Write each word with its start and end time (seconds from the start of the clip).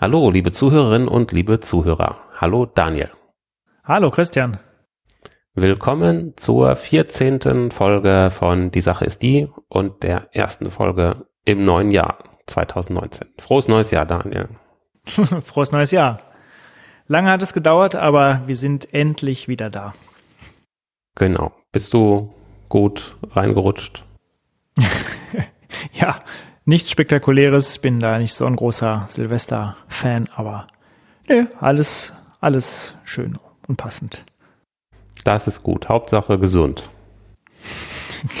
Hallo, 0.00 0.30
liebe 0.30 0.50
Zuhörerinnen 0.50 1.08
und 1.08 1.30
liebe 1.30 1.60
Zuhörer. 1.60 2.20
Hallo, 2.38 2.64
Daniel. 2.64 3.10
Hallo, 3.84 4.10
Christian. 4.10 4.58
Willkommen 5.52 6.32
zur 6.38 6.74
14. 6.74 7.70
Folge 7.70 8.30
von 8.30 8.70
Die 8.70 8.80
Sache 8.80 9.04
ist 9.04 9.20
die 9.20 9.46
und 9.68 10.02
der 10.02 10.34
ersten 10.34 10.70
Folge 10.70 11.26
im 11.44 11.66
neuen 11.66 11.90
Jahr 11.90 12.24
2019. 12.46 13.28
Frohes 13.38 13.68
neues 13.68 13.90
Jahr, 13.90 14.06
Daniel. 14.06 14.48
Frohes 15.04 15.70
neues 15.70 15.90
Jahr. 15.90 16.22
Lange 17.06 17.30
hat 17.30 17.42
es 17.42 17.52
gedauert, 17.52 17.94
aber 17.94 18.40
wir 18.46 18.56
sind 18.56 18.94
endlich 18.94 19.48
wieder 19.48 19.68
da. 19.68 19.92
Genau. 21.14 21.52
Bist 21.72 21.92
du 21.92 22.32
gut 22.70 23.18
reingerutscht? 23.32 24.06
ja, 25.92 26.20
nichts 26.70 26.90
Spektakuläres. 26.90 27.78
Bin 27.78 28.00
da 28.00 28.18
nicht 28.18 28.32
so 28.32 28.46
ein 28.46 28.56
großer 28.56 29.04
Silvester-Fan, 29.08 30.28
aber 30.34 30.66
nee, 31.28 31.44
alles, 31.60 32.14
alles 32.40 32.94
schön 33.04 33.38
und 33.68 33.76
passend. 33.76 34.24
Das 35.24 35.46
ist 35.46 35.62
gut. 35.62 35.90
Hauptsache 35.90 36.38
gesund. 36.38 36.88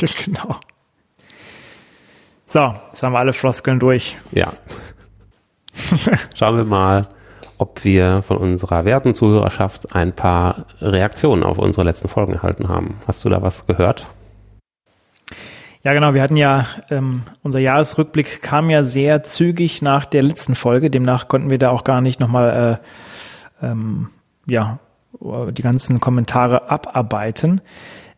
genau. 0.24 0.56
So, 2.46 2.74
jetzt 2.86 3.02
haben 3.02 3.12
wir 3.12 3.18
alle 3.18 3.34
Floskeln 3.34 3.78
durch. 3.78 4.16
Ja. 4.32 4.52
Schauen 6.34 6.56
wir 6.56 6.64
mal, 6.64 7.08
ob 7.58 7.84
wir 7.84 8.22
von 8.22 8.38
unserer 8.38 8.84
werten 8.84 9.14
Zuhörerschaft 9.14 9.94
ein 9.94 10.14
paar 10.14 10.66
Reaktionen 10.80 11.42
auf 11.42 11.58
unsere 11.58 11.84
letzten 11.84 12.08
Folgen 12.08 12.32
erhalten 12.32 12.68
haben. 12.68 13.00
Hast 13.06 13.24
du 13.24 13.28
da 13.28 13.42
was 13.42 13.66
gehört? 13.66 14.06
Ja, 15.82 15.94
genau. 15.94 16.12
Wir 16.12 16.22
hatten 16.22 16.36
ja, 16.36 16.66
ähm, 16.90 17.22
unser 17.42 17.58
Jahresrückblick 17.58 18.42
kam 18.42 18.68
ja 18.68 18.82
sehr 18.82 19.22
zügig 19.22 19.80
nach 19.80 20.04
der 20.04 20.22
letzten 20.22 20.54
Folge. 20.54 20.90
Demnach 20.90 21.28
konnten 21.28 21.48
wir 21.48 21.58
da 21.58 21.70
auch 21.70 21.84
gar 21.84 22.02
nicht 22.02 22.20
nochmal, 22.20 22.80
äh, 23.62 23.66
ähm, 23.66 24.08
ja, 24.46 24.78
die 25.20 25.62
ganzen 25.62 26.00
Kommentare 26.00 26.70
abarbeiten. 26.70 27.60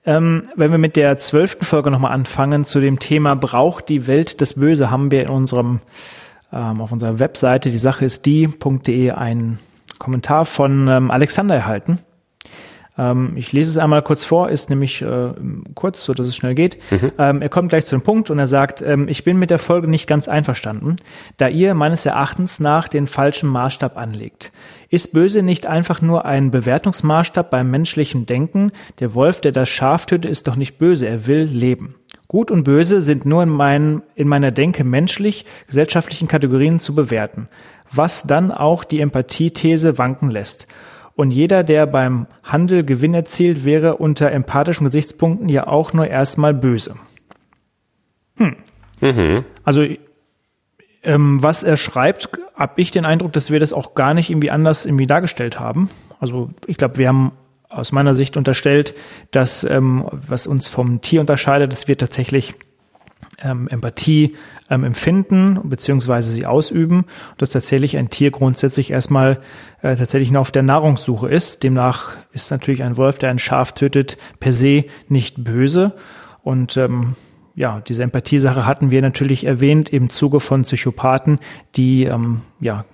Ähm, 0.04 0.42
wenn 0.56 0.72
wir 0.72 0.78
mit 0.78 0.96
der 0.96 1.18
zwölften 1.18 1.64
Folge 1.64 1.90
nochmal 1.90 2.12
anfangen 2.12 2.64
zu 2.64 2.80
dem 2.80 2.98
Thema 2.98 3.36
Braucht 3.36 3.88
die 3.88 4.08
Welt 4.08 4.40
das 4.40 4.54
Böse, 4.54 4.90
haben 4.90 5.12
wir 5.12 5.22
in 5.22 5.28
unserem, 5.28 5.80
ähm, 6.52 6.80
auf 6.80 6.90
unserer 6.90 7.20
Webseite, 7.20 7.70
die 7.70 7.78
Sache 7.78 8.04
ist 8.04 8.26
die.de, 8.26 9.12
einen 9.12 9.60
Kommentar 9.98 10.44
von 10.44 10.88
ähm, 10.88 11.10
Alexander 11.12 11.54
erhalten. 11.54 12.00
Ähm, 12.98 13.32
ich 13.36 13.52
lese 13.52 13.70
es 13.70 13.78
einmal 13.78 14.02
kurz 14.02 14.24
vor, 14.24 14.50
ist 14.50 14.68
nämlich 14.68 15.00
äh, 15.02 15.32
kurz, 15.74 16.04
so 16.04 16.12
dass 16.12 16.26
es 16.26 16.36
schnell 16.36 16.54
geht. 16.54 16.78
Mhm. 16.90 17.12
Ähm, 17.18 17.42
er 17.42 17.48
kommt 17.48 17.70
gleich 17.70 17.86
zu 17.86 17.96
dem 17.96 18.02
Punkt 18.02 18.30
und 18.30 18.38
er 18.38 18.46
sagt, 18.46 18.82
ähm, 18.82 19.08
ich 19.08 19.24
bin 19.24 19.38
mit 19.38 19.50
der 19.50 19.58
Folge 19.58 19.88
nicht 19.88 20.06
ganz 20.06 20.28
einverstanden, 20.28 20.96
da 21.38 21.48
ihr 21.48 21.74
meines 21.74 22.04
Erachtens 22.04 22.60
nach 22.60 22.88
den 22.88 23.06
falschen 23.06 23.48
Maßstab 23.48 23.96
anlegt. 23.96 24.52
Ist 24.90 25.14
böse 25.14 25.42
nicht 25.42 25.66
einfach 25.66 26.02
nur 26.02 26.26
ein 26.26 26.50
Bewertungsmaßstab 26.50 27.50
beim 27.50 27.70
menschlichen 27.70 28.26
Denken? 28.26 28.72
Der 29.00 29.14
Wolf, 29.14 29.40
der 29.40 29.52
das 29.52 29.70
Schaf 29.70 30.04
tötet, 30.04 30.30
ist 30.30 30.46
doch 30.46 30.56
nicht 30.56 30.78
böse, 30.78 31.06
er 31.06 31.26
will 31.26 31.44
leben. 31.44 31.94
Gut 32.28 32.50
und 32.50 32.64
böse 32.64 33.02
sind 33.02 33.26
nur 33.26 33.42
in, 33.42 33.48
mein, 33.50 34.02
in 34.14 34.28
meiner 34.28 34.50
Denke 34.50 34.84
menschlich, 34.84 35.44
gesellschaftlichen 35.66 36.28
Kategorien 36.28 36.80
zu 36.80 36.94
bewerten, 36.94 37.48
was 37.90 38.22
dann 38.22 38.50
auch 38.50 38.84
die 38.84 39.00
Empathiethese 39.00 39.98
wanken 39.98 40.30
lässt. 40.30 40.66
Und 41.14 41.30
jeder, 41.30 41.62
der 41.62 41.86
beim 41.86 42.26
Handel 42.42 42.84
Gewinn 42.84 43.14
erzielt, 43.14 43.64
wäre 43.64 43.96
unter 43.96 44.32
empathischen 44.32 44.86
Gesichtspunkten 44.86 45.48
ja 45.48 45.66
auch 45.66 45.92
nur 45.92 46.06
erstmal 46.06 46.54
böse. 46.54 46.96
Hm. 48.36 48.56
Mhm. 49.00 49.44
Also 49.64 49.84
ähm, 51.02 51.42
was 51.42 51.62
er 51.62 51.76
schreibt, 51.76 52.28
habe 52.54 52.80
ich 52.80 52.90
den 52.90 53.04
Eindruck, 53.04 53.32
dass 53.32 53.50
wir 53.50 53.60
das 53.60 53.72
auch 53.72 53.94
gar 53.94 54.14
nicht 54.14 54.30
irgendwie 54.30 54.50
anders 54.50 54.86
irgendwie 54.86 55.06
dargestellt 55.06 55.58
haben. 55.58 55.90
Also 56.20 56.50
ich 56.66 56.76
glaube, 56.76 56.98
wir 56.98 57.08
haben 57.08 57.32
aus 57.68 57.92
meiner 57.92 58.14
Sicht 58.14 58.36
unterstellt, 58.36 58.94
dass 59.30 59.64
ähm, 59.64 60.06
was 60.12 60.46
uns 60.46 60.68
vom 60.68 61.00
Tier 61.00 61.20
unterscheidet, 61.20 61.72
dass 61.72 61.88
wir 61.88 61.98
tatsächlich 61.98 62.54
ähm, 63.42 63.66
Empathie 63.68 64.36
ähm, 64.72 64.84
empfinden 64.84 65.60
beziehungsweise 65.64 66.32
sie 66.32 66.46
ausüben 66.46 67.00
und 67.30 67.42
dass 67.42 67.50
tatsächlich 67.50 67.96
ein 67.98 68.08
Tier 68.08 68.30
grundsätzlich 68.30 68.90
erstmal 68.90 69.38
äh, 69.82 69.96
tatsächlich 69.96 70.30
nur 70.30 70.40
auf 70.40 70.50
der 70.50 70.62
Nahrungssuche 70.62 71.28
ist. 71.28 71.62
Demnach 71.62 72.16
ist 72.32 72.50
natürlich 72.50 72.82
ein 72.82 72.96
Wolf, 72.96 73.18
der 73.18 73.30
ein 73.30 73.38
Schaf 73.38 73.72
tötet, 73.72 74.16
per 74.40 74.52
se 74.52 74.84
nicht 75.08 75.44
böse 75.44 75.92
und 76.42 76.76
ähm, 76.76 77.16
ja, 77.54 77.82
diese 77.86 78.02
Empathiesache 78.02 78.66
hatten 78.66 78.90
wir 78.90 79.02
natürlich 79.02 79.44
erwähnt 79.44 79.90
im 79.90 80.08
Zuge 80.08 80.40
von 80.40 80.62
Psychopathen, 80.62 81.38
die 81.76 82.04
ähm, 82.04 82.40
ja 82.60 82.86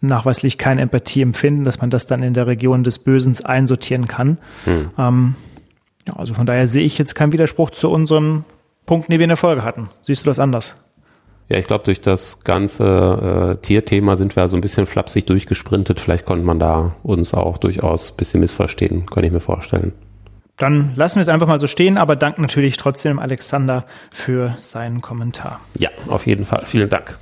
nachweislich 0.00 0.58
keine 0.58 0.82
Empathie 0.82 1.22
empfinden, 1.22 1.64
dass 1.64 1.80
man 1.80 1.90
das 1.90 2.06
dann 2.06 2.22
in 2.22 2.32
der 2.34 2.46
Region 2.46 2.84
des 2.84 3.00
Bösens 3.00 3.44
einsortieren 3.44 4.06
kann. 4.06 4.38
Hm. 4.64 4.90
Ähm, 4.96 5.34
ja, 6.06 6.14
also 6.14 6.34
von 6.34 6.46
daher 6.46 6.68
sehe 6.68 6.84
ich 6.84 6.98
jetzt 6.98 7.16
keinen 7.16 7.32
Widerspruch 7.32 7.70
zu 7.70 7.90
unseren 7.90 8.44
Punkten, 8.84 9.10
die 9.10 9.18
wir 9.18 9.24
in 9.24 9.30
der 9.30 9.36
Folge 9.36 9.64
hatten. 9.64 9.90
Siehst 10.02 10.24
du 10.24 10.30
das 10.30 10.38
anders? 10.38 10.76
Ja, 11.48 11.58
ich 11.58 11.66
glaube, 11.66 11.84
durch 11.84 12.00
das 12.00 12.40
ganze 12.40 13.54
äh, 13.54 13.62
Tierthema 13.62 14.16
sind 14.16 14.34
wir 14.34 14.48
so 14.48 14.56
ein 14.56 14.60
bisschen 14.60 14.86
flapsig 14.86 15.26
durchgesprintet. 15.26 16.00
Vielleicht 16.00 16.26
konnte 16.26 16.44
man 16.44 16.58
da 16.58 16.96
uns 17.02 17.34
auch 17.34 17.58
durchaus 17.58 18.10
ein 18.10 18.16
bisschen 18.16 18.40
missverstehen, 18.40 19.06
kann 19.06 19.22
ich 19.22 19.30
mir 19.30 19.40
vorstellen. 19.40 19.92
Dann 20.56 20.94
lassen 20.96 21.16
wir 21.16 21.22
es 21.22 21.28
einfach 21.28 21.46
mal 21.46 21.60
so 21.60 21.66
stehen, 21.66 21.98
aber 21.98 22.16
danke 22.16 22.40
natürlich 22.40 22.78
trotzdem 22.78 23.18
Alexander 23.18 23.84
für 24.10 24.56
seinen 24.58 25.02
Kommentar. 25.02 25.60
Ja, 25.78 25.90
auf 26.08 26.26
jeden 26.26 26.44
Fall. 26.44 26.64
Vielen 26.64 26.88
Dank. 26.88 27.16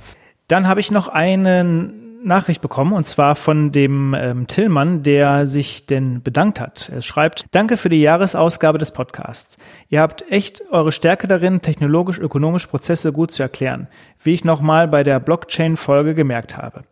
Dann 0.47 0.67
habe 0.67 0.79
ich 0.79 0.89
noch 0.89 1.07
einen 1.07 2.04
Nachricht 2.25 2.61
bekommen 2.61 2.93
und 2.93 3.05
zwar 3.05 3.35
von 3.35 3.71
dem 3.71 4.13
ähm, 4.13 4.47
Tillmann, 4.47 5.03
der 5.03 5.47
sich 5.47 5.85
denn 5.85 6.21
bedankt 6.23 6.59
hat. 6.59 6.89
Er 6.93 7.01
schreibt, 7.01 7.45
danke 7.51 7.77
für 7.77 7.89
die 7.89 8.01
Jahresausgabe 8.01 8.77
des 8.77 8.91
Podcasts. 8.91 9.57
Ihr 9.89 10.01
habt 10.01 10.29
echt 10.31 10.63
eure 10.71 10.91
Stärke 10.91 11.27
darin, 11.27 11.61
technologisch-ökonomisch 11.61 12.67
Prozesse 12.67 13.13
gut 13.13 13.31
zu 13.31 13.43
erklären, 13.43 13.87
wie 14.23 14.33
ich 14.33 14.43
nochmal 14.43 14.87
bei 14.87 15.03
der 15.03 15.19
Blockchain-Folge 15.19 16.15
gemerkt 16.15 16.57
habe. 16.57 16.83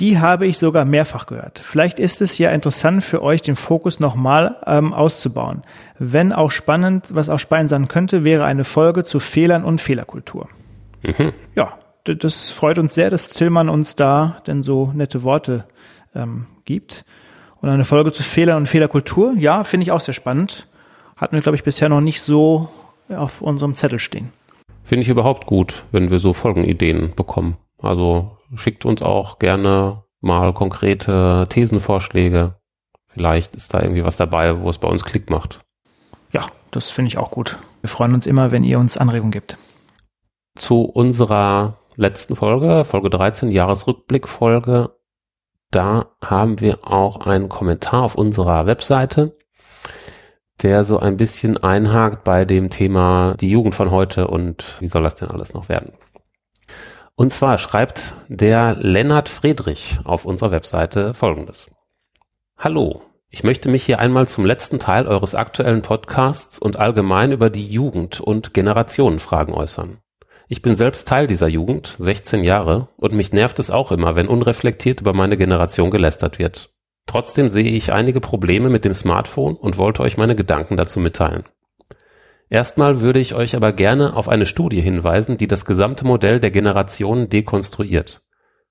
Die 0.00 0.18
habe 0.18 0.46
ich 0.46 0.58
sogar 0.58 0.84
mehrfach 0.84 1.26
gehört. 1.26 1.58
Vielleicht 1.58 1.98
ist 1.98 2.20
es 2.20 2.36
ja 2.36 2.50
interessant 2.50 3.02
für 3.02 3.22
euch, 3.22 3.40
den 3.40 3.56
Fokus 3.56 3.98
nochmal 3.98 4.56
ähm, 4.66 4.92
auszubauen. 4.92 5.62
Wenn 5.98 6.34
auch 6.34 6.50
spannend, 6.50 7.14
was 7.14 7.30
auch 7.30 7.38
spannend 7.38 7.70
sein 7.70 7.88
könnte, 7.88 8.24
wäre 8.24 8.44
eine 8.44 8.64
Folge 8.64 9.04
zu 9.04 9.20
Fehlern 9.20 9.64
und 9.64 9.80
Fehlerkultur. 9.80 10.48
Mhm. 11.02 11.32
Ja, 11.54 11.78
das 12.14 12.50
freut 12.50 12.78
uns 12.78 12.94
sehr, 12.94 13.10
dass 13.10 13.30
Zillmann 13.30 13.68
uns 13.68 13.96
da 13.96 14.42
denn 14.46 14.62
so 14.62 14.92
nette 14.94 15.22
Worte 15.22 15.64
ähm, 16.14 16.46
gibt. 16.64 17.04
Und 17.60 17.68
eine 17.68 17.84
Folge 17.84 18.12
zu 18.12 18.22
Fehlern 18.22 18.58
und 18.58 18.66
Fehlerkultur, 18.66 19.34
ja, 19.36 19.64
finde 19.64 19.84
ich 19.84 19.92
auch 19.92 20.00
sehr 20.00 20.14
spannend. 20.14 20.68
Hatten 21.16 21.34
wir, 21.34 21.42
glaube 21.42 21.56
ich, 21.56 21.64
bisher 21.64 21.88
noch 21.88 22.00
nicht 22.00 22.20
so 22.20 22.68
auf 23.08 23.40
unserem 23.40 23.74
Zettel 23.74 23.98
stehen. 23.98 24.32
Finde 24.82 25.02
ich 25.02 25.08
überhaupt 25.08 25.46
gut, 25.46 25.84
wenn 25.90 26.10
wir 26.10 26.18
so 26.18 26.32
Folgenideen 26.32 27.14
bekommen. 27.14 27.56
Also 27.78 28.38
schickt 28.54 28.84
uns 28.84 29.02
auch 29.02 29.38
gerne 29.38 30.04
mal 30.20 30.52
konkrete 30.52 31.46
Thesenvorschläge. 31.48 32.54
Vielleicht 33.08 33.56
ist 33.56 33.72
da 33.72 33.80
irgendwie 33.80 34.04
was 34.04 34.16
dabei, 34.16 34.60
wo 34.60 34.68
es 34.68 34.78
bei 34.78 34.88
uns 34.88 35.04
Klick 35.04 35.30
macht. 35.30 35.60
Ja, 36.32 36.46
das 36.70 36.90
finde 36.90 37.08
ich 37.08 37.18
auch 37.18 37.30
gut. 37.30 37.58
Wir 37.80 37.88
freuen 37.88 38.12
uns 38.12 38.26
immer, 38.26 38.52
wenn 38.52 38.64
ihr 38.64 38.78
uns 38.78 38.96
Anregungen 38.96 39.32
gibt. 39.32 39.56
Zu 40.56 40.82
unserer 40.82 41.78
letzten 41.96 42.36
Folge, 42.36 42.84
Folge 42.84 43.10
13, 43.10 43.50
Jahresrückblick-Folge, 43.50 44.96
da 45.70 46.12
haben 46.22 46.60
wir 46.60 46.86
auch 46.86 47.26
einen 47.26 47.48
Kommentar 47.48 48.02
auf 48.02 48.14
unserer 48.14 48.66
Webseite, 48.66 49.36
der 50.62 50.84
so 50.84 50.98
ein 50.98 51.16
bisschen 51.16 51.56
einhakt 51.58 52.24
bei 52.24 52.44
dem 52.44 52.70
Thema 52.70 53.34
die 53.40 53.50
Jugend 53.50 53.74
von 53.74 53.90
heute 53.90 54.28
und 54.28 54.76
wie 54.80 54.88
soll 54.88 55.02
das 55.02 55.16
denn 55.16 55.30
alles 55.30 55.54
noch 55.54 55.68
werden. 55.68 55.92
Und 57.14 57.32
zwar 57.32 57.58
schreibt 57.58 58.14
der 58.28 58.74
Lennart 58.74 59.28
Friedrich 59.28 59.98
auf 60.04 60.24
unserer 60.24 60.50
Webseite 60.50 61.14
folgendes. 61.14 61.70
Hallo, 62.58 63.02
ich 63.30 63.42
möchte 63.42 63.68
mich 63.68 63.84
hier 63.84 63.98
einmal 63.98 64.28
zum 64.28 64.44
letzten 64.44 64.78
Teil 64.78 65.06
eures 65.06 65.34
aktuellen 65.34 65.82
Podcasts 65.82 66.58
und 66.58 66.78
allgemein 66.78 67.32
über 67.32 67.50
die 67.50 67.66
Jugend 67.66 68.20
und 68.20 68.54
Generationenfragen 68.54 69.54
äußern. 69.54 69.98
Ich 70.48 70.62
bin 70.62 70.76
selbst 70.76 71.08
Teil 71.08 71.26
dieser 71.26 71.48
Jugend, 71.48 71.96
16 71.98 72.44
Jahre, 72.44 72.88
und 72.96 73.12
mich 73.12 73.32
nervt 73.32 73.58
es 73.58 73.70
auch 73.70 73.90
immer, 73.90 74.14
wenn 74.14 74.28
unreflektiert 74.28 75.00
über 75.00 75.12
meine 75.12 75.36
Generation 75.36 75.90
gelästert 75.90 76.38
wird. 76.38 76.70
Trotzdem 77.06 77.48
sehe 77.48 77.70
ich 77.70 77.92
einige 77.92 78.20
Probleme 78.20 78.68
mit 78.68 78.84
dem 78.84 78.94
Smartphone 78.94 79.56
und 79.56 79.76
wollte 79.76 80.02
euch 80.02 80.16
meine 80.16 80.36
Gedanken 80.36 80.76
dazu 80.76 81.00
mitteilen. 81.00 81.44
Erstmal 82.48 83.00
würde 83.00 83.18
ich 83.18 83.34
euch 83.34 83.56
aber 83.56 83.72
gerne 83.72 84.14
auf 84.14 84.28
eine 84.28 84.46
Studie 84.46 84.80
hinweisen, 84.80 85.36
die 85.36 85.48
das 85.48 85.64
gesamte 85.64 86.06
Modell 86.06 86.38
der 86.38 86.52
Generationen 86.52 87.28
dekonstruiert. 87.28 88.22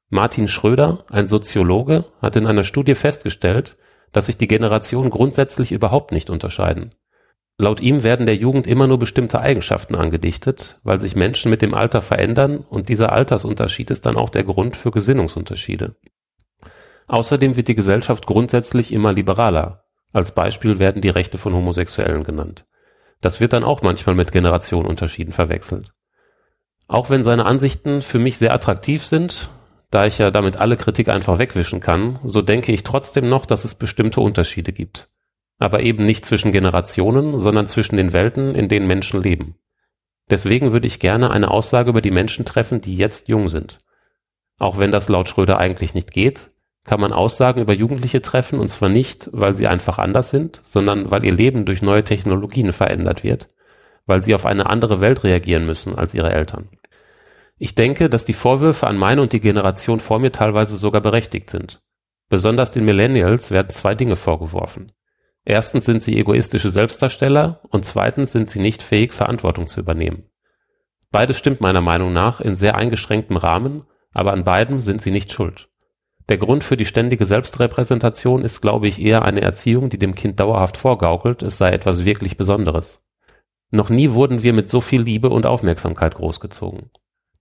Martin 0.10 0.48
Schröder, 0.48 1.04
ein 1.12 1.28
Soziologe, 1.28 2.06
hat 2.22 2.38
in 2.38 2.48
einer 2.48 2.64
Studie 2.64 2.96
festgestellt, 2.96 3.76
dass 4.14 4.28
sich 4.28 4.38
die 4.38 4.48
Generationen 4.48 5.10
grundsätzlich 5.10 5.74
überhaupt 5.74 6.14
nicht 6.14 6.30
unterscheiden. 6.30 6.96
Laut 7.58 7.80
ihm 7.80 8.04
werden 8.04 8.26
der 8.26 8.36
Jugend 8.36 8.68
immer 8.68 8.86
nur 8.86 9.00
bestimmte 9.00 9.40
Eigenschaften 9.40 9.96
angedichtet, 9.96 10.80
weil 10.84 11.00
sich 11.00 11.16
Menschen 11.16 11.50
mit 11.50 11.62
dem 11.62 11.74
Alter 11.74 12.02
verändern 12.02 12.58
und 12.58 12.90
dieser 12.90 13.14
Altersunterschied 13.14 13.92
ist 13.92 14.06
dann 14.06 14.18
auch 14.18 14.30
der 14.30 14.44
Grund 14.44 14.76
für 14.76 14.92
Gesinnungsunterschiede. 14.92 15.96
Außerdem 17.08 17.56
wird 17.56 17.70
die 17.70 17.76
Gesellschaft 17.76 18.26
grundsätzlich 18.26 18.92
immer 18.92 19.14
liberaler. 19.14 19.86
Als 20.12 20.34
Beispiel 20.34 20.80
werden 20.80 21.02
die 21.02 21.10
Rechte 21.10 21.38
von 21.38 21.54
Homosexuellen 21.54 22.24
genannt. 22.24 22.66
Das 23.22 23.40
wird 23.40 23.54
dann 23.54 23.64
auch 23.64 23.82
manchmal 23.82 24.16
mit 24.16 24.34
Generationenunterschieden 24.34 25.32
verwechselt. 25.32 25.94
Auch 26.88 27.10
wenn 27.10 27.24
seine 27.24 27.46
Ansichten 27.46 28.02
für 28.02 28.20
mich 28.20 28.38
sehr 28.38 28.54
attraktiv 28.54 29.06
sind, 29.06 29.50
da 29.92 30.06
ich 30.06 30.18
ja 30.18 30.30
damit 30.30 30.58
alle 30.58 30.76
Kritik 30.76 31.08
einfach 31.08 31.40
wegwischen 31.40 31.80
kann, 31.80 32.20
so 32.26 32.42
denke 32.42 32.74
ich 32.74 32.84
trotzdem 32.84 33.30
noch, 33.30 33.46
dass 33.46 33.64
es 33.64 33.76
bestimmte 33.76 34.20
Unterschiede 34.20 34.74
gibt 34.74 35.10
aber 35.58 35.82
eben 35.82 36.06
nicht 36.06 36.26
zwischen 36.26 36.52
Generationen, 36.52 37.40
sondern 37.40 37.68
zwischen 37.68 37.98
den 37.98 38.14
Welten, 38.14 38.56
in 38.56 38.68
denen 38.68 38.88
Menschen 38.88 39.22
leben. 39.22 39.56
Deswegen 40.30 40.72
würde 40.72 40.88
ich 40.88 41.00
gerne 41.00 41.30
eine 41.32 41.52
Aussage 41.52 41.90
über 41.90 42.02
die 42.02 42.12
Menschen 42.12 42.46
treffen, 42.46 42.82
die 42.82 42.96
jetzt 42.96 43.28
jung 43.28 43.48
sind. 43.48 43.80
Auch 44.60 44.78
wenn 44.78 44.92
das 44.92 45.10
laut 45.10 45.30
Schröder 45.30 45.58
eigentlich 45.58 45.94
nicht 45.94 46.12
geht, 46.12 46.50
kann 46.84 47.00
man 47.00 47.14
Aussagen 47.14 47.62
über 47.62 47.74
Jugendliche 47.74 48.22
treffen, 48.22 48.60
und 48.60 48.68
zwar 48.68 48.90
nicht, 48.90 49.30
weil 49.34 49.56
sie 49.56 49.68
einfach 49.68 49.98
anders 49.98 50.30
sind, 50.30 50.62
sondern 50.64 51.10
weil 51.12 51.24
ihr 51.26 51.34
Leben 51.34 51.66
durch 51.66 51.82
neue 51.82 52.04
Technologien 52.04 52.72
verändert 52.72 53.24
wird, 53.24 53.50
weil 54.06 54.22
sie 54.22 54.36
auf 54.36 54.46
eine 54.46 54.68
andere 54.68 55.02
Welt 55.02 55.24
reagieren 55.24 55.66
müssen 55.66 55.96
als 55.96 56.14
ihre 56.14 56.32
Eltern. 56.32 56.70
Ich 57.58 57.74
denke, 57.74 58.10
dass 58.10 58.26
die 58.26 58.34
Vorwürfe 58.34 58.86
an 58.88 58.98
meine 58.98 59.22
und 59.22 59.34
die 59.34 59.40
Generation 59.40 60.00
vor 60.00 60.20
mir 60.20 60.32
teilweise 60.32 60.78
sogar 60.78 61.02
berechtigt 61.02 61.50
sind. 61.50 61.82
Besonders 62.30 62.72
den 62.72 62.86
Millennials 62.86 63.52
werden 63.52 63.70
zwei 63.70 63.96
Dinge 63.96 64.16
vorgeworfen. 64.16 64.92
Erstens 65.46 65.86
sind 65.86 66.02
sie 66.02 66.18
egoistische 66.18 66.72
Selbstdarsteller 66.72 67.62
und 67.70 67.86
zweitens 67.86 68.32
sind 68.32 68.50
sie 68.50 68.60
nicht 68.60 68.82
fähig, 68.82 69.14
Verantwortung 69.14 69.68
zu 69.68 69.80
übernehmen. 69.80 70.24
Beides 71.12 71.38
stimmt 71.38 71.62
meiner 71.62 71.82
Meinung 71.82 72.12
nach 72.12 72.42
in 72.42 72.56
sehr 72.56 72.76
eingeschränktem 72.76 73.38
Rahmen, 73.38 73.84
aber 74.12 74.34
an 74.34 74.44
beidem 74.44 74.80
sind 74.80 75.02
sie 75.02 75.12
nicht 75.12 75.32
schuld. 75.32 75.70
Der 76.30 76.38
Grund 76.38 76.64
für 76.64 76.78
die 76.78 76.86
ständige 76.86 77.28
Selbstrepräsentation 77.28 78.42
ist, 78.42 78.62
glaube 78.62 78.88
ich, 78.88 79.00
eher 79.00 79.22
eine 79.22 79.42
Erziehung, 79.42 79.90
die 79.90 80.00
dem 80.00 80.16
Kind 80.16 80.40
dauerhaft 80.40 80.78
vorgaukelt, 80.78 81.44
es 81.44 81.60
sei 81.60 81.72
etwas 81.72 82.04
wirklich 82.04 82.38
Besonderes. 82.38 83.04
Noch 83.70 83.90
nie 83.90 84.12
wurden 84.12 84.42
wir 84.42 84.54
mit 84.54 84.70
so 84.70 84.82
viel 84.82 85.02
Liebe 85.02 85.30
und 85.30 85.46
Aufmerksamkeit 85.46 86.16
großgezogen. 86.16 86.90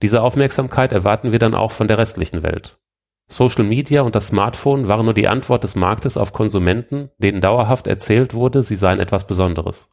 Diese 0.02 0.20
Aufmerksamkeit 0.20 0.92
erwarten 0.92 1.32
wir 1.32 1.38
dann 1.38 1.54
auch 1.54 1.70
von 1.70 1.88
der 1.88 1.96
restlichen 1.96 2.42
Welt. 2.42 2.78
Social 3.26 3.64
Media 3.64 4.02
und 4.02 4.14
das 4.14 4.28
Smartphone 4.28 4.88
waren 4.88 5.04
nur 5.04 5.14
die 5.14 5.28
Antwort 5.28 5.64
des 5.64 5.74
Marktes 5.74 6.16
auf 6.16 6.32
Konsumenten, 6.32 7.10
denen 7.18 7.40
dauerhaft 7.40 7.86
erzählt 7.86 8.34
wurde, 8.34 8.62
sie 8.62 8.76
seien 8.76 9.00
etwas 9.00 9.26
Besonderes. 9.26 9.88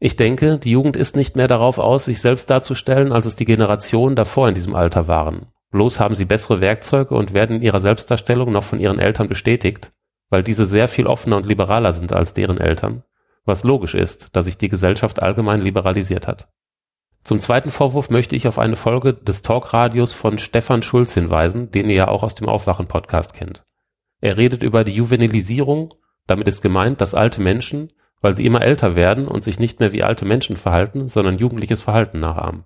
Ich 0.00 0.16
denke, 0.16 0.58
die 0.58 0.70
Jugend 0.70 0.96
ist 0.96 1.16
nicht 1.16 1.34
mehr 1.34 1.48
darauf 1.48 1.78
aus, 1.78 2.04
sich 2.04 2.20
selbst 2.20 2.50
darzustellen, 2.50 3.12
als 3.12 3.26
es 3.26 3.36
die 3.36 3.44
Generationen 3.44 4.14
davor 4.16 4.48
in 4.48 4.54
diesem 4.54 4.74
Alter 4.74 5.08
waren. 5.08 5.46
Bloß 5.70 6.00
haben 6.00 6.14
sie 6.14 6.24
bessere 6.24 6.60
Werkzeuge 6.60 7.14
und 7.14 7.34
werden 7.34 7.56
in 7.56 7.62
ihrer 7.62 7.80
Selbstdarstellung 7.80 8.52
noch 8.52 8.64
von 8.64 8.80
ihren 8.80 8.98
Eltern 8.98 9.28
bestätigt, 9.28 9.92
weil 10.30 10.42
diese 10.42 10.66
sehr 10.66 10.88
viel 10.88 11.06
offener 11.06 11.36
und 11.36 11.46
liberaler 11.46 11.92
sind 11.92 12.12
als 12.12 12.32
deren 12.32 12.58
Eltern, 12.58 13.02
was 13.44 13.64
logisch 13.64 13.94
ist, 13.94 14.28
da 14.34 14.42
sich 14.42 14.56
die 14.56 14.68
Gesellschaft 14.68 15.22
allgemein 15.22 15.60
liberalisiert 15.60 16.28
hat. 16.28 16.48
Zum 17.28 17.40
zweiten 17.40 17.70
Vorwurf 17.70 18.08
möchte 18.08 18.36
ich 18.36 18.48
auf 18.48 18.58
eine 18.58 18.74
Folge 18.74 19.12
des 19.12 19.42
Talkradios 19.42 20.14
von 20.14 20.38
Stefan 20.38 20.80
Schulz 20.80 21.12
hinweisen, 21.12 21.70
den 21.70 21.90
ihr 21.90 21.96
ja 21.96 22.08
auch 22.08 22.22
aus 22.22 22.34
dem 22.34 22.48
Aufwachen-Podcast 22.48 23.34
kennt. 23.34 23.64
Er 24.22 24.38
redet 24.38 24.62
über 24.62 24.82
die 24.82 24.94
Juvenilisierung, 24.94 25.90
damit 26.26 26.48
ist 26.48 26.62
gemeint, 26.62 27.02
dass 27.02 27.12
alte 27.12 27.42
Menschen, 27.42 27.92
weil 28.22 28.34
sie 28.34 28.46
immer 28.46 28.62
älter 28.62 28.94
werden 28.94 29.28
und 29.28 29.44
sich 29.44 29.58
nicht 29.58 29.78
mehr 29.78 29.92
wie 29.92 30.02
alte 30.02 30.24
Menschen 30.24 30.56
verhalten, 30.56 31.06
sondern 31.06 31.36
jugendliches 31.36 31.82
Verhalten 31.82 32.18
nachahmen. 32.18 32.64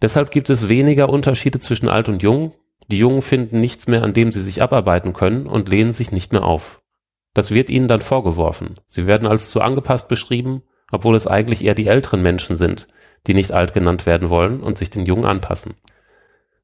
Deshalb 0.00 0.30
gibt 0.30 0.50
es 0.50 0.68
weniger 0.68 1.08
Unterschiede 1.08 1.58
zwischen 1.58 1.88
alt 1.88 2.08
und 2.08 2.22
jung, 2.22 2.52
die 2.86 2.98
Jungen 2.98 3.22
finden 3.22 3.58
nichts 3.58 3.88
mehr, 3.88 4.04
an 4.04 4.12
dem 4.12 4.30
sie 4.30 4.40
sich 4.40 4.62
abarbeiten 4.62 5.14
können 5.14 5.48
und 5.48 5.68
lehnen 5.68 5.90
sich 5.90 6.12
nicht 6.12 6.30
mehr 6.30 6.44
auf. 6.44 6.80
Das 7.34 7.50
wird 7.50 7.68
ihnen 7.68 7.88
dann 7.88 8.02
vorgeworfen. 8.02 8.76
Sie 8.86 9.08
werden 9.08 9.26
als 9.26 9.50
zu 9.50 9.60
angepasst 9.60 10.06
beschrieben, 10.06 10.62
obwohl 10.92 11.16
es 11.16 11.26
eigentlich 11.26 11.64
eher 11.64 11.74
die 11.74 11.88
älteren 11.88 12.22
Menschen 12.22 12.56
sind, 12.56 12.86
die 13.26 13.34
nicht 13.34 13.52
alt 13.52 13.72
genannt 13.72 14.06
werden 14.06 14.28
wollen 14.28 14.60
und 14.60 14.78
sich 14.78 14.90
den 14.90 15.06
Jungen 15.06 15.24
anpassen. 15.24 15.74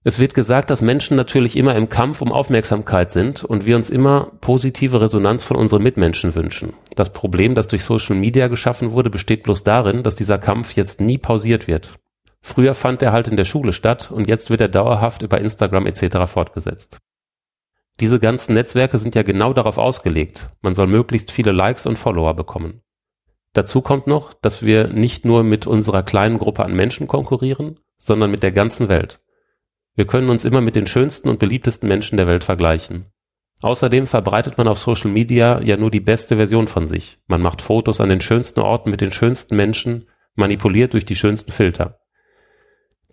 Es 0.09 0.21
wird 0.21 0.35
gesagt, 0.35 0.71
dass 0.71 0.83
Menschen 0.83 1.17
natürlich 1.17 1.57
immer 1.57 1.75
im 1.75 1.89
Kampf 1.89 2.23
um 2.23 2.31
Aufmerksamkeit 2.31 3.11
sind 3.11 3.43
und 3.43 3.67
wir 3.67 3.75
uns 3.75 3.91
immer 3.91 4.31
positive 4.41 5.01
Resonanz 5.01 5.43
von 5.43 5.57
unseren 5.57 5.83
Mitmenschen 5.83 6.37
wünschen. 6.37 6.75
Das 6.95 7.13
Problem, 7.13 7.57
das 7.57 7.67
durch 7.67 7.83
Social 7.83 8.15
Media 8.15 8.47
geschaffen 8.47 8.93
wurde, 8.93 9.11
besteht 9.11 9.43
bloß 9.43 9.65
darin, 9.65 10.05
dass 10.05 10.15
dieser 10.15 10.39
Kampf 10.39 10.77
jetzt 10.77 11.01
nie 11.01 11.19
pausiert 11.19 11.67
wird. 11.67 11.95
Früher 12.41 12.77
fand 12.77 13.03
er 13.03 13.11
halt 13.11 13.27
in 13.27 13.37
der 13.37 13.45
Schule 13.45 13.73
statt 13.73 14.13
und 14.13 14.29
jetzt 14.29 14.49
wird 14.49 14.61
er 14.61 14.69
dauerhaft 14.69 15.23
über 15.23 15.41
Instagram 15.41 15.87
etc. 15.87 16.31
fortgesetzt. 16.31 16.99
Diese 17.99 18.21
ganzen 18.21 18.55
Netzwerke 18.55 18.99
sind 18.99 19.17
ja 19.17 19.25
genau 19.25 19.53
darauf 19.53 19.77
ausgelegt. 19.77 20.51
Man 20.61 20.75
soll 20.75 20.87
möglichst 20.87 21.33
viele 21.33 21.51
Likes 21.51 21.85
und 21.85 21.99
Follower 21.99 22.35
bekommen. 22.35 22.83
Dazu 23.57 23.81
kommt 23.81 24.07
noch, 24.07 24.35
dass 24.35 24.67
wir 24.67 24.89
nicht 24.89 25.25
nur 25.25 25.43
mit 25.43 25.67
unserer 25.67 26.03
kleinen 26.03 26.37
Gruppe 26.39 26.63
an 26.63 26.75
Menschen 26.75 27.07
konkurrieren, 27.07 27.81
sondern 27.97 28.31
mit 28.31 28.43
der 28.43 28.53
ganzen 28.53 28.91
Welt. 28.91 29.23
Wir 29.95 30.07
können 30.07 30.29
uns 30.29 30.45
immer 30.45 30.61
mit 30.61 30.77
den 30.77 30.87
schönsten 30.87 31.31
und 31.31 31.39
beliebtesten 31.39 31.89
Menschen 31.89 32.19
der 32.19 32.27
Welt 32.27 32.45
vergleichen. 32.45 33.07
Außerdem 33.63 34.07
verbreitet 34.07 34.59
man 34.59 34.69
auf 34.69 34.79
Social 34.79 35.11
Media 35.11 35.59
ja 35.63 35.79
nur 35.79 35.91
die 35.91 36.01
beste 36.01 36.37
Version 36.37 36.67
von 36.67 36.87
sich. 36.87 37.17
Man 37.29 37.41
macht 37.41 37.63
Fotos 37.63 37.99
an 38.03 38.11
den 38.11 38.21
schönsten 38.21 38.61
Orten 38.61 38.91
mit 38.91 39.01
den 39.01 39.11
schönsten 39.11 39.57
Menschen, 39.57 40.05
manipuliert 40.35 40.93
durch 40.93 41.07
die 41.07 41.17
schönsten 41.17 41.51
Filter. 41.51 42.01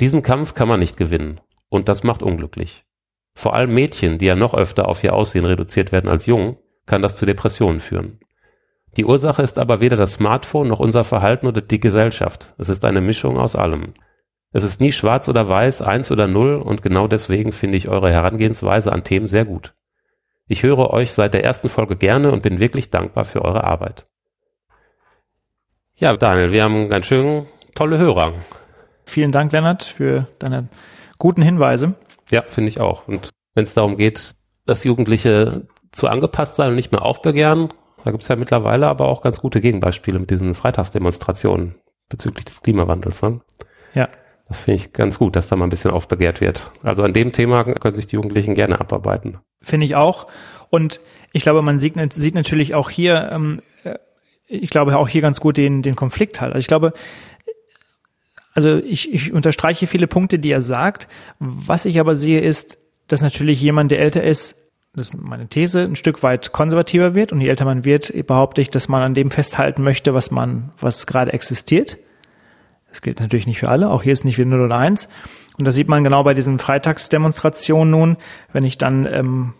Diesen 0.01 0.24
Kampf 0.24 0.56
kann 0.56 0.68
man 0.68 0.82
nicht 0.82 0.98
gewinnen 0.98 1.39
und 1.70 1.88
das 1.88 2.03
macht 2.03 2.22
unglücklich. 2.22 2.84
Vor 3.34 3.53
allem 3.53 3.74
Mädchen, 3.74 4.18
die 4.18 4.25
ja 4.25 4.36
noch 4.36 4.53
öfter 4.53 4.89
auf 4.89 5.06
ihr 5.06 5.13
Aussehen 5.13 5.46
reduziert 5.46 5.94
werden 5.94 6.10
als 6.10 6.25
Jungen, 6.25 6.58
kann 6.86 7.01
das 7.01 7.15
zu 7.15 7.25
Depressionen 7.25 7.79
führen. 7.79 8.20
Die 8.98 9.06
Ursache 9.06 9.42
ist 9.42 9.58
aber 9.58 9.80
weder 9.80 9.98
das 9.98 10.14
Smartphone 10.14 10.68
noch 10.68 10.80
unser 10.80 11.04
Verhalten 11.04 11.48
oder 11.48 11.62
die 11.62 11.80
Gesellschaft. 11.80 12.54
Es 12.58 12.70
ist 12.70 12.86
eine 12.86 13.02
Mischung 13.02 13.38
aus 13.38 13.56
allem. 13.56 13.94
Es 14.52 14.64
ist 14.64 14.80
nie 14.80 14.92
schwarz 14.92 15.28
oder 15.28 15.50
weiß, 15.50 15.82
eins 15.82 16.12
oder 16.12 16.28
null 16.28 16.56
und 16.56 16.84
genau 16.84 17.08
deswegen 17.08 17.52
finde 17.52 17.78
ich 17.78 17.90
eure 17.90 18.12
Herangehensweise 18.12 18.92
an 18.92 19.04
Themen 19.04 19.26
sehr 19.26 19.46
gut. 19.46 19.74
Ich 20.48 20.62
höre 20.62 20.92
euch 20.92 21.12
seit 21.12 21.34
der 21.34 21.44
ersten 21.44 21.70
Folge 21.70 21.96
gerne 21.96 22.32
und 22.32 22.44
bin 22.44 22.60
wirklich 22.60 22.92
dankbar 22.92 23.26
für 23.26 23.44
eure 23.44 23.64
Arbeit. 23.64 24.06
Ja, 25.96 26.16
Daniel, 26.16 26.52
wir 26.52 26.64
haben 26.64 26.90
ganz 26.90 27.08
schön 27.08 27.48
tolle 27.74 27.98
Hörer. 27.98 28.34
Vielen 29.06 29.32
Dank, 29.32 29.52
Lennart, 29.52 29.84
für 29.84 30.28
deine 30.38 30.68
guten 31.18 31.42
Hinweise. 31.42 31.96
Ja, 32.30 32.44
finde 32.44 32.68
ich 32.68 32.80
auch. 32.80 33.08
Und 33.08 33.30
wenn 33.56 33.64
es 33.64 33.74
darum 33.74 33.98
geht, 33.98 34.36
dass 34.66 34.84
Jugendliche 34.84 35.68
zu 35.92 36.08
angepasst 36.08 36.56
sein 36.56 36.70
und 36.70 36.76
nicht 36.76 36.92
mehr 36.92 37.04
aufbegehren, 37.04 37.70
da 38.03 38.12
gibt 38.12 38.24
es 38.24 38.29
ja 38.29 38.36
mittlerweile 38.36 38.88
aber 38.88 39.07
auch 39.07 39.22
ganz 39.22 39.39
gute 39.39 39.62
Gegenbeispiele 39.62 40.19
mit 40.19 40.29
diesen 40.29 40.55
Freitagsdemonstrationen 40.55 41.75
bezüglich 42.10 42.45
des 42.45 42.62
Klimawandels. 42.62 43.22
Ne? 43.22 43.41
Ja. 43.93 44.10
Das 44.48 44.60
finde 44.60 44.81
ich 44.81 44.93
ganz 44.93 45.19
gut, 45.19 45.36
dass 45.36 45.48
da 45.48 45.55
mal 45.55 45.65
ein 45.65 45.69
bisschen 45.69 45.91
aufbegehrt 45.91 46.41
wird. 46.41 46.69
Also 46.83 47.03
an 47.03 47.13
dem 47.13 47.31
Thema 47.31 47.63
können 47.63 47.95
sich 47.95 48.07
die 48.07 48.17
Jugendlichen 48.17 48.55
gerne 48.55 48.79
abarbeiten. 48.79 49.39
Finde 49.62 49.86
ich 49.86 49.95
auch. 49.95 50.27
Und 50.69 51.00
ich 51.31 51.43
glaube, 51.43 51.62
man 51.62 51.79
sieht, 51.79 51.95
sieht 52.13 52.36
natürlich 52.36 52.75
auch 52.75 52.89
hier, 52.89 53.29
ähm, 53.31 53.62
äh, 53.83 53.98
ich 54.48 54.69
glaube 54.69 54.98
auch 54.98 55.07
hier 55.07 55.22
ganz 55.22 55.39
gut 55.39 55.55
den, 55.55 55.81
den 55.81 55.95
Konflikt 55.95 56.41
halt. 56.41 56.53
Also 56.53 56.60
ich 56.60 56.67
glaube, 56.67 56.93
also 58.53 58.77
ich, 58.77 59.13
ich 59.13 59.33
unterstreiche 59.33 59.88
viele 59.88 60.07
Punkte, 60.07 60.39
die 60.39 60.51
er 60.51 60.62
sagt. 60.62 61.07
Was 61.39 61.86
ich 61.86 62.00
aber 62.00 62.15
sehe, 62.15 62.41
ist, 62.41 62.77
dass 63.07 63.22
natürlich 63.22 63.62
jemand, 63.62 63.91
der 63.91 64.00
älter 64.00 64.24
ist, 64.24 64.62
das 64.96 65.08
ist 65.08 65.22
meine 65.22 65.48
These, 65.48 65.82
ein 65.82 65.96
Stück 65.96 66.22
weit 66.22 66.52
konservativer 66.52 67.16
wird 67.16 67.32
und 67.32 67.42
je 67.42 67.48
älter 67.48 67.66
man 67.66 67.84
wird, 67.84 68.14
behaupte 68.28 68.62
ich, 68.62 68.70
dass 68.70 68.90
man 68.90 69.02
an 69.02 69.14
dem 69.16 69.32
festhalten 69.32 69.84
möchte, 69.84 70.14
was 70.14 70.30
man, 70.30 70.72
was 70.80 71.08
gerade 71.08 71.34
existiert. 71.34 71.98
Das 72.90 73.02
gilt 73.02 73.20
natürlich 73.20 73.48
nicht 73.48 73.60
für 73.60 73.70
alle, 73.70 73.90
auch 73.90 74.04
hier 74.04 74.14
ist 74.14 74.24
nicht 74.24 74.38
wieder 74.38 74.50
0 74.50 74.62
oder 74.62 74.78
1. 74.78 75.10
Und 75.58 75.66
das 75.66 75.76
sieht 75.76 75.88
man 75.88 76.04
genau 76.04 76.24
bei 76.24 76.36
diesen 76.36 76.60
Freitagsdemonstrationen 76.60 77.90
nun, 77.90 78.18
wenn 78.52 78.66
ich 78.66 78.78
dann 78.78 79.08
ähm, 79.12 79.54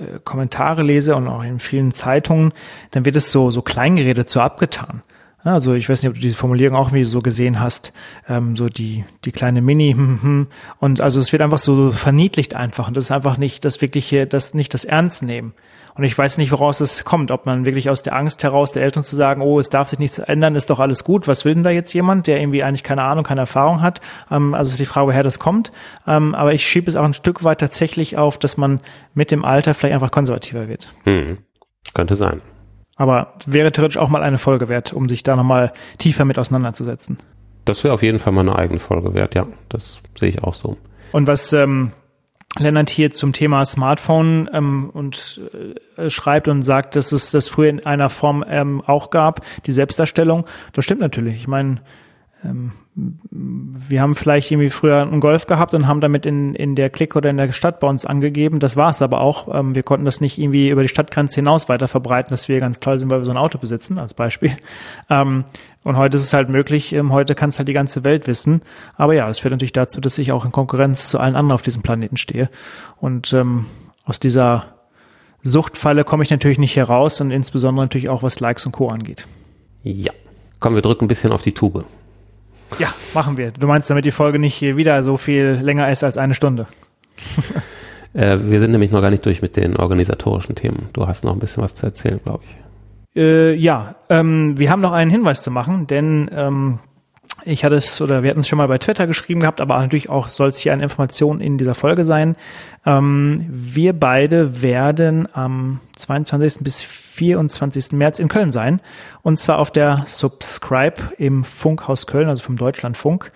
äh, 0.00 0.18
Kommentare 0.24 0.82
lese 0.82 1.16
und 1.16 1.28
auch 1.28 1.42
in 1.42 1.58
vielen 1.58 1.92
Zeitungen, 1.92 2.52
dann 2.92 3.04
wird 3.04 3.16
es 3.16 3.30
so, 3.30 3.50
so 3.50 3.60
kleingeredet, 3.60 4.28
so 4.28 4.40
abgetan. 4.40 5.02
Also 5.44 5.74
ich 5.74 5.88
weiß 5.88 6.02
nicht, 6.02 6.08
ob 6.08 6.14
du 6.14 6.20
diese 6.20 6.36
Formulierung 6.36 6.76
auch 6.76 6.92
wie 6.92 7.04
so 7.04 7.20
gesehen 7.20 7.60
hast, 7.60 7.92
ähm, 8.28 8.56
so 8.56 8.68
die 8.68 9.04
die 9.24 9.32
kleine 9.32 9.60
Mini 9.60 9.92
hm, 9.92 10.06
hm, 10.06 10.22
hm. 10.22 10.46
und 10.78 11.00
also 11.00 11.18
es 11.18 11.32
wird 11.32 11.42
einfach 11.42 11.58
so 11.58 11.90
verniedlicht 11.90 12.54
einfach 12.54 12.88
und 12.88 12.96
das 12.96 13.04
ist 13.04 13.10
einfach 13.10 13.38
nicht 13.38 13.64
das 13.64 13.80
wirkliche, 13.80 14.26
das 14.26 14.54
nicht 14.54 14.72
das 14.74 14.84
Ernst 14.84 15.22
nehmen. 15.22 15.54
Und 15.94 16.04
ich 16.04 16.16
weiß 16.16 16.38
nicht, 16.38 16.52
woraus 16.52 16.80
es 16.80 17.04
kommt, 17.04 17.30
ob 17.30 17.44
man 17.44 17.66
wirklich 17.66 17.90
aus 17.90 18.02
der 18.02 18.14
Angst 18.16 18.42
heraus 18.42 18.72
der 18.72 18.82
Eltern 18.82 19.02
zu 19.02 19.14
sagen, 19.14 19.42
oh, 19.42 19.60
es 19.60 19.68
darf 19.68 19.88
sich 19.88 19.98
nichts 19.98 20.18
ändern, 20.18 20.56
ist 20.56 20.70
doch 20.70 20.80
alles 20.80 21.04
gut. 21.04 21.28
Was 21.28 21.44
will 21.44 21.54
denn 21.54 21.64
da 21.64 21.70
jetzt 21.70 21.92
jemand, 21.92 22.26
der 22.26 22.40
irgendwie 22.40 22.62
eigentlich 22.62 22.82
keine 22.82 23.02
Ahnung, 23.02 23.24
keine 23.24 23.42
Erfahrung 23.42 23.82
hat? 23.82 24.00
Ähm, 24.30 24.54
also 24.54 24.70
ist 24.70 24.80
die 24.80 24.86
Frage, 24.86 25.08
woher 25.08 25.22
das 25.22 25.38
kommt. 25.38 25.70
Ähm, 26.06 26.34
aber 26.34 26.54
ich 26.54 26.66
schiebe 26.66 26.88
es 26.88 26.96
auch 26.96 27.04
ein 27.04 27.14
Stück 27.14 27.44
weit 27.44 27.60
tatsächlich 27.60 28.16
auf, 28.16 28.38
dass 28.38 28.56
man 28.56 28.80
mit 29.12 29.30
dem 29.30 29.44
Alter 29.44 29.74
vielleicht 29.74 29.94
einfach 29.94 30.10
konservativer 30.10 30.66
wird. 30.66 30.88
Hm. 31.04 31.38
Könnte 31.92 32.16
sein. 32.16 32.40
Aber 33.02 33.32
wäre 33.46 33.72
theoretisch 33.72 33.98
auch 33.98 34.10
mal 34.10 34.22
eine 34.22 34.38
Folge 34.38 34.68
wert, 34.68 34.92
um 34.92 35.08
sich 35.08 35.24
da 35.24 35.34
nochmal 35.34 35.72
tiefer 35.98 36.24
mit 36.24 36.38
auseinanderzusetzen. 36.38 37.18
Das 37.64 37.82
wäre 37.82 37.92
auf 37.92 38.04
jeden 38.04 38.20
Fall 38.20 38.32
mal 38.32 38.42
eine 38.42 38.54
eigene 38.54 38.78
Folge 38.78 39.12
wert, 39.12 39.34
ja. 39.34 39.48
Das 39.68 40.02
sehe 40.16 40.28
ich 40.28 40.44
auch 40.44 40.54
so. 40.54 40.76
Und 41.10 41.26
was 41.26 41.52
ähm, 41.52 41.90
Lennart 42.60 42.90
hier 42.90 43.10
zum 43.10 43.32
Thema 43.32 43.64
Smartphone 43.64 44.48
ähm, 44.52 44.88
und 44.90 45.40
äh, 45.96 46.10
schreibt 46.10 46.46
und 46.46 46.62
sagt, 46.62 46.94
dass 46.94 47.10
es 47.10 47.32
das 47.32 47.48
früher 47.48 47.70
in 47.70 47.84
einer 47.84 48.08
Form 48.08 48.44
ähm, 48.46 48.80
auch 48.86 49.10
gab, 49.10 49.40
die 49.66 49.72
Selbstdarstellung. 49.72 50.46
Das 50.72 50.84
stimmt 50.84 51.00
natürlich. 51.00 51.34
Ich 51.34 51.48
meine, 51.48 51.80
wir 52.44 54.00
haben 54.00 54.14
vielleicht 54.14 54.50
irgendwie 54.50 54.70
früher 54.70 55.02
einen 55.02 55.20
Golf 55.20 55.46
gehabt 55.46 55.74
und 55.74 55.86
haben 55.86 56.00
damit 56.00 56.26
in, 56.26 56.54
in 56.54 56.74
der 56.74 56.90
Klick 56.90 57.14
oder 57.14 57.30
in 57.30 57.36
der 57.36 57.52
Stadt 57.52 57.78
bei 57.78 57.86
uns 57.86 58.04
angegeben. 58.04 58.58
Das 58.58 58.76
war 58.76 58.90
es 58.90 59.00
aber 59.00 59.20
auch. 59.20 59.52
Ähm, 59.54 59.74
wir 59.74 59.82
konnten 59.82 60.04
das 60.04 60.20
nicht 60.20 60.38
irgendwie 60.38 60.68
über 60.68 60.82
die 60.82 60.88
Stadtgrenze 60.88 61.36
hinaus 61.36 61.68
weiter 61.68 61.88
verbreiten, 61.88 62.30
dass 62.30 62.48
wir 62.48 62.58
ganz 62.58 62.80
toll 62.80 62.98
sind, 62.98 63.10
weil 63.10 63.20
wir 63.20 63.24
so 63.24 63.30
ein 63.30 63.36
Auto 63.36 63.58
besitzen, 63.58 63.98
als 63.98 64.14
Beispiel. 64.14 64.56
Ähm, 65.08 65.44
und 65.84 65.96
heute 65.96 66.16
ist 66.16 66.24
es 66.24 66.32
halt 66.32 66.48
möglich. 66.48 66.92
Ähm, 66.92 67.12
heute 67.12 67.34
kann 67.34 67.48
es 67.48 67.58
halt 67.58 67.68
die 67.68 67.72
ganze 67.72 68.04
Welt 68.04 68.26
wissen. 68.26 68.62
Aber 68.96 69.14
ja, 69.14 69.26
das 69.26 69.38
führt 69.38 69.52
natürlich 69.52 69.72
dazu, 69.72 70.00
dass 70.00 70.18
ich 70.18 70.32
auch 70.32 70.44
in 70.44 70.52
Konkurrenz 70.52 71.08
zu 71.08 71.18
allen 71.18 71.36
anderen 71.36 71.54
auf 71.54 71.62
diesem 71.62 71.82
Planeten 71.82 72.16
stehe. 72.16 72.50
Und 73.00 73.32
ähm, 73.32 73.66
aus 74.04 74.20
dieser 74.20 74.66
Suchtfalle 75.42 76.04
komme 76.04 76.22
ich 76.22 76.30
natürlich 76.30 76.58
nicht 76.58 76.76
heraus 76.76 77.20
und 77.20 77.30
insbesondere 77.30 77.84
natürlich 77.84 78.08
auch, 78.08 78.22
was 78.22 78.40
Likes 78.40 78.66
und 78.66 78.72
Co. 78.72 78.88
angeht. 78.88 79.26
Ja. 79.82 80.12
Komm, 80.60 80.74
wir 80.74 80.82
drücken 80.82 81.06
ein 81.06 81.08
bisschen 81.08 81.32
auf 81.32 81.42
die 81.42 81.52
Tube. 81.52 81.84
Ja, 82.78 82.92
machen 83.14 83.36
wir. 83.36 83.50
Du 83.50 83.66
meinst, 83.66 83.88
damit 83.90 84.04
die 84.04 84.10
Folge 84.10 84.38
nicht 84.38 84.62
wieder 84.62 85.02
so 85.02 85.16
viel 85.16 85.58
länger 85.62 85.90
ist 85.90 86.04
als 86.04 86.16
eine 86.16 86.34
Stunde. 86.34 86.66
äh, 88.14 88.38
wir 88.40 88.60
sind 88.60 88.72
nämlich 88.72 88.90
noch 88.90 89.00
gar 89.00 89.10
nicht 89.10 89.24
durch 89.26 89.42
mit 89.42 89.56
den 89.56 89.76
organisatorischen 89.76 90.54
Themen. 90.54 90.88
Du 90.92 91.06
hast 91.06 91.24
noch 91.24 91.32
ein 91.32 91.38
bisschen 91.38 91.62
was 91.62 91.74
zu 91.74 91.86
erzählen, 91.86 92.20
glaube 92.22 92.44
ich. 92.44 93.20
Äh, 93.20 93.54
ja, 93.54 93.96
ähm, 94.08 94.58
wir 94.58 94.70
haben 94.70 94.80
noch 94.80 94.92
einen 94.92 95.10
Hinweis 95.10 95.42
zu 95.42 95.50
machen, 95.50 95.86
denn 95.86 96.30
ähm, 96.32 96.78
ich 97.44 97.64
hatte 97.64 97.76
es 97.76 98.00
oder 98.00 98.22
wir 98.22 98.30
hatten 98.30 98.40
es 98.40 98.48
schon 98.48 98.58
mal 98.58 98.68
bei 98.68 98.78
Twitter 98.78 99.06
geschrieben 99.06 99.40
gehabt, 99.40 99.60
aber 99.60 99.78
natürlich 99.78 100.10
auch 100.10 100.28
soll 100.28 100.48
es 100.48 100.58
hier 100.58 100.72
eine 100.72 100.82
Information 100.82 101.40
in 101.40 101.58
dieser 101.58 101.74
Folge 101.74 102.04
sein. 102.04 102.36
Ähm, 102.84 103.46
wir 103.48 103.92
beide 103.92 104.62
werden 104.62 105.28
am 105.32 105.80
22. 105.96 106.58
bis 106.60 106.82
24. 106.82 107.92
März 107.92 108.18
in 108.18 108.28
Köln 108.28 108.52
sein. 108.52 108.80
Und 109.22 109.38
zwar 109.38 109.58
auf 109.58 109.70
der 109.70 110.04
Subscribe 110.06 110.96
im 111.18 111.44
Funkhaus 111.44 112.06
Köln, 112.06 112.28
also 112.28 112.42
vom 112.42 112.56
Deutschlandfunk. 112.56 113.32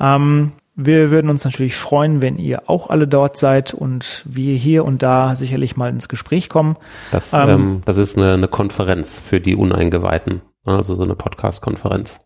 Ähm, 0.00 0.52
wir 0.78 1.10
würden 1.10 1.30
uns 1.30 1.44
natürlich 1.44 1.74
freuen, 1.74 2.20
wenn 2.20 2.38
ihr 2.38 2.68
auch 2.68 2.90
alle 2.90 3.08
dort 3.08 3.38
seid 3.38 3.72
und 3.72 4.22
wir 4.26 4.56
hier 4.56 4.84
und 4.84 5.02
da 5.02 5.34
sicherlich 5.34 5.76
mal 5.76 5.88
ins 5.88 6.08
Gespräch 6.08 6.50
kommen. 6.50 6.76
Das, 7.10 7.32
ähm, 7.32 7.48
ähm, 7.48 7.82
das 7.86 7.96
ist 7.96 8.18
eine, 8.18 8.34
eine 8.34 8.48
Konferenz 8.48 9.18
für 9.18 9.40
die 9.40 9.56
Uneingeweihten, 9.56 10.42
also 10.64 10.94
so 10.94 11.02
eine 11.02 11.14
Podcast-Konferenz. 11.14 12.20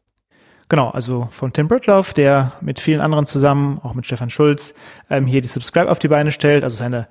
Genau, 0.70 0.88
also 0.88 1.26
von 1.32 1.52
Tim 1.52 1.66
Britloff, 1.66 2.14
der 2.14 2.52
mit 2.60 2.78
vielen 2.78 3.00
anderen 3.00 3.26
zusammen, 3.26 3.80
auch 3.82 3.94
mit 3.94 4.06
Stefan 4.06 4.30
Schulz, 4.30 4.72
ähm, 5.10 5.26
hier 5.26 5.40
die 5.40 5.48
Subscribe 5.48 5.90
auf 5.90 5.98
die 5.98 6.06
Beine 6.06 6.30
stellt. 6.30 6.62
Also 6.62 6.74
ist 6.74 6.82
eine, 6.82 7.08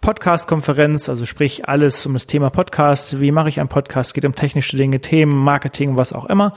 Podcast-Konferenz, 0.00 1.10
also 1.10 1.26
sprich 1.26 1.68
alles 1.68 2.06
um 2.06 2.14
das 2.14 2.24
Thema 2.24 2.48
Podcast. 2.48 3.20
Wie 3.20 3.30
mache 3.30 3.50
ich 3.50 3.60
einen 3.60 3.68
Podcast? 3.68 4.14
Geht 4.14 4.24
um 4.24 4.34
technische 4.34 4.78
Dinge, 4.78 5.00
Themen, 5.02 5.36
Marketing, 5.36 5.98
was 5.98 6.14
auch 6.14 6.24
immer. 6.24 6.54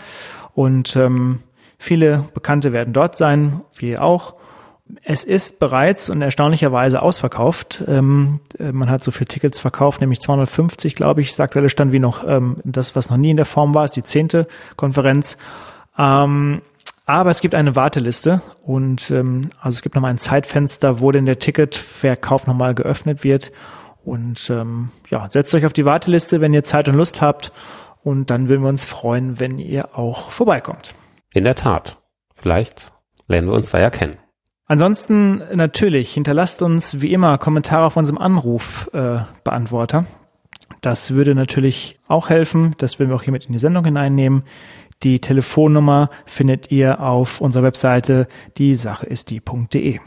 Und 0.56 0.96
ähm, 0.96 1.44
viele 1.78 2.24
Bekannte 2.34 2.72
werden 2.72 2.94
dort 2.94 3.18
sein, 3.18 3.60
wir 3.76 4.02
auch. 4.02 4.36
Es 5.04 5.26
ist 5.26 5.60
bereits 5.60 6.10
und 6.10 6.22
erstaunlicherweise 6.22 7.02
ausverkauft. 7.02 7.84
Ähm, 7.88 8.40
äh, 8.58 8.72
man 8.72 8.90
hat 8.90 9.04
so 9.04 9.12
viele 9.12 9.28
Tickets 9.28 9.60
verkauft, 9.60 10.00
nämlich 10.00 10.22
250, 10.22 10.96
glaube 10.96 11.20
ich, 11.20 11.32
ist 11.32 11.42
aktuelle 11.42 11.68
Stand 11.68 11.92
wie 11.92 12.00
noch 12.00 12.26
ähm, 12.26 12.56
das, 12.64 12.96
was 12.96 13.10
noch 13.10 13.18
nie 13.18 13.32
in 13.32 13.38
der 13.38 13.46
Form 13.46 13.76
war, 13.76 13.84
ist 13.84 13.98
die 13.98 14.04
zehnte 14.04 14.48
Konferenz. 14.78 15.38
Ähm, 15.98 16.62
aber 17.06 17.30
es 17.30 17.42
gibt 17.42 17.56
eine 17.56 17.76
Warteliste 17.76 18.42
und 18.64 19.12
ähm, 19.12 19.50
also 19.60 19.76
es 19.76 19.82
gibt 19.82 19.96
nochmal 19.96 20.12
ein 20.12 20.18
Zeitfenster, 20.18 21.02
wo 21.02 21.12
denn 21.12 21.26
der 21.26 21.40
Ticketverkauf 21.40 22.48
nochmal 22.48 22.74
geöffnet 22.74 23.24
wird. 23.24 23.52
Und 24.04 24.50
ähm, 24.50 24.90
ja, 25.10 25.30
setzt 25.30 25.54
euch 25.54 25.66
auf 25.66 25.74
die 25.74 25.86
Warteliste, 25.86 26.42
wenn 26.42 26.54
ihr 26.54 26.64
Zeit 26.64 26.88
und 26.88 26.96
Lust 26.96 27.22
habt. 27.22 27.52
Und 28.04 28.30
dann 28.30 28.48
würden 28.48 28.64
wir 28.64 28.70
uns 28.70 28.86
freuen, 28.86 29.40
wenn 29.40 29.60
ihr 29.60 29.98
auch 29.98 30.32
vorbeikommt. 30.32 30.96
In 31.34 31.44
der 31.44 31.56
Tat. 31.56 31.98
Vielleicht 32.36 32.92
lernen 33.28 33.48
wir 33.48 33.54
uns 33.54 33.72
da 33.72 33.80
ja 33.80 33.90
kennen. 33.90 34.18
Ansonsten 34.66 35.44
natürlich, 35.54 36.14
hinterlasst 36.14 36.62
uns 36.62 37.02
wie 37.02 37.12
immer 37.12 37.38
Kommentare 37.38 37.86
auf 37.86 37.98
unserem 37.98 38.18
Anrufbeantworter. 38.18 40.00
Äh, 40.00 40.22
das 40.80 41.14
würde 41.14 41.36
natürlich 41.36 42.00
auch 42.08 42.30
helfen. 42.30 42.74
Das 42.78 42.98
würden 42.98 43.10
wir 43.10 43.16
auch 43.16 43.24
hier 43.24 43.34
mit 43.34 43.46
in 43.46 43.54
die 43.54 43.60
Sendung 43.60 43.86
hineinnehmen. 43.86 44.44
Die 45.04 45.20
Telefonnummer 45.20 46.10
findet 46.26 46.72
ihr 46.72 47.02
auf 47.02 47.42
unserer 47.42 47.64
Webseite 47.64 48.28
die 48.58 48.76
Sache 48.76 49.06
ist 49.06 49.30
die.de. 49.30 50.00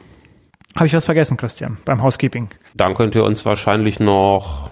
Habe 0.77 0.87
ich 0.87 0.95
was 0.95 1.05
vergessen, 1.05 1.37
Christian, 1.37 1.79
beim 1.85 2.03
Housekeeping? 2.03 2.49
Dann 2.75 2.95
könnt 2.95 3.15
ihr 3.15 3.25
uns 3.25 3.45
wahrscheinlich 3.45 4.01
noch 4.01 4.71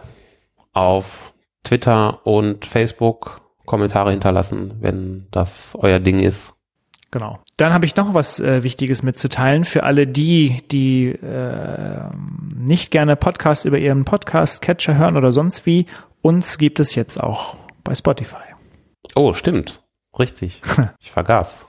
auf 0.72 1.32
Twitter 1.64 2.26
und 2.26 2.64
Facebook 2.64 3.40
Kommentare 3.66 4.10
hinterlassen, 4.10 4.74
wenn 4.80 5.28
das 5.30 5.76
euer 5.78 6.00
Ding 6.00 6.18
ist. 6.18 6.54
Genau. 7.12 7.40
Dann 7.56 7.72
habe 7.72 7.84
ich 7.84 7.94
noch 7.94 8.14
was 8.14 8.40
äh, 8.40 8.64
Wichtiges 8.64 9.02
mitzuteilen 9.02 9.64
für 9.64 9.82
alle 9.84 10.06
die, 10.06 10.58
die 10.72 11.08
äh, 11.08 12.08
nicht 12.56 12.90
gerne 12.90 13.16
Podcasts 13.16 13.64
über 13.64 13.78
ihren 13.78 14.04
Podcast-Catcher 14.04 14.96
hören 14.96 15.16
oder 15.16 15.30
sonst 15.30 15.66
wie. 15.66 15.86
Uns 16.22 16.58
gibt 16.58 16.80
es 16.80 16.94
jetzt 16.94 17.22
auch 17.22 17.56
bei 17.84 17.94
Spotify. 17.94 18.42
Oh, 19.14 19.34
stimmt. 19.34 19.82
Richtig. 20.18 20.62
Ich 21.00 21.10
vergaß. 21.10 21.66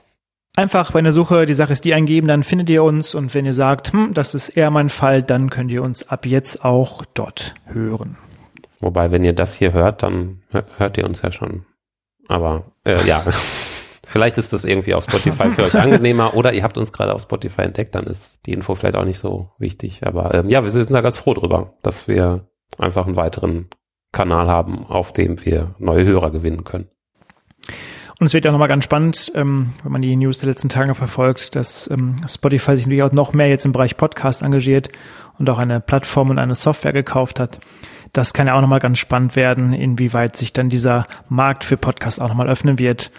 Einfach 0.56 0.92
bei 0.92 1.02
der 1.02 1.10
Suche 1.10 1.46
die 1.46 1.54
Sache 1.54 1.72
ist 1.72 1.84
die 1.84 1.94
eingeben, 1.94 2.28
dann 2.28 2.44
findet 2.44 2.70
ihr 2.70 2.84
uns 2.84 3.16
und 3.16 3.34
wenn 3.34 3.44
ihr 3.44 3.52
sagt, 3.52 3.92
hm, 3.92 4.14
das 4.14 4.34
ist 4.34 4.50
eher 4.50 4.70
mein 4.70 4.88
Fall, 4.88 5.22
dann 5.22 5.50
könnt 5.50 5.72
ihr 5.72 5.82
uns 5.82 6.08
ab 6.08 6.26
jetzt 6.26 6.64
auch 6.64 7.04
dort 7.14 7.54
hören. 7.66 8.16
Wobei, 8.78 9.10
wenn 9.10 9.24
ihr 9.24 9.32
das 9.32 9.54
hier 9.54 9.72
hört, 9.72 10.04
dann 10.04 10.42
hört 10.76 10.96
ihr 10.96 11.06
uns 11.06 11.22
ja 11.22 11.32
schon. 11.32 11.66
Aber 12.28 12.72
äh, 12.84 13.04
ja, 13.04 13.24
vielleicht 14.06 14.38
ist 14.38 14.52
das 14.52 14.64
irgendwie 14.64 14.94
auf 14.94 15.04
Spotify 15.04 15.50
für 15.50 15.62
euch 15.64 15.74
angenehmer 15.74 16.34
oder 16.34 16.52
ihr 16.52 16.62
habt 16.62 16.78
uns 16.78 16.92
gerade 16.92 17.14
auf 17.14 17.22
Spotify 17.22 17.62
entdeckt, 17.62 17.96
dann 17.96 18.04
ist 18.04 18.46
die 18.46 18.52
Info 18.52 18.76
vielleicht 18.76 18.94
auch 18.94 19.04
nicht 19.04 19.18
so 19.18 19.50
wichtig. 19.58 20.06
Aber 20.06 20.34
ähm, 20.34 20.48
ja, 20.48 20.62
wir 20.62 20.70
sind 20.70 20.90
da 20.90 21.00
ganz 21.00 21.16
froh 21.16 21.34
drüber, 21.34 21.72
dass 21.82 22.06
wir 22.06 22.46
einfach 22.78 23.06
einen 23.06 23.16
weiteren 23.16 23.70
Kanal 24.12 24.46
haben, 24.46 24.86
auf 24.86 25.12
dem 25.12 25.44
wir 25.44 25.74
neue 25.78 26.04
Hörer 26.04 26.30
gewinnen 26.30 26.62
können. 26.62 26.88
Und 28.20 28.26
es 28.26 28.34
wird 28.34 28.44
ja 28.44 28.52
nochmal 28.52 28.68
ganz 28.68 28.84
spannend, 28.84 29.32
ähm, 29.34 29.72
wenn 29.82 29.92
man 29.92 30.02
die 30.02 30.14
News 30.14 30.38
der 30.38 30.48
letzten 30.48 30.68
Tage 30.68 30.94
verfolgt, 30.94 31.56
dass 31.56 31.90
ähm, 31.90 32.20
Spotify 32.28 32.76
sich 32.76 32.86
natürlich 32.86 33.02
auch 33.02 33.12
noch 33.12 33.32
mehr 33.32 33.48
jetzt 33.48 33.64
im 33.64 33.72
Bereich 33.72 33.96
Podcast 33.96 34.42
engagiert 34.42 34.90
und 35.38 35.50
auch 35.50 35.58
eine 35.58 35.80
Plattform 35.80 36.30
und 36.30 36.38
eine 36.38 36.54
Software 36.54 36.92
gekauft 36.92 37.40
hat. 37.40 37.58
Das 38.12 38.32
kann 38.32 38.46
ja 38.46 38.54
auch 38.54 38.60
nochmal 38.60 38.78
ganz 38.78 38.98
spannend 38.98 39.34
werden, 39.34 39.72
inwieweit 39.72 40.36
sich 40.36 40.52
dann 40.52 40.68
dieser 40.68 41.06
Markt 41.28 41.64
für 41.64 41.76
Podcasts 41.76 42.20
auch 42.20 42.28
nochmal 42.28 42.48
öffnen 42.48 42.78
wird. 42.78 43.10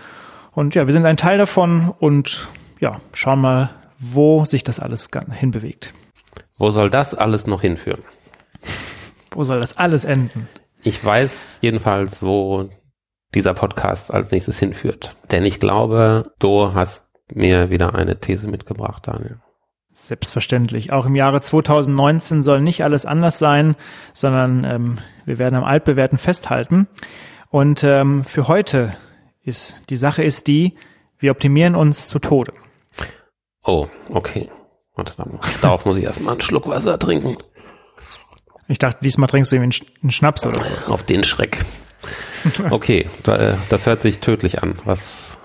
Und 0.53 0.73
ja, 0.75 0.87
wir 0.87 0.93
sind 0.93 1.05
ein 1.05 1.17
Teil 1.17 1.37
davon 1.37 1.93
und 1.99 2.47
ja, 2.79 2.93
schauen 3.11 3.41
mal, 3.41 3.71
wo 3.99 4.45
sich 4.45 4.63
das 4.63 4.79
alles 4.79 5.09
hinbewegt. 5.31 5.93
Wo 6.57 6.71
soll 6.71 6.89
das 6.89 7.13
alles 7.13 7.45
noch 7.45 7.59
hinführen? 7.59 8.01
Wo 9.31 9.43
soll 9.43 9.59
das 9.59 9.77
alles 9.77 10.05
enden? 10.05 10.47
Ich 10.83 11.03
weiß 11.03 11.59
jedenfalls, 11.61 12.23
wo 12.23 12.69
dieser 13.35 13.53
Podcast 13.53 14.11
als 14.11 14.31
nächstes 14.31 14.57
hinführt. 14.57 15.15
Denn 15.31 15.45
ich 15.45 15.59
glaube, 15.59 16.31
du 16.39 16.73
hast 16.73 17.05
mir 17.33 17.69
wieder 17.69 17.93
eine 17.95 18.19
These 18.19 18.47
mitgebracht, 18.47 19.07
Daniel. 19.07 19.39
Selbstverständlich. 19.91 20.91
Auch 20.91 21.05
im 21.05 21.15
Jahre 21.15 21.41
2019 21.41 22.43
soll 22.43 22.61
nicht 22.61 22.83
alles 22.83 23.05
anders 23.05 23.39
sein, 23.39 23.75
sondern 24.13 24.63
ähm, 24.63 24.97
wir 25.25 25.37
werden 25.37 25.55
am 25.55 25.63
Altbewährten 25.63 26.17
festhalten. 26.17 26.87
Und 27.49 27.83
ähm, 27.83 28.23
für 28.23 28.47
heute 28.47 28.95
ist 29.41 29.81
die 29.89 29.95
Sache 29.95 30.23
ist 30.23 30.47
die, 30.47 30.75
wir 31.17 31.31
optimieren 31.31 31.75
uns 31.75 32.07
zu 32.07 32.19
Tode. 32.19 32.53
Oh, 33.63 33.87
okay. 34.11 34.49
Warte, 34.95 35.13
darauf 35.61 35.85
muss 35.85 35.97
ich 35.97 36.03
erstmal 36.03 36.33
einen 36.33 36.41
Schluck 36.41 36.67
Wasser 36.67 36.99
trinken. 36.99 37.37
Ich 38.67 38.79
dachte, 38.79 38.99
diesmal 39.01 39.27
trinkst 39.27 39.51
du 39.51 39.57
ihm 39.57 39.61
einen 39.61 40.11
Schnaps 40.11 40.45
oder 40.45 40.59
was? 40.75 40.89
Auf 40.89 41.03
den 41.03 41.23
Schreck. 41.23 41.65
Okay, 42.69 43.07
äh, 43.27 43.53
das 43.69 43.85
hört 43.85 44.01
sich 44.01 44.19
tödlich 44.19 44.61
an. 44.61 44.75
Was 44.85 45.37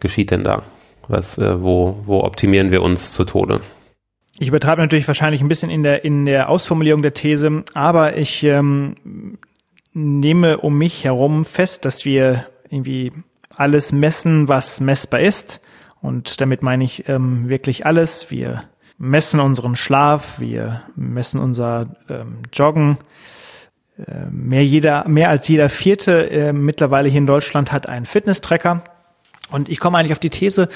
geschieht 0.00 0.30
denn 0.30 0.44
da? 0.44 0.62
Was, 1.08 1.38
äh, 1.38 1.62
wo, 1.62 1.98
wo 2.04 2.22
optimieren 2.22 2.70
wir 2.70 2.82
uns 2.82 3.12
zu 3.12 3.24
Tode? 3.24 3.60
Ich 4.38 4.48
übertreibe 4.48 4.80
natürlich 4.80 5.08
wahrscheinlich 5.08 5.40
ein 5.40 5.48
bisschen 5.48 5.70
in 5.70 5.82
der, 5.82 6.04
in 6.04 6.26
der 6.26 6.48
Ausformulierung 6.48 7.02
der 7.02 7.14
These, 7.14 7.64
aber 7.74 8.16
ich 8.16 8.44
ähm, 8.44 9.38
nehme 9.94 10.58
um 10.58 10.78
mich 10.78 11.04
herum 11.04 11.44
fest, 11.44 11.84
dass 11.84 12.04
wir 12.04 12.46
irgendwie 12.70 13.12
alles 13.56 13.92
messen, 13.92 14.48
was 14.48 14.80
messbar 14.80 15.20
ist. 15.20 15.60
Und 16.00 16.40
damit 16.40 16.62
meine 16.62 16.84
ich 16.84 17.08
ähm, 17.08 17.48
wirklich 17.48 17.84
alles. 17.84 18.30
Wir 18.30 18.64
messen 18.98 19.40
unseren 19.40 19.74
Schlaf, 19.74 20.38
wir 20.38 20.82
messen 20.94 21.40
unser 21.40 21.96
ähm, 22.08 22.38
Joggen. 22.52 22.98
Äh, 24.06 24.30
mehr, 24.30 24.64
jeder, 24.64 25.08
mehr 25.08 25.28
als 25.28 25.48
jeder 25.48 25.68
Vierte 25.68 26.30
äh, 26.30 26.52
mittlerweile 26.52 27.08
hier 27.08 27.18
in 27.18 27.26
Deutschland 27.26 27.72
hat 27.72 27.88
einen 27.88 28.06
Fitness-Tracker. 28.06 28.82
Und 29.50 29.68
ich 29.70 29.80
komme 29.80 29.96
eigentlich 29.96 30.12
auf 30.12 30.18
die 30.18 30.30
These, 30.30 30.68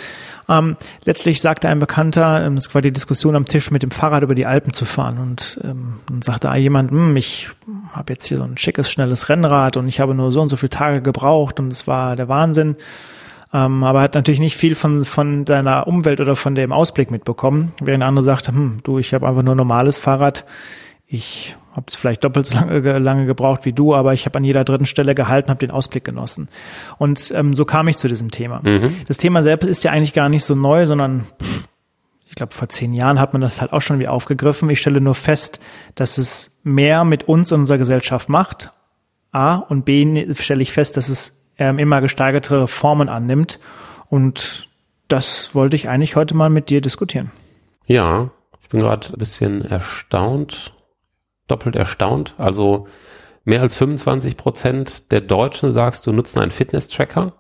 ähm, 0.49 0.77
letztlich 1.05 1.41
sagte 1.43 1.69
ein 1.69 1.79
Bekannter, 1.79 2.45
ähm, 2.45 2.57
es 2.57 2.75
war 2.75 2.81
die 2.81 2.93
Diskussion 2.93 3.37
am 3.37 3.47
Tisch, 3.47 3.71
mit 3.71 3.83
dem 3.83 3.91
Fahrrad 3.91 4.23
über 4.23 4.35
die 4.35 4.47
Alpen 4.47 4.73
zu 4.73 4.87
fahren. 4.87 5.19
Und 5.19 5.61
ähm, 5.63 6.01
dann 6.09 6.23
sagte 6.23 6.49
da 6.49 6.57
jemand, 6.57 6.91
hm, 6.91 7.17
ich 7.17 7.51
habe 7.93 8.15
jetzt 8.15 8.27
hier 8.27 8.39
so 8.39 8.45
ein 8.45 8.57
schickes, 8.57 8.91
schnelles 8.91 9.29
Rennrad 9.29 9.77
und 9.77 9.89
ich 9.89 10.01
habe 10.01 10.15
nur 10.15 10.33
so 10.33 10.41
und 10.41 10.49
so 10.49 10.57
viele 10.57 10.71
Tage 10.71 11.03
gebraucht 11.03 11.61
und 11.61 11.71
es 11.71 11.87
war 11.87 12.17
der 12.17 12.29
Wahnsinn. 12.29 12.77
Ähm, 13.53 13.85
aber 13.85 14.01
hat 14.01 14.15
natürlich 14.15 14.41
nicht 14.41 14.57
viel 14.57 14.75
von, 14.75 15.05
von 15.05 15.45
deiner 15.45 15.87
Umwelt 15.87 16.21
oder 16.21 16.35
von 16.35 16.55
dem 16.55 16.73
Ausblick 16.73 17.11
mitbekommen. 17.11 17.75
Während 17.81 18.01
der 18.01 18.09
andere 18.09 18.25
sagte, 18.25 18.53
hm, 18.53 18.81
du, 18.83 18.99
ich 18.99 19.13
habe 19.13 19.29
einfach 19.29 19.43
nur 19.43 19.55
normales 19.55 19.99
Fahrrad. 19.99 20.47
Ich 21.07 21.57
habe 21.73 21.87
es 21.89 21.95
vielleicht 21.95 22.23
doppelt 22.25 22.47
so 22.47 22.57
lange, 22.57 22.99
lange, 22.99 23.27
gebraucht 23.27 23.65
wie 23.65 23.73
du, 23.73 23.95
aber 23.95 24.13
ich 24.13 24.27
habe 24.27 24.39
an 24.39 24.45
jeder 24.45 24.65
dritten 24.65 24.87
Stelle 24.87 25.15
gehalten, 25.15 25.51
habe 25.51 25.59
den 25.59 25.71
Ausblick 25.71 26.05
genossen. 26.05 26.49
Und 26.99 27.33
ähm, 27.35 27.55
so 27.55 27.65
kam 27.65 27.89
ich 27.89 27.97
zu 27.97 28.09
diesem 28.09 28.31
Thema. 28.31 28.61
Mhm. 28.63 28.97
Das 29.09 29.17
Thema 29.17 29.43
selbst 29.43 29.67
ist 29.67 29.85
ja 29.85 29.91
eigentlich 29.91 30.13
gar 30.13 30.29
nicht 30.29 30.45
so 30.45 30.55
neu, 30.55 30.87
sondern 30.87 31.27
ich 32.33 32.37
glaube, 32.37 32.55
vor 32.55 32.69
zehn 32.69 32.95
Jahren 32.95 33.21
hat 33.21 33.35
man 33.35 33.43
das 33.43 33.61
halt 33.61 33.73
auch 33.73 33.83
schon 33.83 33.99
wieder 33.99 34.13
aufgegriffen. 34.13 34.71
Ich 34.71 34.81
stelle 34.81 35.01
nur 35.01 35.15
fest, 35.15 35.61
dass 35.95 36.17
es 36.17 36.61
mehr 36.63 37.05
mit 37.05 37.25
uns 37.25 37.53
und 37.53 37.61
unserer 37.61 37.79
Gesellschaft 37.79 38.29
macht. 38.29 38.73
A 39.33 39.57
und 39.57 39.85
B 39.85 40.33
stelle 40.35 40.63
ich 40.63 40.73
fest, 40.73 40.97
dass 40.97 41.09
es 41.09 41.45
ähm, 41.59 41.79
immer 41.79 42.01
gesteigerte 42.01 42.67
Formen 42.69 43.09
annimmt. 43.09 43.61
Und 44.09 44.69
das 45.09 45.55
wollte 45.55 45.77
ich 45.77 45.89
eigentlich 45.89 46.17
heute 46.17 46.35
mal 46.35 46.49
mit 46.49 46.71
dir 46.71 46.81
diskutieren. 46.81 47.31
Ja, 47.87 48.31
ich 48.63 48.69
bin 48.71 48.81
gerade 48.81 49.09
ein 49.09 49.19
bisschen 49.19 49.63
erstaunt, 49.63 50.73
doppelt 51.49 51.77
erstaunt. 51.77 52.35
Also 52.39 52.87
mehr 53.45 53.61
als 53.61 53.77
25 53.77 54.37
Prozent 54.37 55.13
der 55.13 55.21
Deutschen, 55.21 55.73
sagst 55.73 56.07
du, 56.07 56.13
nutzen 56.13 56.41
einen 56.41 56.51
Fitness-Tracker. 56.51 57.35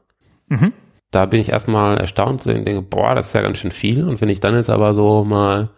Mhm. 0.49 0.73
Da 1.11 1.27
bin 1.27 1.41
ich 1.41 1.51
erstmal 1.51 1.99
erstaunt 1.99 2.47
und 2.47 2.65
denke, 2.65 2.83
boah, 2.83 3.15
das 3.15 3.29
ist 3.29 3.35
ja 3.35 3.43
ganz 3.43 3.59
schön 3.59 3.71
viel. 3.71 4.09
Und 4.09 4.21
wenn 4.21 4.29
ich 4.31 4.41
dann 4.41 4.55
jetzt 4.55 4.71
aber 4.71 4.95
so 4.95 5.25
mal 5.25 5.71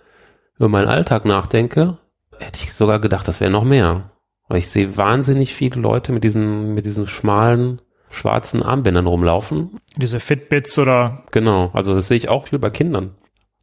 über 0.58 0.68
meinen 0.68 0.88
Alltag 0.88 1.24
nachdenke, 1.24 1.98
hätte 2.38 2.60
ich 2.62 2.72
sogar 2.72 3.00
gedacht, 3.00 3.26
das 3.26 3.40
wäre 3.40 3.50
noch 3.50 3.64
mehr. 3.64 4.10
Weil 4.48 4.58
ich 4.58 4.68
sehe 4.68 4.96
wahnsinnig 4.96 5.54
viele 5.54 5.80
Leute 5.80 6.12
mit 6.12 6.22
diesen, 6.22 6.74
mit 6.74 6.86
diesen 6.86 7.06
schmalen, 7.06 7.80
schwarzen 8.10 8.62
Armbändern 8.62 9.06
rumlaufen. 9.06 9.80
Diese 9.96 10.20
Fitbits 10.20 10.78
oder? 10.78 11.24
Genau, 11.32 11.70
also 11.72 11.94
das 11.94 12.08
sehe 12.08 12.16
ich 12.16 12.28
auch 12.28 12.48
viel 12.48 12.58
bei 12.58 12.70
Kindern. 12.70 13.14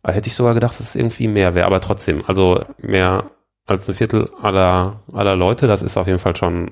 Da 0.04 0.12
hätte 0.12 0.28
ich 0.28 0.36
sogar 0.36 0.54
gedacht, 0.54 0.80
dass 0.80 0.90
es 0.90 0.96
irgendwie 0.96 1.28
mehr 1.28 1.56
wäre, 1.56 1.68
aber 1.68 1.80
trotzdem, 1.80 2.24
also 2.26 2.64
mehr 2.80 3.30
als 3.66 3.88
ein 3.88 3.96
Viertel 3.96 4.30
aller, 4.42 5.02
aller 5.14 5.36
Leute, 5.36 5.68
das 5.68 5.82
ist 5.82 5.98
auf 5.98 6.08
jeden 6.08 6.20
Fall 6.20 6.36
schon 6.36 6.72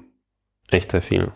echt 0.69 0.91
sehr 0.91 1.01
viel. 1.01 1.31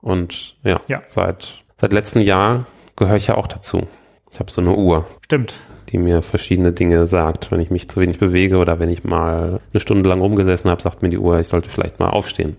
Und 0.00 0.56
ja, 0.64 0.80
ja. 0.88 1.02
seit, 1.06 1.64
seit 1.76 1.92
letztem 1.92 2.22
Jahr 2.22 2.66
gehöre 2.96 3.16
ich 3.16 3.28
ja 3.28 3.36
auch 3.36 3.46
dazu. 3.46 3.86
Ich 4.30 4.40
habe 4.40 4.50
so 4.50 4.60
eine 4.60 4.74
Uhr. 4.74 5.06
Stimmt. 5.24 5.60
Die 5.90 5.98
mir 5.98 6.22
verschiedene 6.22 6.72
Dinge 6.72 7.06
sagt. 7.06 7.50
Wenn 7.50 7.60
ich 7.60 7.70
mich 7.70 7.88
zu 7.88 8.00
wenig 8.00 8.18
bewege 8.18 8.56
oder 8.56 8.78
wenn 8.78 8.88
ich 8.88 9.04
mal 9.04 9.60
eine 9.72 9.80
Stunde 9.80 10.08
lang 10.08 10.20
rumgesessen 10.20 10.70
habe, 10.70 10.80
sagt 10.80 11.02
mir 11.02 11.10
die 11.10 11.18
Uhr, 11.18 11.38
ich 11.38 11.48
sollte 11.48 11.68
vielleicht 11.68 12.00
mal 12.00 12.08
aufstehen. 12.08 12.56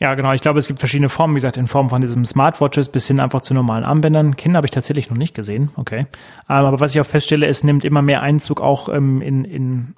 Ja, 0.00 0.14
genau. 0.14 0.32
Ich 0.32 0.42
glaube, 0.42 0.60
es 0.60 0.68
gibt 0.68 0.78
verschiedene 0.78 1.08
Formen, 1.08 1.34
wie 1.34 1.38
gesagt, 1.38 1.56
in 1.56 1.66
Form 1.66 1.88
von 1.88 2.00
diesem 2.00 2.24
Smartwatches 2.24 2.88
bis 2.88 3.08
hin 3.08 3.18
einfach 3.18 3.40
zu 3.40 3.52
normalen 3.52 3.82
Armbändern. 3.82 4.36
Kinder 4.36 4.58
habe 4.58 4.66
ich 4.66 4.70
tatsächlich 4.70 5.10
noch 5.10 5.16
nicht 5.16 5.34
gesehen. 5.34 5.70
Okay. 5.74 6.00
Ähm, 6.00 6.06
aber 6.46 6.78
was 6.78 6.94
ich 6.94 7.00
auch 7.00 7.06
feststelle, 7.06 7.46
es 7.46 7.64
nimmt 7.64 7.84
immer 7.84 8.02
mehr 8.02 8.22
Einzug 8.22 8.60
auch 8.60 8.88
ähm, 8.88 9.20
in, 9.22 9.44
in 9.44 9.94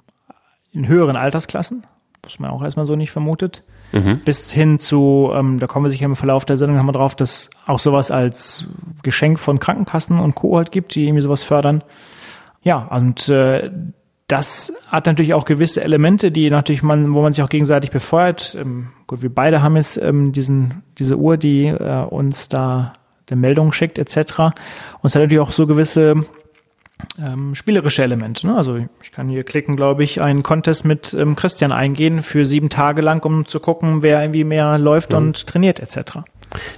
in 0.71 0.87
höheren 0.87 1.15
Altersklassen, 1.15 1.85
was 2.23 2.39
man 2.39 2.51
auch 2.51 2.63
erstmal 2.63 2.85
so 2.87 2.95
nicht 2.95 3.11
vermutet, 3.11 3.63
mhm. 3.91 4.21
bis 4.23 4.51
hin 4.51 4.79
zu, 4.79 5.31
ähm, 5.33 5.59
da 5.59 5.67
kommen 5.67 5.85
wir 5.85 5.89
sicher 5.89 6.05
im 6.05 6.15
Verlauf 6.15 6.45
der 6.45 6.57
Sendung 6.57 6.77
nochmal 6.77 6.93
drauf, 6.93 7.15
dass 7.15 7.49
auch 7.65 7.79
sowas 7.79 8.11
als 8.11 8.67
Geschenk 9.03 9.39
von 9.39 9.59
Krankenkassen 9.59 10.19
und 10.19 10.35
Co. 10.35 10.57
halt 10.57 10.71
gibt, 10.71 10.95
die 10.95 11.05
irgendwie 11.05 11.21
sowas 11.21 11.43
fördern. 11.43 11.83
Ja, 12.61 12.77
und 12.77 13.27
äh, 13.29 13.71
das 14.27 14.73
hat 14.87 15.07
natürlich 15.07 15.33
auch 15.33 15.43
gewisse 15.43 15.83
Elemente, 15.83 16.31
die 16.31 16.49
natürlich 16.49 16.83
man, 16.83 17.13
wo 17.13 17.21
man 17.21 17.33
sich 17.33 17.43
auch 17.43 17.49
gegenseitig 17.49 17.91
befeuert. 17.91 18.55
Ähm, 18.59 18.91
gut, 19.07 19.21
wir 19.21 19.33
beide 19.33 19.61
haben 19.61 19.75
jetzt 19.75 20.01
ähm, 20.01 20.31
diesen, 20.31 20.83
diese 20.97 21.17
Uhr, 21.17 21.35
die 21.35 21.65
äh, 21.65 22.05
uns 22.05 22.47
da 22.47 22.93
eine 23.29 23.39
Meldung 23.39 23.73
schickt, 23.73 23.97
etc. 23.97 24.39
Und 24.39 24.53
es 25.03 25.15
hat 25.15 25.21
natürlich 25.21 25.39
auch 25.39 25.51
so 25.51 25.67
gewisse 25.67 26.25
ähm, 27.21 27.55
spielerische 27.55 28.03
Elemente. 28.03 28.47
Ne? 28.47 28.55
Also 28.55 28.77
ich 29.01 29.11
kann 29.11 29.29
hier 29.29 29.43
klicken, 29.43 29.75
glaube 29.75 30.03
ich, 30.03 30.21
einen 30.21 30.43
Contest 30.43 30.85
mit 30.85 31.13
ähm, 31.13 31.35
Christian 31.35 31.71
eingehen 31.71 32.21
für 32.23 32.45
sieben 32.45 32.69
Tage 32.69 33.01
lang, 33.01 33.23
um 33.25 33.45
zu 33.47 33.59
gucken, 33.59 34.03
wer 34.03 34.21
irgendwie 34.21 34.43
mehr 34.43 34.77
läuft 34.77 35.11
mhm. 35.11 35.17
und 35.17 35.47
trainiert 35.47 35.79
etc. 35.79 36.19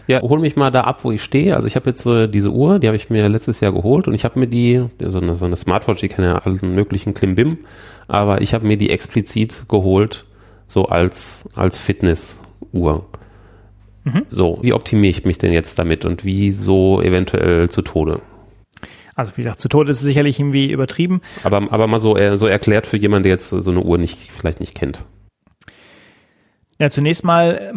Ja, 0.08 0.22
hol 0.22 0.40
mich 0.40 0.56
mal 0.56 0.70
da 0.70 0.82
ab, 0.82 1.04
wo 1.04 1.12
ich 1.12 1.24
stehe. 1.24 1.56
Also 1.56 1.68
ich 1.68 1.76
habe 1.76 1.90
jetzt 1.90 2.04
so 2.04 2.28
diese 2.28 2.52
Uhr, 2.52 2.80
die 2.80 2.88
habe 2.88 2.96
ich 2.96 3.10
mir 3.10 3.28
letztes 3.28 3.60
Jahr 3.60 3.74
geholt 3.74 4.08
und 4.08 4.14
ich 4.14 4.24
habe 4.24 4.40
mir 4.40 4.48
die, 4.48 4.86
so 5.00 5.20
eine, 5.20 5.36
so 5.36 5.46
eine 5.46 5.56
Smartwatch, 5.56 6.02
die 6.02 6.10
kann 6.10 6.26
ja 6.26 6.38
allen 6.38 6.60
möglichen 6.76 7.14
Klimbim, 7.14 7.58
aber 8.08 8.42
ich 8.42 8.54
habe 8.54 8.68
mir 8.68 8.78
die 8.78 8.90
explizit 8.90 9.64
geholt, 9.68 10.26
so 10.68 10.86
als, 10.86 11.46
als 11.56 11.80
Fitnessuhr. 11.80 13.06
Mhm. 14.04 14.26
So, 14.30 14.60
wie 14.62 14.74
optimiere 14.74 15.12
ich 15.12 15.26
mich 15.26 15.38
denn 15.38 15.54
jetzt 15.54 15.80
damit 15.80 16.06
und 16.06 16.26
wie 16.26 16.52
so 16.52 17.02
eventuell 17.02 17.70
zu 17.70 17.82
Tode? 17.82 18.22
Also 19.15 19.34
wie 19.36 19.43
gesagt, 19.43 19.60
zu 19.60 19.69
Tode 19.69 19.91
ist 19.91 19.97
es 19.97 20.04
sicherlich 20.04 20.39
irgendwie 20.39 20.71
übertrieben. 20.71 21.21
Aber, 21.43 21.71
aber 21.71 21.88
mal 21.88 21.99
so, 21.99 22.17
äh, 22.17 22.38
so 22.38 22.47
erklärt 22.47 22.88
für 22.88 22.97
jemanden, 22.97 23.23
der 23.23 23.34
jetzt 23.34 23.49
so 23.49 23.71
eine 23.71 23.82
Uhr 23.82 23.97
nicht, 23.97 24.17
vielleicht 24.32 24.60
nicht 24.60 24.76
kennt. 24.76 25.04
Ja, 26.80 26.89
zunächst 26.89 27.23
mal 27.23 27.73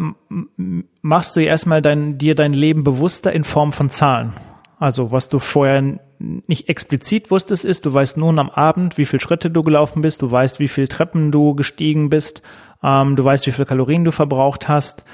machst 1.01 1.35
du 1.35 1.39
erstmal 1.39 1.81
dein, 1.81 2.17
dir 2.17 2.35
dein 2.35 2.53
Leben 2.53 2.83
bewusster 2.83 3.31
in 3.31 3.43
Form 3.43 3.71
von 3.71 3.89
Zahlen. 3.89 4.33
Also 4.79 5.11
was 5.11 5.29
du 5.29 5.39
vorher 5.39 5.99
nicht 6.19 6.67
explizit 6.67 7.29
wusstest, 7.29 7.63
ist, 7.63 7.85
du 7.85 7.93
weißt 7.93 8.17
nun 8.17 8.39
am 8.39 8.49
Abend, 8.49 8.97
wie 8.97 9.05
viele 9.05 9.19
Schritte 9.19 9.51
du 9.51 9.61
gelaufen 9.61 10.01
bist, 10.01 10.23
du 10.23 10.31
weißt, 10.31 10.59
wie 10.59 10.67
viele 10.67 10.87
Treppen 10.87 11.31
du 11.31 11.53
gestiegen 11.53 12.09
bist, 12.09 12.41
ähm, 12.83 13.15
du 13.15 13.23
weißt, 13.23 13.45
wie 13.45 13.51
viele 13.51 13.67
Kalorien 13.67 14.03
du 14.03 14.11
verbraucht 14.11 14.67
hast, 14.67 15.05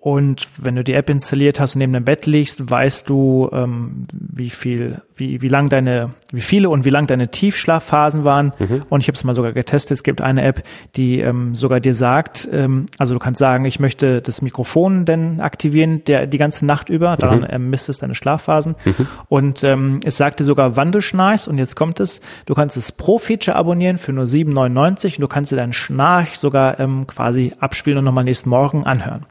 und 0.00 0.46
wenn 0.64 0.76
du 0.76 0.84
die 0.84 0.92
App 0.92 1.10
installiert 1.10 1.58
hast 1.58 1.74
und 1.74 1.80
neben 1.80 1.92
dem 1.92 2.04
Bett 2.04 2.26
liegst, 2.26 2.70
weißt 2.70 3.08
du, 3.08 3.48
ähm, 3.52 4.06
wie 4.12 4.50
viel, 4.50 5.02
wie, 5.18 5.42
wie 5.42 5.48
lang 5.48 5.68
deine, 5.68 6.10
wie 6.32 6.40
viele 6.40 6.70
und 6.70 6.84
wie 6.84 6.90
lang 6.90 7.06
deine 7.06 7.28
Tiefschlafphasen 7.30 8.24
waren. 8.24 8.52
Mhm. 8.58 8.82
Und 8.88 9.00
ich 9.00 9.08
habe 9.08 9.16
es 9.16 9.24
mal 9.24 9.34
sogar 9.34 9.52
getestet. 9.52 9.98
Es 9.98 10.02
gibt 10.02 10.20
eine 10.20 10.42
App, 10.42 10.62
die 10.96 11.20
ähm, 11.20 11.54
sogar 11.54 11.80
dir 11.80 11.94
sagt, 11.94 12.48
ähm, 12.52 12.86
also 12.98 13.14
du 13.14 13.20
kannst 13.20 13.38
sagen, 13.38 13.64
ich 13.64 13.80
möchte 13.80 14.22
das 14.22 14.42
Mikrofon 14.42 15.04
denn 15.04 15.40
aktivieren, 15.40 16.04
der 16.04 16.26
die 16.26 16.38
ganze 16.38 16.66
Nacht 16.66 16.88
über. 16.88 17.16
Daran 17.16 17.40
mhm. 17.40 17.46
ähm, 17.50 17.70
misst 17.70 17.88
es 17.88 17.98
deine 17.98 18.14
Schlafphasen. 18.14 18.76
Mhm. 18.84 19.06
Und 19.28 19.64
ähm, 19.64 20.00
es 20.04 20.16
sagt 20.16 20.40
dir 20.40 20.44
sogar, 20.44 20.76
wann 20.76 20.92
du 20.92 21.00
schnarchst. 21.00 21.48
Und 21.48 21.58
jetzt 21.58 21.76
kommt 21.76 22.00
es, 22.00 22.20
du 22.46 22.54
kannst 22.54 22.76
das 22.76 22.92
Pro-Feature 22.92 23.56
abonnieren 23.56 23.98
für 23.98 24.12
nur 24.12 24.24
7,99 24.24 25.16
und 25.16 25.20
du 25.20 25.28
kannst 25.28 25.52
dir 25.52 25.56
deinen 25.56 25.72
Schnarch 25.72 26.38
sogar 26.38 26.78
ähm, 26.80 27.06
quasi 27.06 27.54
abspielen 27.60 27.98
und 27.98 28.04
nochmal 28.04 28.24
nächsten 28.24 28.50
Morgen 28.50 28.84
anhören. 28.84 29.26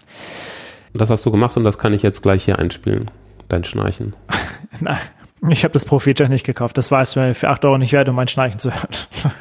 Das 0.94 1.10
hast 1.10 1.26
du 1.26 1.32
gemacht 1.32 1.56
und 1.58 1.64
das 1.64 1.78
kann 1.78 1.94
ich 1.94 2.02
jetzt 2.02 2.24
gleich 2.24 2.46
hier 2.46 2.60
einspielen. 2.60 3.12
Dein 3.50 3.64
Schnarchen. 3.64 4.16
Nein, 4.82 4.98
ich 5.50 5.64
habe 5.64 5.74
das 5.74 5.86
Pro-Feature 5.86 6.30
nicht 6.30 6.46
gekauft. 6.46 6.78
Das 6.78 6.92
war 6.92 7.02
es 7.02 7.16
mir 7.16 7.36
für 7.36 7.50
8 7.50 7.66
Euro 7.66 7.78
nicht 7.78 7.94
wert, 7.94 8.10
um 8.10 8.16
mein 8.16 8.28
Schnarchen 8.28 8.60
zu 8.60 8.72
hören. 8.72 8.90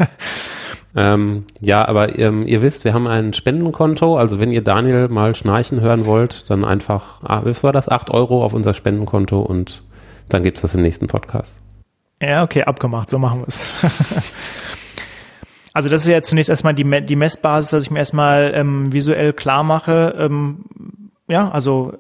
ähm, 0.96 1.44
ja, 1.60 1.86
aber 1.86 2.18
ähm, 2.18 2.46
ihr 2.46 2.62
wisst, 2.62 2.84
wir 2.84 2.94
haben 2.94 3.06
ein 3.06 3.32
Spendenkonto. 3.32 4.16
Also 4.16 4.38
wenn 4.38 4.50
ihr 4.50 4.62
Daniel 4.62 5.08
mal 5.08 5.34
schnarchen 5.34 5.80
hören 5.80 6.06
wollt, 6.06 6.48
dann 6.50 6.64
einfach, 6.64 7.22
ah, 7.22 7.40
was 7.44 7.64
war 7.64 7.72
das? 7.72 7.88
8 7.88 8.10
Euro 8.10 8.44
auf 8.44 8.52
unser 8.52 8.74
Spendenkonto 8.74 9.40
und 9.40 9.82
dann 10.28 10.42
gibt's 10.42 10.60
das 10.62 10.74
im 10.74 10.82
nächsten 10.82 11.06
Podcast. 11.06 11.60
Ja, 12.20 12.42
okay, 12.42 12.62
abgemacht, 12.64 13.10
so 13.10 13.18
machen 13.18 13.40
wir 13.40 13.48
es. 13.48 13.66
Also 15.76 15.90
das 15.90 16.00
ist 16.00 16.08
ja 16.08 16.22
zunächst 16.22 16.48
erstmal 16.48 16.72
die, 16.72 17.02
die 17.04 17.16
Messbasis, 17.16 17.68
dass 17.68 17.82
ich 17.82 17.90
mir 17.90 17.98
erstmal 17.98 18.52
ähm, 18.54 18.90
visuell 18.94 19.34
klar 19.34 19.62
mache, 19.62 20.14
ähm, 20.18 20.64
ja, 21.28 21.50
also 21.50 21.92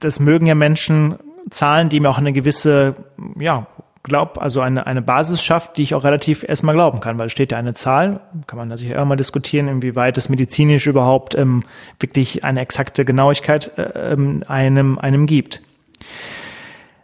das 0.00 0.18
mögen 0.18 0.46
ja 0.46 0.56
Menschen 0.56 1.16
Zahlen, 1.48 1.88
die 1.88 2.00
mir 2.00 2.10
auch 2.10 2.18
eine 2.18 2.32
gewisse, 2.32 2.94
ja, 3.38 3.66
glaub, 4.02 4.40
also 4.40 4.60
eine, 4.60 4.86
eine 4.86 5.02
Basis 5.02 5.42
schafft, 5.42 5.76
die 5.76 5.82
ich 5.82 5.94
auch 5.94 6.04
relativ 6.04 6.42
erstmal 6.42 6.74
glauben 6.74 7.00
kann, 7.00 7.18
weil 7.18 7.28
steht 7.28 7.52
ja 7.52 7.58
eine 7.58 7.74
Zahl, 7.74 8.20
kann 8.46 8.58
man 8.58 8.68
da 8.68 8.76
sicher 8.76 9.00
auch 9.00 9.06
mal 9.06 9.16
diskutieren, 9.16 9.68
inwieweit 9.68 10.16
es 10.18 10.28
medizinisch 10.28 10.86
überhaupt 10.86 11.34
ähm, 11.34 11.64
wirklich 11.98 12.44
eine 12.44 12.60
exakte 12.60 13.04
Genauigkeit 13.04 13.76
äh, 13.78 14.12
ähm, 14.12 14.44
einem, 14.48 14.98
einem 14.98 15.26
gibt. 15.26 15.62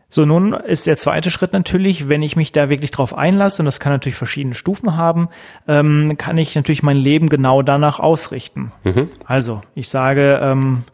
So, 0.08 0.24
nun 0.24 0.54
ist 0.54 0.86
der 0.86 0.96
zweite 0.96 1.30
Schritt 1.30 1.52
natürlich, 1.52 2.08
wenn 2.08 2.22
ich 2.22 2.36
mich 2.36 2.50
da 2.50 2.70
wirklich 2.70 2.90
drauf 2.90 3.18
einlasse, 3.18 3.60
und 3.60 3.66
das 3.66 3.80
kann 3.80 3.92
natürlich 3.92 4.16
verschiedene 4.16 4.54
Stufen 4.54 4.96
haben, 4.96 5.28
ähm, 5.68 6.14
kann 6.16 6.38
ich 6.38 6.54
natürlich 6.54 6.82
mein 6.82 6.96
Leben 6.96 7.28
genau 7.28 7.60
danach 7.60 8.00
ausrichten. 8.00 8.72
Mhm. 8.84 9.10
Also, 9.26 9.60
ich 9.74 9.90
sage, 9.90 10.38
ähm, 10.40 10.84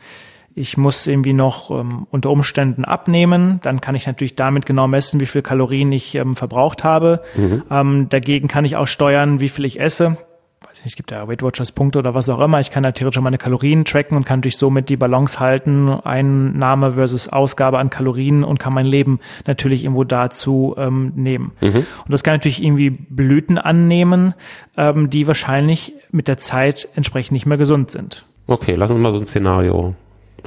ich 0.55 0.77
muss 0.77 1.07
irgendwie 1.07 1.33
noch 1.33 1.71
ähm, 1.71 2.07
unter 2.11 2.31
Umständen 2.31 2.85
abnehmen, 2.85 3.61
dann 3.62 3.81
kann 3.81 3.95
ich 3.95 4.07
natürlich 4.07 4.37
damit 4.37 4.67
genau 4.67 4.87
messen, 4.87 5.21
wie 5.21 5.27
viel 5.27 5.43
Kalorien 5.43 5.93
ich 5.93 6.15
ähm, 6.15 6.35
verbraucht 6.35 6.85
habe. 6.85 7.23
Mhm. 7.35 7.62
Ähm, 7.71 8.09
dagegen 8.09 8.49
kann 8.49 8.65
ich 8.65 8.77
auch 8.77 8.87
steuern, 8.87 9.41
wie 9.41 9.49
viel 9.49 9.65
ich 9.65 9.81
esse. 9.81 10.17
Weiß 10.61 10.85
nicht, 10.85 10.93
es 10.93 10.97
gibt 10.97 11.11
ja 11.11 11.27
Weight 11.29 11.43
Watchers 11.43 11.73
Punkte 11.73 11.99
oder 11.99 12.15
was 12.15 12.29
auch 12.29 12.41
immer. 12.41 12.61
Ich 12.61 12.71
kann 12.71 12.83
da 12.83 12.93
theoretisch 12.93 13.21
meine 13.21 13.38
Kalorien 13.38 13.85
tracken 13.85 14.17
und 14.17 14.25
kann 14.25 14.41
durch 14.41 14.57
somit 14.57 14.88
die 14.88 14.97
Balance 14.97 15.41
halten, 15.41 15.88
Einnahme 15.88 16.93
versus 16.93 17.29
Ausgabe 17.29 17.79
an 17.79 17.91
Kalorien 17.91 18.45
und 18.45 18.59
kann 18.59 18.73
mein 18.73 18.87
Leben 18.87 19.21
natürlich 19.47 19.85
irgendwo 19.85 20.05
dazu 20.05 20.75
ähm, 20.79 21.12
nehmen. 21.15 21.53
Mhm. 21.61 21.77
Und 21.77 22.09
das 22.09 22.23
kann 22.23 22.35
natürlich 22.35 22.62
irgendwie 22.62 22.91
Blüten 22.91 23.59
annehmen, 23.59 24.35
ähm, 24.77 25.11
die 25.11 25.27
wahrscheinlich 25.27 25.95
mit 26.11 26.29
der 26.29 26.38
Zeit 26.38 26.88
entsprechend 26.95 27.33
nicht 27.33 27.47
mehr 27.47 27.59
gesund 27.59 27.91
sind. 27.91 28.25
Okay, 28.47 28.75
lass 28.75 28.91
uns 28.91 29.01
mal 29.01 29.12
so 29.12 29.19
ein 29.19 29.27
Szenario 29.27 29.95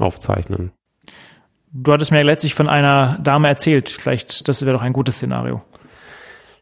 aufzeichnen. 0.02 0.72
Du 1.72 1.92
hattest 1.92 2.12
mir 2.12 2.24
letztlich 2.24 2.54
von 2.54 2.70
einer 2.70 3.18
Dame 3.22 3.48
erzählt. 3.50 3.90
Vielleicht, 3.90 4.48
das 4.48 4.66
wäre 4.66 4.78
doch 4.78 4.82
ein 4.82 4.94
gutes 4.94 5.16
Szenario. 5.16 5.62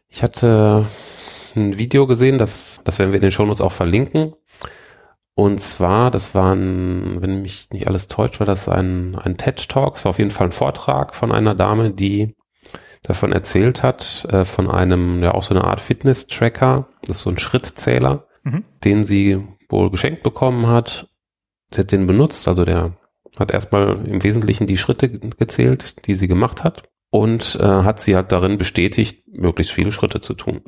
Ich 0.08 0.22
hatte 0.22 0.86
ein 1.56 1.78
Video 1.78 2.06
gesehen, 2.06 2.38
das, 2.38 2.80
das 2.84 2.98
werden 2.98 3.12
wir 3.12 3.16
in 3.16 3.22
den 3.22 3.30
Shownotes 3.30 3.60
auch 3.60 3.72
verlinken. 3.72 4.34
Und 5.36 5.60
zwar, 5.60 6.10
das 6.10 6.34
war 6.34 6.54
ein, 6.54 7.20
wenn 7.20 7.42
mich 7.42 7.70
nicht 7.70 7.88
alles 7.88 8.08
täuscht, 8.08 8.38
war 8.38 8.46
das 8.46 8.68
ein, 8.68 9.16
ein 9.16 9.36
TED-Talk. 9.36 9.96
Es 9.96 10.04
war 10.04 10.10
auf 10.10 10.18
jeden 10.18 10.30
Fall 10.30 10.48
ein 10.48 10.52
Vortrag 10.52 11.14
von 11.14 11.32
einer 11.32 11.54
Dame, 11.54 11.90
die 11.90 12.34
davon 13.02 13.32
erzählt 13.32 13.82
hat, 13.82 14.26
äh, 14.30 14.44
von 14.44 14.70
einem, 14.70 15.22
ja 15.22 15.34
auch 15.34 15.42
so 15.42 15.54
eine 15.54 15.64
Art 15.64 15.80
Fitness-Tracker, 15.80 16.88
das 17.02 17.18
ist 17.18 17.22
so 17.22 17.30
ein 17.30 17.38
Schrittzähler, 17.38 18.26
mhm. 18.42 18.64
den 18.82 19.04
sie 19.04 19.46
wohl 19.68 19.90
geschenkt 19.90 20.22
bekommen 20.22 20.66
hat. 20.66 21.08
Sie 21.72 21.80
hat 21.80 21.92
den 21.92 22.06
benutzt, 22.06 22.48
also 22.48 22.64
der 22.64 22.92
hat 23.38 23.50
erstmal 23.50 24.06
im 24.06 24.22
Wesentlichen 24.22 24.66
die 24.66 24.76
Schritte 24.76 25.08
gezählt, 25.08 26.06
die 26.06 26.14
sie 26.14 26.28
gemacht 26.28 26.64
hat 26.64 26.84
und 27.10 27.58
äh, 27.60 27.64
hat 27.64 28.00
sie 28.00 28.16
halt 28.16 28.32
darin 28.32 28.58
bestätigt, 28.58 29.24
möglichst 29.28 29.72
viele 29.72 29.92
Schritte 29.92 30.20
zu 30.20 30.34
tun. 30.34 30.62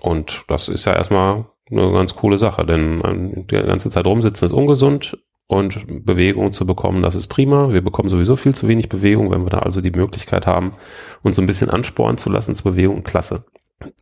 Und 0.00 0.44
das 0.48 0.68
ist 0.68 0.86
ja 0.86 0.94
erstmal 0.94 1.46
eine 1.70 1.92
ganz 1.92 2.14
coole 2.14 2.38
Sache, 2.38 2.64
denn 2.64 3.02
ähm, 3.04 3.46
die 3.46 3.56
ganze 3.56 3.90
Zeit 3.90 4.06
rumsitzen 4.06 4.46
ist 4.46 4.52
ungesund 4.52 5.18
und 5.46 6.04
Bewegung 6.06 6.52
zu 6.52 6.64
bekommen, 6.64 7.02
das 7.02 7.16
ist 7.16 7.26
prima. 7.26 7.72
Wir 7.72 7.82
bekommen 7.82 8.08
sowieso 8.08 8.36
viel 8.36 8.54
zu 8.54 8.68
wenig 8.68 8.88
Bewegung, 8.88 9.30
wenn 9.30 9.44
wir 9.44 9.50
da 9.50 9.58
also 9.58 9.80
die 9.80 9.90
Möglichkeit 9.90 10.46
haben, 10.46 10.74
uns 11.22 11.36
so 11.36 11.42
ein 11.42 11.46
bisschen 11.46 11.70
anspornen 11.70 12.18
zu 12.18 12.30
lassen 12.30 12.54
zur 12.54 12.72
Bewegung, 12.72 13.02
klasse. 13.02 13.44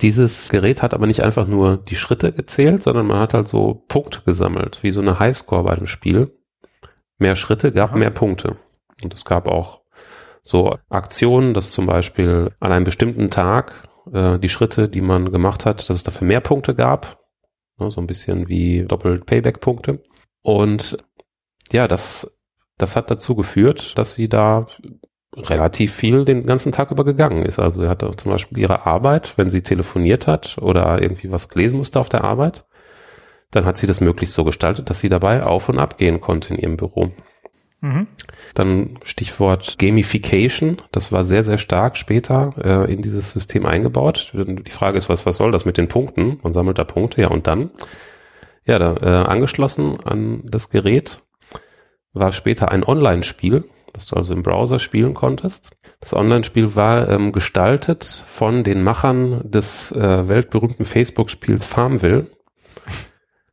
Dieses 0.01 0.49
Gerät 0.49 0.83
hat 0.83 0.93
aber 0.93 1.07
nicht 1.07 1.23
einfach 1.23 1.47
nur 1.47 1.77
die 1.77 1.95
Schritte 1.95 2.33
gezählt, 2.33 2.83
sondern 2.83 3.07
man 3.07 3.21
hat 3.21 3.33
halt 3.33 3.49
so 3.49 3.85
Punkte 3.89 4.21
gesammelt, 4.25 4.81
wie 4.83 4.91
so 4.91 5.01
eine 5.01 5.19
Highscore 5.19 5.63
bei 5.63 5.77
dem 5.77 5.87
Spiel 5.87 6.38
mehr 7.19 7.37
Schritte 7.37 7.73
gab 7.73 7.95
mehr 7.95 8.11
Punkte. 8.11 8.57
Und 9.03 9.15
es 9.15 9.25
gab 9.25 9.49
auch 9.49 9.83
so 10.43 10.77
Aktionen, 10.89 11.55
dass 11.55 11.73
zum 11.73 11.87
Beispiel 11.87 12.53
an 12.61 12.73
einem 12.73 12.85
bestimmten 12.85 13.31
Tag 13.31 13.89
äh, 14.13 14.39
die 14.39 14.49
Schritte, 14.49 14.89
die 14.89 15.01
man 15.01 15.31
gemacht 15.31 15.67
hat, 15.67 15.89
dass 15.89 15.97
es 15.97 16.03
dafür 16.03 16.27
mehr 16.27 16.41
Punkte 16.41 16.75
gab. 16.75 17.19
Ne, 17.79 17.91
so 17.91 18.01
ein 18.01 18.07
bisschen 18.07 18.49
wie 18.49 18.85
doppelt 18.85 19.27
Payback-Punkte. 19.27 20.03
Und 20.43 20.99
ja, 21.71 21.87
das, 21.87 22.39
das 22.79 22.97
hat 22.97 23.11
dazu 23.11 23.37
geführt, 23.37 23.99
dass 23.99 24.15
sie 24.15 24.29
da 24.29 24.67
relativ 25.37 25.95
viel 25.95 26.25
den 26.25 26.47
ganzen 26.47 26.73
Tag 26.73 26.91
über 26.91 27.05
gegangen 27.05 27.45
ist. 27.45 27.59
Also 27.59 27.83
sie 27.83 27.89
hatte 27.89 28.11
zum 28.17 28.33
Beispiel 28.33 28.59
ihre 28.59 28.87
Arbeit, 28.87 29.37
wenn 29.37 29.51
sie 29.51 29.63
telefoniert 29.63 30.27
hat 30.27 30.59
oder 30.59 31.01
irgendwie 31.03 31.31
was 31.31 31.49
gelesen 31.49 31.77
musste 31.77 32.01
auf 32.01 32.09
der 32.09 32.25
Arbeit, 32.25 32.65
dann 33.51 33.65
hat 33.65 33.77
sie 33.77 33.87
das 33.87 34.01
möglichst 34.01 34.35
so 34.35 34.45
gestaltet, 34.45 34.91
dass 34.91 35.01
sie 35.01 35.09
dabei 35.09 35.43
auf 35.43 35.69
und 35.69 35.79
ab 35.79 35.99
gehen 35.99 36.21
konnte 36.21 36.55
in 36.55 36.61
ihrem 36.61 36.77
Büro. 36.77 37.13
Mhm. 37.81 38.09
Dann 38.55 38.99
Stichwort 39.05 39.79
Gamification, 39.79 40.79
das 40.91 41.13
war 41.13 41.25
sehr, 41.25 41.45
sehr 41.45 41.59
stark 41.59 41.97
später 41.97 42.55
äh, 42.63 42.93
in 42.93 43.03
dieses 43.03 43.31
System 43.31 43.67
eingebaut. 43.67 44.33
Die 44.35 44.71
Frage 44.71 44.99
ist, 44.99 45.09
was, 45.09 45.27
was 45.27 45.37
soll 45.37 45.53
das 45.53 45.65
mit 45.65 45.77
den 45.77 45.89
Punkten? 45.89 46.41
Man 46.43 46.53
sammelt 46.53 46.79
da 46.79 46.85
Punkte, 46.85 47.21
ja 47.21 47.29
und 47.29 47.47
dann. 47.47 47.71
Ja, 48.65 48.79
da 48.79 48.97
äh, 48.97 49.27
angeschlossen 49.27 49.99
an 50.05 50.43
das 50.45 50.71
Gerät 50.71 51.23
war 52.13 52.33
später 52.33 52.71
ein 52.71 52.85
Online-Spiel, 52.85 53.65
das 53.93 54.07
du 54.07 54.17
also 54.17 54.35
im 54.35 54.43
Browser 54.43 54.79
spielen 54.79 55.15
konntest. 55.15 55.71
Das 56.01 56.15
Online-Spiel 56.15 56.75
war 56.75 57.09
ähm, 57.09 57.33
gestaltet 57.33 58.05
von 58.05 58.65
den 58.65 58.83
Machern 58.83 59.49
des 59.49 59.93
äh, 59.93 60.29
weltberühmten 60.29 60.85
Facebook-Spiels 60.85 61.65
Farmville. 61.65 62.27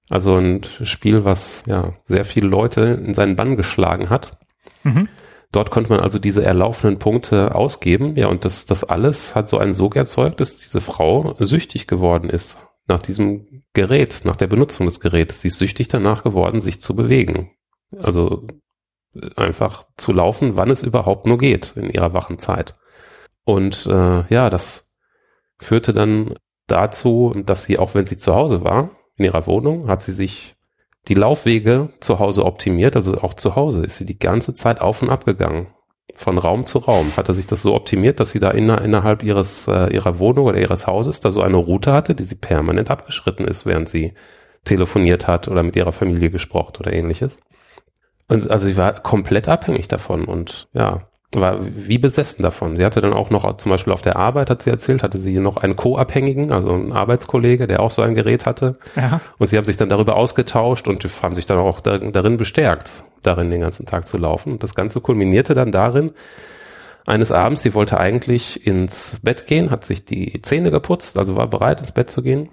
Also 0.10 0.36
ein 0.36 0.62
Spiel, 0.84 1.26
was 1.26 1.64
ja 1.66 1.94
sehr 2.06 2.26
viele 2.26 2.48
Leute 2.48 2.82
in 2.82 3.14
seinen 3.14 3.36
Bann 3.36 3.56
geschlagen 3.58 4.10
hat. 4.10 4.38
Mhm. 4.84 5.08
Dort 5.52 5.72
konnte 5.72 5.90
man 5.90 6.02
also 6.02 6.20
diese 6.20 6.44
erlaufenden 6.44 7.00
Punkte 7.00 7.56
ausgeben. 7.56 8.16
Ja, 8.16 8.28
und 8.28 8.46
das, 8.46 8.66
das 8.66 8.84
alles 8.84 9.36
hat 9.36 9.50
so 9.50 9.58
einen 9.58 9.74
Sog 9.74 9.96
erzeugt, 9.96 10.40
dass 10.40 10.58
diese 10.58 10.82
Frau 10.82 11.36
süchtig 11.40 11.88
geworden 11.88 12.30
ist 12.30 12.58
nach 12.88 13.00
diesem 13.00 13.64
Gerät, 13.74 14.22
nach 14.26 14.36
der 14.36 14.48
Benutzung 14.48 14.86
des 14.86 15.00
Geräts. 15.00 15.42
Sie 15.42 15.48
ist 15.48 15.58
süchtig 15.58 15.88
danach 15.88 16.24
geworden, 16.24 16.62
sich 16.62 16.82
zu 16.82 16.96
bewegen. 16.96 17.52
Also 17.98 18.46
einfach 19.36 19.86
zu 19.98 20.12
laufen, 20.12 20.56
wann 20.56 20.70
es 20.70 20.84
überhaupt 20.84 21.26
nur 21.26 21.38
geht 21.38 21.74
in 21.76 21.90
ihrer 21.90 22.14
wachen 22.14 22.38
Zeit. 22.38 22.76
Und 23.44 23.86
äh, 23.86 24.24
ja, 24.28 24.50
das 24.50 24.88
führte 25.58 25.94
dann 25.94 26.36
dazu, 26.68 27.34
dass 27.46 27.64
sie, 27.64 27.78
auch 27.78 27.96
wenn 27.96 28.06
sie 28.06 28.18
zu 28.18 28.36
Hause 28.36 28.64
war, 28.64 28.92
in 29.18 29.26
ihrer 29.26 29.48
Wohnung, 29.48 29.88
hat 29.88 30.02
sie 30.02 30.14
sich 30.14 30.56
die 31.08 31.14
Laufwege 31.14 31.90
zu 32.00 32.20
Hause 32.20 32.46
optimiert, 32.46 32.96
also 32.96 33.18
auch 33.22 33.34
zu 33.34 33.56
Hause 33.56 33.84
ist 33.84 33.98
sie 33.98 34.06
die 34.06 34.20
ganze 34.20 34.54
Zeit 34.54 34.82
auf 34.82 35.02
und 35.02 35.10
ab 35.10 35.26
gegangen. 35.26 35.68
Von 36.14 36.38
Raum 36.38 36.66
zu 36.66 36.80
Raum 36.80 37.12
hatte 37.18 37.34
sich 37.34 37.46
das 37.46 37.62
so 37.62 37.76
optimiert, 37.76 38.20
dass 38.20 38.32
sie 38.32 38.40
da 38.40 38.52
inner, 38.52 38.82
innerhalb 38.82 39.22
ihres, 39.22 39.68
äh, 39.68 39.94
ihrer 39.94 40.20
Wohnung 40.20 40.46
oder 40.46 40.60
ihres 40.60 40.88
Hauses 40.88 41.20
da 41.20 41.32
so 41.32 41.42
eine 41.42 41.58
Route 41.58 41.92
hatte, 41.92 42.16
die 42.16 42.24
sie 42.24 42.36
permanent 42.36 42.90
abgeschritten 42.90 43.46
ist, 43.46 43.66
während 43.66 43.90
sie 43.90 44.14
telefoniert 44.64 45.28
hat 45.28 45.48
oder 45.48 45.62
mit 45.62 45.76
ihrer 45.76 45.92
Familie 45.92 46.30
gesprochen 46.32 46.74
oder 46.80 46.94
ähnliches. 46.94 47.38
Und 48.28 48.50
also 48.50 48.66
sie 48.66 48.78
war 48.78 48.94
komplett 48.94 49.48
abhängig 49.48 49.88
davon 49.88 50.26
und 50.26 50.70
ja, 50.74 51.08
war 51.40 51.60
wie 51.62 51.98
besessen 51.98 52.42
davon. 52.42 52.78
Sie 52.78 52.86
hatte 52.86 53.02
dann 53.02 53.14
auch 53.14 53.30
noch, 53.30 53.58
zum 53.58 53.72
Beispiel 53.72 53.94
auf 53.94 54.02
der 54.02 54.16
Arbeit, 54.16 54.50
hat 54.50 54.62
sie 54.62 54.70
erzählt, 54.70 55.04
hatte 55.04 55.18
sie 55.18 55.40
noch 55.40 55.58
einen 55.58 55.76
Co-Abhängigen, 55.76 56.52
also 56.52 56.74
einen 56.74 56.94
Arbeitskollege, 56.94 57.68
der 57.68 57.80
auch 57.82 57.92
so 57.92 58.02
ein 58.02 58.16
Gerät 58.16 58.46
hatte. 58.46 58.74
Ja. 58.96 59.22
Und 59.38 59.48
sie 59.48 59.58
haben 59.58 59.66
sich 59.66 59.78
dann 59.78 59.90
darüber 59.90 60.16
ausgetauscht 60.16 60.88
und 60.88 61.04
haben 61.22 61.36
sich 61.36 61.46
dann 61.46 61.58
auch 61.58 61.80
darin 61.82 62.38
bestärkt, 62.38 63.04
darin 63.24 63.52
den 63.52 63.62
ganzen 63.62 63.86
Tag 63.86 64.08
zu 64.08 64.18
laufen. 64.18 64.54
Und 64.54 64.64
das 64.64 64.76
Ganze 64.76 65.02
kulminierte 65.02 65.54
dann 65.54 65.72
darin, 65.72 66.12
eines 67.08 67.32
Abends, 67.32 67.62
sie 67.62 67.76
wollte 67.76 68.00
eigentlich 68.00 68.66
ins 68.66 69.18
Bett 69.22 69.46
gehen, 69.46 69.70
hat 69.70 69.86
sich 69.86 70.06
die 70.06 70.42
Zähne 70.42 70.72
geputzt, 70.72 71.20
also 71.20 71.36
war 71.36 71.48
bereit, 71.48 71.82
ins 71.82 71.92
Bett 71.92 72.10
zu 72.10 72.24
gehen. 72.24 72.50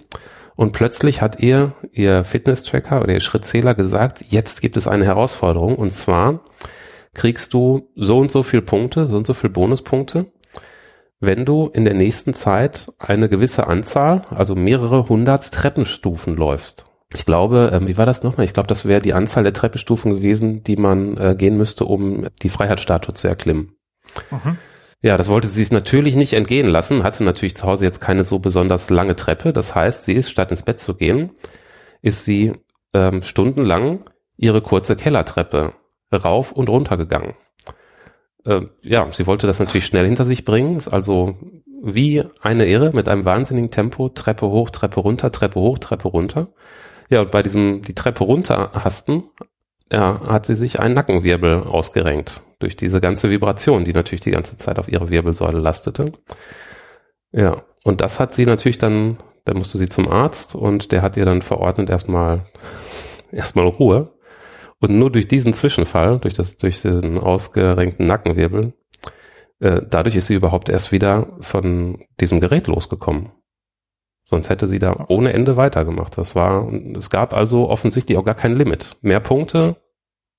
Und 0.55 0.71
plötzlich 0.73 1.21
hat 1.21 1.39
ihr, 1.39 1.73
ihr 1.91 2.23
Fitness-Tracker 2.23 3.01
oder 3.01 3.13
ihr 3.13 3.19
Schrittzähler 3.19 3.73
gesagt, 3.73 4.23
jetzt 4.29 4.61
gibt 4.61 4.77
es 4.77 4.87
eine 4.87 5.05
Herausforderung. 5.05 5.75
Und 5.75 5.91
zwar, 5.91 6.41
kriegst 7.13 7.53
du 7.53 7.89
so 7.95 8.17
und 8.17 8.31
so 8.31 8.43
viel 8.43 8.61
Punkte, 8.61 9.07
so 9.07 9.15
und 9.15 9.27
so 9.27 9.33
viel 9.33 9.49
Bonuspunkte, 9.49 10.31
wenn 11.19 11.45
du 11.45 11.67
in 11.67 11.85
der 11.85 11.93
nächsten 11.93 12.33
Zeit 12.33 12.91
eine 12.97 13.29
gewisse 13.29 13.67
Anzahl, 13.67 14.25
also 14.29 14.55
mehrere 14.55 15.07
hundert 15.07 15.51
Treppenstufen 15.51 16.35
läufst. 16.35 16.85
Ich 17.13 17.25
glaube, 17.25 17.71
ähm, 17.73 17.87
wie 17.87 17.97
war 17.97 18.05
das 18.05 18.23
nochmal? 18.23 18.45
Ich 18.45 18.53
glaube, 18.53 18.67
das 18.67 18.85
wäre 18.85 19.01
die 19.01 19.13
Anzahl 19.13 19.43
der 19.43 19.53
Treppenstufen 19.53 20.15
gewesen, 20.15 20.63
die 20.63 20.75
man 20.75 21.15
äh, 21.17 21.35
gehen 21.37 21.57
müsste, 21.57 21.85
um 21.85 22.23
die 22.41 22.49
Freiheitsstatue 22.49 23.13
zu 23.13 23.27
erklimmen. 23.27 23.75
Mhm. 24.31 24.57
Ja, 25.01 25.15
das 25.17 25.29
wollte 25.29 25.47
sie 25.47 25.61
sich 25.63 25.71
natürlich 25.71 26.15
nicht 26.15 26.33
entgehen 26.33 26.67
lassen, 26.67 27.03
hatte 27.03 27.23
natürlich 27.23 27.55
zu 27.55 27.67
Hause 27.67 27.85
jetzt 27.85 27.99
keine 27.99 28.23
so 28.23 28.39
besonders 28.39 28.89
lange 28.89 29.15
Treppe. 29.15 29.53
Das 29.53 29.75
heißt, 29.75 30.05
sie 30.05 30.13
ist, 30.13 30.31
statt 30.31 30.49
ins 30.49 30.63
Bett 30.63 30.79
zu 30.79 30.95
gehen, 30.95 31.31
ist 32.01 32.25
sie 32.25 32.53
ähm, 32.93 33.21
stundenlang 33.21 33.99
ihre 34.37 34.61
kurze 34.61 34.95
Kellertreppe 34.95 35.73
rauf 36.17 36.51
und 36.51 36.69
runter 36.69 36.97
gegangen. 36.97 37.35
Äh, 38.45 38.61
ja, 38.81 39.07
sie 39.11 39.27
wollte 39.27 39.47
das 39.47 39.59
natürlich 39.59 39.85
schnell 39.85 40.05
hinter 40.05 40.25
sich 40.25 40.45
bringen, 40.45 40.75
ist 40.75 40.87
also 40.87 41.37
wie 41.81 42.23
eine 42.41 42.65
Irre 42.65 42.91
mit 42.93 43.09
einem 43.09 43.25
wahnsinnigen 43.25 43.71
Tempo, 43.71 44.09
Treppe 44.09 44.47
hoch, 44.47 44.69
Treppe 44.69 45.01
runter, 45.01 45.31
Treppe 45.31 45.59
hoch, 45.59 45.79
Treppe 45.79 46.07
runter. 46.07 46.53
Ja, 47.09 47.21
und 47.21 47.31
bei 47.31 47.43
diesem 47.43 47.81
die 47.81 47.93
Treppe 47.93 48.23
runter 48.23 48.71
hasten, 48.73 49.23
ja, 49.91 50.21
hat 50.25 50.45
sie 50.45 50.55
sich 50.55 50.79
einen 50.79 50.95
Nackenwirbel 50.95 51.63
ausgerenkt 51.63 52.41
durch 52.59 52.75
diese 52.75 53.01
ganze 53.01 53.29
Vibration, 53.29 53.83
die 53.83 53.93
natürlich 53.93 54.21
die 54.21 54.31
ganze 54.31 54.57
Zeit 54.57 54.79
auf 54.79 54.89
ihre 54.89 55.09
Wirbelsäule 55.09 55.59
lastete. 55.59 56.11
Ja, 57.31 57.63
und 57.83 58.01
das 58.01 58.19
hat 58.19 58.33
sie 58.33 58.45
natürlich 58.45 58.77
dann, 58.77 59.17
da 59.45 59.53
musste 59.53 59.77
sie 59.77 59.89
zum 59.89 60.07
Arzt 60.07 60.55
und 60.55 60.91
der 60.91 61.01
hat 61.01 61.17
ihr 61.17 61.25
dann 61.25 61.41
verordnet 61.41 61.89
erstmal, 61.89 62.45
erstmal 63.31 63.67
Ruhe. 63.67 64.13
Und 64.83 64.99
nur 64.99 65.09
durch 65.09 65.29
diesen 65.29 65.53
Zwischenfall, 65.53 66.19
durch 66.19 66.33
das, 66.33 66.57
durch 66.57 66.81
diesen 66.81 67.17
ausgerenkten 67.17 68.05
Nackenwirbel, 68.05 68.73
äh, 69.61 69.81
dadurch 69.89 70.17
ist 70.17 70.27
sie 70.27 70.35
überhaupt 70.35 70.67
erst 70.67 70.91
wieder 70.91 71.37
von 71.39 72.03
diesem 72.19 72.41
Gerät 72.41 72.67
losgekommen. 72.67 73.31
Sonst 74.25 74.49
hätte 74.49 74.67
sie 74.67 74.79
da 74.79 75.05
ohne 75.07 75.31
Ende 75.31 75.55
weitergemacht. 75.55 76.17
Das 76.17 76.35
war, 76.35 76.69
es 76.97 77.09
gab 77.09 77.33
also 77.33 77.69
offensichtlich 77.69 78.17
auch 78.17 78.25
gar 78.25 78.35
kein 78.35 78.57
Limit. 78.57 78.97
Mehr 78.99 79.21
Punkte 79.21 79.77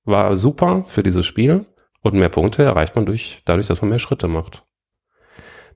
war 0.05 0.37
super 0.37 0.85
für 0.89 1.03
dieses 1.03 1.25
Spiel 1.25 1.65
und 2.03 2.13
mehr 2.13 2.29
Punkte 2.29 2.65
erreicht 2.65 2.97
man 2.97 3.07
durch, 3.07 3.41
dadurch, 3.47 3.69
dass 3.69 3.81
man 3.81 3.89
mehr 3.89 3.99
Schritte 3.99 4.29
macht. 4.29 4.67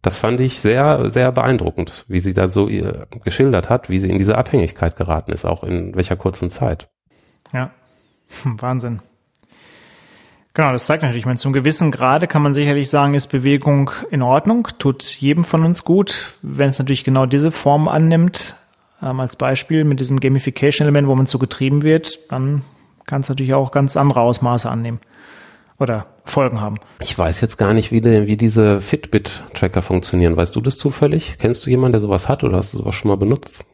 Das 0.03 0.19
fand 0.19 0.41
ich 0.41 0.61
sehr, 0.61 1.11
sehr 1.11 1.33
beeindruckend, 1.33 2.05
wie 2.07 2.19
sie 2.19 2.35
da 2.35 2.49
so 2.49 2.69
ihr 2.69 3.07
geschildert 3.25 3.71
hat, 3.71 3.89
wie 3.89 3.99
sie 3.99 4.11
in 4.11 4.19
diese 4.19 4.37
Abhängigkeit 4.37 4.95
geraten 4.95 5.33
ist, 5.33 5.47
auch 5.47 5.65
in 5.65 5.97
welcher 5.97 6.17
kurzen 6.17 6.51
Zeit. 6.51 6.91
Ja, 7.55 7.73
Wahnsinn. 8.45 9.01
Genau, 10.55 10.73
das 10.73 10.87
zeigt 10.87 11.03
natürlich, 11.03 11.21
ich 11.21 11.27
meine, 11.27 11.39
zum 11.39 11.53
gewissen 11.53 11.93
Grade 11.93 12.27
kann 12.27 12.43
man 12.43 12.53
sicherlich 12.53 12.91
sagen, 12.91 13.15
ist 13.15 13.29
Bewegung 13.29 13.93
in 14.11 14.23
Ordnung, 14.23 14.67
tut 14.79 15.05
jedem 15.05 15.45
von 15.45 15.65
uns 15.65 15.85
gut. 15.85 16.35
Wenn 16.43 16.71
es 16.71 16.81
natürlich 16.81 17.05
genau 17.05 17.27
diese 17.27 17.53
Form 17.53 17.87
annimmt, 17.87 18.57
ähm, 19.01 19.21
als 19.21 19.37
Beispiel 19.37 19.85
mit 19.85 20.01
diesem 20.01 20.19
Gamification-Element, 20.19 21.07
wo 21.07 21.15
man 21.15 21.27
so 21.27 21.39
getrieben 21.39 21.83
wird, 21.83 22.33
dann 22.33 22.63
kann 23.07 23.21
es 23.21 23.29
natürlich 23.29 23.55
auch 23.55 23.71
ganz 23.71 23.97
andere 23.97 24.21
Ausmaße 24.21 24.69
annehmen 24.69 25.01
oder 25.79 26.07
Folgen 26.25 26.61
haben. 26.61 26.77
Ich 27.01 27.17
weiß 27.17 27.41
jetzt 27.41 27.57
gar 27.57 27.73
nicht, 27.73 27.93
wie, 27.93 28.01
die, 28.01 28.27
wie 28.27 28.37
diese 28.37 28.81
Fitbit-Tracker 28.81 29.81
funktionieren. 29.81 30.37
Weißt 30.37 30.57
du 30.57 30.61
das 30.61 30.77
zufällig? 30.77 31.37
Kennst 31.39 31.65
du 31.65 31.71
jemanden, 31.71 31.93
der 31.93 32.01
sowas 32.01 32.29
hat 32.29 32.43
oder 32.43 32.57
hast 32.57 32.75
du 32.75 32.79
sowas 32.79 32.95
schon 32.95 33.11
mal 33.11 33.17
benutzt? 33.17 33.65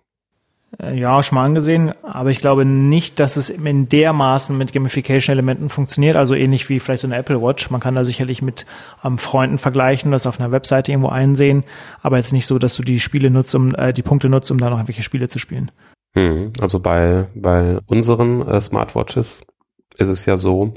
Äh, 0.83 0.99
ja, 0.99 1.23
schon 1.23 1.37
mal 1.37 1.45
angesehen, 1.45 1.93
aber 2.03 2.31
ich 2.31 2.41
glaube 2.41 2.65
nicht, 2.65 3.21
dass 3.21 3.37
es 3.37 3.51
in 3.51 3.89
dermaßen 3.89 4.57
mit 4.57 4.73
Gamification-Elementen 4.73 5.69
funktioniert, 5.69 6.17
also 6.17 6.35
ähnlich 6.35 6.69
wie 6.69 6.81
vielleicht 6.81 7.03
so 7.03 7.09
eine 7.09 7.17
Apple 7.17 7.41
Watch. 7.41 7.71
Man 7.71 7.81
kann 7.81 7.95
da 7.95 8.05
sicherlich 8.05 8.43
mit 8.43 8.67
ähm, 9.05 9.19
Freunden 9.19 9.59
vergleichen, 9.59 10.11
das 10.11 10.27
auf 10.27 10.41
einer 10.41 10.53
Webseite 10.53 10.93
irgendwo 10.93 11.11
einsehen, 11.11 11.65
aber 12.03 12.17
jetzt 12.17 12.33
nicht 12.33 12.47
so, 12.47 12.59
dass 12.59 12.77
du 12.77 12.83
die 12.83 13.01
Spiele 13.01 13.31
nutzt, 13.31 13.55
um 13.55 13.75
äh, 13.75 13.93
die 13.93 14.03
Punkte 14.03 14.29
nutzt, 14.29 14.51
um 14.51 14.59
da 14.59 14.71
noch 14.71 14.79
irgendwelche 14.79 15.03
Spiele 15.03 15.29
zu 15.29 15.39
spielen. 15.39 15.71
Hm, 16.15 16.53
also 16.61 16.81
bei, 16.81 17.27
bei 17.35 17.79
unseren 17.87 18.47
äh, 18.47 18.61
Smartwatches 18.61 19.43
ist 19.97 20.09
es 20.09 20.27
ja 20.27 20.37
so, 20.37 20.75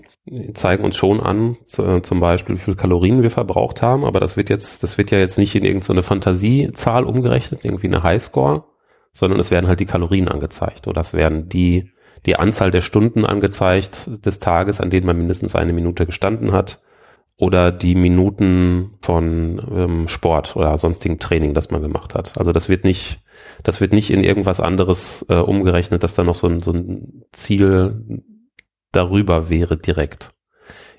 zeigen 0.53 0.83
uns 0.83 0.95
schon 0.95 1.19
an, 1.19 1.55
äh, 1.77 2.01
zum 2.01 2.19
Beispiel, 2.19 2.55
wie 2.55 2.59
viel 2.59 2.75
Kalorien 2.75 3.23
wir 3.23 3.31
verbraucht 3.31 3.81
haben, 3.81 4.03
aber 4.03 4.19
das 4.19 4.37
wird 4.37 4.49
jetzt, 4.49 4.83
das 4.83 4.97
wird 4.97 5.11
ja 5.11 5.17
jetzt 5.17 5.37
nicht 5.37 5.55
in 5.55 5.63
irgendeine 5.63 6.03
Fantasiezahl 6.03 7.03
umgerechnet, 7.03 7.63
irgendwie 7.63 7.87
eine 7.87 8.03
Highscore, 8.03 8.65
sondern 9.17 9.39
es 9.39 9.49
werden 9.49 9.67
halt 9.67 9.79
die 9.79 9.87
Kalorien 9.87 10.27
angezeigt 10.27 10.87
oder 10.87 11.01
es 11.01 11.15
werden 11.15 11.49
die, 11.49 11.89
die 12.27 12.35
Anzahl 12.35 12.69
der 12.69 12.81
Stunden 12.81 13.25
angezeigt 13.25 14.07
des 14.23 14.37
Tages, 14.37 14.79
an 14.79 14.91
denen 14.91 15.07
man 15.07 15.17
mindestens 15.17 15.55
eine 15.55 15.73
Minute 15.73 16.05
gestanden 16.05 16.51
hat 16.51 16.83
oder 17.35 17.71
die 17.71 17.95
Minuten 17.95 18.91
von 19.01 19.59
ähm, 19.71 20.07
Sport 20.07 20.55
oder 20.55 20.77
sonstigen 20.77 21.17
Training, 21.17 21.55
das 21.55 21.71
man 21.71 21.81
gemacht 21.81 22.13
hat. 22.13 22.37
Also 22.37 22.51
das 22.51 22.69
wird 22.69 22.83
nicht, 22.83 23.21
das 23.63 23.81
wird 23.81 23.91
nicht 23.91 24.11
in 24.11 24.23
irgendwas 24.23 24.59
anderes 24.59 25.25
äh, 25.29 25.35
umgerechnet, 25.35 26.03
dass 26.03 26.13
da 26.13 26.23
noch 26.23 26.35
so 26.35 26.45
ein, 26.45 26.61
so 26.61 26.71
ein 26.71 27.23
Ziel 27.31 28.21
darüber 28.91 29.49
wäre 29.49 29.77
direkt. 29.77 30.29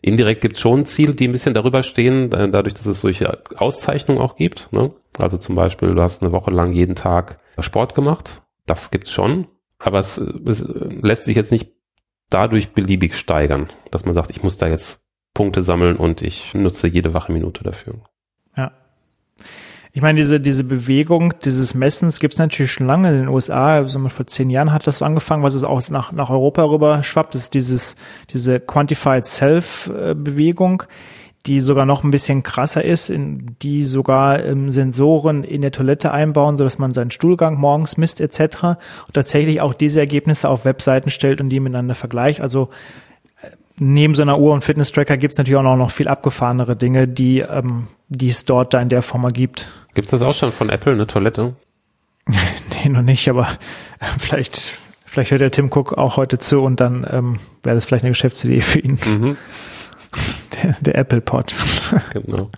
Indirekt 0.02 0.40
gibt 0.40 0.56
es 0.56 0.60
schon 0.60 0.86
Ziele, 0.86 1.14
die 1.14 1.28
ein 1.28 1.32
bisschen 1.32 1.54
darüber 1.54 1.84
stehen, 1.84 2.30
dadurch, 2.30 2.74
dass 2.74 2.86
es 2.86 3.00
solche 3.00 3.42
Auszeichnungen 3.56 4.20
auch 4.20 4.34
gibt. 4.34 4.72
Ne? 4.72 4.92
Also 5.18 5.38
zum 5.38 5.54
Beispiel, 5.54 5.94
du 5.94 6.02
hast 6.02 6.22
eine 6.22 6.32
Woche 6.32 6.50
lang 6.50 6.72
jeden 6.72 6.94
Tag 6.96 7.38
Sport 7.62 7.94
gemacht. 7.94 8.42
Das 8.66 8.90
gibt's 8.90 9.10
schon. 9.10 9.48
Aber 9.78 10.00
es, 10.00 10.18
es 10.18 10.64
lässt 11.02 11.24
sich 11.24 11.36
jetzt 11.36 11.52
nicht 11.52 11.72
dadurch 12.30 12.70
beliebig 12.72 13.16
steigern, 13.16 13.68
dass 13.90 14.04
man 14.04 14.14
sagt, 14.14 14.30
ich 14.30 14.42
muss 14.42 14.56
da 14.56 14.68
jetzt 14.68 15.00
Punkte 15.34 15.62
sammeln 15.62 15.96
und 15.96 16.20
ich 16.20 16.54
nutze 16.54 16.88
jede 16.88 17.14
wache 17.14 17.32
Minute 17.32 17.64
dafür. 17.64 17.94
Ja. 18.56 18.72
Ich 19.92 20.02
meine, 20.02 20.16
diese, 20.18 20.40
diese 20.40 20.64
Bewegung 20.64 21.32
dieses 21.44 21.74
Messens 21.74 22.20
gibt 22.20 22.34
es 22.34 22.38
natürlich 22.38 22.72
schon 22.72 22.86
lange 22.86 23.08
in 23.08 23.18
den 23.20 23.28
USA. 23.28 23.76
Also 23.76 24.06
vor 24.08 24.26
zehn 24.26 24.50
Jahren 24.50 24.72
hat 24.72 24.86
das 24.86 24.98
so 24.98 25.04
angefangen, 25.04 25.42
was 25.42 25.54
es 25.54 25.64
auch 25.64 25.80
nach, 25.90 26.12
nach 26.12 26.30
Europa 26.30 26.62
rüber 26.64 27.02
schwappt, 27.02 27.34
ist 27.34 27.54
dieses, 27.54 27.96
diese 28.30 28.60
Quantified 28.60 29.24
Self-Bewegung, 29.24 30.82
die 31.46 31.60
sogar 31.60 31.86
noch 31.86 32.04
ein 32.04 32.10
bisschen 32.10 32.42
krasser 32.42 32.84
ist, 32.84 33.10
in 33.10 33.56
die 33.62 33.82
sogar 33.82 34.44
ähm, 34.44 34.70
Sensoren 34.70 35.44
in 35.44 35.62
der 35.62 35.72
Toilette 35.72 36.12
einbauen, 36.12 36.56
sodass 36.56 36.78
man 36.78 36.92
seinen 36.92 37.10
Stuhlgang 37.10 37.58
morgens 37.58 37.96
misst 37.96 38.20
etc. 38.20 38.62
Und 38.62 39.14
tatsächlich 39.14 39.60
auch 39.60 39.74
diese 39.74 40.00
Ergebnisse 40.00 40.48
auf 40.48 40.64
Webseiten 40.64 41.10
stellt 41.10 41.40
und 41.40 41.48
die 41.48 41.60
miteinander 41.60 41.94
vergleicht. 41.94 42.40
Also 42.40 42.68
neben 43.78 44.14
so 44.14 44.22
einer 44.22 44.38
Uhr 44.38 44.52
und 44.52 44.64
Fitness-Tracker 44.64 45.16
gibt 45.16 45.32
es 45.32 45.38
natürlich 45.38 45.58
auch 45.58 45.76
noch 45.76 45.90
viel 45.90 46.08
abgefahrenere 46.08 46.76
Dinge, 46.76 47.08
die, 47.08 47.40
ähm, 47.40 47.88
die 48.08 48.28
es 48.28 48.44
dort 48.44 48.74
da 48.74 48.80
in 48.80 48.88
der 48.88 49.02
Form 49.02 49.28
gibt. 49.32 49.68
Gibt 49.94 50.06
es 50.06 50.10
das 50.10 50.22
auch 50.22 50.34
schon 50.34 50.52
von 50.52 50.68
Apple, 50.70 50.92
eine 50.92 51.06
Toilette? 51.06 51.54
nee, 52.26 52.88
noch 52.88 53.02
nicht, 53.02 53.28
aber 53.28 53.48
vielleicht, 54.18 54.72
vielleicht 55.06 55.30
hört 55.30 55.40
der 55.40 55.50
Tim 55.50 55.70
Cook 55.72 55.96
auch 55.96 56.16
heute 56.16 56.38
zu 56.38 56.62
und 56.62 56.80
dann 56.80 57.06
ähm, 57.10 57.38
wäre 57.62 57.74
das 57.74 57.84
vielleicht 57.84 58.04
eine 58.04 58.10
Geschäftsidee 58.10 58.60
für 58.60 58.80
ihn. 58.80 58.98
Mhm. 59.04 59.36
Der, 60.62 60.74
der 60.80 60.94
Apple-Pod. 60.96 61.54
genau. 62.12 62.50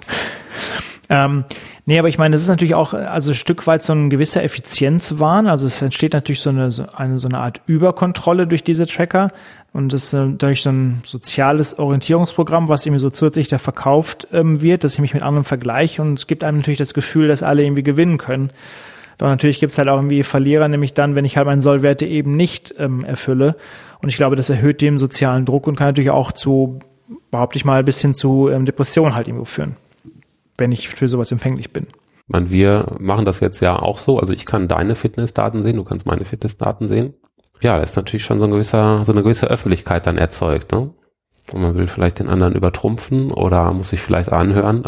Ähm, 1.08 1.44
nee, 1.86 1.98
aber 1.98 2.08
ich 2.08 2.18
meine, 2.18 2.34
das 2.34 2.42
ist 2.42 2.48
natürlich 2.48 2.76
auch 2.76 2.94
also 2.94 3.32
ein 3.32 3.34
Stück 3.34 3.66
weit 3.66 3.82
so 3.82 3.92
ein 3.92 4.10
gewisser 4.10 4.44
Effizienzwahn. 4.44 5.48
Also 5.48 5.66
es 5.66 5.82
entsteht 5.82 6.12
natürlich 6.12 6.40
so 6.40 6.50
eine, 6.50 6.70
so 6.70 6.86
eine, 6.94 7.18
so 7.18 7.26
eine 7.26 7.38
Art 7.38 7.60
Überkontrolle 7.66 8.46
durch 8.46 8.62
diese 8.62 8.86
Tracker. 8.86 9.32
Und 9.72 9.92
das 9.92 10.04
ist 10.04 10.14
äh, 10.14 10.28
durch 10.28 10.62
so 10.62 10.70
ein 10.70 11.02
soziales 11.04 11.78
Orientierungsprogramm, 11.78 12.68
was 12.68 12.86
irgendwie 12.86 13.00
so 13.00 13.10
zusätzlich 13.10 13.48
da 13.48 13.58
verkauft 13.58 14.28
ähm, 14.32 14.62
wird, 14.62 14.84
dass 14.84 14.94
ich 14.94 15.00
mich 15.00 15.14
mit 15.14 15.22
anderen 15.22 15.44
vergleiche. 15.44 16.00
Und 16.00 16.18
es 16.18 16.26
gibt 16.28 16.44
einem 16.44 16.58
natürlich 16.58 16.78
das 16.78 16.94
Gefühl, 16.94 17.28
dass 17.28 17.42
alle 17.42 17.64
irgendwie 17.64 17.82
gewinnen 17.82 18.18
können. 18.18 18.50
Doch 19.18 19.26
natürlich 19.26 19.60
gibt 19.60 19.72
es 19.72 19.78
halt 19.78 19.88
auch 19.88 19.96
irgendwie 19.98 20.22
Verlierer, 20.22 20.66
nämlich 20.68 20.94
dann, 20.94 21.14
wenn 21.14 21.24
ich 21.24 21.36
halt 21.36 21.46
meine 21.46 21.60
Sollwerte 21.60 22.06
eben 22.06 22.36
nicht 22.36 22.74
ähm, 22.78 23.04
erfülle. 23.04 23.56
Und 24.00 24.08
ich 24.08 24.16
glaube, 24.16 24.34
das 24.34 24.48
erhöht 24.48 24.80
den 24.80 24.98
sozialen 24.98 25.44
Druck 25.44 25.66
und 25.66 25.76
kann 25.76 25.88
natürlich 25.88 26.10
auch 26.10 26.32
zu, 26.32 26.78
behaupte 27.31 27.57
ich 27.57 27.64
mal, 27.64 27.85
bis 27.85 28.01
hin 28.01 28.14
zu 28.14 28.49
ähm, 28.49 28.64
Depressionen 28.64 29.14
halt 29.14 29.29
irgendwo 29.29 29.44
führen 29.44 29.77
wenn 30.61 30.70
ich 30.70 30.88
für 30.88 31.09
sowas 31.09 31.33
empfänglich 31.33 31.73
bin. 31.73 31.88
Man, 32.29 32.51
wir 32.51 32.94
machen 33.01 33.25
das 33.25 33.40
jetzt 33.40 33.59
ja 33.59 33.77
auch 33.77 33.99
so. 33.99 34.20
Also 34.20 34.33
ich 34.33 34.46
kann 34.46 34.68
deine 34.68 34.94
Fitnessdaten 34.94 35.62
sehen, 35.62 35.77
du 35.77 35.85
kannst 35.85 36.07
meine 36.07 36.25
Fitnessdaten 36.25 36.87
sehen. 36.87 37.14
Ja, 37.61 37.77
da 37.77 37.83
ist 37.83 37.96
natürlich 37.96 38.25
schon 38.25 38.38
so, 38.38 38.44
ein 38.44 38.53
gewisser, 38.53 39.05
so 39.05 39.11
eine 39.11 39.23
gewisse 39.23 39.49
Öffentlichkeit 39.49 40.07
dann 40.07 40.16
erzeugt. 40.16 40.70
Ne? 40.70 40.94
Und 41.53 41.61
man 41.61 41.75
will 41.75 41.88
vielleicht 41.88 42.20
den 42.20 42.29
anderen 42.29 42.55
übertrumpfen 42.55 43.33
oder 43.33 43.73
muss 43.73 43.88
sich 43.88 44.01
vielleicht 44.01 44.31
anhören. 44.31 44.85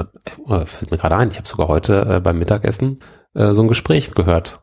Äh, 0.49 0.67
fällt 0.67 0.93
mir 0.93 0.99
gerade 0.99 1.17
ein, 1.17 1.31
ich 1.31 1.39
habe 1.39 1.49
sogar 1.49 1.67
heute 1.67 2.07
äh, 2.09 2.21
beim 2.21 2.39
Mittagessen 2.39 2.97
äh, 3.35 3.53
so 3.53 3.63
ein 3.63 3.69
Gespräch 3.69 4.13
gehört. 4.13 4.63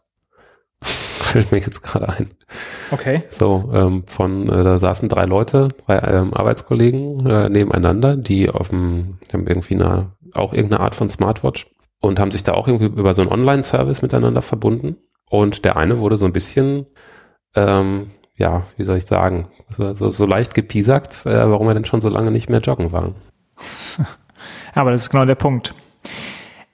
Fällt 1.29 1.51
mir 1.51 1.59
jetzt 1.59 1.81
gerade 1.81 2.09
ein. 2.09 2.29
Okay. 2.91 3.23
So, 3.27 3.69
ähm, 3.73 4.03
von, 4.07 4.49
äh, 4.49 4.63
da 4.63 4.79
saßen 4.79 5.09
drei 5.09 5.25
Leute, 5.25 5.69
drei 5.85 5.97
ähm, 5.99 6.33
Arbeitskollegen 6.33 7.25
äh, 7.25 7.49
nebeneinander, 7.49 8.17
die 8.17 8.49
auf 8.49 8.69
dem, 8.69 9.17
haben 9.31 9.47
irgendwie 9.47 9.75
eine 9.75 10.11
auch 10.33 10.53
irgendeine 10.53 10.81
Art 10.81 10.95
von 10.95 11.09
Smartwatch 11.09 11.67
und 12.01 12.19
haben 12.19 12.31
sich 12.31 12.43
da 12.43 12.53
auch 12.53 12.67
irgendwie 12.67 12.85
über 12.85 13.13
so 13.13 13.21
einen 13.21 13.31
Online-Service 13.31 14.01
miteinander 14.01 14.41
verbunden. 14.41 14.97
Und 15.29 15.65
der 15.65 15.77
eine 15.77 15.99
wurde 15.99 16.17
so 16.17 16.25
ein 16.25 16.33
bisschen, 16.33 16.85
ähm, 17.55 18.07
ja, 18.35 18.63
wie 18.77 18.83
soll 18.83 18.97
ich 18.97 19.05
sagen, 19.05 19.49
so, 19.69 19.93
so, 19.93 20.09
so 20.09 20.25
leicht 20.25 20.53
gepiesackt, 20.53 21.25
äh, 21.25 21.49
warum 21.49 21.67
er 21.67 21.73
denn 21.73 21.85
schon 21.85 22.01
so 22.01 22.09
lange 22.09 22.31
nicht 22.31 22.49
mehr 22.49 22.61
joggen 22.61 22.91
war. 22.91 23.13
Aber 24.73 24.91
das 24.91 25.03
ist 25.03 25.09
genau 25.09 25.25
der 25.25 25.35
Punkt. 25.35 25.73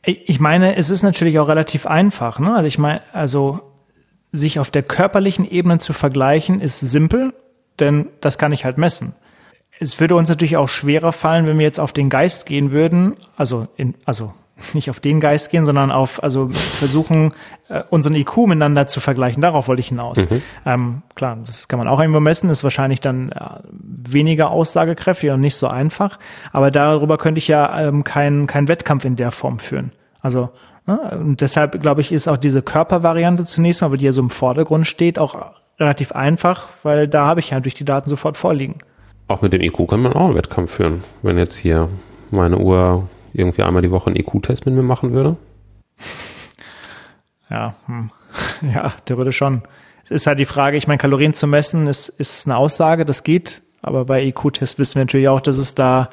Ich 0.04 0.40
meine, 0.40 0.76
es 0.76 0.92
ist 0.92 1.02
natürlich 1.02 1.40
auch 1.40 1.48
relativ 1.48 1.88
einfach. 1.88 2.40
Ne? 2.40 2.54
Also 2.54 2.68
ich 2.68 2.78
meine, 2.78 3.02
also 3.12 3.75
sich 4.36 4.60
auf 4.60 4.72
der 4.72 4.84
körperlichen 4.84 5.50
Ebene 5.50 5.80
zu 5.80 5.94
vergleichen, 5.94 6.62
ist 6.62 6.80
simpel, 6.80 7.34
denn 7.80 8.08
das 8.22 8.38
kann 8.38 8.54
ich 8.54 8.66
halt 8.66 8.78
messen 8.78 9.16
es 9.80 10.00
würde 10.00 10.16
uns 10.16 10.30
natürlich 10.30 10.58
auch 10.58 10.70
schwerer 10.70 11.12
fallen, 11.12 11.48
wenn 11.48 11.60
wir 11.60 11.66
jetzt 11.66 11.80
auf 11.80 11.94
den 11.94 12.10
Geist 12.10 12.46
gehen 12.46 12.72
würden, 12.72 13.16
also 13.36 13.68
in, 13.76 13.96
also 14.06 14.34
nicht 14.74 14.90
auf 14.90 15.02
den 15.02 15.20
Geist 15.20 15.52
gehen, 15.52 15.66
sondern 15.66 15.92
auf, 15.92 16.24
also 16.24 16.48
versuchen, 16.48 17.34
äh, 17.68 17.84
unseren 17.90 18.16
IQ 18.16 18.38
miteinander 18.48 18.88
zu 18.88 19.02
vergleichen. 19.02 19.42
Darauf 19.42 19.68
wollte 19.68 19.82
ich 19.82 19.90
hinaus. 19.90 20.18
Mhm. 20.18 20.42
Ähm, 20.66 21.02
klar, 21.16 21.38
das 21.46 21.68
kann 21.68 21.78
man 21.78 21.90
auch 21.90 22.00
irgendwo 22.00 22.22
messen, 22.22 22.50
ist 22.50 22.64
wahrscheinlich 22.64 23.02
dann 23.02 23.32
äh, 23.34 23.40
weniger 23.70 24.52
aussagekräftig 24.52 25.32
und 25.32 25.42
nicht 25.42 25.56
so 25.58 25.68
einfach. 25.68 26.20
Aber 26.54 26.72
darüber 26.72 27.18
könnte 27.18 27.40
ich 27.40 27.50
ja 27.50 27.82
ähm, 27.82 28.06
keinen 28.06 28.48
kein 28.48 28.70
Wettkampf 28.70 29.04
in 29.04 29.18
der 29.18 29.32
Form 29.32 29.60
führen. 29.60 29.92
Also? 30.22 30.50
Und 30.86 31.42
deshalb 31.42 31.82
glaube 31.82 32.02
ich, 32.02 32.12
ist 32.12 32.28
auch 32.28 32.38
diese 32.38 32.62
Körpervariante 32.62 33.44
zunächst 33.44 33.82
mal, 33.82 33.92
weil 33.92 33.98
die 33.98 34.06
ja 34.06 34.12
so 34.12 34.22
im 34.22 34.30
Vordergrund 34.30 34.86
steht, 34.86 35.18
auch 35.18 35.54
relativ 35.80 36.12
einfach, 36.12 36.70
weil 36.84 37.08
da 37.08 37.26
habe 37.26 37.40
ich 37.40 37.52
ja 37.52 37.60
durch 37.60 37.74
die 37.74 37.86
Daten 37.86 38.10
sofort 38.10 38.38
vorliegen. 38.38 38.80
Auch 39.28 39.42
mit 39.42 39.54
dem 39.54 39.62
IQ 39.62 39.88
kann 39.90 40.02
man 40.02 40.14
auch 40.14 40.26
einen 40.26 40.36
Wettkampf 40.36 40.74
führen. 40.74 41.04
Wenn 41.24 41.38
jetzt 41.38 41.56
hier 41.56 41.90
meine 42.30 42.58
Uhr 42.58 43.08
irgendwie 43.34 43.64
einmal 43.64 43.82
die 43.82 43.92
Woche 43.92 44.08
einen 44.08 44.18
IQ-Test 44.18 44.66
mit 44.66 44.76
mir 44.76 44.84
machen 44.84 45.12
würde. 45.12 45.36
Ja, 47.50 47.76
hm. 47.88 48.12
ja, 48.74 48.94
theoretisch 49.06 49.38
schon. 49.38 49.64
Es 50.04 50.12
ist 50.12 50.28
halt 50.28 50.40
die 50.40 50.46
Frage, 50.46 50.78
ich 50.78 50.88
meine, 50.88 51.00
Kalorien 51.00 51.34
zu 51.34 51.48
messen 51.48 51.88
ist, 51.88 52.10
ist 52.10 52.48
eine 52.48 52.58
Aussage, 52.58 53.06
das 53.06 53.24
geht, 53.24 53.64
aber 53.82 54.06
bei 54.06 54.24
IQ-Test 54.24 54.78
wissen 54.78 54.96
wir 54.96 55.04
natürlich 55.04 55.30
auch, 55.30 55.42
dass 55.42 55.58
es 55.58 55.74
da 55.74 56.10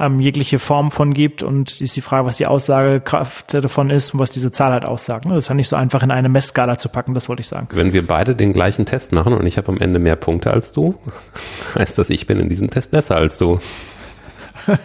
ähm, 0.00 0.20
jegliche 0.20 0.58
Form 0.58 0.90
von 0.90 1.12
gibt 1.12 1.42
und 1.42 1.80
ist 1.80 1.96
die 1.96 2.00
Frage, 2.00 2.26
was 2.26 2.36
die 2.36 2.46
Aussagekraft 2.46 3.52
davon 3.54 3.90
ist 3.90 4.14
und 4.14 4.20
was 4.20 4.30
diese 4.30 4.52
Zahl 4.52 4.72
halt 4.72 4.84
aussagt. 4.84 5.24
Ne? 5.24 5.34
Das 5.34 5.44
ist 5.44 5.50
halt 5.50 5.56
nicht 5.56 5.68
so 5.68 5.76
einfach 5.76 6.02
in 6.02 6.10
eine 6.10 6.28
Messskala 6.28 6.78
zu 6.78 6.88
packen, 6.88 7.14
das 7.14 7.28
wollte 7.28 7.40
ich 7.40 7.48
sagen. 7.48 7.68
Wenn 7.72 7.92
wir 7.92 8.06
beide 8.06 8.36
den 8.36 8.52
gleichen 8.52 8.86
Test 8.86 9.12
machen 9.12 9.32
und 9.32 9.46
ich 9.46 9.58
habe 9.58 9.72
am 9.72 9.78
Ende 9.78 9.98
mehr 9.98 10.16
Punkte 10.16 10.52
als 10.52 10.72
du, 10.72 10.94
heißt 11.74 11.98
das, 11.98 12.10
ich 12.10 12.26
bin 12.26 12.38
in 12.38 12.48
diesem 12.48 12.68
Test 12.68 12.90
besser 12.90 13.16
als 13.16 13.38
du. 13.38 13.58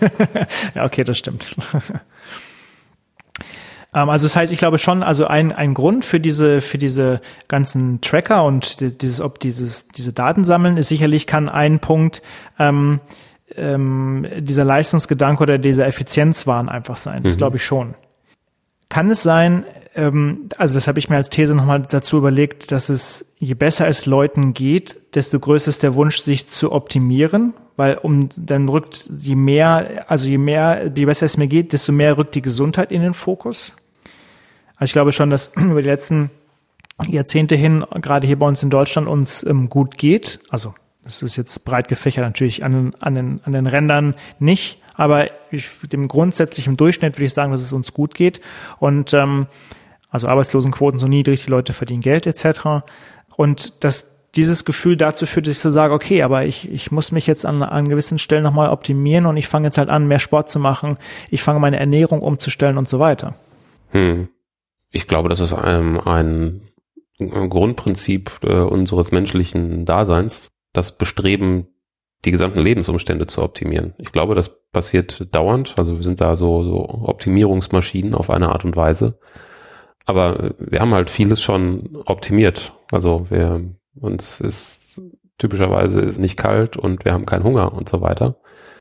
ja, 0.75 0.85
okay, 0.85 1.03
das 1.03 1.17
stimmt. 1.17 1.45
Ähm, 3.95 4.09
also 4.09 4.25
das 4.25 4.35
heißt, 4.35 4.51
ich 4.51 4.57
glaube 4.57 4.79
schon, 4.79 5.03
also 5.03 5.27
ein, 5.27 5.51
ein 5.51 5.73
Grund 5.73 6.03
für 6.03 6.19
diese, 6.19 6.61
für 6.61 6.77
diese 6.77 7.21
ganzen 7.47 8.01
Tracker 8.01 8.43
und 8.43 8.81
dieses, 8.81 9.21
ob 9.21 9.39
dieses, 9.39 9.87
diese 9.89 10.13
Daten 10.13 10.45
sammeln 10.45 10.77
ist 10.77 10.87
sicherlich 10.87 11.27
kann 11.27 11.47
ein 11.47 11.79
Punkt, 11.79 12.21
ähm, 12.57 13.01
ähm, 13.57 14.27
dieser 14.39 14.65
Leistungsgedanke 14.65 15.43
oder 15.43 15.57
dieser 15.57 15.87
Effizienzwahn 15.87 16.69
einfach 16.69 16.97
sein. 16.97 17.23
Das 17.23 17.35
mhm. 17.35 17.37
glaube 17.37 17.57
ich 17.57 17.65
schon. 17.65 17.95
Kann 18.89 19.09
es 19.09 19.23
sein, 19.23 19.65
ähm, 19.95 20.49
also 20.57 20.75
das 20.75 20.87
habe 20.87 20.99
ich 20.99 21.09
mir 21.09 21.17
als 21.17 21.29
These 21.29 21.55
nochmal 21.55 21.81
dazu 21.81 22.17
überlegt, 22.17 22.71
dass 22.71 22.89
es, 22.89 23.33
je 23.39 23.53
besser 23.53 23.87
es 23.87 24.05
Leuten 24.05 24.53
geht, 24.53 25.15
desto 25.15 25.39
größer 25.39 25.69
ist 25.69 25.83
der 25.83 25.95
Wunsch, 25.95 26.19
sich 26.19 26.47
zu 26.47 26.71
optimieren, 26.71 27.53
weil 27.75 27.97
um 27.97 28.29
dann 28.37 28.69
rückt 28.69 29.09
je 29.17 29.35
mehr, 29.35 30.05
also 30.07 30.27
je 30.27 30.37
mehr, 30.37 30.91
je 30.95 31.05
besser 31.05 31.25
es 31.25 31.37
mir 31.37 31.47
geht, 31.47 31.73
desto 31.73 31.91
mehr 31.91 32.17
rückt 32.17 32.35
die 32.35 32.41
Gesundheit 32.41 32.91
in 32.91 33.01
den 33.01 33.13
Fokus. 33.13 33.73
Also 34.75 34.85
ich 34.85 34.93
glaube 34.93 35.11
schon, 35.11 35.29
dass 35.29 35.51
über 35.55 35.81
die 35.81 35.89
letzten 35.89 36.31
Jahrzehnte 37.07 37.55
hin, 37.55 37.85
gerade 38.01 38.27
hier 38.27 38.37
bei 38.37 38.47
uns 38.47 38.63
in 38.63 38.69
Deutschland, 38.69 39.07
uns 39.07 39.43
ähm, 39.43 39.69
gut 39.69 39.97
geht. 39.97 40.39
Also 40.49 40.73
das 41.03 41.21
ist 41.21 41.35
jetzt 41.35 41.65
breit 41.65 41.87
gefächert 41.87 42.23
natürlich 42.23 42.63
an, 42.63 42.93
an, 42.99 43.15
den, 43.15 43.41
an 43.43 43.53
den 43.53 43.67
Rändern 43.67 44.15
nicht, 44.39 44.81
aber 44.95 45.27
ich, 45.51 45.69
dem 45.91 46.07
grundsätzlichen 46.07 46.77
Durchschnitt 46.77 47.17
würde 47.17 47.25
ich 47.25 47.33
sagen, 47.33 47.51
dass 47.51 47.61
es 47.61 47.73
uns 47.73 47.93
gut 47.93 48.13
geht. 48.13 48.41
Und 48.79 49.13
ähm, 49.13 49.47
also 50.09 50.27
Arbeitslosenquoten 50.27 50.99
so 50.99 51.07
niedrig, 51.07 51.43
die 51.43 51.49
Leute 51.49 51.73
verdienen 51.73 52.01
Geld 52.01 52.27
etc. 52.27 52.85
Und 53.35 53.83
dass 53.83 54.13
dieses 54.35 54.65
Gefühl 54.65 54.97
dazu 54.97 55.25
führt, 55.25 55.47
dass 55.47 55.55
ich 55.55 55.59
so 55.59 55.71
sage, 55.71 55.93
okay, 55.93 56.23
aber 56.23 56.45
ich, 56.45 56.71
ich 56.71 56.91
muss 56.91 57.11
mich 57.11 57.27
jetzt 57.27 57.45
an, 57.45 57.61
an 57.61 57.87
gewissen 57.87 58.19
Stellen 58.19 58.43
nochmal 58.43 58.69
optimieren 58.69 59.25
und 59.25 59.37
ich 59.37 59.47
fange 59.47 59.67
jetzt 59.67 59.77
halt 59.77 59.89
an, 59.89 60.07
mehr 60.07 60.19
Sport 60.19 60.49
zu 60.49 60.59
machen, 60.59 60.97
ich 61.29 61.43
fange 61.43 61.59
meine 61.59 61.79
Ernährung 61.79 62.21
umzustellen 62.21 62.77
und 62.77 62.89
so 62.89 62.99
weiter. 62.99 63.35
Hm. 63.91 64.29
Ich 64.89 65.07
glaube, 65.07 65.29
das 65.29 65.39
ist 65.39 65.53
ein, 65.53 65.99
ein, 65.99 66.61
ein 67.19 67.49
Grundprinzip 67.49 68.39
äh, 68.43 68.59
unseres 68.59 69.11
menschlichen 69.11 69.85
Daseins, 69.85 70.49
das 70.73 70.97
Bestreben, 70.97 71.67
die 72.25 72.31
gesamten 72.31 72.59
Lebensumstände 72.59 73.27
zu 73.27 73.43
optimieren. 73.43 73.93
Ich 73.97 74.11
glaube, 74.11 74.35
das 74.35 74.63
passiert 74.71 75.33
dauernd. 75.33 75.75
Also 75.77 75.95
wir 75.95 76.03
sind 76.03 76.21
da 76.21 76.35
so, 76.35 76.63
so 76.63 76.89
Optimierungsmaschinen 76.89 78.15
auf 78.15 78.29
eine 78.29 78.49
Art 78.49 78.65
und 78.65 78.75
Weise. 78.75 79.19
Aber 80.05 80.55
wir 80.57 80.79
haben 80.79 80.93
halt 80.93 81.09
vieles 81.09 81.41
schon 81.41 81.97
optimiert. 82.05 82.73
Also 82.91 83.27
wir, 83.29 83.63
uns 83.95 84.41
ist 84.41 85.01
typischerweise 85.37 85.99
ist 85.99 86.19
nicht 86.19 86.37
kalt 86.37 86.77
und 86.77 87.05
wir 87.05 87.13
haben 87.13 87.25
keinen 87.25 87.43
Hunger 87.43 87.73
und 87.73 87.89
so 87.89 88.01
weiter. 88.01 88.37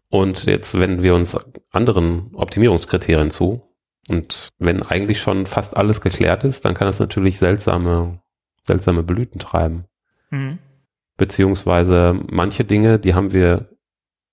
Und 0.09 0.45
jetzt 0.45 0.79
wenden 0.79 1.03
wir 1.03 1.15
uns 1.15 1.39
anderen 1.71 2.35
Optimierungskriterien 2.35 3.31
zu. 3.31 3.63
Und 4.09 4.49
wenn 4.59 4.83
eigentlich 4.83 5.21
schon 5.21 5.47
fast 5.47 5.77
alles 5.77 6.01
geklärt 6.01 6.45
ist, 6.45 6.65
dann 6.65 6.75
kann 6.75 6.89
es 6.89 6.99
natürlich 6.99 7.39
seltsame, 7.39 8.21
seltsame 8.63 9.03
Blüten 9.03 9.39
treiben. 9.39 9.87
Mhm. 10.31 10.59
Beziehungsweise 11.23 12.19
manche 12.33 12.65
Dinge, 12.65 12.99
die 12.99 13.15
haben 13.15 13.31
wir 13.31 13.69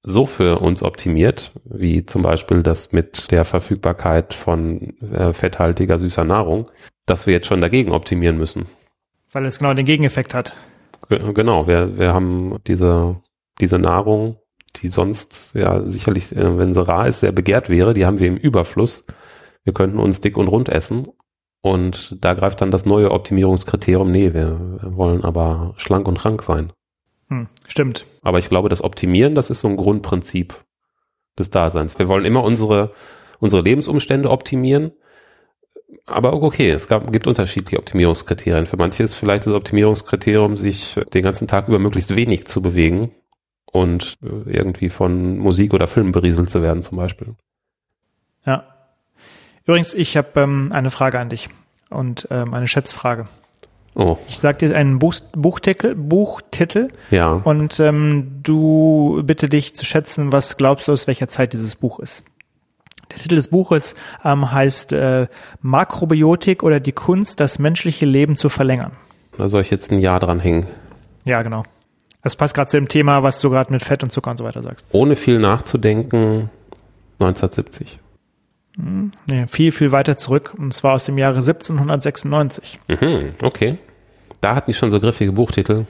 so 0.02 0.26
für 0.26 0.58
uns 0.58 0.82
optimiert, 0.82 1.52
wie 1.64 2.04
zum 2.04 2.24
Beispiel 2.24 2.64
das 2.64 2.94
mit 2.94 3.30
der 3.30 3.46
Verfügbarkeit 3.46 4.34
von 4.34 5.00
äh, 5.02 5.32
fetthaltiger 5.32 6.00
süßer 6.00 6.24
Nahrung, 6.24 6.68
dass 7.06 7.28
wir 7.28 7.36
jetzt 7.36 7.46
schon 7.46 7.62
dagegen 7.62 7.92
optimieren 7.92 8.40
müssen. 8.40 8.66
Weil 9.32 9.46
es 9.46 9.60
genau 9.60 9.76
den 9.76 9.86
Gegeneffekt 9.86 10.34
hat. 10.34 10.56
G 11.10 11.20
genau, 11.32 11.68
wir, 11.68 11.96
wir 12.00 12.12
haben 12.12 12.58
diese, 12.66 13.18
diese 13.62 13.78
Nahrung, 13.78 14.38
die 14.78 14.88
sonst 14.88 15.52
ja 15.54 15.86
sicherlich, 15.86 16.36
äh, 16.36 16.58
wenn 16.58 16.74
sie 16.74 16.84
rar 16.84 17.08
ist, 17.08 17.20
sehr 17.20 17.34
begehrt 17.34 17.70
wäre, 17.70 17.94
die 17.94 18.08
haben 18.08 18.20
wir 18.20 18.30
im 18.30 18.38
Überfluss. 18.38 19.06
Wir 19.64 19.74
könnten 19.74 20.00
uns 20.00 20.22
dick 20.22 20.38
und 20.38 20.48
rund 20.48 20.70
essen 20.70 21.08
und 21.62 22.18
da 22.26 22.34
greift 22.34 22.62
dann 22.62 22.72
das 22.72 22.88
neue 22.88 23.12
Optimierungskriterium, 23.12 24.10
nee, 24.10 24.34
wir 24.34 24.80
wollen 24.82 25.24
aber 25.24 25.76
schlank 25.78 26.08
und 26.08 26.26
rank 26.26 26.42
sein. 26.42 26.74
Hm, 27.30 27.48
stimmt. 27.68 28.06
Aber 28.22 28.40
ich 28.40 28.50
glaube, 28.50 28.70
das 28.70 28.84
Optimieren, 28.84 29.36
das 29.36 29.50
ist 29.50 29.62
so 29.62 29.68
ein 29.68 29.78
Grundprinzip 29.78 30.56
des 31.38 31.50
Daseins. 31.50 31.98
Wir 31.98 32.08
wollen 32.08 32.26
immer 32.26 32.44
unsere, 32.44 32.92
unsere 33.40 33.62
Lebensumstände 33.62 34.30
optimieren. 34.30 34.92
Aber 36.06 36.34
okay, 36.34 36.70
es 36.70 36.88
gab, 36.88 37.12
gibt 37.12 37.28
unterschiedliche 37.28 37.80
Optimierungskriterien. 37.80 38.66
Für 38.66 38.78
manche 38.78 39.04
ist 39.04 39.16
vielleicht 39.16 39.46
das 39.46 39.54
Optimierungskriterium, 39.54 40.58
sich 40.58 40.96
den 41.14 41.24
ganzen 41.24 41.48
Tag 41.48 41.68
über 41.68 41.80
möglichst 41.80 42.16
wenig 42.16 42.46
zu 42.46 42.62
bewegen 42.62 43.12
und 43.72 44.18
irgendwie 44.22 44.90
von 44.90 45.38
Musik 45.38 45.74
oder 45.74 45.88
Filmen 45.88 46.12
berieselt 46.12 46.50
zu 46.50 46.62
werden 46.62 46.84
zum 46.84 46.98
Beispiel. 46.98 47.36
Ja, 48.46 48.66
Übrigens, 49.70 49.94
ich 49.94 50.18
habe 50.18 50.42
ähm, 50.42 50.72
eine 50.74 50.90
Frage 50.90 51.20
an 51.20 51.30
dich 51.30 51.48
und 51.92 52.28
ähm, 52.32 52.56
eine 52.56 52.68
Schätzfrage. 52.68 53.28
Oh. 53.96 54.18
Ich 54.28 54.38
sage 54.38 54.68
dir 54.68 54.76
einen 54.76 55.00
Buch, 55.00 55.16
Buchtitel, 55.36 55.96
Buchtitel 55.96 56.90
ja. 57.12 57.34
und 57.34 57.80
ähm, 57.80 58.40
du 58.44 59.22
bitte 59.26 59.50
dich 59.50 59.76
zu 59.76 59.86
schätzen, 59.86 60.32
was 60.32 60.58
glaubst 60.58 60.88
du, 60.88 60.92
aus 60.92 61.08
welcher 61.08 61.28
Zeit 61.28 61.54
dieses 61.54 61.76
Buch 61.76 62.00
ist. 62.00 62.24
Der 63.10 63.18
Titel 63.18 63.36
des 63.36 63.48
Buches 63.48 63.96
ähm, 64.24 64.52
heißt 64.52 64.94
äh, 64.94 65.28
Makrobiotik 65.62 66.62
oder 66.64 66.80
die 66.80 66.92
Kunst, 66.92 67.40
das 67.40 67.58
menschliche 67.58 68.06
Leben 68.06 68.38
zu 68.38 68.50
verlängern. 68.50 68.92
Da 69.38 69.48
soll 69.48 69.62
ich 69.62 69.72
jetzt 69.72 69.92
ein 69.92 70.00
Jahr 70.00 70.20
dran 70.20 70.40
hängen. 70.40 70.68
Ja, 71.26 71.42
genau. 71.42 71.64
Das 72.22 72.36
passt 72.36 72.54
gerade 72.54 72.70
zu 72.70 72.78
dem 72.78 72.88
Thema, 72.88 73.24
was 73.24 73.40
du 73.42 73.50
gerade 73.50 73.72
mit 73.72 73.82
Fett 73.82 74.04
und 74.04 74.12
Zucker 74.12 74.32
und 74.32 74.38
so 74.38 74.44
weiter 74.44 74.62
sagst. 74.62 74.86
Ohne 74.92 75.16
viel 75.16 75.40
nachzudenken, 75.40 76.50
1970. 77.20 78.00
Nee, 78.78 79.48
viel, 79.48 79.72
viel 79.72 79.92
weiter 79.92 80.16
zurück, 80.16 80.54
und 80.58 80.74
zwar 80.74 80.94
aus 80.94 81.06
dem 81.06 81.18
Jahre 81.18 81.36
1796. 81.36 82.80
Mhm, 82.88 83.32
okay. 83.42 83.78
Da 84.42 84.56
hatten 84.56 84.72
die 84.72 84.76
schon 84.76 84.92
so 84.92 85.00
griffige 85.00 85.32
Buchtitel. 85.34 85.86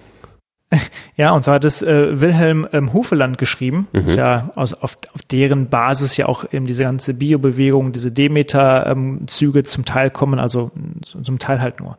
Ja, 1.15 1.31
und 1.31 1.43
zwar 1.43 1.55
hat 1.55 1.65
es 1.65 1.81
äh, 1.81 2.21
Wilhelm 2.21 2.65
ähm, 2.71 2.93
Hufeland 2.93 3.37
geschrieben, 3.37 3.87
mhm. 3.91 3.99
ist 4.05 4.15
ja 4.15 4.51
aus, 4.55 4.73
auf, 4.73 4.97
auf 5.13 5.21
deren 5.23 5.67
Basis 5.67 6.15
ja 6.15 6.27
auch 6.27 6.45
eben 6.53 6.65
diese 6.65 6.83
ganze 6.83 7.13
Biobewegung, 7.13 7.91
diese 7.91 8.09
Demeter-Züge 8.09 9.59
ähm, 9.59 9.65
zum 9.65 9.83
Teil 9.83 10.11
kommen, 10.11 10.39
also 10.39 10.71
zum 11.01 11.37
Teil 11.37 11.59
halt 11.59 11.81
nur. 11.81 11.97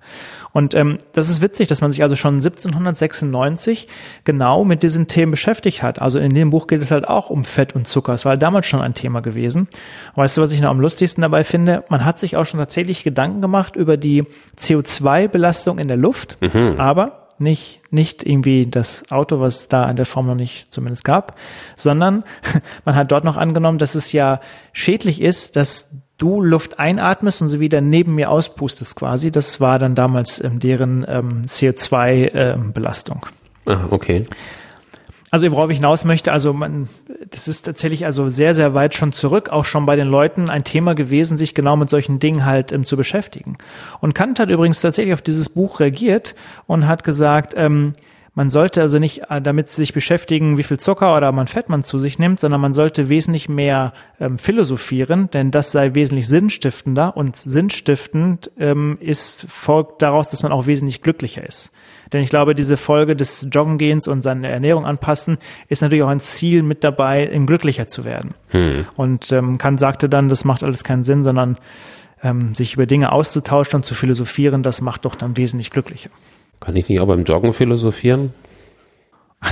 Und 0.52 0.74
ähm, 0.74 0.96
das 1.12 1.28
ist 1.28 1.42
witzig, 1.42 1.68
dass 1.68 1.82
man 1.82 1.92
sich 1.92 2.02
also 2.02 2.16
schon 2.16 2.36
1796 2.36 3.88
genau 4.24 4.64
mit 4.64 4.82
diesen 4.82 5.06
Themen 5.06 5.32
beschäftigt 5.32 5.82
hat. 5.82 6.00
Also 6.00 6.18
in 6.18 6.34
dem 6.34 6.48
Buch 6.48 6.66
geht 6.66 6.80
es 6.80 6.90
halt 6.90 7.06
auch 7.06 7.28
um 7.28 7.44
Fett 7.44 7.74
und 7.74 7.86
Zucker. 7.86 8.14
Es 8.14 8.24
war 8.24 8.38
damals 8.38 8.66
schon 8.66 8.80
ein 8.80 8.94
Thema 8.94 9.20
gewesen. 9.20 9.68
Und 10.14 10.16
weißt 10.16 10.38
du, 10.38 10.40
was 10.40 10.52
ich 10.52 10.62
noch 10.62 10.70
am 10.70 10.80
lustigsten 10.80 11.20
dabei 11.20 11.44
finde? 11.44 11.84
Man 11.90 12.06
hat 12.06 12.18
sich 12.18 12.38
auch 12.38 12.46
schon 12.46 12.58
tatsächlich 12.58 13.04
Gedanken 13.04 13.42
gemacht 13.42 13.76
über 13.76 13.98
die 13.98 14.24
CO2-Belastung 14.58 15.78
in 15.78 15.88
der 15.88 15.98
Luft, 15.98 16.38
mhm. 16.40 16.76
aber 16.78 17.19
nicht, 17.40 17.80
nicht 17.90 18.24
irgendwie 18.24 18.66
das 18.66 19.10
Auto, 19.10 19.40
was 19.40 19.68
da 19.68 19.88
in 19.90 19.96
der 19.96 20.06
Form 20.06 20.26
noch 20.26 20.34
nicht 20.34 20.72
zumindest 20.72 21.04
gab, 21.04 21.38
sondern 21.76 22.24
man 22.84 22.94
hat 22.94 23.10
dort 23.10 23.24
noch 23.24 23.36
angenommen, 23.36 23.78
dass 23.78 23.94
es 23.94 24.12
ja 24.12 24.40
schädlich 24.72 25.20
ist, 25.20 25.56
dass 25.56 25.96
du 26.18 26.42
Luft 26.42 26.78
einatmest 26.78 27.42
und 27.42 27.48
sie 27.48 27.60
wieder 27.60 27.80
neben 27.80 28.14
mir 28.14 28.30
auspustest 28.30 28.96
quasi. 28.96 29.30
Das 29.30 29.60
war 29.60 29.78
dann 29.78 29.94
damals 29.94 30.42
ähm, 30.42 30.60
deren 30.60 31.04
ähm, 31.08 31.42
CO2-Belastung. 31.46 33.26
Ähm, 33.66 33.72
ah, 33.74 33.86
okay. 33.90 34.26
Also 35.30 35.50
worauf 35.52 35.70
ich 35.70 35.76
hinaus 35.76 36.04
möchte, 36.04 36.32
also 36.32 36.52
man, 36.52 36.88
das 37.30 37.46
ist 37.46 37.62
tatsächlich 37.62 38.04
also 38.04 38.28
sehr, 38.28 38.52
sehr 38.52 38.74
weit 38.74 38.94
schon 38.94 39.12
zurück, 39.12 39.50
auch 39.50 39.64
schon 39.64 39.86
bei 39.86 39.94
den 39.94 40.08
Leuten 40.08 40.50
ein 40.50 40.64
Thema 40.64 40.94
gewesen, 40.94 41.36
sich 41.36 41.54
genau 41.54 41.76
mit 41.76 41.88
solchen 41.88 42.18
Dingen 42.18 42.44
halt 42.44 42.72
ähm, 42.72 42.84
zu 42.84 42.96
beschäftigen. 42.96 43.56
Und 44.00 44.14
Kant 44.14 44.40
hat 44.40 44.50
übrigens 44.50 44.80
tatsächlich 44.80 45.14
auf 45.14 45.22
dieses 45.22 45.48
Buch 45.48 45.78
reagiert 45.78 46.34
und 46.66 46.88
hat 46.88 47.04
gesagt, 47.04 47.54
ähm, 47.56 47.92
man 48.34 48.50
sollte 48.50 48.80
also 48.80 48.98
nicht 48.98 49.30
äh, 49.30 49.40
damit 49.40 49.68
sich 49.68 49.92
beschäftigen, 49.92 50.58
wie 50.58 50.62
viel 50.62 50.78
Zucker 50.78 51.16
oder 51.16 51.30
man 51.30 51.46
Fett 51.46 51.68
man 51.68 51.82
zu 51.82 51.98
sich 51.98 52.18
nimmt, 52.18 52.40
sondern 52.40 52.60
man 52.60 52.74
sollte 52.74 53.08
wesentlich 53.08 53.48
mehr 53.48 53.92
ähm, 54.18 54.38
philosophieren, 54.38 55.30
denn 55.30 55.50
das 55.50 55.72
sei 55.72 55.94
wesentlich 55.94 56.26
sinnstiftender 56.26 57.16
und 57.16 57.36
sinnstiftend 57.36 58.50
ähm, 58.58 58.98
ist 59.00 59.44
folgt 59.48 60.02
daraus, 60.02 60.28
dass 60.28 60.42
man 60.42 60.52
auch 60.52 60.66
wesentlich 60.66 61.02
glücklicher 61.02 61.46
ist. 61.46 61.70
Denn 62.12 62.22
ich 62.22 62.30
glaube, 62.30 62.54
diese 62.54 62.76
Folge 62.76 63.14
des 63.14 63.48
Joggengehens 63.50 64.08
und 64.08 64.22
seine 64.22 64.48
Ernährung 64.48 64.84
anpassen 64.84 65.38
ist 65.68 65.82
natürlich 65.82 66.04
auch 66.04 66.08
ein 66.08 66.20
Ziel 66.20 66.62
mit 66.62 66.82
dabei, 66.84 67.24
im 67.24 67.46
glücklicher 67.46 67.86
zu 67.86 68.04
werden. 68.04 68.34
Hm. 68.48 68.84
Und 68.96 69.30
ähm, 69.32 69.58
Kant 69.58 69.80
sagte 69.80 70.08
dann, 70.08 70.28
das 70.28 70.44
macht 70.44 70.62
alles 70.62 70.84
keinen 70.84 71.04
Sinn, 71.04 71.24
sondern 71.24 71.56
ähm, 72.22 72.54
sich 72.54 72.74
über 72.74 72.86
Dinge 72.86 73.12
auszutauschen 73.12 73.78
und 73.78 73.84
zu 73.84 73.94
philosophieren, 73.94 74.62
das 74.62 74.80
macht 74.80 75.04
doch 75.04 75.14
dann 75.14 75.36
wesentlich 75.36 75.70
glücklicher. 75.70 76.10
Kann 76.60 76.76
ich 76.76 76.88
nicht 76.88 77.00
auch 77.00 77.06
beim 77.06 77.24
Joggen 77.24 77.52
philosophieren? 77.52 78.34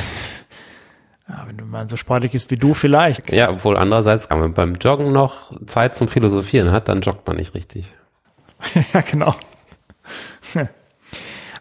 Ja, 1.30 1.44
wenn 1.46 1.58
du 1.58 1.66
mal 1.66 1.86
so 1.86 1.96
sportlich 1.96 2.34
ist 2.34 2.50
wie 2.50 2.56
du 2.56 2.72
vielleicht. 2.72 3.30
Ja, 3.30 3.50
obwohl 3.50 3.76
andererseits, 3.76 4.30
wenn 4.30 4.40
man 4.40 4.54
beim 4.54 4.74
Joggen 4.76 5.12
noch 5.12 5.52
Zeit 5.66 5.94
zum 5.94 6.08
Philosophieren 6.08 6.72
hat, 6.72 6.88
dann 6.88 7.02
joggt 7.02 7.26
man 7.26 7.36
nicht 7.36 7.54
richtig. 7.54 7.84
ja, 8.94 9.02
genau. 9.02 9.34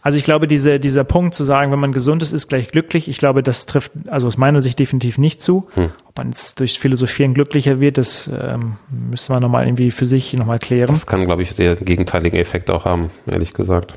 Also 0.07 0.17
ich 0.17 0.23
glaube, 0.23 0.47
diese, 0.47 0.79
dieser 0.79 1.03
Punkt 1.03 1.35
zu 1.35 1.43
sagen, 1.43 1.69
wenn 1.73 1.81
man 1.81 1.91
gesund 1.91 2.23
ist, 2.23 2.31
ist 2.31 2.47
gleich 2.47 2.71
glücklich, 2.71 3.09
ich 3.09 3.17
glaube, 3.17 3.43
das 3.43 3.65
trifft 3.65 3.91
also 4.07 4.27
aus 4.27 4.37
meiner 4.37 4.61
Sicht 4.61 4.79
definitiv 4.79 5.17
nicht 5.17 5.41
zu. 5.41 5.67
Hm. 5.73 5.91
Ob 6.07 6.17
man 6.17 6.29
jetzt 6.29 6.61
durchs 6.61 6.77
Philosophieren 6.77 7.33
glücklicher 7.33 7.81
wird, 7.81 7.97
das 7.97 8.27
ähm, 8.27 8.77
müsste 8.89 9.33
man 9.33 9.41
nochmal 9.41 9.67
irgendwie 9.67 9.91
für 9.91 10.05
sich 10.05 10.31
nochmal 10.31 10.59
klären. 10.59 10.87
Das 10.87 11.07
kann, 11.07 11.25
glaube 11.25 11.41
ich, 11.41 11.53
den 11.55 11.75
gegenteiligen 11.83 12.39
Effekt 12.39 12.71
auch 12.71 12.85
haben, 12.85 13.11
ehrlich 13.29 13.51
gesagt. 13.51 13.95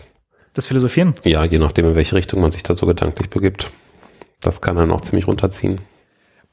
Das 0.54 0.66
Philosophieren? 0.66 1.14
Ja, 1.22 1.44
je 1.44 1.58
nachdem, 1.58 1.86
in 1.86 1.94
welche 1.94 2.16
Richtung 2.16 2.40
man 2.40 2.50
sich 2.50 2.64
da 2.64 2.74
so 2.74 2.86
gedanklich 2.86 3.30
begibt. 3.30 3.70
Das 4.40 4.61
kann 4.61 4.74
dann 4.74 4.90
auch 4.90 5.02
ziemlich 5.02 5.28
runterziehen. 5.28 5.80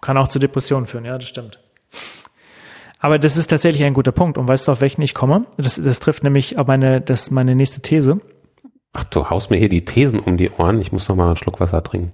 Kann 0.01 0.20
auch 0.20 0.28
zu 0.28 0.38
Depressionen 0.38 0.86
führen, 0.86 1.05
ja, 1.05 1.18
das 1.18 1.30
stimmt. 1.30 1.60
Aber 2.99 3.18
das 3.18 3.38
ist 3.38 3.47
tatsächlich 3.47 3.86
ein 3.86 3.95
guter 3.95 4.12
Punkt. 4.12 4.38
Und 4.38 4.47
weißt 4.47 4.68
du, 4.68 4.72
auf 4.72 4.82
welchen 4.82 5.01
ich 5.01 5.16
komme? 5.16 5.47
Das, 5.58 5.82
das 5.82 5.99
trifft 5.99 6.24
nämlich 6.24 6.60
auf 6.60 6.68
meine, 6.68 7.01
das 7.01 7.32
meine 7.32 7.55
nächste 7.55 7.82
These. 7.82 8.20
Ach, 8.98 9.04
du 9.04 9.30
haust 9.30 9.52
mir 9.52 9.58
hier 9.58 9.70
die 9.70 9.86
Thesen 9.86 10.20
um 10.20 10.38
die 10.38 10.50
Ohren. 10.50 10.82
Ich 10.82 10.91
muss 10.91 11.08
noch 11.08 11.16
mal 11.16 11.28
einen 11.28 11.38
Schluck 11.38 11.60
Wasser 11.60 11.84
trinken. 11.84 12.14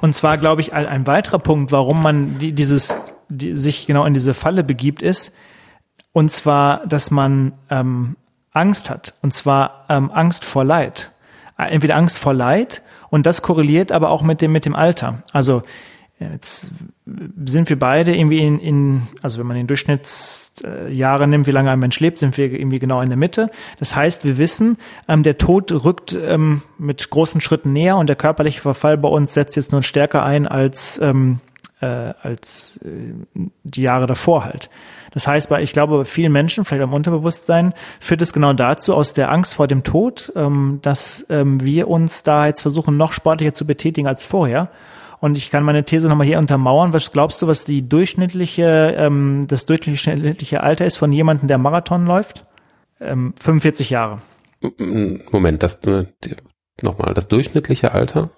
Und 0.00 0.14
zwar 0.14 0.38
glaube 0.38 0.62
ich, 0.62 0.72
ein 0.72 1.06
weiterer 1.06 1.38
Punkt, 1.38 1.70
warum 1.70 2.02
man 2.02 2.38
dieses, 2.38 2.96
die, 3.28 3.54
sich 3.56 3.86
genau 3.86 4.06
in 4.06 4.14
diese 4.14 4.32
Falle 4.32 4.64
begibt, 4.64 5.02
ist, 5.02 5.36
und 6.12 6.30
zwar, 6.32 6.86
dass 6.86 7.10
man 7.10 7.52
ähm, 7.68 8.16
Angst 8.52 8.88
hat. 8.88 9.12
Und 9.20 9.34
zwar 9.34 9.84
ähm, 9.90 10.10
Angst 10.10 10.46
vor 10.46 10.64
Leid. 10.64 11.12
Entweder 11.58 11.96
Angst 11.96 12.18
vor 12.18 12.32
Leid 12.32 12.80
und 13.10 13.26
das 13.26 13.42
korreliert 13.42 13.92
aber 13.92 14.08
auch 14.08 14.22
mit 14.22 14.40
dem, 14.40 14.50
mit 14.50 14.64
dem 14.64 14.74
Alter. 14.74 15.22
Also 15.34 15.62
Jetzt 16.20 16.72
sind 17.46 17.70
wir 17.70 17.78
beide 17.78 18.14
irgendwie 18.14 18.40
in, 18.40 18.58
in 18.58 19.02
also 19.22 19.38
wenn 19.38 19.46
man 19.46 19.56
den 19.56 19.66
Durchschnittsjahre 19.66 21.26
nimmt, 21.26 21.46
wie 21.46 21.50
lange 21.50 21.70
ein 21.70 21.78
Mensch 21.78 21.98
lebt, 21.98 22.18
sind 22.18 22.36
wir 22.36 22.52
irgendwie 22.52 22.78
genau 22.78 23.00
in 23.00 23.08
der 23.08 23.16
Mitte. 23.16 23.50
Das 23.78 23.96
heißt, 23.96 24.24
wir 24.24 24.36
wissen, 24.36 24.76
ähm, 25.08 25.22
der 25.22 25.38
Tod 25.38 25.72
rückt 25.72 26.12
ähm, 26.12 26.60
mit 26.76 27.08
großen 27.08 27.40
Schritten 27.40 27.72
näher 27.72 27.96
und 27.96 28.08
der 28.08 28.16
körperliche 28.16 28.60
Verfall 28.60 28.98
bei 28.98 29.08
uns 29.08 29.32
setzt 29.32 29.56
jetzt 29.56 29.72
nun 29.72 29.82
stärker 29.82 30.22
ein 30.22 30.46
als 30.46 31.00
ähm, 31.02 31.40
äh, 31.80 32.12
als 32.22 32.78
äh, 32.84 33.14
die 33.64 33.82
Jahre 33.82 34.06
davor 34.06 34.44
halt. 34.44 34.68
Das 35.12 35.26
heißt, 35.26 35.48
bei, 35.48 35.62
ich 35.62 35.72
glaube, 35.72 36.04
vielen 36.04 36.32
Menschen, 36.32 36.66
vielleicht 36.66 36.82
am 36.82 36.92
Unterbewusstsein, 36.92 37.72
führt 37.98 38.20
es 38.20 38.34
genau 38.34 38.52
dazu, 38.52 38.94
aus 38.94 39.14
der 39.14 39.32
Angst 39.32 39.54
vor 39.54 39.66
dem 39.66 39.84
Tod, 39.84 40.32
ähm, 40.36 40.80
dass 40.82 41.24
ähm, 41.30 41.64
wir 41.64 41.88
uns 41.88 42.22
da 42.22 42.46
jetzt 42.46 42.60
versuchen, 42.60 42.98
noch 42.98 43.12
sportlicher 43.12 43.54
zu 43.54 43.66
betätigen 43.66 44.06
als 44.06 44.22
vorher 44.22 44.68
und 45.20 45.36
ich 45.36 45.50
kann 45.50 45.64
meine 45.64 45.84
These 45.84 46.08
nochmal 46.08 46.26
hier 46.26 46.38
untermauern. 46.38 46.92
Was 46.92 47.12
glaubst 47.12 47.40
du, 47.42 47.46
was 47.46 47.64
die 47.64 47.88
durchschnittliche, 47.88 48.94
ähm, 48.96 49.46
das 49.48 49.66
durchschnittliche 49.66 50.62
Alter 50.62 50.86
ist 50.86 50.96
von 50.96 51.12
jemandem, 51.12 51.48
der 51.48 51.58
Marathon 51.58 52.06
läuft? 52.06 52.46
Ähm, 53.00 53.34
45 53.38 53.90
Jahre. 53.90 54.22
Moment, 55.30 55.62
das 55.62 55.80
nochmal, 56.82 57.14
das 57.14 57.28
durchschnittliche 57.28 57.92
Alter? 57.92 58.30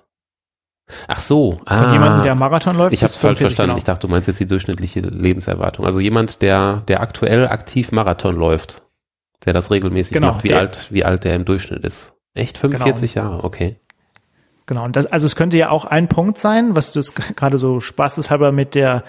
Ach 1.07 1.21
so. 1.21 1.53
Von 1.53 1.61
ah, 1.67 1.93
jemandem, 1.93 2.23
der 2.25 2.35
Marathon 2.35 2.77
läuft. 2.77 2.93
Ich 2.93 3.03
habe 3.03 3.13
falsch 3.13 3.39
verstanden. 3.39 3.71
Genau. 3.71 3.79
Ich 3.79 3.85
dachte, 3.85 4.07
du 4.07 4.13
meinst 4.13 4.29
jetzt 4.29 4.41
die 4.41 4.47
durchschnittliche 4.47 5.01
Lebenserwartung. 5.01 5.87
Also 5.87 6.01
jemand, 6.01 6.43
der, 6.43 6.83
der 6.89 7.01
aktuell 7.01 7.47
aktiv 7.47 7.93
Marathon 7.93 8.37
läuft, 8.37 8.83
der 9.45 9.53
das 9.53 9.71
regelmäßig 9.71 10.15
genau, 10.15 10.29
macht, 10.29 10.45
wie 10.45 10.55
alt, 10.55 10.89
wie 10.91 11.05
alt 11.05 11.25
der 11.25 11.37
im 11.37 11.45
Durchschnitt 11.45 11.85
ist. 11.85 12.13
Echt 12.35 12.59
45 12.59 13.15
genau. 13.15 13.31
Jahre, 13.31 13.45
okay. 13.45 13.77
Genau, 14.67 14.85
und 14.85 14.97
das, 14.97 15.07
also 15.07 15.27
es 15.27 15.37
könnte 15.37 15.59
ja 15.59 15.71
auch 15.71 15.85
ein 15.85 16.09
Punkt 16.09 16.39
sein, 16.39 16.77
was 16.77 16.93
du 16.93 17.01
gerade 17.37 17.59
so 17.59 17.81
spaßeshalber 17.81 18.53
mit 18.53 18.75
der 18.75 19.03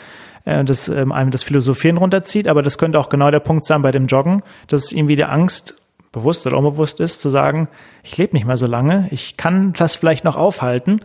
äh, 0.45 0.63
das 0.63 0.89
ähm, 0.89 1.11
einem 1.11 1.31
das 1.31 1.43
Philosophieren 1.43 1.97
runterzieht, 1.97 2.47
aber 2.47 2.61
das 2.61 2.77
könnte 2.77 2.99
auch 2.99 3.09
genau 3.09 3.31
der 3.31 3.39
Punkt 3.39 3.65
sein 3.65 3.81
bei 3.81 3.91
dem 3.91 4.07
Joggen, 4.07 4.43
dass 4.67 4.91
irgendwie 4.91 5.15
die 5.15 5.25
Angst 5.25 5.75
bewusst 6.11 6.45
oder 6.45 6.57
unbewusst 6.57 6.99
ist, 6.99 7.21
zu 7.21 7.29
sagen, 7.29 7.67
ich 8.03 8.17
lebe 8.17 8.35
nicht 8.35 8.45
mehr 8.45 8.57
so 8.57 8.67
lange, 8.67 9.07
ich 9.11 9.37
kann 9.37 9.73
das 9.73 9.95
vielleicht 9.95 10.23
noch 10.23 10.35
aufhalten 10.35 11.01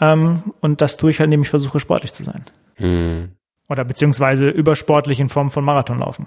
ähm, 0.00 0.42
und 0.60 0.80
das 0.80 0.96
tue 0.96 1.10
ich 1.10 1.20
halt, 1.20 1.26
indem 1.26 1.42
ich 1.42 1.50
versuche, 1.50 1.80
sportlich 1.80 2.12
zu 2.12 2.22
sein. 2.22 2.44
Hm. 2.76 3.32
Oder 3.68 3.84
beziehungsweise 3.84 4.48
übersportlich 4.48 5.20
in 5.20 5.28
Form 5.28 5.50
von 5.50 5.64
Marathonlaufen. 5.64 6.26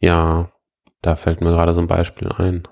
Ja, 0.00 0.50
da 1.02 1.16
fällt 1.16 1.40
mir 1.40 1.50
gerade 1.50 1.74
so 1.74 1.80
ein 1.80 1.86
Beispiel 1.86 2.28
ein 2.28 2.62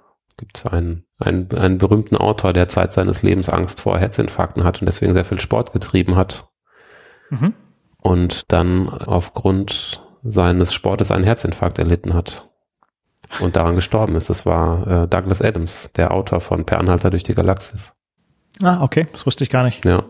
gibt 0.43 0.59
es 0.59 0.67
einen, 0.67 1.05
einen, 1.21 1.49
einen 1.53 1.79
berühmten 1.79 2.17
Autor, 2.17 2.53
der 2.53 2.67
Zeit 2.67 2.93
seines 2.93 3.23
Lebens 3.23 3.49
Angst 3.49 3.81
vor 3.81 3.97
Herzinfarkten 3.97 4.65
hat 4.65 4.83
und 4.83 4.87
deswegen 4.87 5.13
sehr 5.13 5.25
viel 5.25 5.39
Sport 5.39 5.73
getrieben 5.73 6.17
hat. 6.17 6.49
Mhm. 7.31 7.55
Und 7.99 8.51
dann 8.51 8.89
aufgrund 8.89 10.03
seines 10.25 10.75
Sportes 10.75 11.13
einen 11.13 11.23
Herzinfarkt 11.23 11.79
erlitten 11.79 12.13
hat 12.15 12.51
und 13.39 13.55
daran 13.55 13.77
gestorben 13.77 14.17
ist. 14.17 14.31
Das 14.31 14.45
war 14.45 15.05
äh, 15.05 15.07
Douglas 15.07 15.41
Adams, 15.41 15.93
der 15.95 16.13
Autor 16.13 16.41
von 16.41 16.65
Per 16.65 16.81
Anhalter 16.81 17.11
durch 17.11 17.23
die 17.23 17.37
Galaxis. 17.37 17.93
Ah, 18.61 18.83
okay, 18.83 19.07
das 19.13 19.25
wusste 19.25 19.45
ich 19.45 19.51
gar 19.51 19.63
nicht. 19.63 19.85
Ja. 19.85 20.03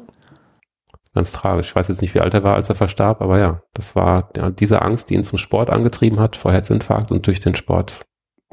Ganz 1.12 1.32
tragisch. 1.32 1.68
Ich 1.68 1.76
weiß 1.76 1.88
jetzt 1.88 2.00
nicht, 2.00 2.14
wie 2.14 2.20
alt 2.20 2.32
er 2.32 2.42
war, 2.42 2.54
als 2.54 2.70
er 2.70 2.74
verstarb, 2.74 3.20
aber 3.20 3.38
ja, 3.38 3.60
das 3.74 3.94
war 3.94 4.30
ja, 4.34 4.48
diese 4.48 4.80
Angst, 4.80 5.10
die 5.10 5.14
ihn 5.14 5.24
zum 5.24 5.36
Sport 5.36 5.68
angetrieben 5.68 6.20
hat 6.20 6.36
vor 6.36 6.52
Herzinfarkt 6.52 7.10
und 7.10 7.26
durch 7.26 7.40
den 7.40 7.54
Sport 7.54 8.00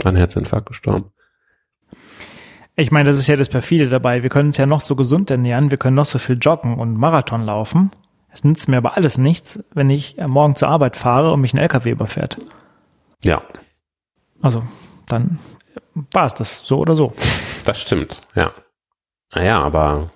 an 0.04 0.18
Herzinfarkt 0.18 0.68
gestorben. 0.68 1.14
Ich 2.80 2.92
meine, 2.92 3.10
das 3.10 3.18
ist 3.18 3.28
ja 3.28 3.36
das 3.36 3.50
perfide 3.50 3.90
dabei. 3.90 4.24
Wir 4.24 4.30
können 4.30 4.48
uns 4.48 4.58
ja 4.58 4.66
noch 4.66 4.80
so 4.80 4.96
gesund 4.96 5.30
ernähren, 5.30 5.70
wir 5.70 5.78
können 5.78 5.98
noch 5.98 6.06
so 6.06 6.18
viel 6.18 6.38
joggen 6.40 6.80
und 6.80 6.94
Marathon 6.94 7.44
laufen. 7.44 7.92
Es 8.32 8.46
nützt 8.46 8.70
mir 8.70 8.78
aber 8.78 8.96
alles 8.96 9.18
nichts, 9.18 9.62
wenn 9.74 9.90
ich 9.90 10.16
morgen 10.26 10.56
zur 10.56 10.70
Arbeit 10.70 10.96
fahre 10.96 11.34
und 11.34 11.42
mich 11.42 11.54
ein 11.54 11.58
LKW 11.60 11.92
überfährt. 11.92 12.38
Ja. 13.22 13.42
Also, 14.42 14.64
dann 15.08 15.40
war 16.14 16.24
es 16.26 16.36
das 16.36 16.60
so 16.60 16.80
oder 16.80 16.96
so. 16.96 17.12
Das 17.66 17.82
stimmt, 17.82 18.22
ja. 18.34 18.54
Naja, 19.36 19.62
aber 19.62 20.12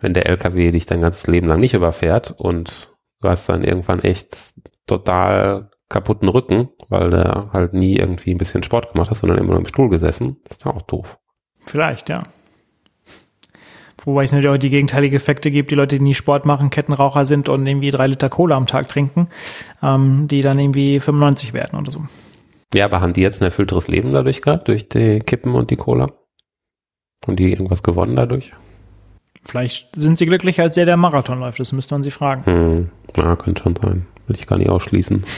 wenn 0.00 0.14
der 0.14 0.26
LKW 0.26 0.72
dich 0.72 0.86
dein 0.86 1.02
ganzes 1.02 1.26
Leben 1.26 1.48
lang 1.48 1.60
nicht 1.60 1.74
überfährt 1.74 2.30
und 2.30 2.94
du 3.20 3.28
hast 3.28 3.46
dann 3.46 3.62
irgendwann 3.62 4.00
echt 4.00 4.54
total 4.86 5.70
kaputten 5.90 6.30
Rücken, 6.30 6.70
weil 6.88 7.10
du 7.10 7.52
halt 7.52 7.74
nie 7.74 7.96
irgendwie 7.96 8.30
ein 8.30 8.38
bisschen 8.38 8.62
Sport 8.62 8.94
gemacht 8.94 9.10
hast, 9.10 9.20
sondern 9.20 9.38
immer 9.38 9.50
nur 9.50 9.58
im 9.58 9.66
Stuhl 9.66 9.90
gesessen, 9.90 10.38
ist 10.48 10.66
auch 10.66 10.80
doof. 10.82 11.18
Vielleicht, 11.68 12.08
ja. 12.08 12.22
Wobei 14.04 14.22
es 14.22 14.32
natürlich 14.32 14.54
auch 14.54 14.58
die 14.58 14.70
gegenteilige 14.70 15.16
Effekte 15.16 15.50
gibt, 15.50 15.70
die 15.70 15.74
Leute, 15.74 15.96
die 15.96 16.02
nie 16.02 16.14
Sport 16.14 16.46
machen, 16.46 16.70
Kettenraucher 16.70 17.24
sind 17.26 17.48
und 17.48 17.66
irgendwie 17.66 17.90
drei 17.90 18.06
Liter 18.06 18.30
Cola 18.30 18.56
am 18.56 18.66
Tag 18.66 18.88
trinken, 18.88 19.28
ähm, 19.82 20.28
die 20.28 20.40
dann 20.40 20.58
irgendwie 20.58 20.98
95 20.98 21.52
werden 21.52 21.78
oder 21.78 21.90
so. 21.90 22.04
Ja, 22.72 22.86
aber 22.86 23.00
haben 23.00 23.12
die 23.12 23.20
jetzt 23.20 23.42
ein 23.42 23.44
erfüllteres 23.44 23.88
Leben 23.88 24.12
dadurch 24.12 24.40
gehabt, 24.40 24.68
durch 24.68 24.88
die 24.88 25.18
Kippen 25.18 25.54
und 25.54 25.70
die 25.70 25.76
Cola? 25.76 26.06
Haben 27.26 27.36
die 27.36 27.50
irgendwas 27.50 27.82
gewonnen 27.82 28.16
dadurch? 28.16 28.52
Vielleicht 29.44 29.88
sind 29.94 30.16
sie 30.16 30.26
glücklicher 30.26 30.62
als 30.62 30.74
der, 30.74 30.86
der 30.86 30.96
Marathon 30.96 31.38
läuft, 31.38 31.60
das 31.60 31.72
müsste 31.72 31.94
man 31.94 32.02
sie 32.02 32.10
fragen. 32.10 32.44
Hm, 32.46 32.90
ja, 33.16 33.36
könnte 33.36 33.62
schon 33.62 33.76
sein. 33.76 34.06
Will 34.26 34.36
ich 34.36 34.46
gar 34.46 34.56
nicht 34.56 34.70
ausschließen. 34.70 35.22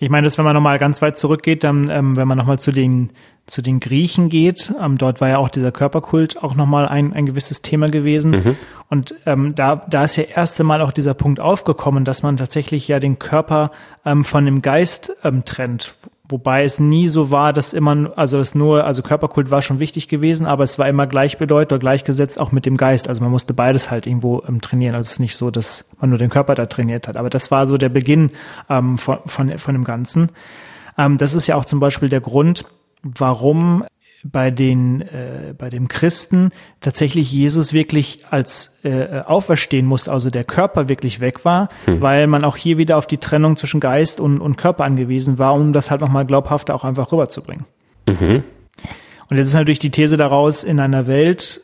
Ich 0.00 0.10
meine, 0.10 0.24
dass 0.24 0.38
wenn 0.38 0.44
man 0.44 0.54
nochmal 0.54 0.78
ganz 0.78 1.02
weit 1.02 1.18
zurückgeht, 1.18 1.64
dann, 1.64 1.90
ähm, 1.90 2.16
wenn 2.16 2.28
man 2.28 2.38
nochmal 2.38 2.58
zu 2.58 2.70
den, 2.70 3.10
zu 3.46 3.62
den 3.62 3.80
Griechen 3.80 4.28
geht, 4.28 4.72
ähm, 4.80 4.96
dort 4.96 5.20
war 5.20 5.28
ja 5.28 5.38
auch 5.38 5.48
dieser 5.48 5.72
Körperkult 5.72 6.40
auch 6.42 6.54
nochmal 6.54 6.86
ein, 6.86 7.12
ein 7.12 7.26
gewisses 7.26 7.62
Thema 7.62 7.88
gewesen. 7.88 8.30
Mhm. 8.30 8.56
Und 8.88 9.14
ähm, 9.26 9.54
da, 9.56 9.84
da 9.90 10.04
ist 10.04 10.16
ja 10.16 10.24
erste 10.24 10.62
Mal 10.62 10.82
auch 10.82 10.92
dieser 10.92 11.14
Punkt 11.14 11.40
aufgekommen, 11.40 12.04
dass 12.04 12.22
man 12.22 12.36
tatsächlich 12.36 12.86
ja 12.86 13.00
den 13.00 13.18
Körper 13.18 13.72
ähm, 14.04 14.22
von 14.22 14.44
dem 14.44 14.62
Geist 14.62 15.16
ähm, 15.24 15.44
trennt. 15.44 15.96
Wobei 16.30 16.62
es 16.64 16.78
nie 16.78 17.08
so 17.08 17.30
war, 17.30 17.54
dass 17.54 17.72
immer, 17.72 18.12
also 18.16 18.38
es 18.38 18.54
nur, 18.54 18.84
also 18.84 19.02
Körperkult 19.02 19.50
war 19.50 19.62
schon 19.62 19.80
wichtig 19.80 20.08
gewesen, 20.08 20.46
aber 20.46 20.62
es 20.62 20.78
war 20.78 20.86
immer 20.86 21.06
gleichbedeutend 21.06 21.72
oder 21.72 21.78
gleichgesetzt 21.78 22.38
auch 22.38 22.52
mit 22.52 22.66
dem 22.66 22.76
Geist. 22.76 23.08
Also 23.08 23.22
man 23.22 23.30
musste 23.30 23.54
beides 23.54 23.90
halt 23.90 24.06
irgendwo 24.06 24.42
ähm, 24.46 24.60
trainieren. 24.60 24.94
Also 24.94 25.06
es 25.06 25.12
ist 25.12 25.20
nicht 25.20 25.36
so, 25.36 25.50
dass 25.50 25.88
man 26.00 26.10
nur 26.10 26.18
den 26.18 26.28
Körper 26.28 26.54
da 26.54 26.66
trainiert 26.66 27.08
hat. 27.08 27.16
Aber 27.16 27.30
das 27.30 27.50
war 27.50 27.66
so 27.66 27.78
der 27.78 27.88
Beginn 27.88 28.30
ähm, 28.68 28.98
von, 28.98 29.20
von, 29.24 29.58
von 29.58 29.74
dem 29.74 29.84
Ganzen. 29.84 30.28
Ähm, 30.98 31.16
das 31.16 31.32
ist 31.32 31.46
ja 31.46 31.56
auch 31.56 31.64
zum 31.64 31.80
Beispiel 31.80 32.10
der 32.10 32.20
Grund, 32.20 32.66
warum 33.02 33.84
bei 34.24 34.50
den 34.50 35.02
äh, 35.02 35.54
bei 35.56 35.68
dem 35.70 35.88
Christen 35.88 36.50
tatsächlich 36.80 37.30
Jesus 37.30 37.72
wirklich 37.72 38.20
als 38.30 38.80
äh, 38.82 39.20
auferstehen 39.24 39.86
musste, 39.86 40.12
also 40.12 40.30
der 40.30 40.44
Körper 40.44 40.88
wirklich 40.88 41.20
weg 41.20 41.44
war, 41.44 41.68
hm. 41.84 42.00
weil 42.00 42.26
man 42.26 42.44
auch 42.44 42.56
hier 42.56 42.78
wieder 42.78 42.98
auf 42.98 43.06
die 43.06 43.18
Trennung 43.18 43.56
zwischen 43.56 43.80
Geist 43.80 44.18
und, 44.20 44.40
und 44.40 44.56
Körper 44.56 44.84
angewiesen 44.84 45.38
war, 45.38 45.54
um 45.54 45.72
das 45.72 45.90
halt 45.90 46.00
nochmal 46.00 46.26
glaubhafter 46.26 46.74
auch 46.74 46.84
einfach 46.84 47.12
rüberzubringen. 47.12 47.64
Mhm. 48.06 48.44
Und 49.30 49.36
jetzt 49.36 49.48
ist 49.48 49.54
natürlich 49.54 49.78
die 49.78 49.90
These 49.90 50.16
daraus, 50.16 50.64
in 50.64 50.80
einer 50.80 51.06
Welt, 51.06 51.60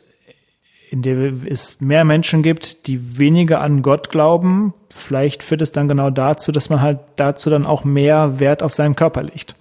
in 0.91 1.01
der 1.01 1.33
es 1.45 1.81
mehr 1.81 2.05
Menschen 2.05 2.43
gibt, 2.43 2.87
die 2.87 3.17
weniger 3.17 3.61
an 3.61 3.81
Gott 3.81 4.09
glauben, 4.09 4.73
vielleicht 4.89 5.43
führt 5.43 5.61
es 5.61 5.71
dann 5.71 5.87
genau 5.87 6.09
dazu, 6.11 6.51
dass 6.51 6.69
man 6.69 6.81
halt 6.81 6.99
dazu 7.15 7.49
dann 7.49 7.65
auch 7.65 7.83
mehr 7.83 8.39
Wert 8.39 8.61
auf 8.61 8.73
seinen 8.73 8.95
Körper 8.95 9.23
legt. 9.23 9.55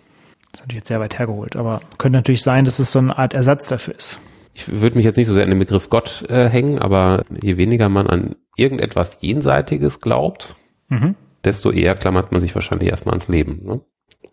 Das 0.55 0.61
ist 0.61 0.66
natürlich 0.66 0.80
jetzt 0.82 0.88
sehr 0.88 1.00
weit 1.00 1.18
hergeholt, 1.18 1.57
aber 1.57 1.80
könnte 1.98 2.16
natürlich 2.16 2.44
sein, 2.44 2.64
dass 2.64 2.78
es 2.78 2.92
so 2.92 3.00
eine 3.00 3.18
Art 3.18 3.34
Ersatz 3.34 3.66
dafür 3.66 3.96
ist. 3.96 4.20
Ich 4.52 4.68
würde 4.68 4.94
mich 4.94 5.05
jetzt 5.05 5.16
nicht 5.16 5.26
so 5.26 5.34
sehr 5.34 5.42
an 5.42 5.50
den 5.50 5.59
Begriff 5.59 5.90
Gott 5.90 6.24
äh, 6.28 6.48
hängen, 6.48 6.78
aber 6.78 7.24
je 7.42 7.57
weniger 7.57 7.88
man 7.88 8.07
an 8.07 8.36
irgendetwas 8.57 9.18
Jenseitiges 9.20 10.00
glaubt, 10.00 10.55
mhm. 10.86 11.16
desto 11.44 11.72
eher 11.72 11.96
klammert 11.96 12.30
man 12.30 12.40
sich 12.40 12.55
wahrscheinlich 12.55 12.88
erstmal 12.88 13.14
ans 13.14 13.26
Leben. 13.26 13.62
Ne? 13.64 13.80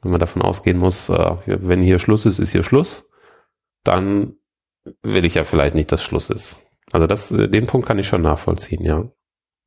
Wenn 0.03 0.11
man 0.11 0.19
davon 0.19 0.43
ausgehen 0.43 0.77
muss, 0.77 1.09
äh, 1.09 1.37
wenn 1.47 1.81
hier 1.81 1.97
Schluss 1.97 2.27
ist, 2.27 2.37
ist 2.37 2.51
hier 2.51 2.63
Schluss, 2.63 3.09
dann 3.83 4.35
will 5.01 5.25
ich 5.25 5.33
ja 5.33 5.43
vielleicht 5.43 5.73
nicht, 5.73 5.91
dass 5.91 6.03
Schluss 6.03 6.29
ist. 6.29 6.59
Also 6.91 7.07
das, 7.07 7.31
äh, 7.31 7.47
den 7.47 7.65
Punkt 7.65 7.87
kann 7.87 7.97
ich 7.97 8.05
schon 8.05 8.21
nachvollziehen, 8.21 8.85
ja. 8.85 9.09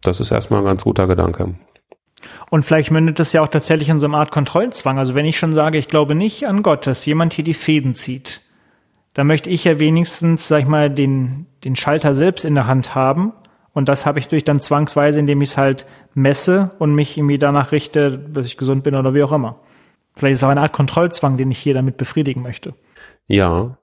Das 0.03 0.21
ist 0.21 0.31
erstmal 0.31 0.61
ein 0.61 0.67
ganz 0.67 0.85
guter 0.85 1.09
Gedanke. 1.09 1.57
Und 2.51 2.65
vielleicht 2.65 2.91
mündet 2.91 3.19
das 3.19 3.33
ja 3.33 3.43
auch 3.43 3.49
tatsächlich 3.49 3.89
in 3.89 4.01
so 4.01 4.07
eine 4.07 4.17
Art 4.17 4.31
Kontrollzwang. 4.31 4.99
Also 4.99 5.15
wenn 5.15 5.27
ich 5.27 5.39
schon 5.39 5.55
sage, 5.55 5.79
ich 5.79 5.89
glaube 5.89 6.15
nicht 6.15 6.47
an 6.47 6.63
Gott, 6.63 6.87
dass 6.87 7.07
jemand 7.07 7.35
hier 7.35 7.45
die 7.45 7.55
Fäden 7.55 7.95
zieht, 7.95 8.43
dann 9.15 9.27
möchte 9.27 9.51
ich 9.51 9.65
ja 9.65 9.79
wenigstens, 9.79 10.49
sag 10.49 10.61
ich 10.61 10.67
mal, 10.67 10.91
den, 10.91 11.47
den 11.65 11.77
Schalter 11.77 12.15
selbst 12.15 12.45
in 12.45 12.55
der 12.55 12.67
Hand 12.67 12.95
haben. 12.95 13.33
Und 13.73 13.89
das 13.89 14.07
habe 14.07 14.19
ich 14.19 14.29
durch 14.29 14.45
dann 14.45 14.61
zwangsweise, 14.61 15.19
indem 15.19 15.41
ich 15.43 15.51
es 15.51 15.57
halt 15.57 15.87
messe 16.15 16.73
und 16.79 16.95
mich 16.95 17.17
irgendwie 17.17 17.39
danach 17.39 17.73
richte, 17.73 18.19
dass 18.19 18.47
ich 18.47 18.57
gesund 18.57 18.85
bin 18.85 18.95
oder 18.95 19.15
wie 19.15 19.23
auch 19.23 19.33
immer. 19.33 19.61
Vielleicht 20.15 20.35
ist 20.35 20.39
es 20.41 20.45
auch 20.45 20.51
eine 20.51 20.61
Art 20.61 20.73
Kontrollzwang, 20.73 21.37
den 21.37 21.51
ich 21.51 21.59
hier 21.59 21.75
damit 21.75 21.97
befriedigen 21.97 22.43
möchte. 22.43 22.75
Ja, 23.27 23.79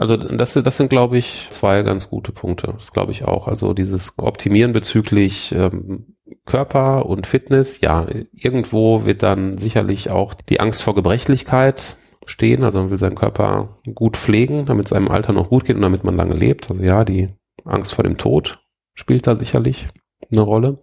also 0.00 0.16
das, 0.16 0.54
das 0.54 0.78
sind, 0.78 0.88
glaube 0.88 1.18
ich, 1.18 1.48
zwei 1.50 1.82
ganz 1.82 2.08
gute 2.08 2.32
Punkte. 2.32 2.72
Das 2.74 2.90
glaube 2.90 3.12
ich 3.12 3.26
auch. 3.26 3.46
Also 3.46 3.74
dieses 3.74 4.14
Optimieren 4.16 4.72
bezüglich 4.72 5.52
ähm, 5.52 6.16
Körper 6.46 7.04
und 7.04 7.26
Fitness, 7.26 7.82
ja, 7.82 8.06
irgendwo 8.32 9.04
wird 9.04 9.22
dann 9.22 9.58
sicherlich 9.58 10.08
auch 10.08 10.32
die 10.32 10.58
Angst 10.58 10.80
vor 10.80 10.94
Gebrechlichkeit 10.94 11.98
stehen. 12.24 12.64
Also 12.64 12.80
man 12.80 12.90
will 12.90 12.96
seinen 12.96 13.14
Körper 13.14 13.76
gut 13.94 14.16
pflegen, 14.16 14.64
damit 14.64 14.86
es 14.86 14.94
einem 14.94 15.08
Alter 15.08 15.34
noch 15.34 15.50
gut 15.50 15.66
geht 15.66 15.76
und 15.76 15.82
damit 15.82 16.02
man 16.02 16.16
lange 16.16 16.34
lebt. 16.34 16.70
Also 16.70 16.82
ja, 16.82 17.04
die 17.04 17.28
Angst 17.66 17.92
vor 17.92 18.04
dem 18.04 18.16
Tod 18.16 18.58
spielt 18.94 19.26
da 19.26 19.36
sicherlich 19.36 19.86
eine 20.32 20.40
Rolle. 20.40 20.78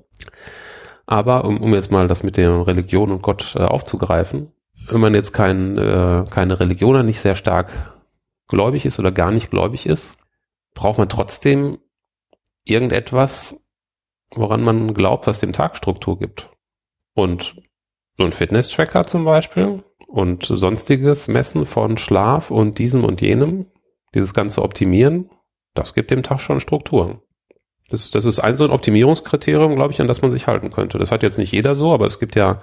Aber 1.07 1.45
um, 1.45 1.59
um 1.59 1.74
jetzt 1.74 1.89
mal 1.89 2.07
das 2.07 2.22
mit 2.22 2.38
der 2.38 2.68
Religion 2.68 3.09
und 3.09 3.24
Gott 3.24 3.55
äh, 3.55 3.63
aufzugreifen, 3.63 4.51
wenn 4.91 5.01
man 5.01 5.15
jetzt 5.15 5.34
kein, 5.34 5.76
äh, 5.76 6.24
keine 6.30 6.59
Religion 6.59 7.03
nicht 7.03 7.20
sehr 7.20 7.36
stark 7.36 7.97
gläubig 8.48 8.86
ist 8.86 9.00
oder 9.00 9.12
gar 9.12 9.32
nicht 9.32 9.52
gläubig 9.52 9.86
ist, 9.86 10.18
braucht 10.74 10.98
man 10.98 11.10
trotzdem 11.10 11.80
irgendetwas, 12.64 13.64
woran 14.32 14.62
man 14.62 14.93
glaubt, 14.93 15.28
was 15.28 15.39
dem 15.39 15.54
Tag 15.54 15.78
Struktur 15.78 16.20
gibt. 16.20 16.50
Und 17.14 17.56
so 18.14 18.24
ein 18.24 18.34
Fitness-Tracker 18.34 19.06
zum 19.06 19.26
Beispiel 19.26 19.84
und 20.08 20.45
sonstiges 20.45 21.28
Messen 21.28 21.66
von 21.66 21.98
Schlaf 21.98 22.52
und 22.52 22.80
diesem 22.80 23.04
und 23.04 23.22
jenem, 23.22 23.68
dieses 24.14 24.34
ganze 24.34 24.64
Optimieren, 24.64 25.30
das 25.74 25.93
gibt 25.93 26.12
dem 26.12 26.24
Tag 26.24 26.39
schon 26.39 26.60
Struktur. 26.60 27.22
Das, 27.89 28.10
das 28.10 28.26
ist 28.26 28.39
ein 28.39 28.58
so 28.58 28.66
ein 28.66 28.72
Optimierungskriterium, 28.72 29.76
glaube 29.76 29.93
ich, 29.93 30.02
an 30.02 30.08
das 30.08 30.22
man 30.22 30.32
sich 30.32 30.48
halten 30.48 30.72
könnte. 30.72 30.98
Das 30.98 31.12
hat 31.12 31.24
jetzt 31.24 31.38
nicht 31.38 31.54
jeder 31.54 31.76
so, 31.76 31.93
aber 31.93 32.06
es 32.06 32.20
gibt 32.20 32.36
ja 32.36 32.62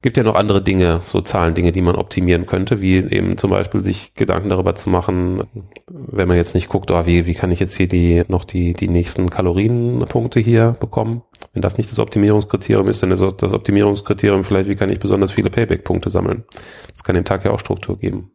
gibt 0.00 0.16
ja 0.16 0.22
noch 0.22 0.36
andere 0.36 0.62
Dinge, 0.62 1.00
so 1.02 1.20
Zahlendinge, 1.20 1.72
die 1.72 1.82
man 1.82 1.96
optimieren 1.96 2.46
könnte, 2.46 2.80
wie 2.80 2.96
eben 2.96 3.36
zum 3.36 3.50
Beispiel 3.50 3.80
sich 3.80 4.14
Gedanken 4.14 4.48
darüber 4.48 4.74
zu 4.76 4.90
machen, 4.90 5.44
wenn 5.88 6.28
man 6.28 6.36
jetzt 6.36 6.54
nicht 6.54 6.68
guckt, 6.68 6.90
oh, 6.90 7.06
wie, 7.06 7.26
wie 7.26 7.34
kann 7.34 7.50
ich 7.50 7.58
jetzt 7.58 7.74
hier 7.74 7.88
die, 7.88 8.22
noch 8.28 8.44
die, 8.44 8.74
die 8.74 8.88
nächsten 8.88 9.28
Kalorienpunkte 9.28 10.38
hier 10.38 10.76
bekommen. 10.78 11.22
Wenn 11.52 11.62
das 11.62 11.78
nicht 11.78 11.90
das 11.90 11.98
Optimierungskriterium 11.98 12.86
ist, 12.86 13.02
dann 13.02 13.10
ist 13.10 13.24
das 13.38 13.52
Optimierungskriterium 13.52 14.44
vielleicht, 14.44 14.68
wie 14.68 14.76
kann 14.76 14.90
ich 14.90 15.00
besonders 15.00 15.32
viele 15.32 15.50
Payback-Punkte 15.50 16.10
sammeln. 16.10 16.44
Das 16.92 17.02
kann 17.02 17.16
dem 17.16 17.24
Tag 17.24 17.44
ja 17.44 17.50
auch 17.50 17.60
Struktur 17.60 17.98
geben. 17.98 18.30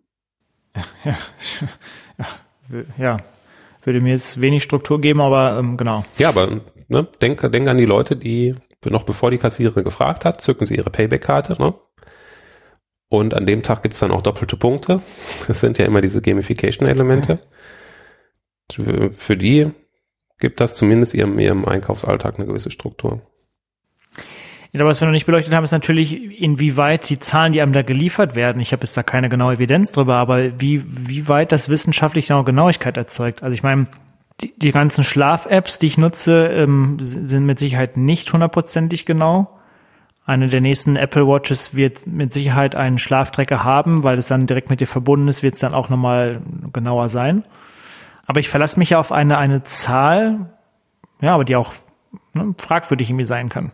Ja, 1.06 1.18
ja, 2.18 2.84
ja. 2.98 3.18
würde 3.84 4.02
mir 4.02 4.12
jetzt 4.12 4.42
wenig 4.42 4.64
Struktur 4.64 5.00
geben, 5.00 5.22
aber 5.22 5.58
ähm, 5.58 5.78
genau. 5.78 6.04
Ja, 6.18 6.30
aber 6.30 6.62
ne, 6.90 7.08
denk, 7.22 7.50
denk 7.52 7.68
an 7.70 7.78
die 7.78 7.86
Leute, 7.86 8.18
die 8.18 8.56
noch 8.92 9.04
bevor 9.04 9.32
die 9.32 9.38
Kassiererin 9.38 9.84
gefragt 9.84 10.26
hat, 10.26 10.42
zücken 10.42 10.66
sie 10.66 10.76
ihre 10.76 10.90
Payback-Karte. 10.90 11.62
Ne? 11.62 11.74
Und 13.10 13.34
an 13.34 13.46
dem 13.46 13.64
Tag 13.64 13.84
gibt 13.84 13.94
es 13.94 14.00
dann 14.00 14.12
auch 14.12 14.22
doppelte 14.22 14.58
Punkte. 14.58 15.02
Das 15.48 15.60
sind 15.60 15.78
ja 15.78 15.86
immer 15.86 16.02
diese 16.02 16.22
Gamification-Elemente. 16.22 17.40
Für 18.72 19.38
die 19.38 19.72
gibt 20.40 20.60
das 20.60 20.76
zumindest 20.76 21.14
ihrem, 21.14 21.38
ihrem 21.38 21.66
Einkaufsalltag 21.66 22.36
eine 22.36 22.48
gewisse 22.48 22.72
Struktur. 22.72 23.22
Ja, 24.76 24.84
was 24.86 25.00
wir 25.00 25.06
noch 25.06 25.12
nicht 25.12 25.28
beleuchtet 25.28 25.54
haben, 25.54 25.64
ist 25.64 25.72
natürlich, 25.72 26.42
inwieweit 26.42 27.08
die 27.08 27.20
Zahlen, 27.20 27.54
die 27.54 27.62
einem 27.62 27.74
da 27.74 27.84
geliefert 27.84 28.36
werden, 28.36 28.60
ich 28.60 28.72
habe 28.72 28.82
jetzt 28.82 28.98
da 28.98 29.04
keine 29.04 29.30
genaue 29.30 29.54
Evidenz 29.54 29.92
drüber, 29.92 30.16
aber 30.16 30.60
wie, 30.60 30.84
wie 30.84 31.28
weit 31.28 31.52
das 31.52 31.70
wissenschaftlich 31.70 32.30
noch 32.30 32.44
Genauigkeit 32.44 32.98
erzeugt. 32.98 33.44
Also 33.44 33.54
ich 33.54 33.62
meine, 33.62 33.86
die, 34.42 34.54
die 34.58 34.72
ganzen 34.72 35.04
Schlaf-Apps, 35.04 35.80
die 35.80 35.88
ich 35.88 35.98
nutze, 35.98 36.48
ähm, 36.48 36.98
sind 37.02 37.46
mit 37.46 37.60
Sicherheit 37.60 37.98
nicht 37.98 38.32
hundertprozentig 38.32 39.06
genau. 39.06 39.60
Eine 40.26 40.48
der 40.48 40.62
nächsten 40.62 40.96
Apple 40.96 41.28
Watches 41.28 41.76
wird 41.76 42.08
mit 42.08 42.34
Sicherheit 42.34 42.76
einen 42.76 42.98
Schlaftrecker 42.98 43.64
haben, 43.64 44.04
weil 44.04 44.18
es 44.18 44.28
dann 44.28 44.48
direkt 44.48 44.70
mit 44.70 44.80
dir 44.80 44.88
verbunden 44.88 45.28
ist, 45.28 45.44
wird 45.44 45.56
es 45.56 45.60
dann 45.60 45.74
auch 45.74 45.90
nochmal 45.90 46.42
genauer 46.72 47.10
sein. 47.10 47.44
Aber 48.26 48.40
ich 48.40 48.50
verlasse 48.50 48.80
mich 48.80 48.92
ja 48.92 49.00
auf 49.00 49.12
eine, 49.12 49.38
eine 49.38 49.64
Zahl, 49.64 50.50
ja, 51.22 51.34
aber 51.34 51.44
die 51.44 51.58
auch 51.58 51.74
ne, 52.34 52.56
fragwürdig 52.58 53.10
irgendwie 53.10 53.26
sein 53.26 53.50
kann. 53.50 53.74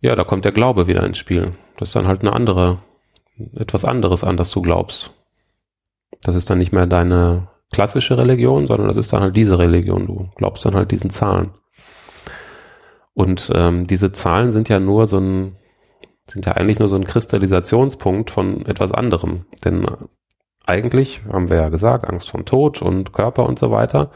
Ja, 0.00 0.16
da 0.16 0.24
kommt 0.24 0.44
der 0.44 0.52
Glaube 0.52 0.88
wieder 0.88 1.04
ins 1.04 1.18
Spiel. 1.18 1.52
Das 1.76 1.90
ist 1.90 1.96
dann 1.96 2.08
halt 2.08 2.22
eine 2.22 2.32
andere, 2.32 2.78
etwas 3.54 3.84
anderes 3.84 4.24
an, 4.24 4.36
das 4.36 4.50
du 4.50 4.62
glaubst. 4.62 5.12
Das 6.22 6.34
ist 6.34 6.50
dann 6.50 6.58
nicht 6.58 6.72
mehr 6.72 6.86
deine 6.86 7.48
klassische 7.70 8.18
Religion, 8.18 8.66
sondern 8.66 8.88
das 8.88 8.96
ist 8.96 9.12
dann 9.12 9.22
halt 9.22 9.36
diese 9.36 9.58
Religion. 9.58 10.06
Du 10.06 10.28
glaubst 10.36 10.64
dann 10.64 10.74
halt 10.74 10.90
diesen 10.90 11.10
Zahlen. 11.10 11.50
Und 13.14 13.50
ähm, 13.54 13.86
diese 13.86 14.12
Zahlen 14.12 14.52
sind 14.52 14.68
ja 14.68 14.80
nur 14.80 15.06
so 15.06 15.18
ein, 15.18 15.56
sind 16.26 16.46
ja 16.46 16.52
eigentlich 16.52 16.78
nur 16.78 16.88
so 16.88 16.96
ein 16.96 17.04
Kristallisationspunkt 17.04 18.30
von 18.30 18.66
etwas 18.66 18.92
anderem. 18.92 19.46
Denn 19.64 19.86
eigentlich 20.64 21.22
haben 21.30 21.50
wir 21.50 21.58
ja 21.58 21.68
gesagt, 21.68 22.08
Angst 22.08 22.30
vom 22.30 22.44
Tod 22.44 22.82
und 22.82 23.12
Körper 23.12 23.46
und 23.46 23.58
so 23.58 23.70
weiter. 23.70 24.10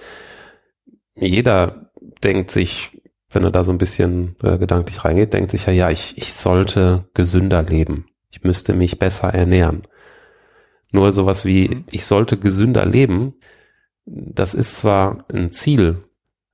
Jeder 1.17 1.91
denkt 2.23 2.51
sich, 2.51 3.03
wenn 3.31 3.45
er 3.45 3.51
da 3.51 3.65
so 3.65 3.73
ein 3.73 3.79
bisschen 3.79 4.37
äh, 4.43 4.59
gedanklich 4.59 5.05
reingeht, 5.05 5.35
denkt 5.35 5.51
sich 5.51 5.67
ja, 5.67 5.73
ja, 5.73 5.91
ich, 5.91 6.17
ich 6.17 6.33
sollte 6.33 7.09
gesünder 7.15 7.63
leben. 7.63 8.07
Ich 8.31 8.43
müsste 8.43 8.75
mich 8.75 8.99
besser 8.99 9.35
ernähren. 9.35 9.83
Nur 10.95 11.11
sowas 11.11 11.45
wie, 11.45 11.85
ich 11.91 12.05
sollte 12.05 12.37
gesünder 12.37 12.87
leben, 12.87 13.35
das 14.07 14.55
ist 14.55 14.77
zwar 14.77 15.25
ein 15.29 15.51
Ziel, 15.51 16.05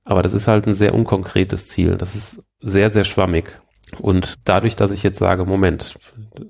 aber 0.03 0.23
das 0.23 0.33
ist 0.33 0.47
halt 0.47 0.65
ein 0.65 0.73
sehr 0.73 0.95
unkonkretes 0.95 1.67
Ziel. 1.67 1.95
Das 1.95 2.15
ist 2.15 2.43
sehr, 2.59 2.89
sehr 2.89 3.03
schwammig. 3.03 3.61
Und 3.99 4.39
dadurch, 4.45 4.75
dass 4.75 4.89
ich 4.89 5.03
jetzt 5.03 5.19
sage, 5.19 5.45
Moment, 5.45 5.99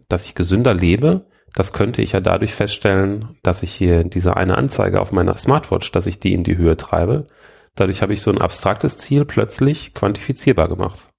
dass 0.07 0.23
ich 0.23 0.35
gesünder 0.35 0.73
lebe, 0.73 1.25
das 1.53 1.73
könnte 1.73 2.01
ich 2.01 2.13
ja 2.13 2.21
dadurch 2.21 2.53
feststellen, 2.53 3.37
dass 3.43 3.61
ich 3.61 3.73
hier 3.73 4.05
diese 4.05 4.37
eine 4.37 4.57
Anzeige 4.57 5.01
auf 5.01 5.11
meiner 5.11 5.35
Smartwatch, 5.35 5.91
dass 5.91 6.05
ich 6.05 6.17
die 6.17 6.33
in 6.33 6.45
die 6.45 6.55
Höhe 6.55 6.77
treibe. 6.77 7.27
Dadurch 7.75 8.01
habe 8.01 8.13
ich 8.13 8.21
so 8.21 8.31
ein 8.31 8.39
abstraktes 8.39 8.99
Ziel 8.99 9.25
plötzlich 9.25 9.93
quantifizierbar 9.93 10.69
gemacht. 10.69 11.09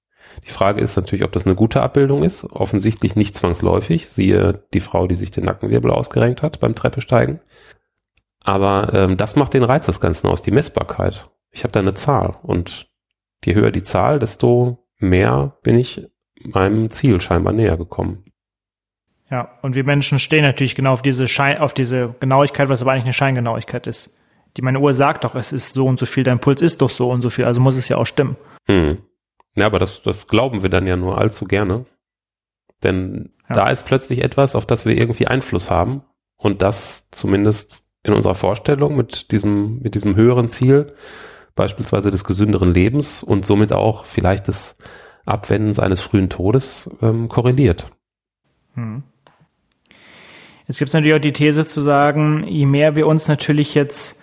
Die 0.45 0.51
Frage 0.51 0.81
ist 0.81 0.97
natürlich, 0.97 1.25
ob 1.25 1.33
das 1.33 1.47
eine 1.47 1.55
gute 1.55 1.83
Abbildung 1.83 2.23
ist. 2.23 2.45
Offensichtlich 2.45 3.17
nicht 3.17 3.37
zwangsläufig. 3.37 4.09
Siehe 4.09 4.65
die 4.73 4.81
Frau, 4.81 5.07
die 5.07 5.15
sich 5.15 5.31
den 5.31 5.45
Nackenwirbel 5.45 5.91
ausgerenkt 5.91 6.43
hat 6.43 6.61
beim 6.61 6.75
Treppesteigen. 6.75 7.41
Aber 8.45 8.93
ähm, 8.93 9.17
das 9.17 9.37
macht 9.37 9.55
den 9.55 9.65
Reiz 9.65 9.87
des 9.87 10.01
Ganzen 10.01 10.29
aus, 10.29 10.43
die 10.43 10.51
Messbarkeit. 10.51 11.29
Ich 11.51 11.65
habe 11.65 11.73
da 11.73 11.81
eine 11.81 11.95
Zahl 11.95 12.37
und 12.43 12.89
je 13.45 13.55
höher 13.55 13.71
die 13.71 13.83
Zahl, 13.83 14.19
desto 14.19 14.87
mehr 14.99 15.57
bin 15.63 15.79
ich 15.79 16.07
meinem 16.43 16.91
Ziel 16.91 17.21
scheinbar 17.21 17.53
näher 17.53 17.77
gekommen. 17.77 18.25
Ja, 19.31 19.59
und 19.63 19.75
wir 19.75 19.85
Menschen 19.85 20.19
stehen 20.19 20.43
natürlich 20.43 20.75
genau 20.75 20.93
auf 20.93 21.03
diese 21.03 21.29
Schein, 21.29 21.59
auf 21.59 21.73
diese 21.73 22.15
Genauigkeit, 22.21 22.69
was 22.69 22.83
aber 22.83 22.93
eigentlich 22.93 23.05
eine 23.05 23.15
Scheingenauigkeit 23.15 23.87
ist. 23.87 24.19
Die 24.57 24.63
meine 24.63 24.81
Uhr 24.81 24.93
sagt 24.93 25.25
doch, 25.25 25.35
es 25.35 25.53
ist 25.53 25.73
so 25.73 25.87
und 25.87 25.99
so 25.99 26.05
viel, 26.05 26.25
dein 26.25 26.39
Puls 26.39 26.61
ist 26.61 26.83
doch 26.83 26.91
so 26.91 27.09
und 27.11 27.23
so 27.23 27.31
viel, 27.31 27.47
also 27.47 27.61
muss 27.61 27.77
es 27.77 27.89
ja 27.89 27.97
auch 27.97 28.05
stimmen. 28.05 28.37
Hm. 28.67 28.99
Ja, 29.57 29.67
aber 29.67 29.79
das, 29.79 30.03
das 30.03 30.27
glauben 30.27 30.63
wir 30.63 30.71
dann 30.71 30.87
ja 30.87 30.97
nur 30.97 31.19
allzu 31.19 31.45
gerne. 31.45 31.85
Denn 32.83 33.31
ja. 33.49 33.55
da 33.55 33.71
ist 33.71 33.87
plötzlich 33.87 34.23
etwas, 34.23 34.55
auf 34.55 34.67
das 34.67 34.85
wir 34.85 34.97
irgendwie 34.97 35.27
Einfluss 35.27 35.71
haben. 35.71 36.03
Und 36.37 36.63
das 36.63 37.09
zumindest 37.11 37.87
in 38.03 38.13
unserer 38.13 38.35
Vorstellung 38.35 38.97
mit 38.97 39.31
diesem, 39.31 39.81
mit 39.81 39.95
diesem 39.95 40.17
höheren 40.17 40.49
Ziel, 40.49 40.93
beispielsweise 41.55 42.11
des 42.11 42.25
gesünderen 42.25 42.73
Lebens 42.73 43.23
und 43.23 43.47
somit 43.47 43.73
auch 43.73 44.05
vielleicht 44.05 44.49
des 44.49 44.77
Abwendens 45.25 45.79
eines 45.79 46.01
frühen 46.01 46.31
Todes 46.31 46.91
ähm, 47.01 47.29
korreliert. 47.29 47.87
Hm. 48.75 49.05
Jetzt 50.67 50.79
gibt 50.79 50.89
es 50.89 50.95
natürlich 50.95 51.15
auch 51.15 51.21
die 51.21 51.33
These 51.33 51.67
zu 51.67 51.81
sagen, 51.81 52.45
je 52.49 52.67
mehr 52.67 52.97
wir 52.97 53.07
uns 53.07 53.29
natürlich 53.29 53.75
jetzt 53.75 54.22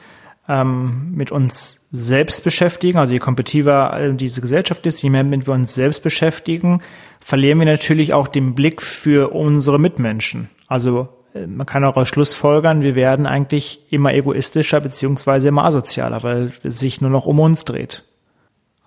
ähm, 0.50 1.12
mit 1.14 1.32
uns 1.32 1.88
selbst 1.92 2.44
beschäftigen, 2.44 2.98
also 2.98 3.14
je 3.14 3.20
kompetitiver 3.20 3.98
äh, 3.98 4.14
diese 4.14 4.42
Gesellschaft 4.42 4.86
ist, 4.88 5.02
je 5.02 5.12
mehr 5.12 5.24
mit 5.24 5.48
wir 5.48 5.54
uns 5.54 5.76
selbst 5.76 6.02
beschäftigen, 6.02 6.82
verlieren 7.20 7.60
wir 7.60 7.68
natürlich 7.68 8.14
auch 8.14 8.28
den 8.28 8.56
Blick 8.56 8.82
für 8.82 9.34
unsere 9.34 9.80
Mitmenschen. 9.80 10.50
Also 10.68 11.08
äh, 11.36 11.46
man 11.46 11.68
kann 11.68 11.84
auch 11.84 11.98
aus 11.98 12.08
Schluss 12.08 12.34
folgern, 12.34 12.82
wir 12.82 12.96
werden 12.96 13.28
eigentlich 13.28 13.92
immer 13.92 14.14
egoistischer 14.14 14.82
beziehungsweise 14.82 15.48
immer 15.48 15.66
asozialer, 15.66 16.24
weil 16.24 16.52
es 16.64 16.80
sich 16.80 17.00
nur 17.00 17.12
noch 17.12 17.28
um 17.28 17.40
uns 17.40 17.64
dreht. 17.64 18.04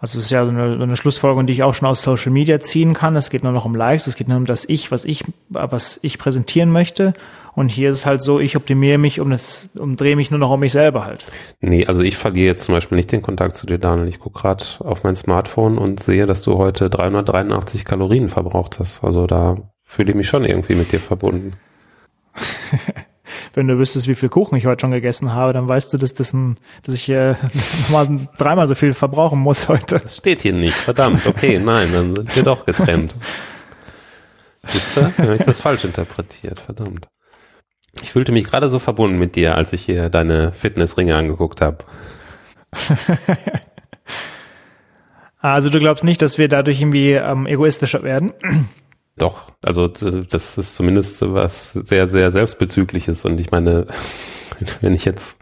Also 0.03 0.19
es 0.19 0.25
ist 0.25 0.31
ja 0.33 0.45
so 0.45 0.51
eine, 0.51 0.79
so 0.79 0.83
eine 0.83 0.97
Schlussfolgerung, 0.97 1.47
die 1.47 1.53
ich 1.53 1.63
auch 1.63 1.75
schon 1.75 1.87
aus 1.87 2.03
Social 2.03 2.33
Media 2.33 2.59
ziehen 2.59 2.93
kann. 2.93 3.15
Es 3.15 3.31
geht 3.31 3.45
nur 3.45 3.53
noch 3.53 3.65
um 3.65 3.77
Likes, 3.77 4.09
es 4.09 4.17
geht 4.17 4.27
nur 4.27 4.37
um 4.37 4.47
das 4.47 4.69
Ich, 4.69 4.91
was 4.91 5.05
ich, 5.05 5.23
was 5.49 6.01
ich 6.03 6.19
präsentieren 6.19 6.73
möchte. 6.73 7.13
Und 7.55 7.69
hier 7.71 7.91
ist 7.91 7.95
es 7.95 8.07
halt 8.07 8.21
so, 8.21 8.41
ich 8.41 8.57
optimiere 8.57 8.99
mich 8.99 9.21
um 9.21 9.31
das, 9.31 9.77
umdrehe 9.79 10.17
mich 10.17 10.33
nur 10.33 10.41
noch 10.41 10.51
um 10.51 10.59
mich 10.59 10.73
selber 10.73 11.05
halt. 11.05 11.25
Nee, 11.61 11.87
also 11.87 12.03
ich 12.03 12.17
verliere 12.17 12.49
jetzt 12.49 12.65
zum 12.65 12.75
Beispiel 12.75 12.97
nicht 12.97 13.13
den 13.13 13.23
Kontakt 13.23 13.55
zu 13.55 13.65
dir, 13.65 13.79
Daniel. 13.79 14.09
Ich 14.09 14.19
gucke 14.19 14.41
gerade 14.41 14.65
auf 14.81 15.05
mein 15.05 15.15
Smartphone 15.15 15.79
und 15.79 16.03
sehe, 16.03 16.27
dass 16.27 16.43
du 16.43 16.59
heute 16.59 16.91
383 16.91 17.85
Kalorien 17.85 18.29
verbraucht 18.29 18.81
hast. 18.81 19.05
Also 19.05 19.29
da 19.29 19.55
fühle 19.85 20.11
ich 20.11 20.17
mich 20.17 20.27
schon 20.27 20.45
irgendwie 20.45 20.75
mit 20.75 20.91
dir 20.91 20.99
verbunden. 20.99 21.53
wenn 23.55 23.69
du 23.69 23.79
wüsstest, 23.79 24.09
wie 24.09 24.15
viel 24.15 24.29
Kuchen 24.29 24.57
ich 24.57 24.67
heute 24.67 24.81
schon 24.81 24.91
gegessen 24.91 25.33
habe, 25.33 25.53
dann 25.53 25.69
weißt 25.69 25.93
du, 25.93 25.99
dass, 25.99 26.15
das 26.15 26.33
ein, 26.33 26.57
dass 26.83 26.95
ich 26.95 27.09
äh, 27.09 27.35
nochmal 27.83 28.29
dreimal 28.39 28.69
so 28.69 28.75
viel 28.75 28.93
verbrauchen 28.93 29.39
muss 29.39 29.69
heute. 29.69 29.99
Das 29.99 30.17
steht 30.17 30.43
hier 30.43 30.53
nicht, 30.53 30.77
verdammt. 30.77 31.27
Okay, 31.27 31.59
nein, 31.59 31.93
dann 31.93 32.17
sind 32.17 32.37
wir 32.37 32.43
doch 32.43 32.65
getrennt. 32.65 33.15
Siehst 34.69 34.97
du? 34.97 35.19
Habe 35.19 35.37
ich 35.37 35.43
das 35.43 35.61
falsch 35.61 35.85
interpretiert, 35.85 36.61
verdammt. 36.61 37.09
Ich 38.01 38.11
fühlte 38.11 38.33
mich 38.33 38.45
gerade 38.45 38.71
so 38.71 38.79
verbunden 38.79 39.19
mit 39.19 39.37
dir, 39.37 39.55
als 39.55 39.73
ich 39.73 39.83
hier 39.83 40.09
deine 40.09 40.53
Fitnessringe 40.53 41.17
angeguckt 41.17 41.61
habe. 41.61 41.79
also 45.41 45.69
du 45.69 45.79
glaubst 45.79 46.05
nicht, 46.05 46.23
dass 46.23 46.39
wir 46.39 46.49
dadurch 46.49 46.81
irgendwie 46.81 47.13
ähm, 47.13 47.47
egoistischer 47.47 48.03
werden? 48.03 48.33
Doch, 49.17 49.53
also 49.63 49.89
das 49.89 50.59
ist 50.59 50.75
zumindest 50.75 51.21
was 51.23 51.73
sehr, 51.73 52.07
sehr 52.07 52.31
selbstbezügliches. 52.31 53.25
Und 53.25 53.39
ich 53.39 53.51
meine, 53.51 53.87
wenn 54.81 54.95
ich 54.95 55.05
jetzt 55.05 55.41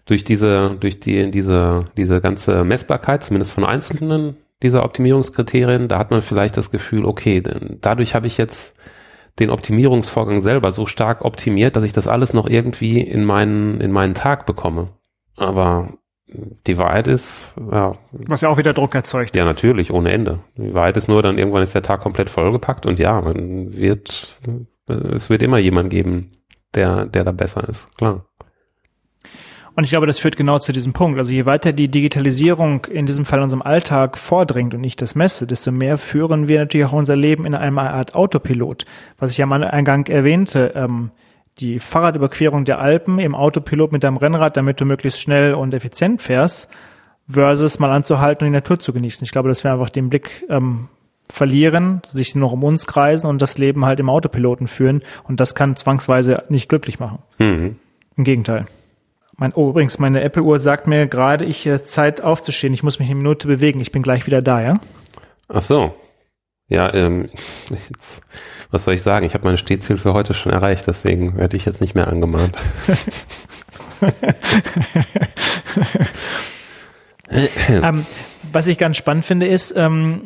Durch 0.09 0.25
diese, 0.25 0.77
durch 0.81 1.01
die, 1.01 1.31
diese, 1.31 1.81
diese 1.97 2.21
ganze 2.21 2.65
Messbarkeit, 2.65 3.23
zumindest 3.23 3.53
von 3.53 3.65
einzelnen 3.65 4.37
dieser 4.63 4.83
Optimierungskriterien, 4.83 5.87
da 5.87 5.99
hat 5.99 6.11
man 6.11 6.23
vielleicht 6.23 6.57
das 6.57 6.71
Gefühl, 6.71 7.05
okay, 7.05 7.43
dadurch 7.81 8.15
habe 8.15 8.27
ich 8.27 8.39
jetzt 8.39 8.75
den 9.39 9.51
Optimierungsvorgang 9.51 10.41
selber 10.41 10.73
so 10.73 10.87
stark 10.87 11.25
optimiert, 11.25 11.77
dass 11.77 11.85
ich 11.85 11.93
das 11.93 12.09
alles 12.09 12.33
noch 12.33 12.49
irgendwie 12.49 13.01
in 13.01 13.25
meinen, 13.25 13.81
in 13.83 13.93
meinen 13.93 14.15
Tag 14.15 14.47
bekomme. 14.47 14.89
Aber 15.37 15.91
die 16.67 16.79
Wahrheit 16.79 17.07
ist, 17.07 17.55
ja. 17.71 17.95
Was 18.13 18.41
ja 18.41 18.49
auch 18.49 18.57
wieder 18.57 18.73
Druck 18.73 18.95
erzeugt. 18.95 19.37
Ja, 19.37 19.45
natürlich, 19.45 19.93
ohne 19.93 20.11
Ende. 20.11 20.41
Die 20.57 20.75
Wahrheit 20.75 20.97
ist 20.97 21.09
nur, 21.09 21.23
dann 21.23 21.39
irgendwann 21.39 21.63
ist 21.63 21.75
der 21.75 21.83
Tag 21.83 22.01
komplett 22.01 22.31
vollgepackt 22.31 22.87
und 22.87 22.99
ja, 22.99 23.21
man 23.21 23.77
wird, 23.77 24.41
es 24.87 25.31
wird 25.31 25.43
immer 25.43 25.59
jemand 25.59 25.91
geben, 25.91 26.31
der, 26.75 27.05
der 27.05 27.25
da 27.25 27.33
besser 27.33 27.69
ist, 27.69 27.95
klar. 27.99 28.25
Und 29.79 29.85
ich 29.85 29.91
glaube, 29.91 30.09
das 30.09 30.19
führt 30.19 30.37
genau 30.37 30.59
zu 30.59 30.73
diesem 30.73 30.93
Punkt. 30.93 31.21
Also 31.21 31.33
je 31.33 31.47
weiter 31.47 31.73
die 31.73 31.87
Digitalisierung 31.87 32.85
in 32.87 33.07
diesem 33.07 33.25
Fall 33.25 33.39
in 33.39 33.45
unserem 33.45 33.63
Alltag 33.63 34.19
vordringt 34.19 34.75
und 34.75 34.83
ich 34.83 34.97
das 34.97 35.15
messe, 35.15 35.47
desto 35.47 35.71
mehr 35.71 35.99
führen 35.99 36.49
wir 36.49 36.59
natürlich 36.59 36.89
auch 36.89 36.95
unser 36.95 37.15
Leben 37.15 37.47
in 37.47 37.55
einer 37.55 37.93
Art 37.93 38.17
Autopilot. 38.17 38.87
Was 39.19 39.31
ich 39.31 39.41
am 39.41 39.53
Eingang 39.53 40.09
erwähnte, 40.09 40.73
ähm, 40.75 41.13
die 41.61 41.79
Fahrradüberquerung 41.79 42.65
der 42.65 42.81
Alpen 42.81 43.21
im 43.21 43.37
Autopilot 43.37 43.93
mit 43.93 44.03
deinem 44.03 44.17
Rennrad, 44.17 44.57
damit 44.57 44.81
du 44.81 44.85
möglichst 44.85 45.21
schnell 45.21 45.55
und 45.55 45.73
effizient 45.73 46.23
fährst, 46.23 46.73
versus 47.29 47.79
mal 47.79 47.93
anzuhalten 47.93 48.49
und 48.49 48.53
die 48.53 48.57
Natur 48.57 48.81
zu 48.81 48.93
genießen. 48.93 49.25
Ich 49.25 49.31
glaube, 49.31 49.49
dass 49.49 49.63
wir 49.63 49.73
einfach 49.73 49.91
den 49.91 50.09
Blick 50.09 50.45
ähm, 50.51 50.89
verlieren, 51.29 52.03
sich 52.05 52.35
noch 52.35 52.51
um 52.51 52.65
uns 52.65 52.89
kreisen 52.89 53.29
und 53.29 53.41
das 53.41 53.59
Leben 53.59 53.85
halt 53.85 54.01
im 54.01 54.11
Autopiloten 54.11 54.67
führen. 54.67 55.03
Und 55.23 55.39
das 55.39 55.55
kann 55.55 55.77
zwangsweise 55.77 56.43
nicht 56.49 56.69
glücklich 56.69 56.99
machen. 56.99 57.21
Mhm. 57.39 57.77
Im 58.17 58.25
Gegenteil. 58.25 58.67
Mein, 59.41 59.53
oh, 59.55 59.71
übrigens, 59.71 60.01
meine 60.01 60.21
Apple-Uhr 60.23 60.59
sagt 60.59 60.89
mir 60.89 61.07
gerade, 61.07 61.45
ich 61.45 61.65
äh, 61.65 61.81
Zeit 61.81 62.21
aufzustehen. 62.21 62.75
Ich 62.75 62.83
muss 62.83 62.99
mich 62.99 63.09
eine 63.09 63.15
Minute 63.15 63.47
bewegen. 63.47 63.81
Ich 63.81 63.93
bin 63.93 64.03
gleich 64.03 64.27
wieder 64.27 64.43
da, 64.43 64.61
ja? 64.61 64.81
Ach 65.49 65.63
so. 65.63 65.95
Ja, 66.67 66.93
ähm, 66.93 67.29
jetzt, 67.89 68.23
was 68.73 68.85
soll 68.85 68.95
ich 68.95 69.03
sagen? 69.03 69.25
Ich 69.25 69.35
habe 69.35 69.45
meine 69.45 69.57
Stehziel 69.57 69.97
für 69.97 70.13
heute 70.13 70.35
schon 70.35 70.53
erreicht, 70.53 70.89
deswegen 70.89 71.37
werde 71.37 71.57
ich 71.57 71.67
jetzt 71.67 71.81
nicht 71.81 71.95
mehr 71.95 72.09
angemahnt. 72.09 72.59
ähm, 77.69 78.05
was 78.53 78.67
ich 78.67 78.77
ganz 78.77 78.97
spannend 78.97 79.25
finde, 79.25 79.47
ist, 79.47 79.73
ähm, 79.77 80.23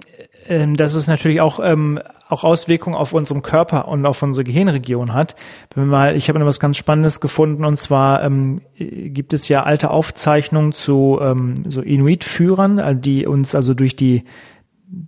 ähm, 0.49 0.75
dass 0.75 0.95
es 0.95 1.07
natürlich 1.07 1.43
auch, 1.43 1.61
ähm, 1.63 2.01
auch 2.33 2.45
Auswirkungen 2.45 2.97
auf 2.97 3.13
unserem 3.13 3.43
Körper 3.43 3.89
und 3.89 4.05
auf 4.07 4.23
unsere 4.23 4.45
Gehirnregion 4.45 5.13
hat. 5.13 5.37
Wenn 5.75 5.85
wir 5.85 5.91
mal, 5.91 6.17
ich 6.17 6.29
habe 6.29 6.39
noch 6.39 6.47
was 6.47 6.61
ganz 6.61 6.77
Spannendes 6.77 7.21
gefunden 7.21 7.65
und 7.65 7.77
zwar 7.77 8.25
ähm, 8.25 8.63
gibt 8.77 9.33
es 9.33 9.49
ja 9.49 9.63
alte 9.63 9.91
Aufzeichnungen 9.91 10.73
zu 10.73 11.19
ähm, 11.23 11.65
so 11.69 11.81
Inuit-Führern, 11.81 12.79
äh, 12.79 12.97
die 12.97 13.27
uns 13.27 13.55
also 13.55 13.75
durch 13.75 13.97
die 13.97 14.25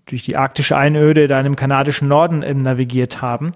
durch 0.07 0.23
die 0.23 0.37
arktische 0.37 0.77
Einöde 0.77 1.27
da 1.27 1.41
im 1.41 1.57
kanadischen 1.57 2.09
Norden 2.09 2.43
ähm, 2.43 2.63
navigiert 2.63 3.21
haben. 3.21 3.53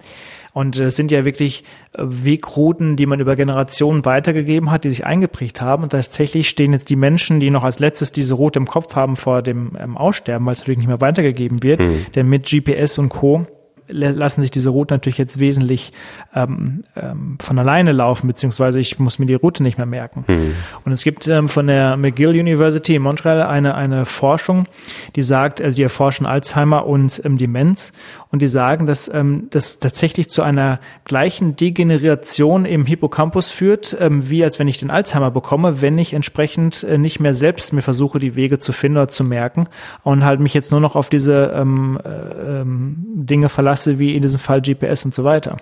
Und 0.52 0.76
es 0.76 0.80
äh, 0.80 0.90
sind 0.90 1.10
ja 1.10 1.24
wirklich 1.24 1.64
äh, 1.92 2.02
Wegrouten, 2.02 2.96
die 2.96 3.06
man 3.06 3.20
über 3.20 3.36
Generationen 3.36 4.04
weitergegeben 4.04 4.70
hat, 4.70 4.84
die 4.84 4.90
sich 4.90 5.06
eingeprägt 5.06 5.60
haben. 5.60 5.84
Und 5.84 5.90
tatsächlich 5.90 6.48
stehen 6.48 6.72
jetzt 6.72 6.90
die 6.90 6.96
Menschen, 6.96 7.40
die 7.40 7.50
noch 7.50 7.64
als 7.64 7.78
letztes 7.78 8.12
diese 8.12 8.34
Route 8.34 8.58
im 8.58 8.66
Kopf 8.66 8.94
haben, 8.94 9.16
vor 9.16 9.42
dem 9.42 9.76
ähm, 9.78 9.96
Aussterben, 9.96 10.46
weil 10.46 10.54
es 10.54 10.60
natürlich 10.60 10.78
nicht 10.78 10.88
mehr 10.88 11.00
weitergegeben 11.00 11.62
wird. 11.62 11.80
Mhm. 11.80 12.06
Denn 12.14 12.28
mit 12.28 12.46
GPS 12.46 12.98
und 12.98 13.08
Co 13.08 13.46
lassen 13.88 14.40
sich 14.40 14.50
diese 14.50 14.70
Routen 14.70 14.94
natürlich 14.94 15.18
jetzt 15.18 15.40
wesentlich 15.40 15.92
ähm, 16.34 16.82
ähm, 16.96 17.38
von 17.40 17.58
alleine 17.58 17.92
laufen, 17.92 18.26
beziehungsweise 18.26 18.80
ich 18.80 18.98
muss 18.98 19.18
mir 19.18 19.26
die 19.26 19.34
Route 19.34 19.62
nicht 19.62 19.78
mehr 19.78 19.86
merken. 19.86 20.24
Mhm. 20.26 20.54
Und 20.84 20.92
es 20.92 21.02
gibt 21.02 21.26
ähm, 21.28 21.48
von 21.48 21.66
der 21.66 21.96
McGill 21.96 22.30
University 22.30 22.94
in 22.94 23.02
Montreal 23.02 23.42
eine, 23.42 23.74
eine 23.74 24.04
Forschung, 24.04 24.66
die 25.16 25.22
sagt, 25.22 25.60
also 25.60 25.76
die 25.76 25.82
erforschen 25.82 26.26
Alzheimer 26.26 26.86
und 26.86 27.20
ähm, 27.24 27.38
Demenz 27.38 27.92
und 28.30 28.42
die 28.42 28.46
sagen, 28.46 28.86
dass 28.86 29.12
ähm, 29.12 29.48
das 29.50 29.78
tatsächlich 29.78 30.28
zu 30.28 30.42
einer 30.42 30.80
gleichen 31.04 31.56
Degeneration 31.56 32.64
im 32.64 32.84
Hippocampus 32.84 33.50
führt, 33.50 33.96
ähm, 33.98 34.28
wie 34.28 34.44
als 34.44 34.58
wenn 34.58 34.68
ich 34.68 34.78
den 34.78 34.90
Alzheimer 34.90 35.30
bekomme, 35.30 35.80
wenn 35.80 35.98
ich 35.98 36.12
entsprechend 36.12 36.84
äh, 36.84 36.98
nicht 36.98 37.20
mehr 37.20 37.34
selbst 37.34 37.72
mir 37.72 37.82
versuche, 37.82 38.18
die 38.18 38.36
Wege 38.36 38.58
zu 38.58 38.72
finden 38.72 38.98
oder 38.98 39.08
zu 39.08 39.24
merken 39.24 39.68
und 40.02 40.24
halt 40.24 40.40
mich 40.40 40.54
jetzt 40.54 40.70
nur 40.70 40.80
noch 40.80 40.96
auf 40.96 41.08
diese 41.08 41.52
ähm, 41.54 41.98
äh, 42.04 42.60
ähm, 42.60 42.96
Dinge 43.14 43.48
verlasse, 43.48 43.98
wie 43.98 44.14
in 44.14 44.22
diesem 44.22 44.40
Fall 44.40 44.60
GPS 44.60 45.04
und 45.04 45.14
so 45.14 45.24
weiter. 45.24 45.56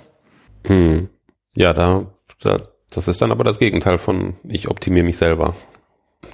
Hm. 0.64 1.08
Ja, 1.54 1.72
da, 1.72 2.06
da, 2.42 2.56
das 2.90 3.08
ist 3.08 3.22
dann 3.22 3.30
aber 3.30 3.44
das 3.44 3.58
Gegenteil 3.58 3.98
von 3.98 4.34
ich 4.44 4.68
optimiere 4.68 5.04
mich 5.04 5.16
selber. 5.16 5.54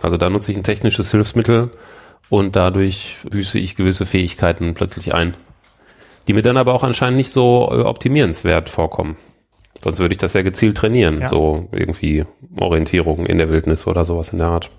Also 0.00 0.16
da 0.16 0.30
nutze 0.30 0.50
ich 0.50 0.56
ein 0.56 0.64
technisches 0.64 1.10
Hilfsmittel 1.10 1.70
und 2.28 2.56
dadurch 2.56 3.18
büße 3.28 3.58
ich 3.58 3.76
gewisse 3.76 4.06
Fähigkeiten 4.06 4.74
plötzlich 4.74 5.14
ein 5.14 5.34
die 6.28 6.32
mir 6.32 6.42
dann 6.42 6.56
aber 6.56 6.74
auch 6.74 6.84
anscheinend 6.84 7.16
nicht 7.16 7.30
so 7.30 7.68
äh, 7.72 7.82
optimierenswert 7.82 8.68
vorkommen. 8.68 9.16
Sonst 9.78 9.98
würde 9.98 10.12
ich 10.12 10.18
das 10.18 10.34
ja 10.34 10.42
gezielt 10.42 10.76
trainieren, 10.76 11.22
ja. 11.22 11.28
so 11.28 11.68
irgendwie 11.72 12.24
Orientierung 12.56 13.26
in 13.26 13.38
der 13.38 13.50
Wildnis 13.50 13.86
oder 13.86 14.04
sowas 14.04 14.32
in 14.32 14.38
der 14.38 14.48
Art. 14.48 14.70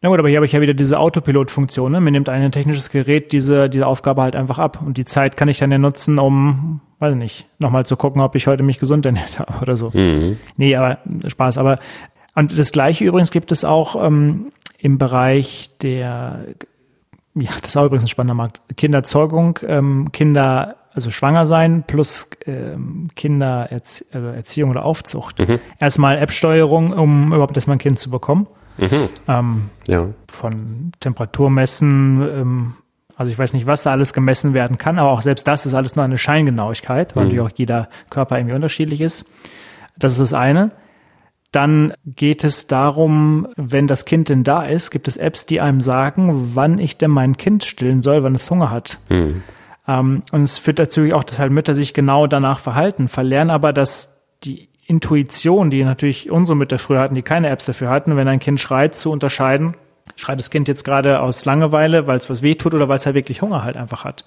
Na 0.00 0.08
gut, 0.08 0.18
aber 0.18 0.28
hier 0.28 0.38
habe 0.38 0.46
ich 0.46 0.52
ja 0.52 0.60
wieder 0.60 0.74
diese 0.74 0.98
Autopilot-Funktion. 0.98 1.92
Ne? 1.92 2.00
Mir 2.00 2.10
nimmt 2.10 2.28
ein 2.28 2.50
technisches 2.50 2.90
Gerät 2.90 3.32
diese, 3.32 3.70
diese 3.70 3.86
Aufgabe 3.86 4.22
halt 4.22 4.34
einfach 4.34 4.58
ab. 4.58 4.80
Und 4.84 4.96
die 4.96 5.04
Zeit 5.04 5.36
kann 5.36 5.48
ich 5.48 5.58
dann 5.58 5.70
ja 5.70 5.78
nutzen, 5.78 6.18
um, 6.18 6.80
weiß 6.98 7.14
nicht, 7.14 7.46
nochmal 7.58 7.86
zu 7.86 7.96
gucken, 7.96 8.20
ob 8.20 8.34
ich 8.34 8.48
heute 8.48 8.64
mich 8.64 8.80
gesund 8.80 9.06
ernährt 9.06 9.38
habe 9.38 9.62
oder 9.62 9.76
so. 9.76 9.90
Mhm. 9.94 10.38
Nee, 10.56 10.74
aber 10.74 10.98
Spaß. 11.26 11.56
Aber 11.56 11.78
und 12.34 12.58
das 12.58 12.72
gleiche 12.72 13.04
übrigens 13.04 13.30
gibt 13.30 13.52
es 13.52 13.64
auch 13.64 14.04
ähm, 14.04 14.52
im 14.78 14.98
Bereich 14.98 15.70
der 15.82 16.46
ja, 17.34 17.50
das 17.60 17.68
ist 17.68 17.76
auch 17.76 17.86
übrigens 17.86 18.04
ein 18.04 18.08
spannender 18.08 18.34
Markt. 18.34 18.60
Kinderzeugung, 18.76 19.58
ähm, 19.66 20.12
Kinder, 20.12 20.76
also 20.92 21.10
schwanger 21.10 21.46
sein 21.46 21.84
plus 21.86 22.28
ähm, 22.46 23.08
Kindererziehung 23.16 24.10
also 24.12 24.70
oder 24.70 24.84
Aufzucht. 24.84 25.38
Mhm. 25.38 25.58
Erstmal 25.78 26.18
App-Steuerung, 26.18 26.92
um 26.92 27.32
überhaupt 27.32 27.56
erstmal 27.56 27.76
ein 27.76 27.80
Kind 27.80 27.98
zu 27.98 28.10
bekommen. 28.10 28.46
Mhm. 28.76 29.08
Ähm, 29.28 29.70
ja. 29.88 30.08
Von 30.28 30.92
Temperatur 31.00 31.50
messen, 31.50 32.22
ähm, 32.22 32.74
also 33.16 33.32
ich 33.32 33.38
weiß 33.38 33.52
nicht, 33.54 33.66
was 33.66 33.82
da 33.82 33.92
alles 33.92 34.12
gemessen 34.12 34.54
werden 34.54 34.78
kann, 34.78 34.98
aber 34.98 35.10
auch 35.10 35.22
selbst 35.22 35.46
das 35.46 35.66
ist 35.66 35.74
alles 35.74 35.96
nur 35.96 36.04
eine 36.04 36.18
Scheingenauigkeit, 36.18 37.16
weil 37.16 37.24
mhm. 37.24 37.30
natürlich 37.30 37.52
auch 37.52 37.58
jeder 37.58 37.88
Körper 38.10 38.36
irgendwie 38.36 38.54
unterschiedlich 38.54 39.00
ist. 39.00 39.24
Das 39.96 40.12
ist 40.12 40.20
das 40.20 40.32
eine. 40.32 40.70
Dann 41.52 41.92
geht 42.06 42.44
es 42.44 42.66
darum, 42.66 43.46
wenn 43.56 43.86
das 43.86 44.06
Kind 44.06 44.30
denn 44.30 44.42
da 44.42 44.64
ist, 44.64 44.90
gibt 44.90 45.06
es 45.06 45.18
Apps, 45.18 45.44
die 45.44 45.60
einem 45.60 45.82
sagen, 45.82 46.52
wann 46.54 46.78
ich 46.78 46.96
denn 46.96 47.10
mein 47.10 47.36
Kind 47.36 47.64
stillen 47.64 48.00
soll, 48.00 48.22
wann 48.22 48.34
es 48.34 48.50
Hunger 48.50 48.70
hat. 48.70 48.98
Mhm. 49.10 49.42
Ähm, 49.86 50.20
und 50.32 50.42
es 50.42 50.58
führt 50.58 50.78
dazu 50.78 51.02
auch, 51.12 51.24
dass 51.24 51.38
halt 51.38 51.52
Mütter 51.52 51.74
sich 51.74 51.92
genau 51.92 52.26
danach 52.26 52.58
verhalten, 52.58 53.08
verlernen 53.08 53.50
aber, 53.50 53.72
dass 53.72 54.20
die 54.44 54.70
Intuition, 54.86 55.70
die 55.70 55.84
natürlich 55.84 56.30
unsere 56.30 56.56
Mütter 56.56 56.78
früher 56.78 57.00
hatten, 57.00 57.14
die 57.14 57.22
keine 57.22 57.48
Apps 57.48 57.66
dafür 57.66 57.90
hatten, 57.90 58.16
wenn 58.16 58.28
ein 58.28 58.40
Kind 58.40 58.58
schreit, 58.58 58.94
zu 58.94 59.10
unterscheiden, 59.10 59.74
schreit 60.16 60.38
das 60.38 60.50
Kind 60.50 60.68
jetzt 60.68 60.84
gerade 60.84 61.20
aus 61.20 61.44
Langeweile, 61.44 62.06
weil 62.06 62.16
es 62.16 62.28
was 62.28 62.42
weh 62.42 62.54
tut 62.54 62.74
oder 62.74 62.88
weil 62.88 62.96
es 62.96 63.06
halt 63.06 63.14
wirklich 63.14 63.42
Hunger 63.42 63.62
halt 63.62 63.76
einfach 63.76 64.04
hat. 64.04 64.24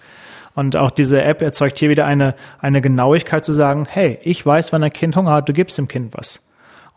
Und 0.54 0.78
auch 0.78 0.92
diese 0.92 1.22
App 1.22 1.42
erzeugt 1.42 1.78
hier 1.80 1.90
wieder 1.90 2.06
eine, 2.06 2.34
eine 2.60 2.82
Genauigkeit 2.82 3.44
zu 3.44 3.54
sagen, 3.54 3.86
hey, 3.90 4.20
ich 4.24 4.46
weiß, 4.46 4.72
wann 4.72 4.84
ein 4.84 4.94
Kind 4.94 5.16
Hunger 5.16 5.32
hat, 5.32 5.50
du 5.50 5.54
gibst 5.54 5.78
dem 5.78 5.88
Kind 5.88 6.14
was. 6.16 6.45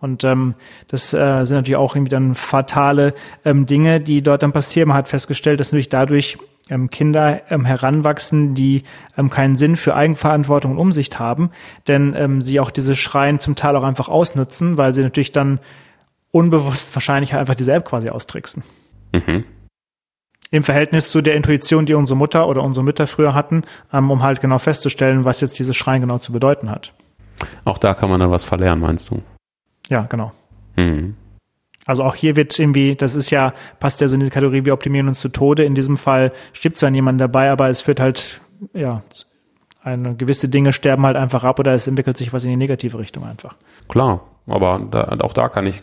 Und 0.01 0.25
ähm, 0.25 0.55
das 0.87 1.13
äh, 1.13 1.45
sind 1.45 1.57
natürlich 1.57 1.77
auch 1.77 1.97
irgendwie 1.97 2.11
dann 2.11 2.35
fatale 2.35 3.15
ähm, 3.45 3.67
Dinge, 3.67 4.01
die 4.01 4.23
dort 4.23 4.43
dann 4.43 4.53
passieren. 4.53 4.89
Man 4.89 4.97
hat 4.97 5.09
festgestellt, 5.09 5.59
dass 5.61 5.73
natürlich 5.73 5.89
dadurch 5.89 6.39
ähm, 6.71 6.91
Kinder 6.91 7.51
ähm, 7.51 7.65
heranwachsen, 7.65 8.55
die 8.55 8.85
ähm, 9.17 9.31
keinen 9.31 9.57
Sinn 9.57 9.77
für 9.77 9.95
Eigenverantwortung 9.95 10.73
und 10.73 10.79
Umsicht 10.79 11.19
haben, 11.19 11.51
denn 11.87 12.15
ähm, 12.17 12.43
sie 12.43 12.61
auch 12.61 12.71
diese 12.71 12.95
Schreien 12.95 13.39
zum 13.39 13.57
Teil 13.57 13.77
auch 13.77 13.83
einfach 13.83 14.09
ausnutzen, 14.09 14.79
weil 14.79 14.93
sie 14.93 15.03
natürlich 15.03 15.33
dann 15.33 15.61
unbewusst 16.31 16.95
wahrscheinlich 16.95 17.35
einfach 17.35 17.55
diese 17.55 17.73
App 17.73 17.85
quasi 17.85 18.11
austricksen. 18.11 18.63
Mhm. 19.15 19.45
Im 20.51 20.63
Verhältnis 20.63 21.11
zu 21.11 21.21
der 21.21 21.35
Intuition, 21.35 21.85
die 21.85 21.95
unsere 21.95 22.17
Mutter 22.17 22.49
oder 22.49 22.63
unsere 22.63 22.85
Mütter 22.85 23.07
früher 23.07 23.35
hatten, 23.35 23.63
ähm, 23.93 24.11
um 24.11 24.23
halt 24.23 24.41
genau 24.41 24.59
festzustellen, 24.59 25.25
was 25.25 25.41
jetzt 25.41 25.59
dieses 25.59 25.77
Schreien 25.77 26.01
genau 26.01 26.19
zu 26.19 26.33
bedeuten 26.33 26.71
hat. 26.71 26.93
Auch 27.65 27.79
da 27.79 27.95
kann 27.95 28.11
man 28.11 28.21
dann 28.21 28.31
was 28.31 28.45
verlernen, 28.45 28.81
meinst 28.81 29.11
du? 29.11 29.23
Ja, 29.89 30.03
genau. 30.03 30.32
Mhm. 30.76 31.14
Also 31.89 32.05
auch 32.05 32.14
hier 32.14 32.36
wird 32.36 32.59
irgendwie, 32.59 32.97
das 32.97 33.14
ist 33.14 33.30
ja, 33.30 33.55
passt 33.80 34.03
ja 34.03 34.09
so 34.09 34.14
in 34.14 34.20
die 34.20 34.28
Kategorie, 34.28 34.66
wir 34.66 34.74
optimieren 34.74 35.09
uns 35.09 35.20
zu 35.20 35.30
Tode. 35.30 35.64
In 35.64 35.74
diesem 35.74 35.97
Fall 35.97 36.32
stirbt 36.53 36.76
zwar 36.76 36.91
niemand 36.91 37.18
dabei, 37.18 37.51
aber 37.51 37.70
es 37.70 37.80
führt 37.80 37.99
halt, 37.99 38.43
ja, 38.74 39.03
eine 39.82 40.14
gewisse 40.14 40.51
Dinge 40.51 40.72
sterben 40.72 41.07
halt 41.07 41.16
einfach 41.16 41.45
ab 41.45 41.59
oder 41.59 41.72
es 41.72 41.86
entwickelt 41.86 42.18
sich 42.18 42.32
was 42.32 42.45
in 42.45 42.51
die 42.51 42.57
negative 42.57 42.99
Richtung 42.99 43.24
einfach. 43.24 43.55
Klar, 43.89 44.20
aber 44.47 44.86
da, 44.91 45.16
auch 45.20 45.32
da 45.32 45.49
kann 45.49 45.66
ich, 45.66 45.80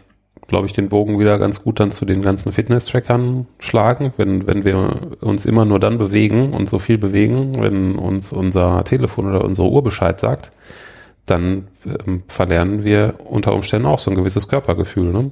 glaube 0.48 0.68
ich, 0.68 0.74
den 0.74 0.90
Bogen 0.90 1.18
wieder 1.18 1.40
ganz 1.40 1.64
gut 1.64 1.80
dann 1.80 1.92
zu 1.92 2.06
den 2.06 2.22
ganzen 2.22 2.52
Fitness-Trackern 2.52 3.48
schlagen. 3.58 4.14
Wenn, 4.16 4.48
wenn 4.48 4.64
wir 4.64 5.18
uns 5.22 5.46
immer 5.46 5.66
nur 5.66 5.80
dann 5.80 5.98
bewegen 5.98 6.54
und 6.54 6.70
so 6.70 6.78
viel 6.78 7.00
bewegen, 7.00 7.54
wenn 7.60 7.96
uns 7.96 8.32
unser 8.32 8.84
Telefon 8.84 9.28
oder 9.28 9.44
unsere 9.44 9.70
Uhr 9.70 9.82
Bescheid 9.82 10.20
sagt, 10.20 10.52
dann 11.26 11.68
ähm, 11.86 12.24
verlernen 12.28 12.84
wir 12.84 13.16
unter 13.26 13.54
Umständen 13.54 13.88
auch 13.88 14.00
so 14.00 14.12
ein 14.12 14.16
gewisses 14.16 14.48
Körpergefühl. 14.48 15.12
Ne? 15.12 15.32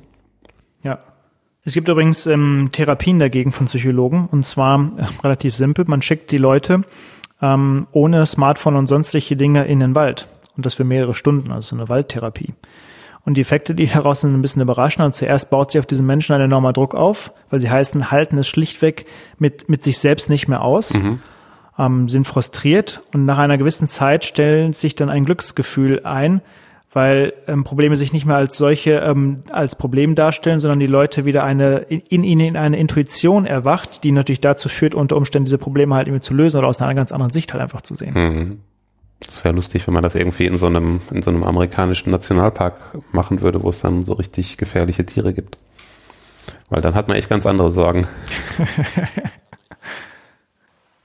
Ja. 0.84 1.00
Es 1.66 1.74
gibt 1.74 1.88
übrigens 1.88 2.28
ähm, 2.28 2.70
Therapien 2.72 3.20
dagegen 3.20 3.52
von 3.52 3.68
Psychologen 3.68 4.28
und 4.32 4.46
zwar 4.46 4.92
äh, 4.98 5.06
relativ 5.24 5.56
simpel. 5.56 5.86
Man 5.88 6.02
schickt 6.02 6.32
die 6.32 6.38
Leute 6.38 6.84
ähm, 7.42 7.88
ohne 7.92 8.26
Smartphone 8.26 8.76
und 8.76 8.88
sonstige 8.88 9.38
Dinge 9.38 9.66
in 9.66 9.80
den 9.80 9.96
Wald 9.96 10.28
und 10.58 10.66
das 10.66 10.74
für 10.74 10.84
mehrere 10.84 11.14
Stunden, 11.14 11.52
also 11.52 11.76
so 11.76 11.82
eine 11.82 11.90
Waldtherapie. 11.90 12.54
Und 13.26 13.36
die 13.36 13.42
Effekte, 13.42 13.74
die 13.76 13.86
daraus 13.94 14.22
sind, 14.22 14.34
ein 14.34 14.42
bisschen 14.42 14.62
überraschend. 14.62 15.06
Und 15.06 15.14
zuerst 15.14 15.50
baut 15.50 15.72
sich 15.72 15.80
auf 15.80 15.86
diesen 15.86 16.06
Menschen 16.06 16.34
ein 16.36 16.42
enormer 16.42 16.74
Druck 16.74 16.96
auf, 16.96 17.32
weil 17.50 17.62
sie 17.62 17.70
heißen, 17.70 18.12
halten 18.12 18.38
es 18.38 18.48
schlichtweg 18.50 19.06
mit, 19.40 19.70
mit 19.70 19.84
sich 19.84 20.00
selbst 20.00 20.30
nicht 20.30 20.48
mehr 20.50 20.62
aus. 20.62 20.94
Mhm 20.94 21.20
ähm, 21.78 22.10
sind 22.10 22.26
frustriert 22.26 23.02
und 23.14 23.26
nach 23.26 23.38
einer 23.38 23.58
gewissen 23.58 23.88
Zeit 23.88 24.26
stellen 24.26 24.74
sich 24.74 24.96
dann 24.96 25.10
ein 25.10 25.26
Glücksgefühl 25.26 26.02
ein, 26.04 26.42
weil 26.94 27.34
ähm, 27.48 27.64
Probleme 27.64 27.96
sich 27.96 28.14
nicht 28.14 28.26
mehr 28.26 28.36
als 28.36 28.58
solche 28.58 29.00
ähm, 29.00 29.44
als 29.50 29.76
Problem 29.76 30.14
darstellen, 30.14 30.60
sondern 30.60 30.80
die 30.80 30.88
Leute 30.88 31.26
wieder 31.26 31.44
eine 31.44 31.78
in, 31.90 32.02
in 32.02 32.24
ihnen 32.24 32.56
eine 32.56 32.78
Intuition 32.78 33.46
erwacht, 33.46 34.04
die 34.04 34.12
natürlich 34.12 34.42
dazu 34.42 34.70
führt, 34.70 34.94
unter 34.94 35.18
Umständen 35.18 35.46
diese 35.46 35.58
Probleme 35.58 35.96
halt 35.96 36.08
irgendwie 36.08 36.22
zu 36.22 36.34
lösen 36.34 36.58
oder 36.58 36.68
aus 36.68 36.82
einer 36.82 36.94
ganz 36.94 37.12
anderen 37.12 37.32
Sicht 37.32 37.54
halt 37.54 37.64
einfach 37.64 37.82
zu 37.82 37.96
sehen. 37.96 38.14
Mhm. 38.14 38.60
Das 39.20 39.44
wäre 39.44 39.56
lustig, 39.56 39.88
wenn 39.88 39.94
man 39.94 40.04
das 40.04 40.16
irgendwie 40.16 40.46
in 40.46 40.58
so 40.58 40.68
einem 40.68 41.02
in 41.12 41.22
so 41.22 41.32
einem 41.32 41.44
amerikanischen 41.44 42.12
Nationalpark 42.12 42.78
machen 43.12 43.42
würde, 43.42 43.64
wo 43.64 43.70
es 43.70 43.82
dann 43.82 44.04
so 44.04 44.14
richtig 44.14 44.58
gefährliche 44.58 45.06
Tiere 45.06 45.34
gibt. 45.34 45.58
Weil 46.70 46.82
dann 46.82 46.94
hat 46.94 47.08
man 47.08 47.18
echt 47.18 47.30
ganz 47.30 47.46
andere 47.46 47.72
Sorgen. 47.72 48.06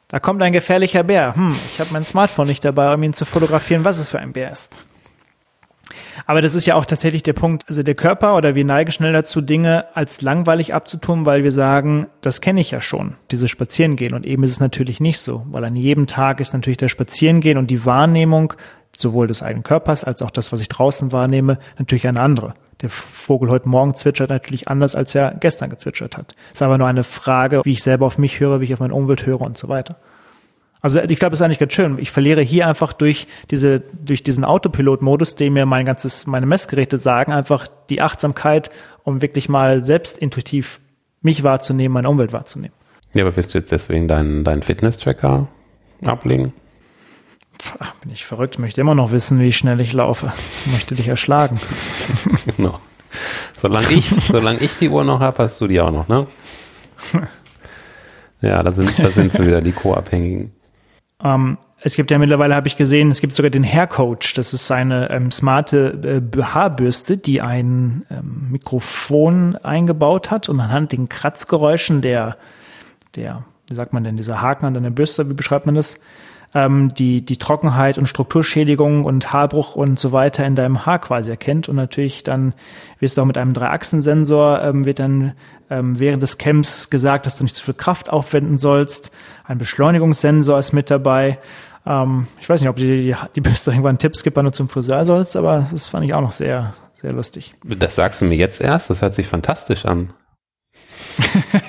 Da 0.09 0.19
kommt 0.21 0.43
ein 0.43 0.55
gefährlicher 0.55 1.03
Bär. 1.03 1.35
Hm, 1.35 1.55
ich 1.71 1.81
habe 1.81 1.91
mein 1.93 2.05
Smartphone 2.05 2.49
nicht 2.49 2.65
dabei, 2.65 2.93
um 2.95 3.03
ihn 3.03 3.13
zu 3.13 3.27
fotografieren, 3.27 3.85
was 3.85 3.99
es 3.99 4.09
für 4.09 4.19
ein 4.19 4.33
Bär 4.33 4.51
ist. 4.51 4.79
Aber 6.27 6.43
das 6.43 6.55
ist 6.55 6.67
ja 6.67 6.75
auch 6.75 6.87
tatsächlich 6.87 7.23
der 7.23 7.33
Punkt. 7.35 7.65
Also 7.69 7.83
der 7.83 7.95
Körper 7.95 8.37
oder 8.37 8.55
wir 8.55 8.65
neigen 8.65 8.91
schnell 8.91 9.13
dazu, 9.13 9.41
Dinge 9.41 9.85
als 9.95 10.21
langweilig 10.21 10.75
abzutun, 10.75 11.27
weil 11.27 11.45
wir 11.45 11.53
sagen, 11.53 12.07
das 12.21 12.41
kenne 12.41 12.61
ich 12.61 12.71
ja 12.71 12.81
schon, 12.81 13.15
dieses 13.31 13.51
Spazierengehen. 13.51 14.15
Und 14.15 14.27
eben 14.27 14.43
ist 14.43 14.53
es 14.53 14.61
natürlich 14.61 15.01
nicht 15.01 15.21
so, 15.21 15.45
weil 15.51 15.65
an 15.65 15.77
jedem 15.77 16.07
Tag 16.07 16.41
ist 16.41 16.53
natürlich 16.55 16.77
der 16.79 16.89
Spazierengehen 16.89 17.59
und 17.59 17.71
die 17.71 17.85
Wahrnehmung 17.85 18.55
sowohl 18.97 19.27
des 19.27 19.43
eigenen 19.43 19.63
Körpers 19.63 20.05
als 20.05 20.23
auch 20.23 20.31
das, 20.31 20.53
was 20.53 20.61
ich 20.61 20.69
draußen 20.69 21.13
wahrnehme, 21.13 21.59
natürlich 21.79 22.09
eine 22.09 22.21
andere. 22.21 22.55
Der 22.81 22.91
Vogel 22.91 23.51
heute 23.51 23.69
Morgen 23.69 23.95
zwitschert 23.95 24.31
natürlich 24.31 24.69
anders, 24.69 24.95
als 24.95 25.15
er 25.15 25.35
gestern 25.35 25.71
gezwitschert 25.71 26.17
hat. 26.17 26.35
Ist 26.53 26.63
aber 26.63 26.79
nur 26.79 26.87
eine 26.87 27.03
Frage, 27.03 27.63
wie 27.65 27.73
ich 27.73 27.83
selber 27.83 28.07
auf 28.07 28.19
mich 28.19 28.39
höre, 28.39 28.61
wie 28.61 28.65
ich 28.65 28.75
auf 28.75 28.81
meine 28.81 28.95
Umwelt 28.95 29.27
höre 29.27 29.41
und 29.41 29.59
so 29.59 29.69
weiter. 29.69 29.97
Also 30.81 31.01
ich 31.01 31.19
glaube, 31.19 31.33
es 31.33 31.41
ist 31.41 31.45
eigentlich 31.45 31.59
ganz 31.59 31.73
schön. 31.73 31.99
Ich 31.99 32.13
verliere 32.13 32.41
hier 32.41 32.69
einfach 32.69 32.93
durch 32.93 33.27
diese, 33.51 33.81
durch 33.81 34.23
diesen 34.23 34.45
Autopilot-Modus, 34.45 35.35
den 35.35 35.55
mir 35.55 35.67
mein 35.67 35.85
ganzes, 35.85 36.27
meine 36.29 36.47
Messgeräte 36.47 36.99
sagen, 36.99 37.33
einfach 37.33 37.67
die 37.91 38.01
Achtsamkeit, 38.01 38.71
um 39.03 39.21
wirklich 39.23 39.49
mal 39.49 39.85
selbst 39.85 40.19
intuitiv 40.19 40.81
mich 41.21 41.43
wahrzunehmen, 41.43 41.95
meine 41.95 42.09
Umwelt 42.09 42.33
wahrzunehmen. 42.33 42.75
Ja, 43.15 43.25
aber 43.25 43.35
willst 43.37 43.55
du 43.55 43.59
jetzt 43.59 43.73
deswegen 43.73 44.07
deinen, 44.07 44.45
deinen 44.45 44.63
Fitness-Tracker 44.63 45.49
ablegen? 46.05 46.53
Ach, 47.79 47.95
bin 47.97 48.11
ich 48.13 48.25
verrückt, 48.25 48.59
möchte 48.59 48.81
immer 48.81 48.95
noch 48.95 49.13
wissen, 49.13 49.41
wie 49.41 49.53
schnell 49.53 49.81
ich 49.81 49.93
laufe. 49.93 50.33
Möchte 50.73 50.95
dich 50.95 51.09
erschlagen. 51.09 51.61
genau. 52.57 52.81
Solange 53.57 53.91
ich, 53.91 54.09
solange 54.09 54.61
ich 54.61 54.77
die 54.77 54.89
Uhr 54.89 55.05
noch 55.05 55.21
habe, 55.21 55.43
hast 55.43 55.61
du 55.61 55.67
die 55.67 55.81
auch 55.81 55.91
noch, 55.91 56.09
ne? 56.09 56.27
Ja, 58.41 58.63
da 58.63 58.71
sind, 58.71 58.97
da 59.03 59.11
sind 59.11 59.33
sie 59.33 59.45
wieder, 59.45 59.61
die 59.61 59.73
Co-Abhängigen. 59.73 60.53
Ähm, 61.25 61.59
Es 61.81 61.97
gibt 61.97 62.13
ja 62.13 62.19
mittlerweile, 62.19 62.55
habe 62.55 62.69
ich 62.69 62.77
gesehen, 62.77 63.11
es 63.11 63.21
gibt 63.21 63.35
sogar 63.35 63.51
den 63.51 63.65
Hair 63.65 63.89
Coach. 63.89 64.33
Das 64.35 64.53
ist 64.53 64.71
eine 64.71 65.11
ähm, 65.11 65.33
smarte 65.33 66.21
äh, 66.37 66.43
Haarbürste, 66.43 67.17
die 67.17 67.41
ein 67.41 68.05
ähm, 68.11 68.49
Mikrofon 68.53 69.57
eingebaut 69.57 70.31
hat 70.31 70.49
und 70.49 70.61
anhand 70.61 70.93
den 70.93 71.09
Kratzgeräuschen 71.09 72.01
der, 72.01 72.37
der, 73.17 73.45
wie 73.69 73.75
sagt 73.75 73.93
man 73.93 74.05
denn, 74.05 74.17
dieser 74.17 74.41
Haken 74.41 74.67
an 74.67 74.83
der 74.83 74.91
Bürste, 74.91 75.29
wie 75.29 75.35
beschreibt 75.35 75.67
man 75.67 75.75
das? 75.75 75.99
Ähm, 76.55 76.95
die, 76.95 77.25
die 77.25 77.37
Trockenheit 77.37 77.99
und 77.99 78.07
Strukturschädigung 78.07 79.05
und 79.05 79.33
Haarbruch 79.33 79.77
und 79.77 79.99
so 79.99 80.13
weiter 80.13 80.47
in 80.47 80.55
deinem 80.55 80.87
Haar 80.87 80.99
quasi 80.99 81.31
erkennt. 81.31 81.69
Und 81.69 81.77
natürlich 81.77 82.23
dann 82.23 82.55
wirst 83.01 83.17
du 83.17 83.23
auch 83.23 83.27
mit 83.27 83.39
einem 83.39 83.55
Dreiachsensensor, 83.55 84.63
ähm, 84.63 84.85
wird 84.85 84.99
dann 84.99 85.35
ähm, 85.71 85.99
während 85.99 86.23
des 86.23 86.39
Camps 86.39 86.91
gesagt, 86.91 87.27
dass 87.27 87.37
du 87.37 87.45
nicht 87.45 87.57
zu 87.57 87.65
viel 87.65 87.75
Kraft 87.75 88.11
aufwenden 88.11 88.59
sollst. 88.59 89.11
Ein 89.45 89.59
Beschleunigungssensor 89.59 90.59
ist 90.59 90.73
mit 90.73 90.91
dabei. 90.91 91.39
Ähm, 91.87 92.27
ich 92.41 92.49
weiß 92.49 92.61
nicht, 92.61 92.71
ob 92.71 92.77
die, 92.77 92.87
die, 92.87 93.17
die 93.37 93.41
Bürste 93.41 93.71
irgendwann 93.71 93.99
Tipps 93.99 94.23
gibt, 94.23 94.37
wann 94.37 94.47
du 94.47 94.53
zum 94.53 94.69
Friseur 94.69 95.05
sollst, 95.07 95.37
aber 95.37 95.67
das 95.71 95.89
fand 95.89 96.05
ich 96.05 96.15
auch 96.15 96.21
noch 96.23 96.33
sehr, 96.33 96.75
sehr 96.95 97.13
lustig. 97.13 97.55
Das 97.65 97.97
sagst 97.97 98.21
du 98.21 98.25
mir 98.25 98.37
jetzt 98.37 98.61
erst? 98.61 98.91
Das 98.91 99.03
hört 99.03 99.15
sich 99.15 99.27
fantastisch 99.27 99.85
an. 99.85 100.13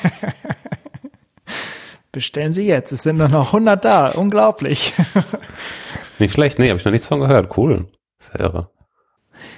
Bestellen 2.12 2.54
Sie 2.54 2.66
jetzt. 2.66 2.92
Es 2.92 3.04
sind 3.04 3.18
nur 3.18 3.30
noch 3.30 3.48
100 3.48 3.86
da. 3.86 4.10
Unglaublich. 4.10 4.94
Nicht 6.20 6.34
schlecht. 6.34 6.60
Nee, 6.60 6.70
habe 6.70 6.78
ich 6.78 6.86
noch 6.86 6.92
nichts 6.92 7.08
von 7.08 7.20
gehört. 7.20 7.56
Cool. 7.58 7.88
Das 8.18 8.28
ist 8.28 8.34
ja 8.34 8.46
irre. 8.46 8.70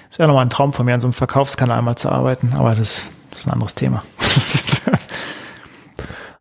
Das 0.10 0.20
wäre 0.20 0.28
nochmal 0.28 0.45
ein 0.45 0.49
Traum 0.49 0.74
von 0.74 0.86
mir, 0.86 0.93
an 0.93 0.99
so 0.99 1.08
einem 1.08 1.14
Verkaufskanal 1.14 1.82
mal 1.82 1.95
zu 1.95 2.10
arbeiten. 2.10 2.54
Aber 2.56 2.76
das, 2.76 3.12
das 3.30 3.39
ist 3.39 3.47
ein 3.47 3.54
anderes 3.54 3.74
Thema. 3.74 4.04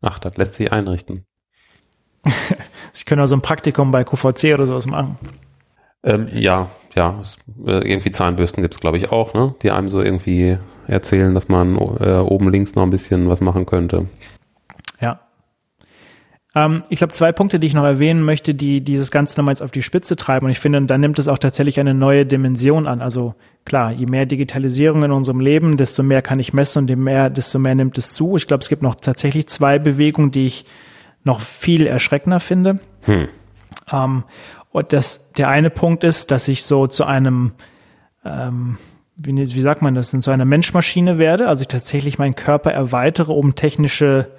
Ach, 0.03 0.19
das 0.19 0.37
lässt 0.37 0.55
sich 0.55 0.73
einrichten. 0.73 1.25
ich 2.95 3.07
könnte 3.07 3.23
also 3.23 3.37
ein 3.37 3.43
Praktikum 3.43 3.91
bei 3.91 4.05
QVC 4.05 4.55
oder 4.55 4.67
sowas 4.67 4.87
machen. 4.87 5.19
Ähm, 6.03 6.29
ja, 6.33 6.71
ja. 6.95 7.21
Äh, 7.67 7.91
irgendwie 7.91 8.11
Zahnbürsten 8.11 8.63
gibt 8.63 8.75
es, 8.75 8.81
glaube 8.81 8.97
ich, 8.97 9.11
auch, 9.11 9.35
ne? 9.35 9.55
Die 9.63 9.71
einem 9.71 9.89
so 9.89 10.03
irgendwie 10.03 10.59
erzählen, 10.87 11.35
dass 11.35 11.49
man 11.49 11.77
äh, 11.77 12.19
oben 12.19 12.51
links 12.51 12.75
noch 12.75 12.83
ein 12.83 12.91
bisschen 12.91 13.29
was 13.29 13.41
machen 13.41 13.67
könnte. 13.67 14.07
Ähm, 16.55 16.83
ich 16.89 16.99
glaube, 16.99 17.13
zwei 17.13 17.33
Punkte, 17.33 17.59
die 17.59 17.67
ich 17.67 17.75
noch 17.75 17.85
erwähnen 17.85 18.23
möchte, 18.23 18.55
die 18.55 18.81
dieses 18.81 19.11
Ganze 19.11 19.39
nochmal 19.39 19.53
jetzt 19.53 19.63
auf 19.63 19.71
die 19.71 19.83
Spitze 19.83 20.17
treiben. 20.17 20.47
Und 20.47 20.53
ich 20.53 20.59
finde, 20.59 20.83
dann 20.83 21.01
nimmt 21.01 21.19
es 21.19 21.29
auch 21.29 21.39
tatsächlich 21.39 21.79
eine 21.79 21.95
neue 21.95 22.27
Dimension 22.27 22.87
an. 22.87 23.01
Also 23.01 23.35
klar, 23.65 23.93
je 23.93 24.07
mehr 24.07 24.27
Digitalisierung 24.27 25.05
in 25.05 25.13
unserem 25.13 25.41
Leben, 25.41 25.77
desto 25.77 26.03
mehr 26.03 26.23
kann 26.23 26.41
ich 26.41 26.53
messen 26.53 26.81
und 26.81 26.91
je 26.91 26.97
mehr, 26.97 27.31
desto 27.31 27.59
mehr 27.59 27.75
nimmt 27.75 27.99
es 27.99 28.11
zu. 28.11 28.37
Ich 28.37 28.47
glaube, 28.47 28.63
es 28.63 28.69
gibt 28.69 28.83
noch 28.83 28.97
tatsächlich 28.97 29.49
zwei 29.49 29.79
Bewegungen, 29.79 30.31
die 30.31 30.47
ich 30.47 30.65
noch 31.23 31.41
viel 31.41 31.87
erschreckender 31.87 32.41
finde. 32.41 32.81
Hm. 33.03 33.29
Ähm, 33.93 34.25
und 34.73 34.93
das, 34.93 35.33
der 35.33 35.49
eine 35.49 35.71
Punkt 35.71 36.05
ist, 36.05 36.31
dass 36.31 36.49
ich 36.49 36.65
so 36.65 36.87
zu 36.87 37.05
einem, 37.05 37.53
ähm, 38.25 38.79
wie, 39.17 39.37
wie 39.37 39.61
sagt 39.61 39.83
man 39.83 39.95
das, 39.95 40.11
zu 40.11 40.31
einer 40.31 40.45
Menschmaschine 40.45 41.19
werde, 41.19 41.49
also 41.49 41.63
ich 41.63 41.69
tatsächlich 41.69 42.19
meinen 42.19 42.37
Körper 42.37 42.73
erweitere 42.73 43.33
um 43.33 43.55
technische 43.55 44.31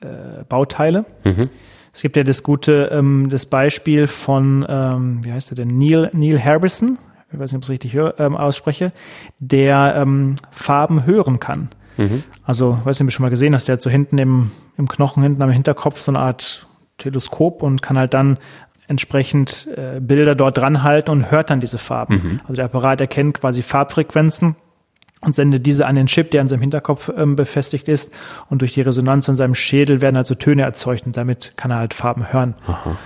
äh, 0.00 0.44
Bauteile. 0.48 1.04
Mhm. 1.24 1.48
Es 1.92 2.02
gibt 2.02 2.16
ja 2.16 2.22
das 2.22 2.42
gute, 2.42 2.90
ähm, 2.92 3.28
das 3.30 3.46
Beispiel 3.46 4.06
von, 4.06 4.64
ähm, 4.68 5.24
wie 5.24 5.32
heißt 5.32 5.50
der 5.50 5.56
denn, 5.56 5.78
Neil, 5.78 6.10
Neil 6.12 6.42
Harbison, 6.42 6.98
ich 7.32 7.38
weiß 7.38 7.52
nicht, 7.52 7.56
ob 7.56 7.62
ich 7.62 7.66
es 7.66 7.70
richtig 7.70 7.94
hör, 7.94 8.18
ähm, 8.18 8.36
ausspreche, 8.36 8.92
der 9.38 9.94
ähm, 9.96 10.34
Farben 10.50 11.06
hören 11.06 11.40
kann. 11.40 11.68
Mhm. 11.96 12.22
Also, 12.44 12.78
weiß 12.84 12.98
nicht, 12.98 13.06
ob 13.06 13.08
du 13.08 13.14
schon 13.14 13.24
mal 13.24 13.30
gesehen 13.30 13.54
hast, 13.54 13.68
der 13.68 13.74
hat 13.74 13.82
so 13.82 13.90
hinten 13.90 14.18
im, 14.18 14.52
im 14.76 14.88
Knochen, 14.88 15.22
hinten 15.22 15.42
am 15.42 15.50
Hinterkopf 15.50 15.98
so 15.98 16.12
eine 16.12 16.20
Art 16.20 16.66
Teleskop 16.98 17.62
und 17.62 17.82
kann 17.82 17.98
halt 17.98 18.14
dann 18.14 18.38
entsprechend 18.88 19.68
äh, 19.76 20.00
Bilder 20.00 20.34
dort 20.34 20.58
dran 20.58 20.82
halten 20.82 21.10
und 21.10 21.30
hört 21.30 21.50
dann 21.50 21.60
diese 21.60 21.78
Farben. 21.78 22.14
Mhm. 22.14 22.40
Also 22.42 22.54
der 22.54 22.64
Apparat 22.64 23.00
erkennt 23.00 23.40
quasi 23.40 23.62
Farbfrequenzen 23.62 24.56
und 25.20 25.34
sendet 25.34 25.66
diese 25.66 25.86
an 25.86 25.96
den 25.96 26.06
Chip, 26.06 26.30
der 26.30 26.40
an 26.40 26.48
seinem 26.48 26.60
Hinterkopf 26.60 27.10
ähm, 27.16 27.36
befestigt 27.36 27.88
ist. 27.88 28.12
Und 28.48 28.62
durch 28.62 28.74
die 28.74 28.80
Resonanz 28.80 29.28
an 29.28 29.36
seinem 29.36 29.54
Schädel 29.54 30.00
werden 30.00 30.16
also 30.16 30.34
Töne 30.34 30.62
erzeugt 30.62 31.06
und 31.06 31.16
damit 31.16 31.52
kann 31.56 31.70
er 31.70 31.78
halt 31.78 31.94
Farben 31.94 32.32
hören. 32.32 32.54
Aha. 32.66 32.96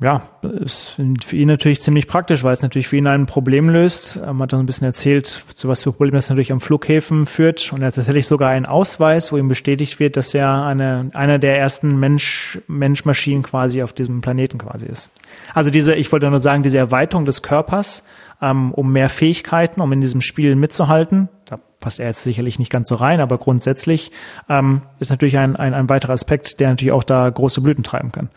Ja, 0.00 0.28
ist 0.42 1.00
für 1.24 1.36
ihn 1.36 1.46
natürlich 1.46 1.80
ziemlich 1.80 2.08
praktisch, 2.08 2.42
weil 2.42 2.52
es 2.52 2.62
natürlich 2.62 2.88
für 2.88 2.96
ihn 2.96 3.06
ein 3.06 3.26
Problem 3.26 3.70
löst. 3.70 4.20
Man 4.20 4.40
hat 4.40 4.52
dann 4.52 4.60
ein 4.60 4.66
bisschen 4.66 4.86
erzählt, 4.86 5.26
zu 5.26 5.68
was 5.68 5.84
für 5.84 5.92
Problemen 5.92 6.16
das 6.16 6.28
natürlich 6.28 6.52
am 6.52 6.60
Flughäfen 6.60 7.26
führt. 7.26 7.72
Und 7.72 7.80
er 7.80 7.86
hat 7.86 7.94
tatsächlich 7.94 8.26
sogar 8.26 8.50
einen 8.50 8.66
Ausweis, 8.66 9.32
wo 9.32 9.36
ihm 9.36 9.48
bestätigt 9.48 10.00
wird, 10.00 10.16
dass 10.16 10.34
er 10.34 10.64
eine, 10.64 11.10
einer 11.14 11.38
der 11.38 11.58
ersten 11.58 11.98
Mensch, 12.00 12.58
Menschmaschinen 12.66 13.44
quasi 13.44 13.82
auf 13.82 13.92
diesem 13.92 14.20
Planeten 14.20 14.58
quasi 14.58 14.86
ist. 14.86 15.12
Also 15.54 15.70
diese, 15.70 15.94
ich 15.94 16.10
wollte 16.10 16.28
nur 16.28 16.40
sagen, 16.40 16.64
diese 16.64 16.78
Erweiterung 16.78 17.24
des 17.24 17.42
Körpers, 17.42 18.02
ähm, 18.44 18.72
um 18.72 18.92
mehr 18.92 19.08
Fähigkeiten, 19.08 19.80
um 19.80 19.90
in 19.92 20.00
diesem 20.00 20.20
Spiel 20.20 20.54
mitzuhalten. 20.54 21.28
Da 21.46 21.58
passt 21.80 21.98
er 21.98 22.06
jetzt 22.06 22.22
sicherlich 22.22 22.58
nicht 22.58 22.70
ganz 22.70 22.88
so 22.88 22.96
rein, 22.96 23.20
aber 23.20 23.38
grundsätzlich 23.38 24.12
ähm, 24.48 24.82
ist 24.98 25.10
natürlich 25.10 25.38
ein, 25.38 25.56
ein, 25.56 25.72
ein 25.72 25.88
weiterer 25.88 26.12
Aspekt, 26.12 26.60
der 26.60 26.68
natürlich 26.68 26.92
auch 26.92 27.04
da 27.04 27.28
große 27.28 27.62
Blüten 27.62 27.82
treiben 27.82 28.12
kann. 28.12 28.28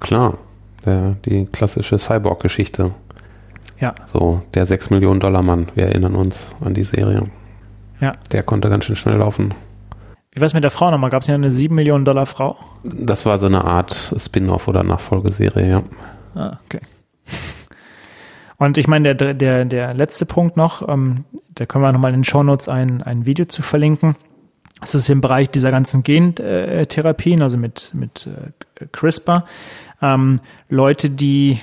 Klar, 0.00 0.36
der, 0.84 1.16
die 1.24 1.46
klassische 1.46 1.98
Cyborg-Geschichte. 1.98 2.92
Ja. 3.80 3.94
So, 4.06 4.42
der 4.54 4.66
6 4.66 4.90
Millionen 4.90 5.20
Dollar 5.20 5.42
Mann, 5.42 5.68
wir 5.74 5.86
erinnern 5.86 6.14
uns 6.14 6.54
an 6.60 6.74
die 6.74 6.84
Serie. 6.84 7.26
Ja. 8.00 8.12
Der 8.32 8.42
konnte 8.42 8.68
ganz 8.68 8.84
schön 8.84 8.96
schnell 8.96 9.16
laufen. 9.16 9.54
Wie 10.32 10.40
war 10.40 10.46
es 10.46 10.54
mit 10.54 10.62
der 10.64 10.70
Frau 10.70 10.90
nochmal? 10.90 11.10
Gab 11.10 11.22
es 11.22 11.28
ja 11.28 11.34
eine 11.34 11.50
7 11.50 11.74
Millionen 11.74 12.04
Dollar 12.04 12.26
Frau? 12.26 12.56
Das 12.84 13.24
war 13.24 13.38
so 13.38 13.46
eine 13.46 13.64
Art 13.64 14.14
Spin-off 14.16 14.68
oder 14.68 14.82
Nachfolgeserie, 14.82 15.70
ja. 15.70 15.82
Ah, 16.34 16.58
okay. 16.66 16.80
Und 18.58 18.76
ich 18.76 18.88
meine, 18.88 19.14
der, 19.14 19.34
der, 19.34 19.64
der 19.64 19.94
letzte 19.94 20.26
Punkt 20.26 20.56
noch, 20.56 20.86
ähm, 20.88 21.24
da 21.54 21.64
können 21.64 21.84
wir 21.84 21.92
nochmal 21.92 22.12
in 22.12 22.20
den 22.20 22.24
Shownotes 22.24 22.68
ein, 22.68 23.02
ein 23.02 23.24
Video 23.24 23.46
zu 23.46 23.62
verlinken. 23.62 24.16
Das 24.80 24.94
ist 24.94 25.08
im 25.08 25.20
Bereich 25.20 25.50
dieser 25.50 25.70
ganzen 25.70 26.02
Gentherapien, 26.02 27.42
also 27.42 27.56
mit, 27.56 27.92
mit 27.94 28.28
äh, 28.28 28.86
CRISPR. 28.92 29.44
Ähm, 30.02 30.40
Leute, 30.68 31.10
die 31.10 31.60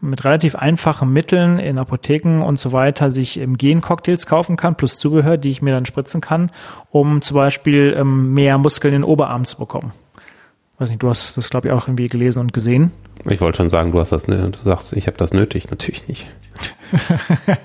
mit 0.00 0.24
relativ 0.24 0.54
einfachen 0.54 1.12
Mitteln 1.12 1.58
in 1.58 1.78
Apotheken 1.78 2.42
und 2.42 2.58
so 2.58 2.72
weiter 2.72 3.10
sich 3.10 3.40
ähm, 3.40 3.56
Gen-Cocktails 3.56 4.26
kaufen 4.26 4.56
kann, 4.56 4.76
plus 4.76 4.98
Zubehör, 4.98 5.36
die 5.36 5.50
ich 5.50 5.62
mir 5.62 5.72
dann 5.72 5.86
spritzen 5.86 6.20
kann, 6.20 6.50
um 6.90 7.22
zum 7.22 7.36
Beispiel 7.36 7.94
ähm, 7.96 8.34
mehr 8.34 8.58
Muskeln 8.58 8.94
in 8.94 9.02
den 9.02 9.08
Oberarm 9.08 9.44
zu 9.44 9.58
bekommen. 9.58 9.92
Weiß 10.78 10.90
nicht, 10.90 11.02
du 11.02 11.08
hast 11.08 11.36
das, 11.36 11.48
glaube 11.48 11.68
ich, 11.68 11.74
auch 11.74 11.88
irgendwie 11.88 12.08
gelesen 12.08 12.40
und 12.40 12.52
gesehen. 12.52 12.92
Ich 13.24 13.40
wollte 13.40 13.56
schon 13.56 13.70
sagen, 13.70 13.92
du 13.92 14.00
hast 14.00 14.12
das, 14.12 14.28
ne, 14.28 14.50
du 14.50 14.58
sagst, 14.64 14.92
ich 14.92 15.06
habe 15.06 15.16
das 15.16 15.32
nötig, 15.32 15.70
natürlich 15.70 16.06
nicht. 16.06 16.28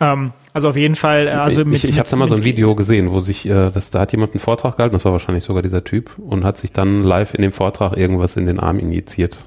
ähm, 0.00 0.32
also 0.52 0.68
auf 0.68 0.76
jeden 0.76 0.96
Fall, 0.96 1.28
äh, 1.28 1.30
also 1.30 1.64
mit, 1.64 1.82
ich, 1.84 1.90
ich 1.90 1.98
habe 1.98 2.08
da 2.08 2.16
mal 2.16 2.28
so 2.28 2.34
ein 2.34 2.44
Video 2.44 2.74
gesehen, 2.74 3.12
wo 3.12 3.20
sich, 3.20 3.48
äh, 3.48 3.70
das, 3.70 3.90
da 3.90 4.00
hat 4.00 4.10
jemand 4.12 4.32
einen 4.32 4.40
Vortrag 4.40 4.76
gehalten, 4.76 4.94
das 4.94 5.04
war 5.04 5.12
wahrscheinlich 5.12 5.44
sogar 5.44 5.62
dieser 5.62 5.84
Typ, 5.84 6.18
und 6.18 6.44
hat 6.44 6.58
sich 6.58 6.72
dann 6.72 7.04
live 7.04 7.34
in 7.34 7.42
dem 7.42 7.52
Vortrag 7.52 7.96
irgendwas 7.96 8.36
in 8.36 8.46
den 8.46 8.58
Arm 8.58 8.80
injiziert. 8.80 9.38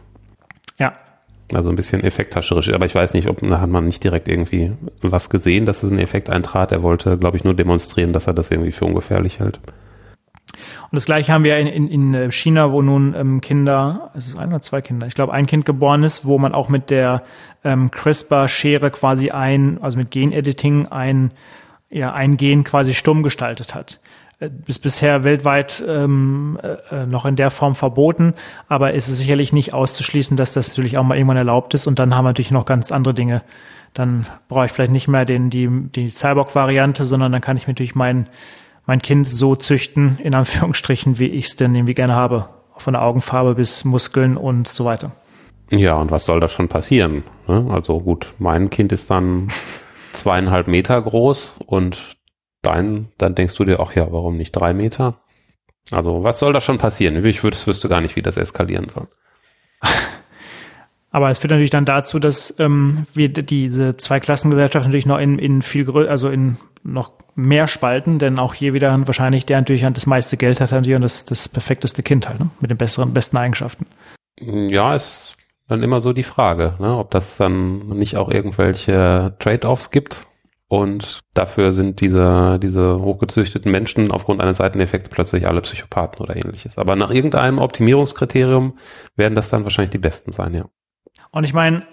Ja. 0.77 0.93
Also 1.53 1.69
ein 1.69 1.75
bisschen 1.75 2.03
effekthascherisch, 2.03 2.73
aber 2.73 2.85
ich 2.85 2.95
weiß 2.95 3.13
nicht, 3.13 3.27
ob 3.27 3.41
da 3.41 3.59
hat 3.59 3.69
man 3.69 3.85
nicht 3.85 4.03
direkt 4.03 4.29
irgendwie 4.29 4.71
was 5.01 5.29
gesehen, 5.29 5.65
dass 5.65 5.83
es 5.83 5.91
ein 5.91 5.99
Effekt 5.99 6.29
eintrat. 6.29 6.71
Er 6.71 6.81
wollte, 6.81 7.17
glaube 7.17 7.37
ich, 7.37 7.43
nur 7.43 7.53
demonstrieren, 7.53 8.13
dass 8.13 8.27
er 8.27 8.33
das 8.33 8.49
irgendwie 8.49 8.71
für 8.71 8.85
ungefährlich 8.85 9.39
hält. 9.39 9.59
Und 10.83 10.95
das 10.95 11.05
gleiche 11.05 11.31
haben 11.33 11.43
wir 11.43 11.57
in, 11.57 11.67
in, 11.67 11.87
in 11.87 12.13
äh, 12.13 12.31
China, 12.31 12.71
wo 12.71 12.81
nun 12.81 13.13
ähm, 13.15 13.41
Kinder, 13.41 14.11
es 14.15 14.27
ist 14.27 14.37
ein 14.37 14.49
oder 14.49 14.61
zwei 14.61 14.81
Kinder, 14.81 15.07
ich 15.07 15.15
glaube 15.15 15.33
ein 15.33 15.45
Kind 15.45 15.65
geboren 15.65 16.03
ist, 16.03 16.25
wo 16.25 16.37
man 16.37 16.53
auch 16.53 16.69
mit 16.69 16.89
der 16.89 17.23
ähm, 17.63 17.91
CRISPR-Schere 17.91 18.91
quasi 18.91 19.31
ein, 19.31 19.79
also 19.81 19.97
mit 19.97 20.11
Genediting 20.11 20.87
ein, 20.87 21.31
ja, 21.89 22.13
ein 22.13 22.37
Gen 22.37 22.63
quasi 22.63 22.93
stumm 22.93 23.23
gestaltet 23.23 23.75
hat. 23.75 23.99
Äh, 24.39 24.49
ist 24.67 24.79
bisher 24.79 25.23
weltweit 25.23 25.83
ähm, 25.87 26.59
äh, 26.61 27.03
äh, 27.03 27.05
noch 27.05 27.25
in 27.25 27.35
der 27.35 27.49
Form 27.49 27.75
verboten, 27.75 28.33
aber 28.67 28.93
ist 28.93 29.07
es 29.07 29.17
sicherlich 29.17 29.53
nicht 29.53 29.73
auszuschließen, 29.73 30.35
dass 30.35 30.53
das 30.53 30.69
natürlich 30.69 30.97
auch 30.97 31.03
mal 31.03 31.15
irgendwann 31.15 31.37
erlaubt 31.37 31.73
ist. 31.73 31.87
Und 31.87 31.99
dann 31.99 32.15
haben 32.15 32.25
wir 32.25 32.29
natürlich 32.29 32.51
noch 32.51 32.65
ganz 32.65 32.91
andere 32.91 33.13
Dinge. 33.13 33.43
Dann 33.93 34.25
brauche 34.49 34.65
ich 34.65 34.71
vielleicht 34.71 34.91
nicht 34.91 35.07
mehr 35.07 35.23
den, 35.23 35.49
die, 35.49 35.69
die 35.69 36.09
Cyborg-Variante, 36.09 37.05
sondern 37.05 37.31
dann 37.31 37.41
kann 37.41 37.55
ich 37.55 37.65
mir 37.65 37.71
natürlich 37.71 37.95
meinen 37.95 38.27
mein 38.85 39.01
Kind 39.01 39.27
so 39.27 39.55
züchten, 39.55 40.19
in 40.23 40.35
Anführungsstrichen, 40.35 41.19
wie 41.19 41.27
ich 41.27 41.45
es 41.45 41.55
denn 41.55 41.75
irgendwie 41.75 41.93
gerne 41.93 42.15
habe. 42.15 42.49
Von 42.77 42.93
der 42.93 43.03
Augenfarbe 43.03 43.55
bis 43.55 43.85
Muskeln 43.85 44.37
und 44.37 44.67
so 44.67 44.85
weiter. 44.85 45.13
Ja, 45.71 45.95
und 45.95 46.11
was 46.11 46.25
soll 46.25 46.39
da 46.39 46.47
schon 46.47 46.67
passieren? 46.67 47.23
Ne? 47.47 47.67
Also 47.69 47.99
gut, 47.99 48.33
mein 48.37 48.69
Kind 48.69 48.91
ist 48.91 49.09
dann 49.09 49.47
zweieinhalb 50.11 50.67
Meter 50.67 51.01
groß 51.01 51.59
und 51.65 52.17
dein, 52.61 53.09
dann 53.17 53.35
denkst 53.35 53.55
du 53.55 53.63
dir 53.63 53.79
auch, 53.79 53.93
ja, 53.93 54.11
warum 54.11 54.37
nicht 54.37 54.51
drei 54.51 54.73
Meter? 54.73 55.21
Also 55.91 56.23
was 56.23 56.39
soll 56.39 56.53
da 56.53 56.61
schon 56.61 56.77
passieren? 56.77 57.23
Ich 57.25 57.43
wüsste, 57.43 57.67
wüsste 57.67 57.89
gar 57.89 58.01
nicht, 58.01 58.15
wie 58.15 58.21
das 58.21 58.37
eskalieren 58.37 58.89
soll. 58.89 59.07
Aber 61.11 61.29
es 61.29 61.37
führt 61.37 61.51
natürlich 61.51 61.69
dann 61.69 61.85
dazu, 61.85 62.19
dass 62.19 62.53
ähm, 62.59 63.05
wir 63.13 63.29
diese 63.29 63.95
Zweiklassengesellschaft 63.95 64.85
natürlich 64.85 65.05
noch 65.05 65.17
in, 65.17 65.39
in 65.39 65.61
viel 65.61 65.85
größer, 65.85 66.11
also 66.11 66.29
in 66.29 66.57
noch 66.85 67.13
mehr 67.35 67.67
spalten, 67.67 68.19
denn 68.19 68.39
auch 68.39 68.53
hier 68.53 68.73
wieder 68.73 68.97
wahrscheinlich 69.07 69.45
der 69.45 69.57
natürlich 69.57 69.81
das 69.83 70.05
meiste 70.05 70.37
Geld 70.37 70.61
hat 70.61 70.71
natürlich 70.71 70.95
und 70.95 71.01
das, 71.01 71.25
das 71.25 71.49
perfekteste 71.49 72.03
Kind 72.03 72.29
halt, 72.29 72.39
ne? 72.39 72.49
mit 72.59 72.69
den 72.71 72.77
besseren, 72.77 73.13
besten 73.13 73.37
Eigenschaften. 73.37 73.87
Ja, 74.39 74.95
es 74.95 75.35
dann 75.67 75.83
immer 75.83 75.99
so 75.99 76.13
die 76.13 76.23
Frage, 76.23 76.75
ne, 76.79 76.97
ob 76.97 77.11
das 77.11 77.37
dann 77.37 77.87
nicht 77.89 78.17
auch 78.17 78.29
irgendwelche 78.29 79.35
Trade-offs 79.39 79.91
gibt. 79.91 80.27
Und 80.67 81.19
dafür 81.33 81.71
sind 81.73 82.01
diese, 82.01 82.59
diese 82.59 82.99
hochgezüchteten 82.99 83.71
Menschen 83.71 84.11
aufgrund 84.11 84.41
eines 84.41 84.57
Seiteneffekts 84.57 85.09
plötzlich 85.09 85.47
alle 85.47 85.61
Psychopathen 85.61 86.21
oder 86.23 86.35
ähnliches. 86.35 86.77
Aber 86.77 86.95
nach 86.95 87.11
irgendeinem 87.11 87.59
Optimierungskriterium 87.59 88.73
werden 89.15 89.35
das 89.35 89.49
dann 89.49 89.63
wahrscheinlich 89.63 89.91
die 89.91 89.99
besten 89.99 90.31
sein, 90.31 90.53
ja. 90.53 90.65
Und 91.31 91.43
ich 91.43 91.53
meine, 91.53 91.83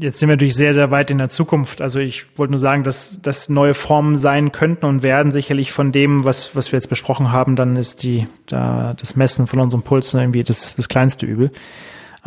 Jetzt 0.00 0.18
sind 0.18 0.28
wir 0.28 0.34
natürlich 0.34 0.56
sehr, 0.56 0.74
sehr 0.74 0.90
weit 0.90 1.12
in 1.12 1.18
der 1.18 1.28
Zukunft. 1.28 1.80
Also 1.80 2.00
ich 2.00 2.36
wollte 2.36 2.50
nur 2.50 2.58
sagen, 2.58 2.82
dass 2.82 3.22
das 3.22 3.48
neue 3.48 3.74
Formen 3.74 4.16
sein 4.16 4.50
könnten 4.50 4.86
und 4.86 5.04
werden. 5.04 5.30
Sicherlich 5.30 5.70
von 5.70 5.92
dem, 5.92 6.24
was, 6.24 6.56
was 6.56 6.72
wir 6.72 6.78
jetzt 6.78 6.88
besprochen 6.88 7.30
haben, 7.30 7.54
dann 7.54 7.76
ist 7.76 8.02
die, 8.02 8.26
da, 8.46 8.94
das 8.98 9.14
Messen 9.14 9.46
von 9.46 9.60
unserem 9.60 9.84
Puls 9.84 10.12
irgendwie 10.14 10.42
das, 10.42 10.74
das 10.74 10.88
kleinste 10.88 11.26
Übel. 11.26 11.52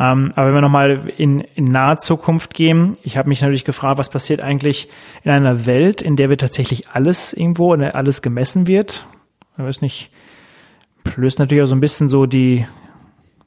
Ähm, 0.00 0.32
aber 0.34 0.46
wenn 0.46 0.54
wir 0.54 0.60
nochmal 0.62 1.12
in, 1.18 1.40
in 1.40 1.66
nahe 1.66 1.98
Zukunft 1.98 2.54
gehen, 2.54 2.96
ich 3.02 3.18
habe 3.18 3.28
mich 3.28 3.42
natürlich 3.42 3.66
gefragt, 3.66 3.98
was 3.98 4.08
passiert 4.08 4.40
eigentlich 4.40 4.88
in 5.22 5.30
einer 5.30 5.66
Welt, 5.66 6.00
in 6.00 6.16
der 6.16 6.30
wir 6.30 6.38
tatsächlich 6.38 6.88
alles 6.88 7.34
irgendwo, 7.34 7.74
alles 7.74 8.22
gemessen 8.22 8.66
wird. 8.66 9.06
Ich 9.58 9.64
weiß 9.64 9.82
nicht, 9.82 10.10
löst 11.16 11.38
natürlich 11.38 11.64
auch 11.64 11.68
so 11.68 11.76
ein 11.76 11.80
bisschen 11.80 12.08
so 12.08 12.24
die, 12.24 12.64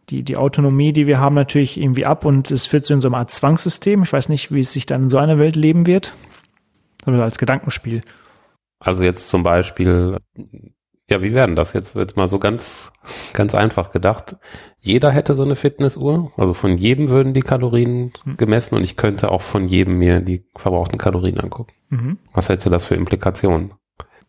die, 0.09 0.23
die 0.23 0.37
Autonomie, 0.37 0.93
die 0.93 1.07
wir 1.07 1.19
haben, 1.19 1.35
natürlich 1.35 1.79
irgendwie 1.79 2.05
ab 2.05 2.25
und 2.25 2.51
es 2.51 2.65
führt 2.65 2.85
zu 2.85 2.99
so 2.99 3.07
einer 3.07 3.17
Art 3.17 3.31
Zwangssystem. 3.31 4.03
Ich 4.03 4.13
weiß 4.13 4.29
nicht, 4.29 4.51
wie 4.51 4.59
es 4.59 4.71
sich 4.71 4.85
dann 4.85 5.03
in 5.03 5.09
so 5.09 5.17
einer 5.17 5.39
Welt 5.39 5.55
leben 5.55 5.87
wird. 5.87 6.13
Sondern 7.03 7.23
als 7.23 7.37
Gedankenspiel. 7.37 8.01
Also 8.79 9.03
jetzt 9.03 9.29
zum 9.29 9.43
Beispiel, 9.43 10.17
ja, 11.09 11.21
wie 11.21 11.33
werden 11.33 11.55
das 11.55 11.73
jetzt? 11.73 11.95
Jetzt 11.95 12.17
mal 12.17 12.27
so 12.27 12.39
ganz, 12.39 12.91
ganz 13.33 13.53
einfach 13.55 13.91
gedacht. 13.91 14.37
Jeder 14.79 15.11
hätte 15.11 15.35
so 15.35 15.43
eine 15.43 15.55
Fitnessuhr. 15.55 16.31
Also 16.37 16.53
von 16.53 16.77
jedem 16.77 17.09
würden 17.09 17.33
die 17.33 17.41
Kalorien 17.41 18.11
mhm. 18.25 18.37
gemessen 18.37 18.75
und 18.75 18.83
ich 18.83 18.97
könnte 18.97 19.31
auch 19.31 19.41
von 19.41 19.67
jedem 19.67 19.97
mir 19.97 20.19
die 20.21 20.45
verbrauchten 20.55 20.97
Kalorien 20.97 21.39
angucken. 21.39 21.73
Mhm. 21.89 22.17
Was 22.33 22.49
hätte 22.49 22.69
das 22.69 22.85
für 22.85 22.95
Implikationen? 22.95 23.73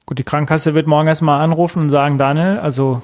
Gut, 0.05 0.19
die 0.19 0.25
Krankenkasse 0.25 0.75
wird 0.75 0.87
morgen 0.87 1.09
erstmal 1.09 1.41
anrufen 1.41 1.83
und 1.83 1.91
sagen, 1.91 2.17
Daniel, 2.17 2.59
also 2.59 3.03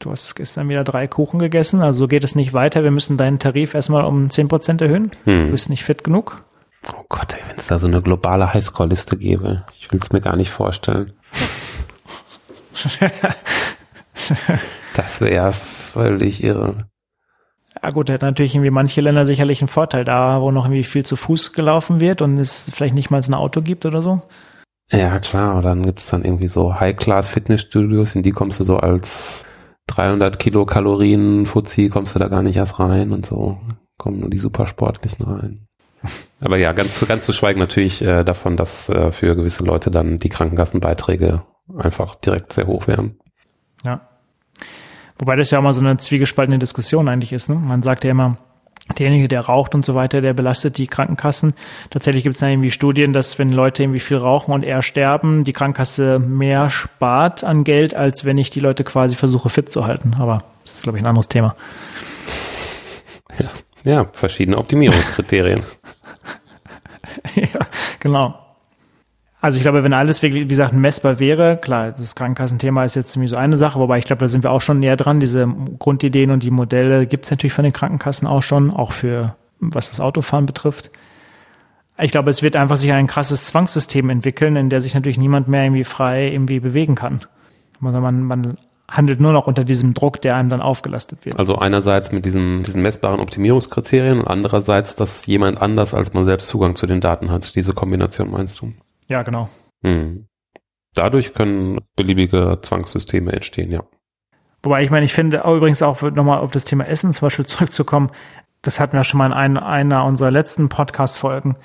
du 0.00 0.10
hast 0.10 0.34
gestern 0.34 0.68
wieder 0.68 0.82
drei 0.82 1.06
Kuchen 1.06 1.38
gegessen, 1.38 1.82
also 1.82 2.08
geht 2.08 2.24
es 2.24 2.34
nicht 2.34 2.52
weiter. 2.52 2.82
Wir 2.82 2.90
müssen 2.90 3.16
deinen 3.16 3.38
Tarif 3.38 3.74
erstmal 3.74 4.04
um 4.04 4.26
10% 4.26 4.82
erhöhen. 4.82 5.12
Hm. 5.24 5.46
Du 5.46 5.50
bist 5.52 5.70
nicht 5.70 5.84
fit 5.84 6.02
genug. 6.02 6.44
Oh 6.88 7.04
Gott, 7.08 7.36
wenn 7.48 7.58
es 7.58 7.68
da 7.68 7.78
so 7.78 7.86
eine 7.86 8.02
globale 8.02 8.52
Highscore-Liste 8.52 9.16
gäbe. 9.18 9.64
Ich 9.78 9.92
will 9.92 10.00
es 10.02 10.10
mir 10.12 10.20
gar 10.20 10.36
nicht 10.36 10.50
vorstellen. 10.50 11.12
das 14.96 15.20
wäre 15.20 15.34
ja 15.34 15.52
völlig 15.52 16.42
irre. 16.42 16.76
Ja 17.82 17.90
gut, 17.90 18.08
da 18.08 18.14
hat 18.14 18.22
natürlich 18.22 18.54
irgendwie 18.54 18.70
manche 18.70 19.00
Länder 19.02 19.26
sicherlich 19.26 19.60
einen 19.60 19.68
Vorteil 19.68 20.04
da, 20.04 20.40
wo 20.40 20.50
noch 20.50 20.64
irgendwie 20.64 20.84
viel 20.84 21.04
zu 21.04 21.16
Fuß 21.16 21.52
gelaufen 21.52 22.00
wird 22.00 22.22
und 22.22 22.38
es 22.38 22.70
vielleicht 22.74 22.94
nicht 22.94 23.10
mal 23.10 23.20
ein 23.22 23.34
Auto 23.34 23.60
gibt 23.62 23.84
oder 23.86 24.00
so. 24.02 24.22
Ja, 24.90 25.18
klar, 25.20 25.56
und 25.56 25.62
dann 25.62 25.84
gibt 25.84 26.00
es 26.00 26.06
dann 26.06 26.24
irgendwie 26.24 26.48
so 26.48 26.80
High-Class-Fitnessstudios, 26.80 28.16
in 28.16 28.22
die 28.22 28.32
kommst 28.32 28.58
du 28.58 28.64
so 28.64 28.78
als 28.78 29.44
300 29.90 30.38
Kilokalorien 30.38 31.46
Fuzzi 31.46 31.88
kommst 31.88 32.14
du 32.14 32.20
da 32.20 32.28
gar 32.28 32.42
nicht 32.42 32.56
erst 32.56 32.78
rein 32.78 33.10
und 33.10 33.26
so. 33.26 33.58
Kommen 33.98 34.20
nur 34.20 34.30
die 34.30 34.38
Supersportlichen 34.38 35.24
rein. 35.24 35.66
Aber 36.40 36.58
ja, 36.58 36.72
ganz, 36.72 37.04
ganz 37.06 37.26
zu 37.26 37.32
schweigen 37.32 37.58
natürlich 37.58 38.00
äh, 38.00 38.24
davon, 38.24 38.56
dass 38.56 38.88
äh, 38.88 39.10
für 39.10 39.34
gewisse 39.34 39.64
Leute 39.64 39.90
dann 39.90 40.18
die 40.20 40.28
Krankenkassenbeiträge 40.28 41.42
einfach 41.76 42.14
direkt 42.14 42.52
sehr 42.52 42.66
hoch 42.66 42.86
wären. 42.86 43.18
Ja. 43.84 44.08
Wobei 45.18 45.36
das 45.36 45.50
ja 45.50 45.58
auch 45.58 45.62
mal 45.62 45.72
so 45.72 45.80
eine 45.80 45.96
zwiegespaltene 45.96 46.58
Diskussion 46.58 47.08
eigentlich 47.08 47.32
ist. 47.32 47.48
Ne? 47.48 47.56
Man 47.56 47.82
sagt 47.82 48.04
ja 48.04 48.12
immer, 48.12 48.38
derjenige, 48.98 49.28
der 49.28 49.40
raucht 49.40 49.74
und 49.74 49.84
so 49.84 49.94
weiter, 49.94 50.20
der 50.20 50.32
belastet 50.32 50.78
die 50.78 50.86
Krankenkassen. 50.86 51.54
Tatsächlich 51.90 52.24
gibt 52.24 52.36
es 52.36 52.42
irgendwie 52.42 52.70
Studien, 52.70 53.12
dass 53.12 53.38
wenn 53.38 53.50
Leute 53.50 53.82
irgendwie 53.82 54.00
viel 54.00 54.16
rauchen 54.16 54.52
und 54.52 54.64
eher 54.64 54.82
sterben, 54.82 55.44
die 55.44 55.52
Krankenkasse 55.52 56.18
mehr 56.18 56.70
spart 56.70 57.44
an 57.44 57.64
Geld, 57.64 57.94
als 57.94 58.24
wenn 58.24 58.38
ich 58.38 58.50
die 58.50 58.60
Leute 58.60 58.84
quasi 58.84 59.16
versuche 59.16 59.48
fit 59.48 59.70
zu 59.70 59.86
halten. 59.86 60.16
Aber 60.18 60.44
das 60.64 60.76
ist, 60.76 60.82
glaube 60.82 60.98
ich, 60.98 61.04
ein 61.04 61.08
anderes 61.08 61.28
Thema. 61.28 61.54
Ja, 63.38 63.50
ja 63.84 64.06
verschiedene 64.12 64.58
Optimierungskriterien. 64.58 65.60
ja, 67.34 67.60
genau. 67.98 68.39
Also 69.40 69.56
ich 69.56 69.62
glaube, 69.62 69.82
wenn 69.82 69.94
alles 69.94 70.22
wirklich, 70.22 70.44
wie 70.44 70.48
gesagt, 70.48 70.74
messbar 70.74 71.18
wäre, 71.18 71.56
klar, 71.56 71.92
das 71.92 72.14
Krankenkassenthema 72.14 72.84
ist 72.84 72.94
jetzt 72.94 73.16
irgendwie 73.16 73.28
so 73.28 73.36
eine 73.36 73.56
Sache, 73.56 73.78
wobei 73.78 73.98
ich 73.98 74.04
glaube, 74.04 74.20
da 74.20 74.28
sind 74.28 74.44
wir 74.44 74.50
auch 74.50 74.60
schon 74.60 74.80
näher 74.80 74.96
dran. 74.96 75.18
Diese 75.18 75.48
Grundideen 75.78 76.30
und 76.30 76.42
die 76.42 76.50
Modelle 76.50 77.06
gibt 77.06 77.24
es 77.24 77.30
natürlich 77.30 77.54
von 77.54 77.64
den 77.64 77.72
Krankenkassen 77.72 78.28
auch 78.28 78.42
schon, 78.42 78.70
auch 78.70 78.92
für 78.92 79.34
was 79.58 79.88
das 79.88 80.00
Autofahren 80.00 80.44
betrifft. 80.44 80.90
Ich 81.98 82.12
glaube, 82.12 82.30
es 82.30 82.42
wird 82.42 82.56
einfach 82.56 82.76
sich 82.76 82.92
ein 82.92 83.06
krasses 83.06 83.46
Zwangssystem 83.46 84.08
entwickeln, 84.10 84.56
in 84.56 84.70
der 84.70 84.80
sich 84.80 84.94
natürlich 84.94 85.18
niemand 85.18 85.48
mehr 85.48 85.64
irgendwie 85.64 85.84
frei 85.84 86.30
irgendwie 86.30 86.60
bewegen 86.60 86.94
kann. 86.94 87.20
Man, 87.78 88.24
man 88.24 88.56
handelt 88.90 89.20
nur 89.20 89.32
noch 89.32 89.46
unter 89.46 89.64
diesem 89.64 89.94
Druck, 89.94 90.20
der 90.20 90.36
einem 90.36 90.50
dann 90.50 90.60
aufgelastet 90.60 91.24
wird. 91.24 91.38
Also 91.38 91.56
einerseits 91.56 92.12
mit 92.12 92.26
diesen, 92.26 92.62
diesen 92.62 92.82
messbaren 92.82 93.20
Optimierungskriterien 93.20 94.20
und 94.20 94.26
andererseits, 94.26 94.94
dass 94.96 95.24
jemand 95.26 95.62
anders 95.62 95.94
als 95.94 96.12
man 96.12 96.24
selbst 96.24 96.48
Zugang 96.48 96.74
zu 96.74 96.86
den 96.86 97.00
Daten 97.00 97.30
hat. 97.30 97.54
Diese 97.54 97.72
Kombination 97.72 98.30
meinst 98.30 98.60
du? 98.60 98.72
Ja, 99.10 99.24
genau. 99.24 99.50
Hm. 99.82 100.28
Dadurch 100.94 101.34
können 101.34 101.80
beliebige 101.96 102.58
Zwangssysteme 102.62 103.32
entstehen, 103.32 103.70
ja. 103.70 103.82
Wobei 104.62 104.84
ich 104.84 104.90
meine, 104.90 105.04
ich 105.04 105.12
finde 105.12 105.38
übrigens 105.38 105.82
auch 105.82 106.00
nochmal 106.02 106.38
auf 106.38 106.52
das 106.52 106.64
Thema 106.64 106.86
Essen 106.86 107.12
zum 107.12 107.26
Beispiel 107.26 107.46
zurückzukommen, 107.46 108.10
das 108.62 108.78
hatten 108.78 108.96
wir 108.96 109.04
schon 109.04 109.18
mal 109.18 109.26
in 109.26 109.32
einer, 109.32 109.66
einer 109.66 110.04
unserer 110.04 110.30
letzten 110.30 110.68
Podcast-Folgen. 110.68 111.56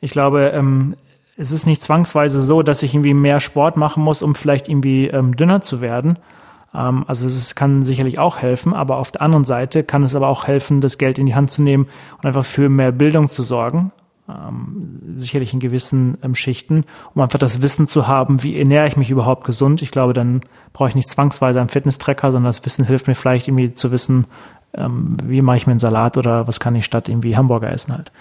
Ich 0.00 0.12
glaube, 0.12 0.52
ähm, 0.54 0.96
es 1.36 1.50
ist 1.50 1.66
nicht 1.66 1.82
zwangsweise 1.82 2.40
so, 2.40 2.62
dass 2.62 2.82
ich 2.82 2.94
irgendwie 2.94 3.12
mehr 3.12 3.40
Sport 3.40 3.76
machen 3.76 4.02
muss, 4.02 4.22
um 4.22 4.34
vielleicht 4.34 4.68
irgendwie 4.68 5.08
ähm, 5.08 5.36
dünner 5.36 5.60
zu 5.60 5.82
werden. 5.82 6.18
Ähm, 6.72 7.04
also 7.06 7.26
es 7.26 7.54
kann 7.54 7.82
sicherlich 7.82 8.18
auch 8.18 8.38
helfen, 8.38 8.72
aber 8.72 8.96
auf 8.96 9.10
der 9.10 9.22
anderen 9.22 9.44
Seite 9.44 9.84
kann 9.84 10.04
es 10.04 10.14
aber 10.14 10.28
auch 10.28 10.46
helfen, 10.46 10.80
das 10.80 10.96
Geld 10.96 11.18
in 11.18 11.26
die 11.26 11.34
Hand 11.34 11.50
zu 11.50 11.60
nehmen 11.60 11.88
und 12.16 12.24
einfach 12.24 12.46
für 12.46 12.70
mehr 12.70 12.92
Bildung 12.92 13.28
zu 13.28 13.42
sorgen 13.42 13.92
ähm, 14.28 15.00
sicherlich 15.16 15.52
in 15.52 15.60
gewissen 15.60 16.16
ähm, 16.22 16.34
Schichten, 16.34 16.84
um 17.14 17.22
einfach 17.22 17.38
das 17.38 17.62
Wissen 17.62 17.88
zu 17.88 18.06
haben, 18.06 18.42
wie 18.42 18.58
ernähre 18.58 18.86
ich 18.86 18.96
mich 18.96 19.10
überhaupt 19.10 19.44
gesund. 19.44 19.82
Ich 19.82 19.90
glaube, 19.90 20.12
dann 20.12 20.40
brauche 20.72 20.88
ich 20.88 20.94
nicht 20.94 21.08
zwangsweise 21.08 21.60
einen 21.60 21.68
Fitness-Tracker, 21.68 22.32
sondern 22.32 22.48
das 22.48 22.64
Wissen 22.64 22.86
hilft 22.86 23.06
mir 23.06 23.14
vielleicht 23.14 23.48
irgendwie 23.48 23.72
zu 23.74 23.92
wissen, 23.92 24.26
ähm, 24.74 25.16
wie 25.24 25.42
mache 25.42 25.58
ich 25.58 25.66
mir 25.66 25.72
einen 25.72 25.80
Salat 25.80 26.16
oder 26.16 26.48
was 26.48 26.60
kann 26.60 26.74
ich 26.74 26.84
statt 26.84 27.08
irgendwie 27.08 27.36
Hamburger 27.36 27.70
essen 27.70 27.94
halt. 27.94 28.12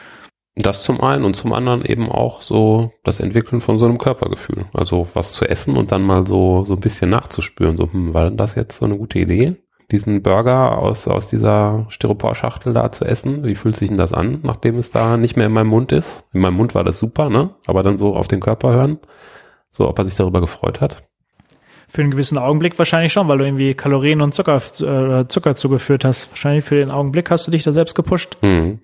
Das 0.55 0.83
zum 0.83 1.01
einen 1.01 1.25
und 1.25 1.35
zum 1.35 1.51
anderen 1.51 1.83
eben 1.83 2.11
auch 2.11 2.43
so 2.43 2.91
das 3.03 3.19
Entwickeln 3.19 3.59
von 3.59 3.79
so 3.79 3.85
einem 3.85 3.97
Körpergefühl. 3.97 4.65
Also 4.73 5.07
was 5.13 5.33
zu 5.33 5.45
essen 5.45 5.75
und 5.77 5.91
dann 5.91 6.03
mal 6.03 6.27
so, 6.27 6.63
so 6.65 6.75
ein 6.75 6.79
bisschen 6.79 7.09
nachzuspüren. 7.09 7.75
So, 7.75 7.91
hm, 7.91 8.13
war 8.13 8.25
denn 8.25 8.37
das 8.37 8.53
jetzt 8.53 8.77
so 8.77 8.85
eine 8.85 8.97
gute 8.97 9.17
Idee? 9.17 9.55
Diesen 9.91 10.21
Burger 10.21 10.77
aus, 10.77 11.07
aus 11.07 11.27
dieser 11.27 11.85
Styroporschachtel 11.89 12.73
da 12.73 12.91
zu 12.91 13.05
essen. 13.05 13.43
Wie 13.43 13.55
fühlt 13.55 13.75
sich 13.75 13.89
denn 13.89 13.97
das 13.97 14.13
an, 14.13 14.39
nachdem 14.43 14.77
es 14.77 14.91
da 14.91 15.17
nicht 15.17 15.37
mehr 15.37 15.47
in 15.47 15.53
meinem 15.53 15.67
Mund 15.67 15.91
ist? 15.91 16.25
In 16.33 16.41
meinem 16.41 16.55
Mund 16.55 16.75
war 16.75 16.83
das 16.83 16.99
super, 16.99 17.29
ne? 17.29 17.51
Aber 17.65 17.83
dann 17.83 17.97
so 17.97 18.15
auf 18.15 18.27
den 18.27 18.39
Körper 18.39 18.73
hören, 18.73 18.99
so 19.69 19.87
ob 19.87 19.99
er 19.99 20.05
sich 20.05 20.15
darüber 20.15 20.41
gefreut 20.41 20.81
hat. 20.81 21.03
Für 21.87 22.01
einen 22.01 22.11
gewissen 22.11 22.37
Augenblick 22.37 22.79
wahrscheinlich 22.79 23.13
schon, 23.13 23.27
weil 23.27 23.37
du 23.37 23.45
irgendwie 23.45 23.75
Kalorien 23.75 24.21
und 24.21 24.33
Zucker, 24.33 24.55
äh, 24.57 25.27
Zucker 25.27 25.55
zugeführt 25.55 26.05
hast. 26.05 26.31
Wahrscheinlich 26.31 26.63
für 26.63 26.79
den 26.79 26.89
Augenblick 26.89 27.29
hast 27.29 27.45
du 27.45 27.51
dich 27.51 27.63
da 27.63 27.71
selbst 27.71 27.93
gepusht. 27.93 28.37
Mhm. 28.41 28.79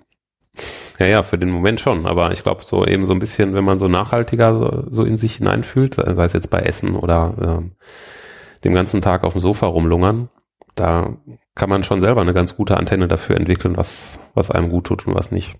Ja, 1.00 1.06
ja, 1.06 1.24
für 1.24 1.38
den 1.38 1.50
Moment 1.50 1.80
schon. 1.80 2.06
Aber 2.06 2.32
ich 2.32 2.44
glaube, 2.44 2.64
so 2.64 2.86
eben 2.86 3.06
so 3.06 3.14
ein 3.14 3.20
bisschen, 3.20 3.56
wenn 3.56 3.64
man 3.64 3.80
so 3.80 3.88
nachhaltiger 3.88 4.54
so, 4.54 4.84
so 4.90 5.04
in 5.06 5.18
sich 5.18 5.38
hineinfühlt, 5.38 5.96
sei 5.96 6.24
es 6.24 6.34
jetzt 6.34 6.50
bei 6.50 6.60
Essen 6.60 6.96
oder 6.96 7.34
ähm, 7.42 7.72
dem 8.64 8.74
ganzen 8.74 9.02
Tag 9.02 9.24
auf 9.24 9.34
dem 9.34 9.42
Sofa 9.42 9.68
rumlungern, 9.68 10.30
da 10.80 11.18
kann 11.56 11.70
man 11.70 11.84
schon 11.84 12.02
selber 12.02 12.22
eine 12.22 12.34
ganz 12.34 12.56
gute 12.56 12.78
Antenne 12.78 13.08
dafür 13.08 13.36
entwickeln, 13.36 13.78
was, 13.78 14.20
was 14.34 14.52
einem 14.52 14.70
gut 14.70 14.88
tut 14.88 15.08
und 15.08 15.16
was 15.16 15.32
nicht. 15.32 15.58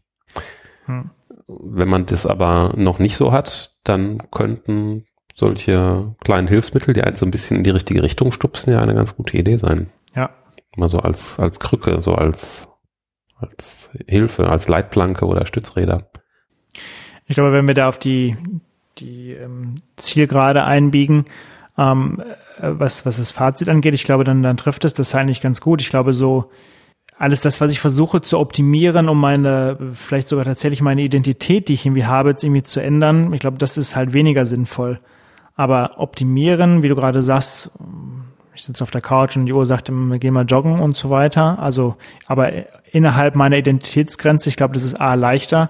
Hm. 0.86 1.12
Wenn 1.48 1.90
man 1.90 2.06
das 2.06 2.26
aber 2.26 2.74
noch 2.78 3.00
nicht 3.00 3.18
so 3.18 3.32
hat, 3.32 3.76
dann 3.84 4.30
könnten 4.32 5.06
solche 5.34 6.16
kleinen 6.24 6.48
Hilfsmittel, 6.48 6.94
die 6.94 7.04
einen 7.04 7.16
so 7.16 7.26
ein 7.26 7.32
bisschen 7.32 7.58
in 7.58 7.64
die 7.64 7.70
richtige 7.70 8.04
Richtung 8.04 8.32
stupsen, 8.32 8.72
ja 8.72 8.80
eine 8.80 8.94
ganz 8.94 9.16
gute 9.16 9.38
Idee 9.38 9.58
sein. 9.58 9.88
Ja. 10.16 10.30
Mal 10.76 10.90
so 10.90 11.00
als, 11.00 11.40
als 11.40 11.60
Krücke, 11.60 12.02
so 12.02 12.14
als, 12.14 12.68
als 13.38 13.90
Hilfe, 14.08 14.50
als 14.50 14.68
Leitplanke 14.68 15.26
oder 15.26 15.46
Stützräder. 15.46 16.10
Ich 17.26 17.36
glaube, 17.36 17.52
wenn 17.52 17.68
wir 17.68 17.74
da 17.74 17.88
auf 17.88 18.00
die, 18.00 18.38
die 18.98 19.32
ähm, 19.32 19.76
Zielgerade 19.96 20.64
einbiegen, 20.64 21.26
ähm, 21.80 22.22
was, 22.60 23.06
was 23.06 23.18
das 23.18 23.32
Fazit 23.32 23.70
angeht, 23.70 23.94
ich 23.94 24.04
glaube, 24.04 24.26
dann, 24.26 24.44
dann 24.44 24.58
trifft 24.58 24.84
es 24.84 24.94
das 24.94 25.16
eigentlich 25.16 25.40
ganz 25.40 25.62
gut. 25.62 25.82
Ich 25.82 25.90
glaube, 25.90 26.12
so 26.14 26.52
alles 27.18 27.42
das, 27.42 27.62
was 27.62 27.72
ich 27.72 27.80
versuche 27.80 28.22
zu 28.22 28.38
optimieren, 28.40 29.10
um 29.10 29.20
meine, 29.20 29.78
vielleicht 29.94 30.28
sogar 30.28 30.46
tatsächlich 30.46 30.82
meine 30.82 31.02
Identität, 31.02 31.68
die 31.68 31.74
ich 31.74 31.86
irgendwie 31.86 32.06
habe, 32.06 32.30
jetzt 32.30 32.44
irgendwie 32.44 32.64
zu 32.64 32.82
ändern, 32.82 33.34
ich 33.34 33.40
glaube, 33.40 33.58
das 33.58 33.78
ist 33.78 33.96
halt 33.96 34.14
weniger 34.14 34.46
sinnvoll. 34.46 35.00
Aber 35.56 35.96
optimieren, 35.98 36.84
wie 36.84 36.88
du 36.88 36.96
gerade 36.96 37.22
sagst, 37.22 37.72
ich 38.56 38.64
sitze 38.64 38.84
auf 38.84 38.92
der 38.92 39.02
Couch 39.02 39.36
und 39.36 39.46
die 39.46 39.54
Uhr 39.54 39.66
sagt, 39.66 39.92
geh 40.20 40.32
mal 40.32 40.46
joggen 40.46 40.80
und 40.80 40.96
so 40.96 41.10
weiter. 41.10 41.62
Also, 41.62 41.96
aber 42.28 42.52
innerhalb 42.94 43.36
meiner 43.36 43.58
Identitätsgrenze, 43.58 44.50
ich 44.50 44.56
glaube, 44.56 44.74
das 44.74 44.84
ist 44.84 45.00
A 45.00 45.14
leichter. 45.16 45.70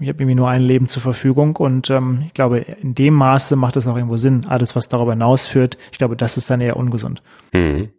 Ich 0.00 0.08
habe 0.08 0.22
irgendwie 0.22 0.34
nur 0.34 0.48
ein 0.48 0.62
Leben 0.62 0.86
zur 0.86 1.02
Verfügung 1.02 1.56
und 1.56 1.88
ähm, 1.88 2.24
ich 2.26 2.34
glaube, 2.34 2.58
in 2.58 2.94
dem 2.94 3.14
Maße 3.14 3.56
macht 3.56 3.76
es 3.76 3.86
auch 3.86 3.96
irgendwo 3.96 4.18
Sinn. 4.18 4.44
Alles, 4.46 4.76
was 4.76 4.88
darüber 4.88 5.12
hinausführt, 5.12 5.78
ich 5.92 5.98
glaube, 5.98 6.16
das 6.16 6.36
ist 6.36 6.50
dann 6.50 6.60
eher 6.60 6.76
ungesund. 6.76 7.22
Mhm. 7.52 7.90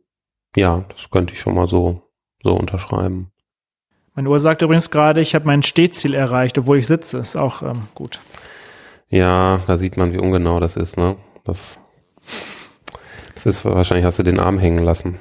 Ja, 0.56 0.86
das 0.90 1.10
könnte 1.10 1.34
ich 1.34 1.40
schon 1.40 1.56
mal 1.56 1.68
so, 1.68 2.04
so 2.44 2.54
unterschreiben. 2.54 3.32
Meine 4.14 4.30
Uhr 4.30 4.40
sagt 4.40 4.62
übrigens 4.62 4.92
gerade, 4.92 5.22
ich 5.22 5.34
habe 5.34 5.46
mein 5.46 5.64
Stehziel 5.64 6.14
erreicht, 6.14 6.58
obwohl 6.58 6.78
ich 6.78 6.88
sitze. 6.88 7.20
Ist 7.20 7.36
auch 7.36 7.62
ähm, 7.62 7.88
gut. 7.96 8.20
Ja, 9.10 9.62
da 9.66 9.78
sieht 9.78 9.98
man, 9.98 10.14
wie 10.14 10.20
ungenau 10.20 10.60
das 10.60 10.76
ist, 10.76 10.98
ne? 10.98 11.16
Das, 11.44 11.80
das 13.34 13.46
ist 13.46 13.66
wahrscheinlich 13.66 14.06
hast 14.06 14.20
du 14.20 14.24
den 14.24 14.40
Arm 14.40 14.60
hängen 14.60 14.84
lassen. 14.84 15.18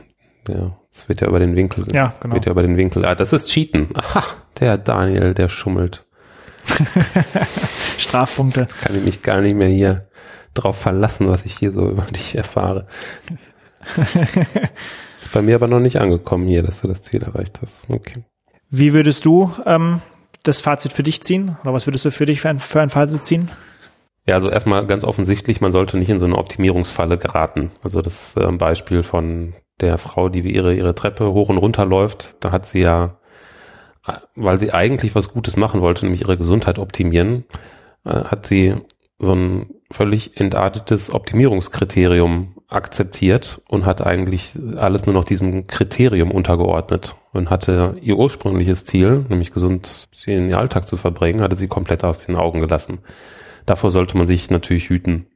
Ja, 0.49 0.77
das 0.91 1.09
wird 1.09 1.21
ja 1.21 1.29
über 1.29 1.39
den 1.39 1.57
Winkel. 1.57 1.87
Ja, 1.93 2.15
genau. 2.21 2.35
Wird 2.35 2.47
ja 2.47 2.53
über 2.53 2.63
den 2.63 2.77
Winkel. 2.77 3.05
Ah, 3.05 3.15
das 3.15 3.33
ist 3.33 3.49
Cheaten. 3.49 3.89
Aha, 3.95 4.25
der 4.61 4.79
Daniel, 4.79 5.33
der 5.33 5.49
schummelt. 5.49 6.07
Strafpunkte. 7.99 8.63
Das 8.63 8.77
kann 8.77 8.97
ich 8.97 9.05
mich 9.05 9.23
gar 9.23 9.41
nicht 9.41 9.57
mehr 9.57 9.69
hier 9.69 10.09
drauf 10.55 10.79
verlassen, 10.79 11.29
was 11.29 11.45
ich 11.45 11.57
hier 11.57 11.73
so 11.73 11.89
über 11.89 12.03
dich 12.03 12.35
erfahre. 12.35 12.87
ist 15.21 15.33
bei 15.33 15.43
mir 15.43 15.55
aber 15.55 15.69
noch 15.69 15.81
nicht 15.81 16.01
angekommen 16.01 16.49
hier, 16.49 16.63
dass 16.63 16.81
du 16.81 16.89
das 16.89 17.03
Ziel 17.03 17.23
erreicht 17.23 17.61
hast. 17.63 17.89
Okay. 17.89 18.25
Wie 18.71 18.93
würdest 18.93 19.25
du 19.25 19.53
ähm, 19.67 20.01
das 20.43 20.61
Fazit 20.61 20.93
für 20.93 21.03
dich 21.03 21.23
ziehen? 21.23 21.57
Oder 21.63 21.73
was 21.73 21.87
würdest 21.87 22.05
du 22.05 22.11
für 22.11 22.27
dich 22.27 22.41
für 22.41 22.51
ein, 22.51 22.61
für 22.61 22.81
ein 22.81 22.91
Fazit 22.91 23.25
ziehen? 23.25 23.51
Ja, 24.27 24.35
also 24.35 24.51
erstmal 24.51 24.87
ganz 24.87 25.05
offensichtlich, 25.05 25.63
man 25.63 25.73
sollte 25.73 25.97
nicht 25.97 26.11
in 26.11 26.19
so 26.19 26.27
eine 26.27 26.37
Optimierungsfalle 26.37 27.17
geraten. 27.17 27.71
Also 27.83 28.03
das 28.03 28.37
äh, 28.37 28.47
Beispiel 28.53 29.03
von 29.03 29.55
der 29.81 29.97
Frau, 29.97 30.29
die 30.29 30.45
wie 30.45 30.51
ihre, 30.51 30.75
ihre 30.75 30.95
Treppe 30.95 31.33
hoch 31.33 31.49
und 31.49 31.57
runter 31.57 31.87
läuft, 31.87 32.37
da 32.41 32.53
hat 32.53 32.67
sie 32.67 32.81
ja, 32.81 33.19
weil 34.35 34.59
sie 34.59 34.73
eigentlich 34.73 35.15
was 35.15 35.33
Gutes 35.33 35.57
machen 35.57 35.81
wollte, 35.81 36.05
nämlich 36.05 36.23
ihre 36.23 36.37
Gesundheit 36.37 36.79
optimieren, 36.79 37.45
äh, 38.05 38.25
hat 38.25 38.47
sie 38.47 38.75
so 39.19 39.35
ein 39.35 39.67
völlig 39.91 40.39
entartetes 40.39 41.13
Optimierungskriterium 41.13 42.55
akzeptiert 42.69 43.61
und 43.69 43.87
hat 43.87 44.07
eigentlich 44.07 44.53
alles 44.77 45.07
nur 45.07 45.15
noch 45.15 45.25
diesem 45.25 45.67
Kriterium 45.67 46.31
untergeordnet 46.31 47.17
und 47.33 47.51
hatte 47.51 47.95
ihr 48.01 48.17
ursprüngliches 48.17 48.85
Ziel, 48.85 49.25
nämlich 49.29 49.53
gesund 49.53 50.09
in 50.27 50.51
ihr 50.51 50.59
Alltag 50.59 50.87
zu 50.87 50.97
verbringen, 50.97 51.41
hatte 51.41 51.57
sie 51.57 51.69
komplett 51.69 52.05
aus 52.05 52.27
den 52.27 52.37
Augen 52.37 52.61
gelassen. 52.61 52.99
Davor 53.65 53.91
sollte 53.91 54.17
man 54.17 54.27
sich 54.27 54.51
natürlich 54.51 54.89
hüten. 54.91 55.27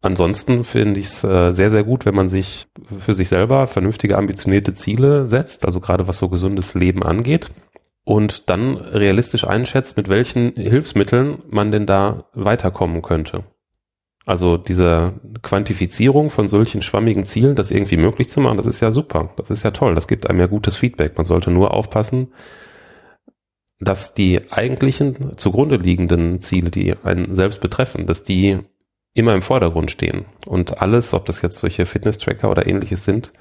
Ansonsten 0.00 0.64
finde 0.64 0.98
ich 0.98 1.06
es 1.06 1.22
äh, 1.22 1.52
sehr, 1.52 1.70
sehr 1.70 1.84
gut, 1.84 2.04
wenn 2.04 2.16
man 2.16 2.28
sich 2.28 2.66
für 2.98 3.14
sich 3.14 3.28
selber 3.28 3.68
vernünftige, 3.68 4.18
ambitionierte 4.18 4.74
Ziele 4.74 5.26
setzt, 5.26 5.64
also 5.64 5.78
gerade 5.78 6.08
was 6.08 6.18
so 6.18 6.28
gesundes 6.28 6.74
Leben 6.74 7.04
angeht 7.04 7.50
und 8.04 8.50
dann 8.50 8.76
realistisch 8.76 9.46
einschätzt, 9.46 9.96
mit 9.96 10.08
welchen 10.08 10.54
Hilfsmitteln 10.54 11.42
man 11.48 11.70
denn 11.70 11.86
da 11.86 12.24
weiterkommen 12.32 13.02
könnte. 13.02 13.44
Also 14.24 14.56
diese 14.56 15.14
Quantifizierung 15.42 16.30
von 16.30 16.48
solchen 16.48 16.82
schwammigen 16.82 17.24
Zielen, 17.24 17.56
das 17.56 17.70
irgendwie 17.70 17.96
möglich 17.96 18.28
zu 18.28 18.40
machen, 18.40 18.56
das 18.56 18.66
ist 18.66 18.80
ja 18.80 18.92
super. 18.92 19.30
Das 19.36 19.50
ist 19.50 19.64
ja 19.64 19.72
toll. 19.72 19.94
Das 19.94 20.06
gibt 20.06 20.28
einem 20.28 20.38
ja 20.38 20.46
gutes 20.46 20.76
Feedback. 20.76 21.16
Man 21.16 21.26
sollte 21.26 21.50
nur 21.50 21.74
aufpassen, 21.74 22.32
dass 23.80 24.14
die 24.14 24.52
eigentlichen 24.52 25.36
zugrunde 25.36 25.76
liegenden 25.76 26.40
Ziele, 26.40 26.70
die 26.70 26.94
einen 27.02 27.34
selbst 27.34 27.60
betreffen, 27.60 28.06
dass 28.06 28.22
die 28.22 28.60
immer 29.14 29.34
im 29.34 29.42
Vordergrund 29.42 29.90
stehen. 29.90 30.24
Und 30.46 30.80
alles, 30.80 31.14
ob 31.14 31.26
das 31.26 31.42
jetzt 31.42 31.58
solche 31.58 31.86
Fitness-Tracker 31.86 32.50
oder 32.50 32.66
ähnliches 32.66 33.04
sind, 33.04 33.32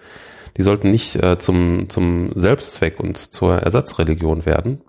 die 0.58 0.64
sollten 0.64 0.92
nicht 0.92 1.16
äh, 1.16 1.38
zum, 1.38 1.90
zum 1.90 2.32
Selbstzweck 2.36 3.00
und 3.00 3.18
zur 3.18 3.58
Ersatzreligion 3.58 4.46
werden. 4.46 4.82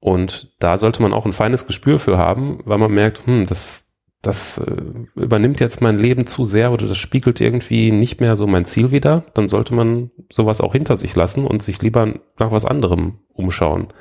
Und 0.00 0.54
da 0.58 0.78
sollte 0.78 1.02
man 1.02 1.12
auch 1.12 1.26
ein 1.26 1.32
feines 1.32 1.66
Gespür 1.66 1.98
für 1.98 2.18
haben, 2.18 2.60
weil 2.64 2.78
man 2.78 2.92
merkt, 2.92 3.26
hm, 3.26 3.46
das, 3.46 3.84
das 4.20 4.58
äh, 4.58 4.82
übernimmt 5.14 5.60
jetzt 5.60 5.80
mein 5.80 5.98
Leben 5.98 6.26
zu 6.26 6.44
sehr 6.44 6.72
oder 6.72 6.86
das 6.86 6.98
spiegelt 6.98 7.40
irgendwie 7.40 7.92
nicht 7.92 8.20
mehr 8.20 8.34
so 8.34 8.46
mein 8.46 8.64
Ziel 8.64 8.90
wieder. 8.90 9.24
Dann 9.34 9.48
sollte 9.48 9.74
man 9.74 10.10
sowas 10.32 10.60
auch 10.60 10.72
hinter 10.72 10.96
sich 10.96 11.14
lassen 11.14 11.44
und 11.44 11.62
sich 11.62 11.80
lieber 11.82 12.14
nach 12.38 12.50
was 12.50 12.64
anderem 12.64 13.20
umschauen 13.32 13.92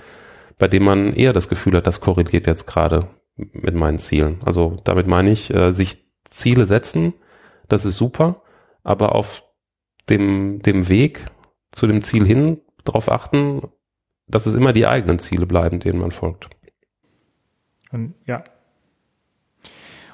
bei 0.57 0.67
dem 0.67 0.83
man 0.83 1.13
eher 1.13 1.33
das 1.33 1.49
Gefühl 1.49 1.75
hat, 1.77 1.87
das 1.87 2.01
korreliert 2.01 2.47
jetzt 2.47 2.65
gerade 2.65 3.07
mit 3.37 3.75
meinen 3.75 3.97
Zielen. 3.97 4.39
Also 4.43 4.75
damit 4.83 5.07
meine 5.07 5.31
ich, 5.31 5.53
äh, 5.53 5.71
sich 5.71 6.05
Ziele 6.29 6.65
setzen, 6.65 7.13
das 7.69 7.85
ist 7.85 7.97
super, 7.97 8.41
aber 8.83 9.15
auf 9.15 9.43
dem, 10.09 10.61
dem 10.61 10.89
Weg 10.89 11.25
zu 11.71 11.87
dem 11.87 12.01
Ziel 12.01 12.25
hin 12.25 12.59
darauf 12.83 13.11
achten, 13.11 13.61
dass 14.27 14.45
es 14.45 14.55
immer 14.55 14.73
die 14.73 14.87
eigenen 14.87 15.19
Ziele 15.19 15.45
bleiben, 15.45 15.79
denen 15.79 15.99
man 15.99 16.11
folgt. 16.11 16.49
Und 17.91 18.15
ja. 18.25 18.43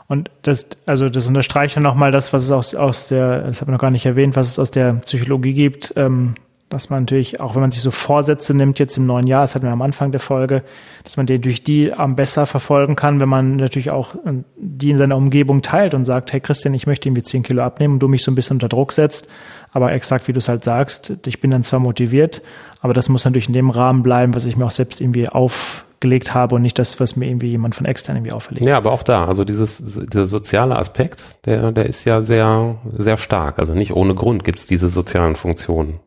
Und 0.07 0.30
das, 0.43 0.69
also 0.86 1.09
das 1.09 1.28
unterstreicht 1.28 1.76
ja 1.76 1.82
nochmal 1.82 2.11
das, 2.11 2.34
was 2.34 2.43
es 2.43 2.51
aus, 2.51 2.76
aus 2.76 3.07
der, 3.07 3.43
das 3.43 3.61
habe 3.61 3.71
ich 3.71 3.74
noch 3.74 3.82
gar 3.82 3.89
nicht 3.89 4.05
erwähnt, 4.05 4.36
was 4.36 4.47
es 4.47 4.59
aus 4.59 4.69
der 4.69 4.93
Psychologie 4.95 5.53
gibt, 5.53 5.93
ähm, 5.95 6.36
dass 6.74 6.89
man 6.89 7.03
natürlich, 7.03 7.39
auch 7.39 7.55
wenn 7.55 7.61
man 7.61 7.71
sich 7.71 7.82
so 7.82 7.91
Vorsätze 7.91 8.53
nimmt, 8.53 8.80
jetzt 8.80 8.97
im 8.97 9.05
neuen 9.05 9.28
Jahr, 9.28 9.41
das 9.41 9.55
hatten 9.55 9.65
wir 9.65 9.71
am 9.71 9.82
Anfang 9.82 10.11
der 10.11 10.19
Folge, 10.19 10.63
dass 11.03 11.17
man 11.17 11.26
den 11.26 11.41
durch 11.41 11.63
die 11.63 11.93
am 11.93 12.15
besser 12.15 12.45
verfolgen 12.45 12.95
kann, 12.95 13.19
wenn 13.19 13.30
man 13.30 13.55
natürlich 13.55 13.91
auch 13.91 14.15
äh, 14.15 14.43
die 14.57 14.91
in 14.91 14.97
seiner 14.97 15.15
Umgebung 15.15 15.61
teilt 15.61 15.93
und 15.93 16.05
sagt, 16.05 16.34
hey 16.34 16.39
Christian, 16.39 16.74
ich 16.74 16.88
möchte 16.88 17.07
irgendwie 17.07 17.24
10 17.24 17.43
Kilo 17.43 17.63
abnehmen 17.63 17.95
und 17.95 17.99
du 17.99 18.07
mich 18.07 18.24
so 18.24 18.32
ein 18.32 18.36
bisschen 18.36 18.55
unter 18.55 18.69
Druck 18.69 18.91
setzt, 18.91 19.28
aber 19.71 19.91
exakt 19.91 20.28
wie 20.28 20.34
du 20.34 20.39
es 20.39 20.49
halt 20.49 20.63
sagst, 20.63 21.13
ich 21.26 21.39
bin 21.39 21.51
dann 21.51 21.63
zwar 21.63 21.80
motiviert, 21.80 22.41
aber 22.82 22.93
das 22.93 23.09
muss 23.09 23.26
natürlich 23.26 23.47
in 23.47 23.53
dem 23.53 23.69
Rahmen 23.69 24.03
bleiben, 24.03 24.36
was 24.36 24.45
ich 24.45 24.57
mir 24.57 24.65
auch 24.65 24.71
selbst 24.71 25.01
irgendwie 25.01 25.30
aufgelegt 25.30 26.34
habe 26.34 26.55
und 26.55 26.61
nicht 26.61 26.78
das, 26.78 26.99
was 26.99 27.15
mir 27.15 27.28
irgendwie 27.28 27.49
jemand 27.49 27.76
von 27.76 27.86
extern 27.86 28.15
irgendwie 28.15 28.34
auferlegt. 28.34 28.65
Ja, 28.65 28.78
aber 28.78 28.91
auch 28.91 29.03
da, 29.03 29.26
also 29.26 29.43
dieses, 29.43 29.78
dieser 29.78 30.26
soziale 30.26 30.76
Aspekt, 30.76 31.45
der, 31.45 31.71
der 31.71 31.86
ist 31.86 32.05
ja 32.05 32.21
sehr, 32.21 32.76
sehr 32.97 33.17
stark. 33.17 33.59
Also 33.59 33.74
nicht 33.74 33.93
ohne 33.93 34.15
Grund 34.15 34.43
gibt 34.43 34.59
es 34.59 34.65
diese 34.65 34.89
sozialen 34.89 35.36
Funktionen 35.36 35.99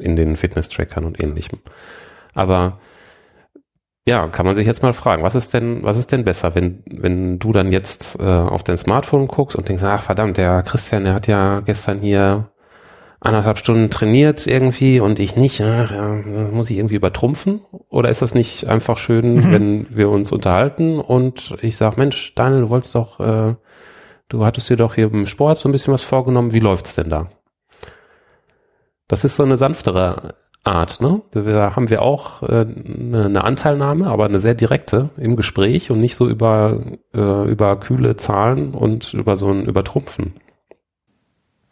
in 0.00 0.16
den 0.16 0.36
Fitness-Trackern 0.36 1.04
und 1.04 1.22
ähnlichem. 1.22 1.60
Aber 2.34 2.78
ja, 4.06 4.26
kann 4.28 4.46
man 4.46 4.54
sich 4.54 4.66
jetzt 4.66 4.82
mal 4.82 4.92
fragen, 4.92 5.22
was 5.22 5.34
ist 5.34 5.54
denn, 5.54 5.82
was 5.82 5.98
ist 5.98 6.10
denn 6.10 6.24
besser, 6.24 6.54
wenn, 6.54 6.82
wenn 6.86 7.38
du 7.38 7.52
dann 7.52 7.70
jetzt 7.70 8.18
äh, 8.18 8.24
auf 8.24 8.64
dein 8.64 8.78
Smartphone 8.78 9.28
guckst 9.28 9.56
und 9.56 9.68
denkst, 9.68 9.82
ach 9.84 10.02
verdammt, 10.02 10.36
der 10.36 10.62
Christian, 10.62 11.04
der 11.04 11.14
hat 11.14 11.26
ja 11.26 11.60
gestern 11.60 11.98
hier 11.98 12.50
anderthalb 13.20 13.58
Stunden 13.58 13.90
trainiert 13.90 14.46
irgendwie 14.46 14.98
und 14.98 15.18
ich 15.18 15.36
nicht, 15.36 15.60
ach, 15.60 15.90
ja, 15.90 16.22
das 16.22 16.50
muss 16.50 16.70
ich 16.70 16.78
irgendwie 16.78 16.94
übertrumpfen? 16.94 17.60
Oder 17.90 18.08
ist 18.08 18.22
das 18.22 18.34
nicht 18.34 18.66
einfach 18.66 18.96
schön, 18.96 19.34
mhm. 19.34 19.52
wenn 19.52 19.86
wir 19.90 20.08
uns 20.08 20.32
unterhalten 20.32 20.98
und 20.98 21.54
ich 21.60 21.76
sag, 21.76 21.98
Mensch, 21.98 22.34
Daniel, 22.34 22.62
du 22.62 22.70
wolltest 22.70 22.94
doch, 22.94 23.20
äh, 23.20 23.54
du 24.28 24.44
hattest 24.44 24.70
dir 24.70 24.76
doch 24.76 24.94
hier 24.94 25.12
im 25.12 25.26
Sport 25.26 25.58
so 25.58 25.68
ein 25.68 25.72
bisschen 25.72 25.92
was 25.92 26.02
vorgenommen, 26.02 26.54
wie 26.54 26.60
läuft's 26.60 26.94
denn 26.94 27.10
da? 27.10 27.28
Das 29.10 29.24
ist 29.24 29.34
so 29.34 29.42
eine 29.42 29.56
sanftere 29.56 30.34
Art, 30.62 31.00
ne? 31.00 31.20
Da 31.32 31.74
haben 31.74 31.90
wir 31.90 32.00
auch 32.00 32.44
äh, 32.44 32.64
eine, 32.64 33.42
Anteilnahme, 33.42 34.06
aber 34.06 34.26
eine 34.26 34.38
sehr 34.38 34.54
direkte 34.54 35.10
im 35.16 35.34
Gespräch 35.34 35.90
und 35.90 35.98
nicht 35.98 36.14
so 36.14 36.28
über, 36.28 36.80
äh, 37.12 37.50
über 37.50 37.74
kühle 37.80 38.14
Zahlen 38.14 38.72
und 38.72 39.12
über 39.12 39.36
so 39.36 39.50
ein 39.50 39.64
Übertrumpfen. 39.64 40.34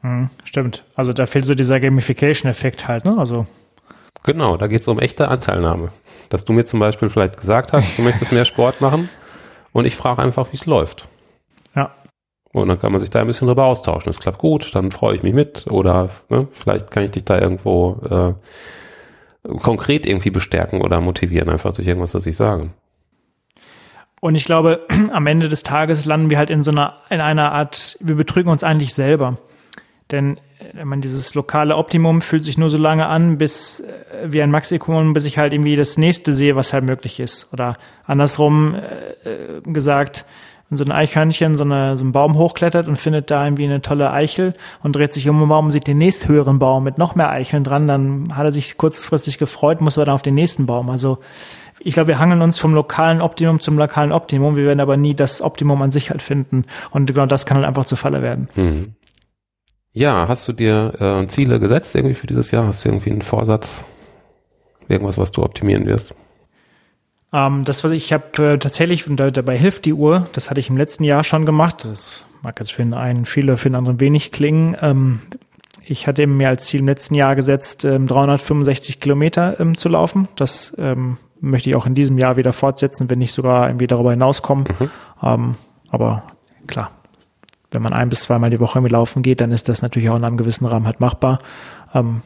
Hm, 0.00 0.30
stimmt. 0.42 0.82
Also 0.96 1.12
da 1.12 1.26
fehlt 1.26 1.44
so 1.44 1.54
dieser 1.54 1.78
Gamification-Effekt 1.78 2.88
halt, 2.88 3.04
ne? 3.04 3.16
Also 3.16 3.46
Genau, 4.24 4.56
da 4.56 4.66
geht 4.66 4.80
es 4.80 4.88
um 4.88 4.98
echte 4.98 5.28
Anteilnahme. 5.28 5.90
Dass 6.30 6.44
du 6.44 6.52
mir 6.52 6.64
zum 6.64 6.80
Beispiel 6.80 7.08
vielleicht 7.08 7.38
gesagt 7.38 7.72
hast, 7.72 7.96
du 7.96 8.02
möchtest 8.02 8.32
mehr 8.32 8.44
Sport 8.46 8.80
machen 8.80 9.08
und 9.70 9.84
ich 9.84 9.94
frage 9.94 10.22
einfach, 10.22 10.50
wie 10.50 10.56
es 10.56 10.66
läuft. 10.66 11.06
Und 12.60 12.68
dann 12.68 12.80
kann 12.80 12.92
man 12.92 13.00
sich 13.00 13.10
da 13.10 13.20
ein 13.20 13.26
bisschen 13.26 13.48
drüber 13.48 13.64
austauschen. 13.64 14.10
Es 14.10 14.20
klappt 14.20 14.38
gut, 14.38 14.74
dann 14.74 14.90
freue 14.90 15.16
ich 15.16 15.22
mich 15.22 15.34
mit. 15.34 15.66
Oder 15.68 16.10
ne, 16.28 16.48
vielleicht 16.52 16.90
kann 16.90 17.04
ich 17.04 17.10
dich 17.10 17.24
da 17.24 17.38
irgendwo 17.38 18.00
äh, 18.10 18.34
konkret 19.58 20.06
irgendwie 20.06 20.30
bestärken 20.30 20.82
oder 20.82 21.00
motivieren, 21.00 21.50
einfach 21.50 21.72
durch 21.72 21.86
irgendwas, 21.86 22.12
das 22.12 22.26
ich 22.26 22.36
sage. 22.36 22.70
Und 24.20 24.34
ich 24.34 24.44
glaube, 24.44 24.86
am 25.12 25.26
Ende 25.26 25.48
des 25.48 25.62
Tages 25.62 26.04
landen 26.04 26.30
wir 26.30 26.38
halt 26.38 26.50
in 26.50 26.62
so 26.62 26.70
einer, 26.70 26.98
in 27.10 27.20
einer 27.20 27.52
Art, 27.52 27.96
wir 28.00 28.16
betrügen 28.16 28.50
uns 28.50 28.64
eigentlich 28.64 28.94
selber. 28.94 29.38
Denn 30.10 30.40
ich 30.76 30.84
meine, 30.84 31.02
dieses 31.02 31.34
lokale 31.34 31.76
Optimum 31.76 32.20
fühlt 32.20 32.44
sich 32.44 32.58
nur 32.58 32.70
so 32.70 32.78
lange 32.78 33.06
an, 33.06 33.38
bis 33.38 33.80
äh, 33.80 34.32
wie 34.32 34.42
ein 34.42 34.50
Maximum, 34.50 35.12
bis 35.12 35.24
ich 35.24 35.38
halt 35.38 35.52
irgendwie 35.52 35.76
das 35.76 35.98
nächste 35.98 36.32
sehe, 36.32 36.56
was 36.56 36.72
halt 36.72 36.84
möglich 36.84 37.20
ist. 37.20 37.52
Oder 37.52 37.76
andersrum 38.06 38.74
äh, 38.74 39.28
äh 39.28 39.60
gesagt, 39.62 40.24
in 40.70 40.76
so 40.76 40.84
ein 40.84 40.92
Eichhörnchen 40.92 41.56
so, 41.56 41.64
eine, 41.64 41.96
so 41.96 42.04
einen 42.04 42.12
Baum 42.12 42.36
hochklettert 42.36 42.88
und 42.88 42.96
findet 42.96 43.30
da 43.30 43.44
irgendwie 43.44 43.64
eine 43.64 43.80
tolle 43.80 44.12
Eichel 44.12 44.54
und 44.82 44.94
dreht 44.94 45.12
sich 45.12 45.28
um 45.28 45.38
den 45.38 45.48
Baum 45.48 45.66
und 45.66 45.70
sieht 45.70 45.86
den 45.86 45.98
nächsthöheren 45.98 46.58
Baum 46.58 46.84
mit 46.84 46.98
noch 46.98 47.14
mehr 47.14 47.30
Eicheln 47.30 47.64
dran, 47.64 47.88
dann 47.88 48.36
hat 48.36 48.44
er 48.44 48.52
sich 48.52 48.76
kurzfristig 48.76 49.38
gefreut, 49.38 49.80
muss 49.80 49.96
aber 49.96 50.06
dann 50.06 50.14
auf 50.14 50.22
den 50.22 50.34
nächsten 50.34 50.66
Baum. 50.66 50.90
Also 50.90 51.18
ich 51.80 51.94
glaube, 51.94 52.08
wir 52.08 52.18
hangeln 52.18 52.42
uns 52.42 52.58
vom 52.58 52.74
lokalen 52.74 53.22
Optimum 53.22 53.60
zum 53.60 53.78
lokalen 53.78 54.12
Optimum, 54.12 54.56
wir 54.56 54.64
werden 54.64 54.80
aber 54.80 54.96
nie 54.96 55.14
das 55.14 55.40
Optimum 55.40 55.80
an 55.80 55.90
sich 55.90 56.10
halt 56.10 56.22
finden 56.22 56.64
und 56.90 57.06
genau 57.06 57.26
das 57.26 57.46
kann 57.46 57.56
halt 57.56 57.66
einfach 57.66 57.84
zur 57.84 57.98
Falle 57.98 58.22
werden. 58.22 58.48
Mhm. 58.54 58.94
Ja, 59.92 60.28
hast 60.28 60.46
du 60.46 60.52
dir 60.52 60.92
äh, 61.00 61.26
Ziele 61.28 61.58
gesetzt 61.58 61.94
irgendwie 61.96 62.14
für 62.14 62.26
dieses 62.26 62.50
Jahr? 62.50 62.66
Hast 62.66 62.84
du 62.84 62.90
irgendwie 62.90 63.10
einen 63.10 63.22
Vorsatz? 63.22 63.84
Irgendwas, 64.88 65.18
was 65.18 65.32
du 65.32 65.42
optimieren 65.42 65.86
wirst? 65.86 66.14
Ähm, 67.32 67.64
das, 67.64 67.84
was 67.84 67.92
ich 67.92 68.12
habe 68.12 68.54
äh, 68.54 68.58
tatsächlich, 68.58 69.08
und 69.08 69.16
da, 69.16 69.30
dabei 69.30 69.58
hilft 69.58 69.84
die 69.84 69.92
Uhr, 69.92 70.26
das 70.32 70.50
hatte 70.50 70.60
ich 70.60 70.70
im 70.70 70.76
letzten 70.76 71.04
Jahr 71.04 71.24
schon 71.24 71.46
gemacht. 71.46 71.84
Das 71.84 72.24
mag 72.42 72.58
jetzt 72.58 72.72
für 72.72 72.82
den 72.82 72.94
einen 72.94 73.24
viele, 73.24 73.56
für 73.56 73.68
den 73.68 73.74
anderen 73.76 74.00
wenig 74.00 74.32
klingen. 74.32 74.76
Ähm, 74.80 75.20
ich 75.84 76.06
hatte 76.06 76.26
mir 76.26 76.48
als 76.48 76.66
Ziel 76.66 76.80
im 76.80 76.86
letzten 76.86 77.14
Jahr 77.14 77.34
gesetzt, 77.34 77.84
ähm, 77.84 78.06
365 78.06 79.00
Kilometer 79.00 79.58
ähm, 79.60 79.76
zu 79.76 79.88
laufen. 79.88 80.28
Das 80.36 80.74
ähm, 80.78 81.18
möchte 81.40 81.70
ich 81.70 81.76
auch 81.76 81.86
in 81.86 81.94
diesem 81.94 82.18
Jahr 82.18 82.36
wieder 82.36 82.52
fortsetzen, 82.52 83.08
wenn 83.10 83.18
nicht 83.18 83.32
sogar 83.32 83.68
irgendwie 83.68 83.86
darüber 83.86 84.10
hinauskommen. 84.10 84.64
Mhm. 84.78 84.90
Ähm, 85.22 85.54
aber 85.90 86.24
klar, 86.66 86.90
wenn 87.70 87.82
man 87.82 87.92
ein 87.92 88.08
bis 88.08 88.22
zweimal 88.22 88.50
die 88.50 88.60
Woche 88.60 88.78
irgendwie 88.78 88.92
laufen 88.92 89.22
geht, 89.22 89.40
dann 89.40 89.52
ist 89.52 89.68
das 89.68 89.82
natürlich 89.82 90.10
auch 90.10 90.16
in 90.16 90.24
einem 90.24 90.36
gewissen 90.36 90.66
Rahmen 90.66 90.86
halt 90.86 91.00
machbar. 91.00 91.40
Ähm, 91.94 92.22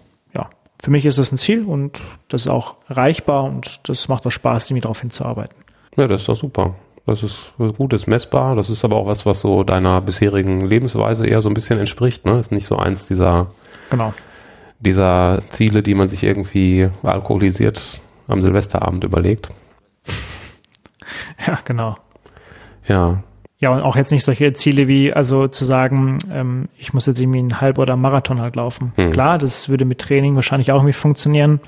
für 0.82 0.90
mich 0.90 1.06
ist 1.06 1.18
das 1.18 1.30
ein 1.30 1.38
Ziel 1.38 1.64
und 1.64 2.00
das 2.28 2.42
ist 2.42 2.48
auch 2.48 2.74
erreichbar 2.88 3.44
und 3.44 3.88
das 3.88 4.08
macht 4.08 4.26
auch 4.26 4.30
Spaß, 4.30 4.70
irgendwie 4.70 4.80
darauf 4.82 5.00
hinzuarbeiten. 5.00 5.56
Ja, 5.96 6.08
das 6.08 6.22
ist 6.22 6.28
doch 6.28 6.36
super. 6.36 6.74
Das 7.06 7.22
ist 7.22 7.52
gut, 7.76 7.92
ist 7.92 8.08
messbar. 8.08 8.56
Das 8.56 8.68
ist 8.68 8.84
aber 8.84 8.96
auch 8.96 9.06
was, 9.06 9.24
was 9.24 9.40
so 9.40 9.62
deiner 9.62 10.00
bisherigen 10.00 10.66
Lebensweise 10.66 11.26
eher 11.26 11.40
so 11.40 11.48
ein 11.48 11.54
bisschen 11.54 11.78
entspricht. 11.78 12.26
Ne? 12.26 12.38
Ist 12.38 12.52
nicht 12.52 12.66
so 12.66 12.76
eins 12.76 13.06
dieser, 13.06 13.48
genau. 13.90 14.12
dieser 14.80 15.40
Ziele, 15.48 15.82
die 15.82 15.94
man 15.94 16.08
sich 16.08 16.24
irgendwie 16.24 16.88
alkoholisiert 17.02 18.00
am 18.28 18.42
Silvesterabend 18.42 19.04
überlegt. 19.04 19.48
Ja, 21.44 21.58
genau. 21.64 21.96
Ja. 22.86 23.24
Ja, 23.62 23.70
und 23.70 23.80
auch 23.80 23.94
jetzt 23.94 24.10
nicht 24.10 24.24
solche 24.24 24.52
Ziele 24.54 24.88
wie, 24.88 25.12
also 25.12 25.46
zu 25.46 25.64
sagen, 25.64 26.18
ähm, 26.32 26.68
ich 26.78 26.92
muss 26.94 27.06
jetzt 27.06 27.20
irgendwie 27.20 27.38
einen 27.38 27.60
Halb- 27.60 27.78
oder 27.78 27.94
Marathon 27.94 28.40
halt 28.40 28.56
laufen. 28.56 28.92
Hm. 28.96 29.12
Klar, 29.12 29.38
das 29.38 29.68
würde 29.68 29.84
mit 29.84 30.00
Training 30.00 30.34
wahrscheinlich 30.34 30.72
auch 30.72 30.78
irgendwie 30.78 30.92
funktionieren. 30.92 31.52
Und 31.52 31.60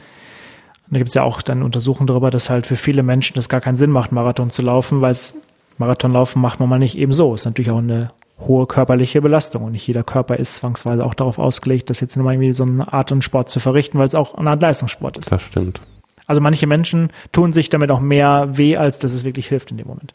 da 0.90 0.98
gibt 0.98 1.10
es 1.10 1.14
ja 1.14 1.22
auch 1.22 1.40
dann 1.40 1.62
Untersuchungen 1.62 2.08
darüber, 2.08 2.32
dass 2.32 2.50
halt 2.50 2.66
für 2.66 2.74
viele 2.74 3.04
Menschen 3.04 3.36
das 3.36 3.48
gar 3.48 3.60
keinen 3.60 3.76
Sinn 3.76 3.90
macht, 3.90 4.10
Marathon 4.10 4.50
zu 4.50 4.60
laufen, 4.62 5.02
weil 5.02 5.12
es 5.12 5.40
Marathonlaufen 5.78 6.42
macht 6.42 6.58
man 6.58 6.68
mal 6.68 6.80
nicht 6.80 6.98
eben 6.98 7.12
so. 7.12 7.32
Ist 7.32 7.44
natürlich 7.44 7.70
auch 7.70 7.78
eine 7.78 8.10
hohe 8.40 8.66
körperliche 8.66 9.22
Belastung 9.22 9.62
und 9.62 9.70
nicht 9.70 9.86
jeder 9.86 10.02
Körper 10.02 10.36
ist 10.36 10.56
zwangsweise 10.56 11.06
auch 11.06 11.14
darauf 11.14 11.38
ausgelegt, 11.38 11.90
das 11.90 12.00
jetzt 12.00 12.16
nur 12.16 12.24
mal 12.24 12.32
irgendwie 12.32 12.54
so 12.54 12.64
eine 12.64 12.92
Art 12.92 13.12
und 13.12 13.22
Sport 13.22 13.50
zu 13.50 13.60
verrichten, 13.60 14.00
weil 14.00 14.08
es 14.08 14.16
auch 14.16 14.34
eine 14.34 14.50
Art 14.50 14.60
Leistungssport 14.60 15.18
ist. 15.18 15.30
Das 15.30 15.42
stimmt. 15.42 15.80
Also 16.26 16.40
manche 16.40 16.66
Menschen 16.66 17.10
tun 17.30 17.52
sich 17.52 17.68
damit 17.68 17.92
auch 17.92 18.00
mehr 18.00 18.48
weh, 18.58 18.76
als 18.76 18.98
dass 18.98 19.12
es 19.12 19.22
wirklich 19.22 19.46
hilft 19.46 19.70
in 19.70 19.76
dem 19.76 19.86
Moment. 19.86 20.12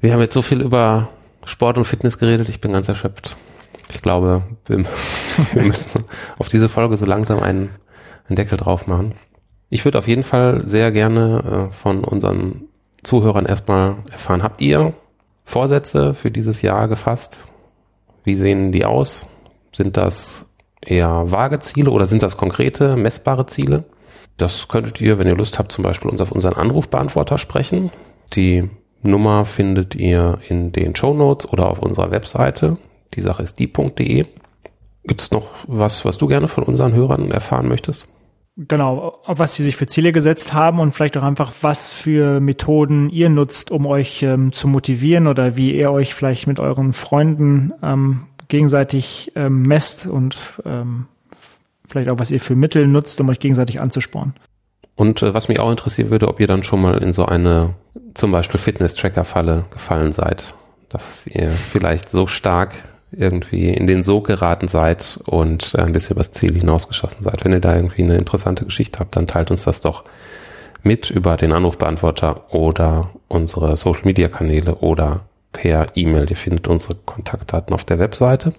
Wir 0.00 0.12
haben 0.12 0.20
jetzt 0.20 0.34
so 0.34 0.42
viel 0.42 0.60
über 0.60 1.08
Sport 1.44 1.76
und 1.76 1.84
Fitness 1.84 2.18
geredet, 2.18 2.48
ich 2.48 2.60
bin 2.60 2.72
ganz 2.72 2.88
erschöpft. 2.88 3.36
Ich 3.90 4.00
glaube, 4.00 4.42
wir, 4.66 4.84
wir 5.54 5.62
müssen 5.62 6.04
auf 6.38 6.48
diese 6.48 6.68
Folge 6.68 6.96
so 6.96 7.04
langsam 7.04 7.40
einen, 7.40 7.70
einen 8.28 8.36
Deckel 8.36 8.58
drauf 8.58 8.86
machen. 8.86 9.14
Ich 9.70 9.84
würde 9.84 9.98
auf 9.98 10.06
jeden 10.06 10.22
Fall 10.22 10.64
sehr 10.64 10.92
gerne 10.92 11.68
äh, 11.68 11.72
von 11.72 12.04
unseren 12.04 12.68
Zuhörern 13.02 13.46
erstmal 13.46 13.96
erfahren, 14.10 14.42
habt 14.42 14.60
ihr 14.60 14.92
Vorsätze 15.44 16.14
für 16.14 16.30
dieses 16.30 16.62
Jahr 16.62 16.88
gefasst? 16.88 17.46
Wie 18.24 18.34
sehen 18.34 18.70
die 18.70 18.84
aus? 18.84 19.26
Sind 19.72 19.96
das 19.96 20.46
eher 20.80 21.30
vage 21.30 21.58
Ziele 21.58 21.90
oder 21.90 22.06
sind 22.06 22.22
das 22.22 22.36
konkrete, 22.36 22.96
messbare 22.96 23.46
Ziele? 23.46 23.84
Das 24.36 24.68
könntet 24.68 25.00
ihr, 25.00 25.18
wenn 25.18 25.26
ihr 25.26 25.36
Lust 25.36 25.58
habt, 25.58 25.72
zum 25.72 25.82
Beispiel 25.82 26.10
uns 26.10 26.20
auf 26.20 26.32
unseren 26.32 26.54
Anrufbeantworter 26.54 27.38
sprechen. 27.38 27.90
Die 28.34 28.68
Nummer 29.02 29.44
findet 29.44 29.94
ihr 29.94 30.38
in 30.48 30.72
den 30.72 30.94
Show 30.96 31.14
Notes 31.14 31.50
oder 31.52 31.70
auf 31.70 31.78
unserer 31.80 32.10
Webseite. 32.10 32.78
Die 33.14 33.20
Sache 33.20 33.42
ist 33.42 33.58
die.de. 33.58 34.26
Gibt 35.04 35.20
es 35.20 35.30
noch 35.30 35.46
was, 35.66 36.04
was 36.04 36.18
du 36.18 36.26
gerne 36.26 36.48
von 36.48 36.64
unseren 36.64 36.92
Hörern 36.92 37.30
erfahren 37.30 37.68
möchtest? 37.68 38.08
Genau, 38.56 39.20
was 39.24 39.54
sie 39.54 39.62
sich 39.62 39.76
für 39.76 39.86
Ziele 39.86 40.12
gesetzt 40.12 40.52
haben 40.52 40.80
und 40.80 40.90
vielleicht 40.90 41.16
auch 41.16 41.22
einfach, 41.22 41.52
was 41.62 41.92
für 41.92 42.40
Methoden 42.40 43.08
ihr 43.08 43.28
nutzt, 43.28 43.70
um 43.70 43.86
euch 43.86 44.24
ähm, 44.24 44.52
zu 44.52 44.66
motivieren 44.66 45.28
oder 45.28 45.56
wie 45.56 45.76
ihr 45.76 45.92
euch 45.92 46.12
vielleicht 46.12 46.48
mit 46.48 46.58
euren 46.58 46.92
Freunden 46.92 47.72
ähm, 47.84 48.24
gegenseitig 48.48 49.30
ähm, 49.36 49.62
messt 49.62 50.06
und 50.06 50.60
ähm, 50.66 51.06
vielleicht 51.86 52.10
auch, 52.10 52.18
was 52.18 52.32
ihr 52.32 52.40
für 52.40 52.56
Mittel 52.56 52.88
nutzt, 52.88 53.20
um 53.20 53.28
euch 53.28 53.38
gegenseitig 53.38 53.80
anzuspornen. 53.80 54.34
Und 54.98 55.22
äh, 55.22 55.32
was 55.32 55.46
mich 55.46 55.60
auch 55.60 55.70
interessieren 55.70 56.10
würde, 56.10 56.26
ob 56.26 56.40
ihr 56.40 56.48
dann 56.48 56.64
schon 56.64 56.82
mal 56.82 56.98
in 56.98 57.12
so 57.12 57.24
eine 57.24 57.74
zum 58.14 58.32
Beispiel 58.32 58.58
Fitness-Tracker-Falle 58.58 59.66
gefallen 59.70 60.10
seid, 60.10 60.54
dass 60.88 61.28
ihr 61.28 61.50
vielleicht 61.50 62.10
so 62.10 62.26
stark 62.26 62.72
irgendwie 63.12 63.70
in 63.70 63.86
den 63.86 64.02
Sog 64.02 64.26
geraten 64.26 64.66
seid 64.66 65.20
und 65.26 65.76
ein 65.76 65.92
bisschen 65.92 66.16
übers 66.16 66.32
Ziel 66.32 66.58
hinausgeschossen 66.58 67.22
seid. 67.22 67.44
Wenn 67.44 67.52
ihr 67.52 67.60
da 67.60 67.76
irgendwie 67.76 68.02
eine 68.02 68.16
interessante 68.16 68.64
Geschichte 68.64 68.98
habt, 68.98 69.14
dann 69.14 69.28
teilt 69.28 69.52
uns 69.52 69.62
das 69.62 69.80
doch 69.80 70.02
mit 70.82 71.10
über 71.10 71.36
den 71.36 71.52
Anrufbeantworter 71.52 72.52
oder 72.52 73.10
unsere 73.28 73.76
Social 73.76 74.04
Media 74.04 74.26
Kanäle 74.26 74.74
oder 74.76 75.20
per 75.52 75.86
E-Mail. 75.94 76.28
Ihr 76.28 76.36
findet 76.36 76.66
unsere 76.66 76.96
Kontaktdaten 76.96 77.72
auf 77.72 77.84
der 77.84 78.00
Webseite. 78.00 78.52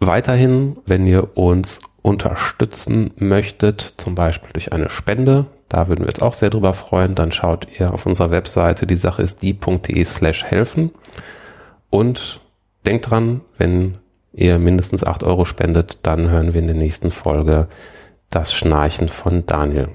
Weiterhin, 0.00 0.76
wenn 0.86 1.06
ihr 1.06 1.36
uns 1.36 1.78
unterstützen 2.02 3.12
möchtet, 3.16 3.80
zum 3.80 4.14
Beispiel 4.14 4.50
durch 4.52 4.72
eine 4.72 4.90
Spende, 4.90 5.46
da 5.68 5.88
würden 5.88 6.00
wir 6.00 6.08
uns 6.08 6.20
auch 6.20 6.34
sehr 6.34 6.50
drüber 6.50 6.74
freuen, 6.74 7.14
dann 7.14 7.32
schaut 7.32 7.68
ihr 7.78 7.94
auf 7.94 8.04
unserer 8.06 8.30
Webseite, 8.30 8.86
die 8.86 8.96
Sache 8.96 9.22
ist 9.22 9.42
die.de 9.42 10.04
slash 10.04 10.44
helfen 10.44 10.90
und 11.90 12.40
denkt 12.84 13.10
dran, 13.10 13.42
wenn 13.56 13.98
ihr 14.32 14.58
mindestens 14.58 15.04
8 15.04 15.24
Euro 15.24 15.44
spendet, 15.44 16.06
dann 16.06 16.28
hören 16.28 16.54
wir 16.54 16.60
in 16.60 16.66
der 16.66 16.76
nächsten 16.76 17.10
Folge 17.10 17.68
das 18.30 18.52
Schnarchen 18.52 19.08
von 19.08 19.46
Daniel. 19.46 19.88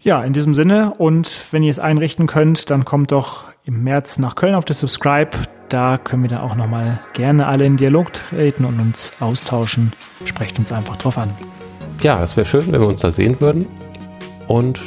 Ja, 0.00 0.22
in 0.24 0.32
diesem 0.32 0.54
Sinne 0.54 0.94
und 0.98 1.46
wenn 1.50 1.62
ihr 1.62 1.70
es 1.70 1.78
einrichten 1.78 2.26
könnt, 2.26 2.70
dann 2.70 2.84
kommt 2.84 3.12
doch 3.12 3.44
im 3.64 3.84
März 3.84 4.18
nach 4.18 4.34
Köln 4.34 4.54
auf 4.54 4.64
das 4.64 4.80
Subscribe. 4.80 5.30
Da 5.70 5.98
können 5.98 6.24
wir 6.24 6.28
dann 6.28 6.40
auch 6.40 6.56
nochmal 6.56 6.98
gerne 7.12 7.46
alle 7.46 7.64
in 7.64 7.76
Dialog 7.76 8.12
treten 8.12 8.64
und 8.64 8.80
uns 8.80 9.12
austauschen. 9.20 9.92
Sprecht 10.24 10.58
uns 10.58 10.72
einfach 10.72 10.96
drauf 10.96 11.16
an. 11.16 11.30
Ja, 12.02 12.18
das 12.18 12.36
wäre 12.36 12.44
schön, 12.44 12.72
wenn 12.72 12.80
wir 12.80 12.88
uns 12.88 13.00
da 13.00 13.12
sehen 13.12 13.40
würden. 13.40 13.66
Und 14.48 14.80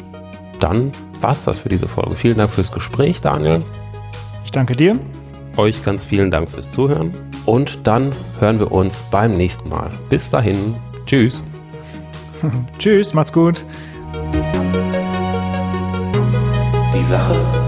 dann 0.59 0.91
war 1.21 1.31
es 1.31 1.45
das 1.45 1.59
für 1.59 1.69
diese 1.69 1.87
Folge. 1.87 2.15
Vielen 2.15 2.37
Dank 2.37 2.49
fürs 2.49 2.71
Gespräch, 2.71 3.21
Daniel. 3.21 3.63
Ich 4.43 4.51
danke 4.51 4.75
dir. 4.75 4.99
Euch 5.55 5.81
ganz 5.85 6.03
vielen 6.03 6.31
Dank 6.31 6.49
fürs 6.49 6.71
Zuhören 6.71 7.13
und 7.45 7.87
dann 7.87 8.11
hören 8.39 8.59
wir 8.59 8.71
uns 8.71 9.03
beim 9.09 9.31
nächsten 9.31 9.69
Mal. 9.69 9.91
Bis 10.09 10.29
dahin, 10.29 10.75
tschüss. 11.05 11.45
tschüss, 12.77 13.13
macht's 13.13 13.31
gut. 13.31 13.63
Die 16.93 17.03
Sache 17.03 17.62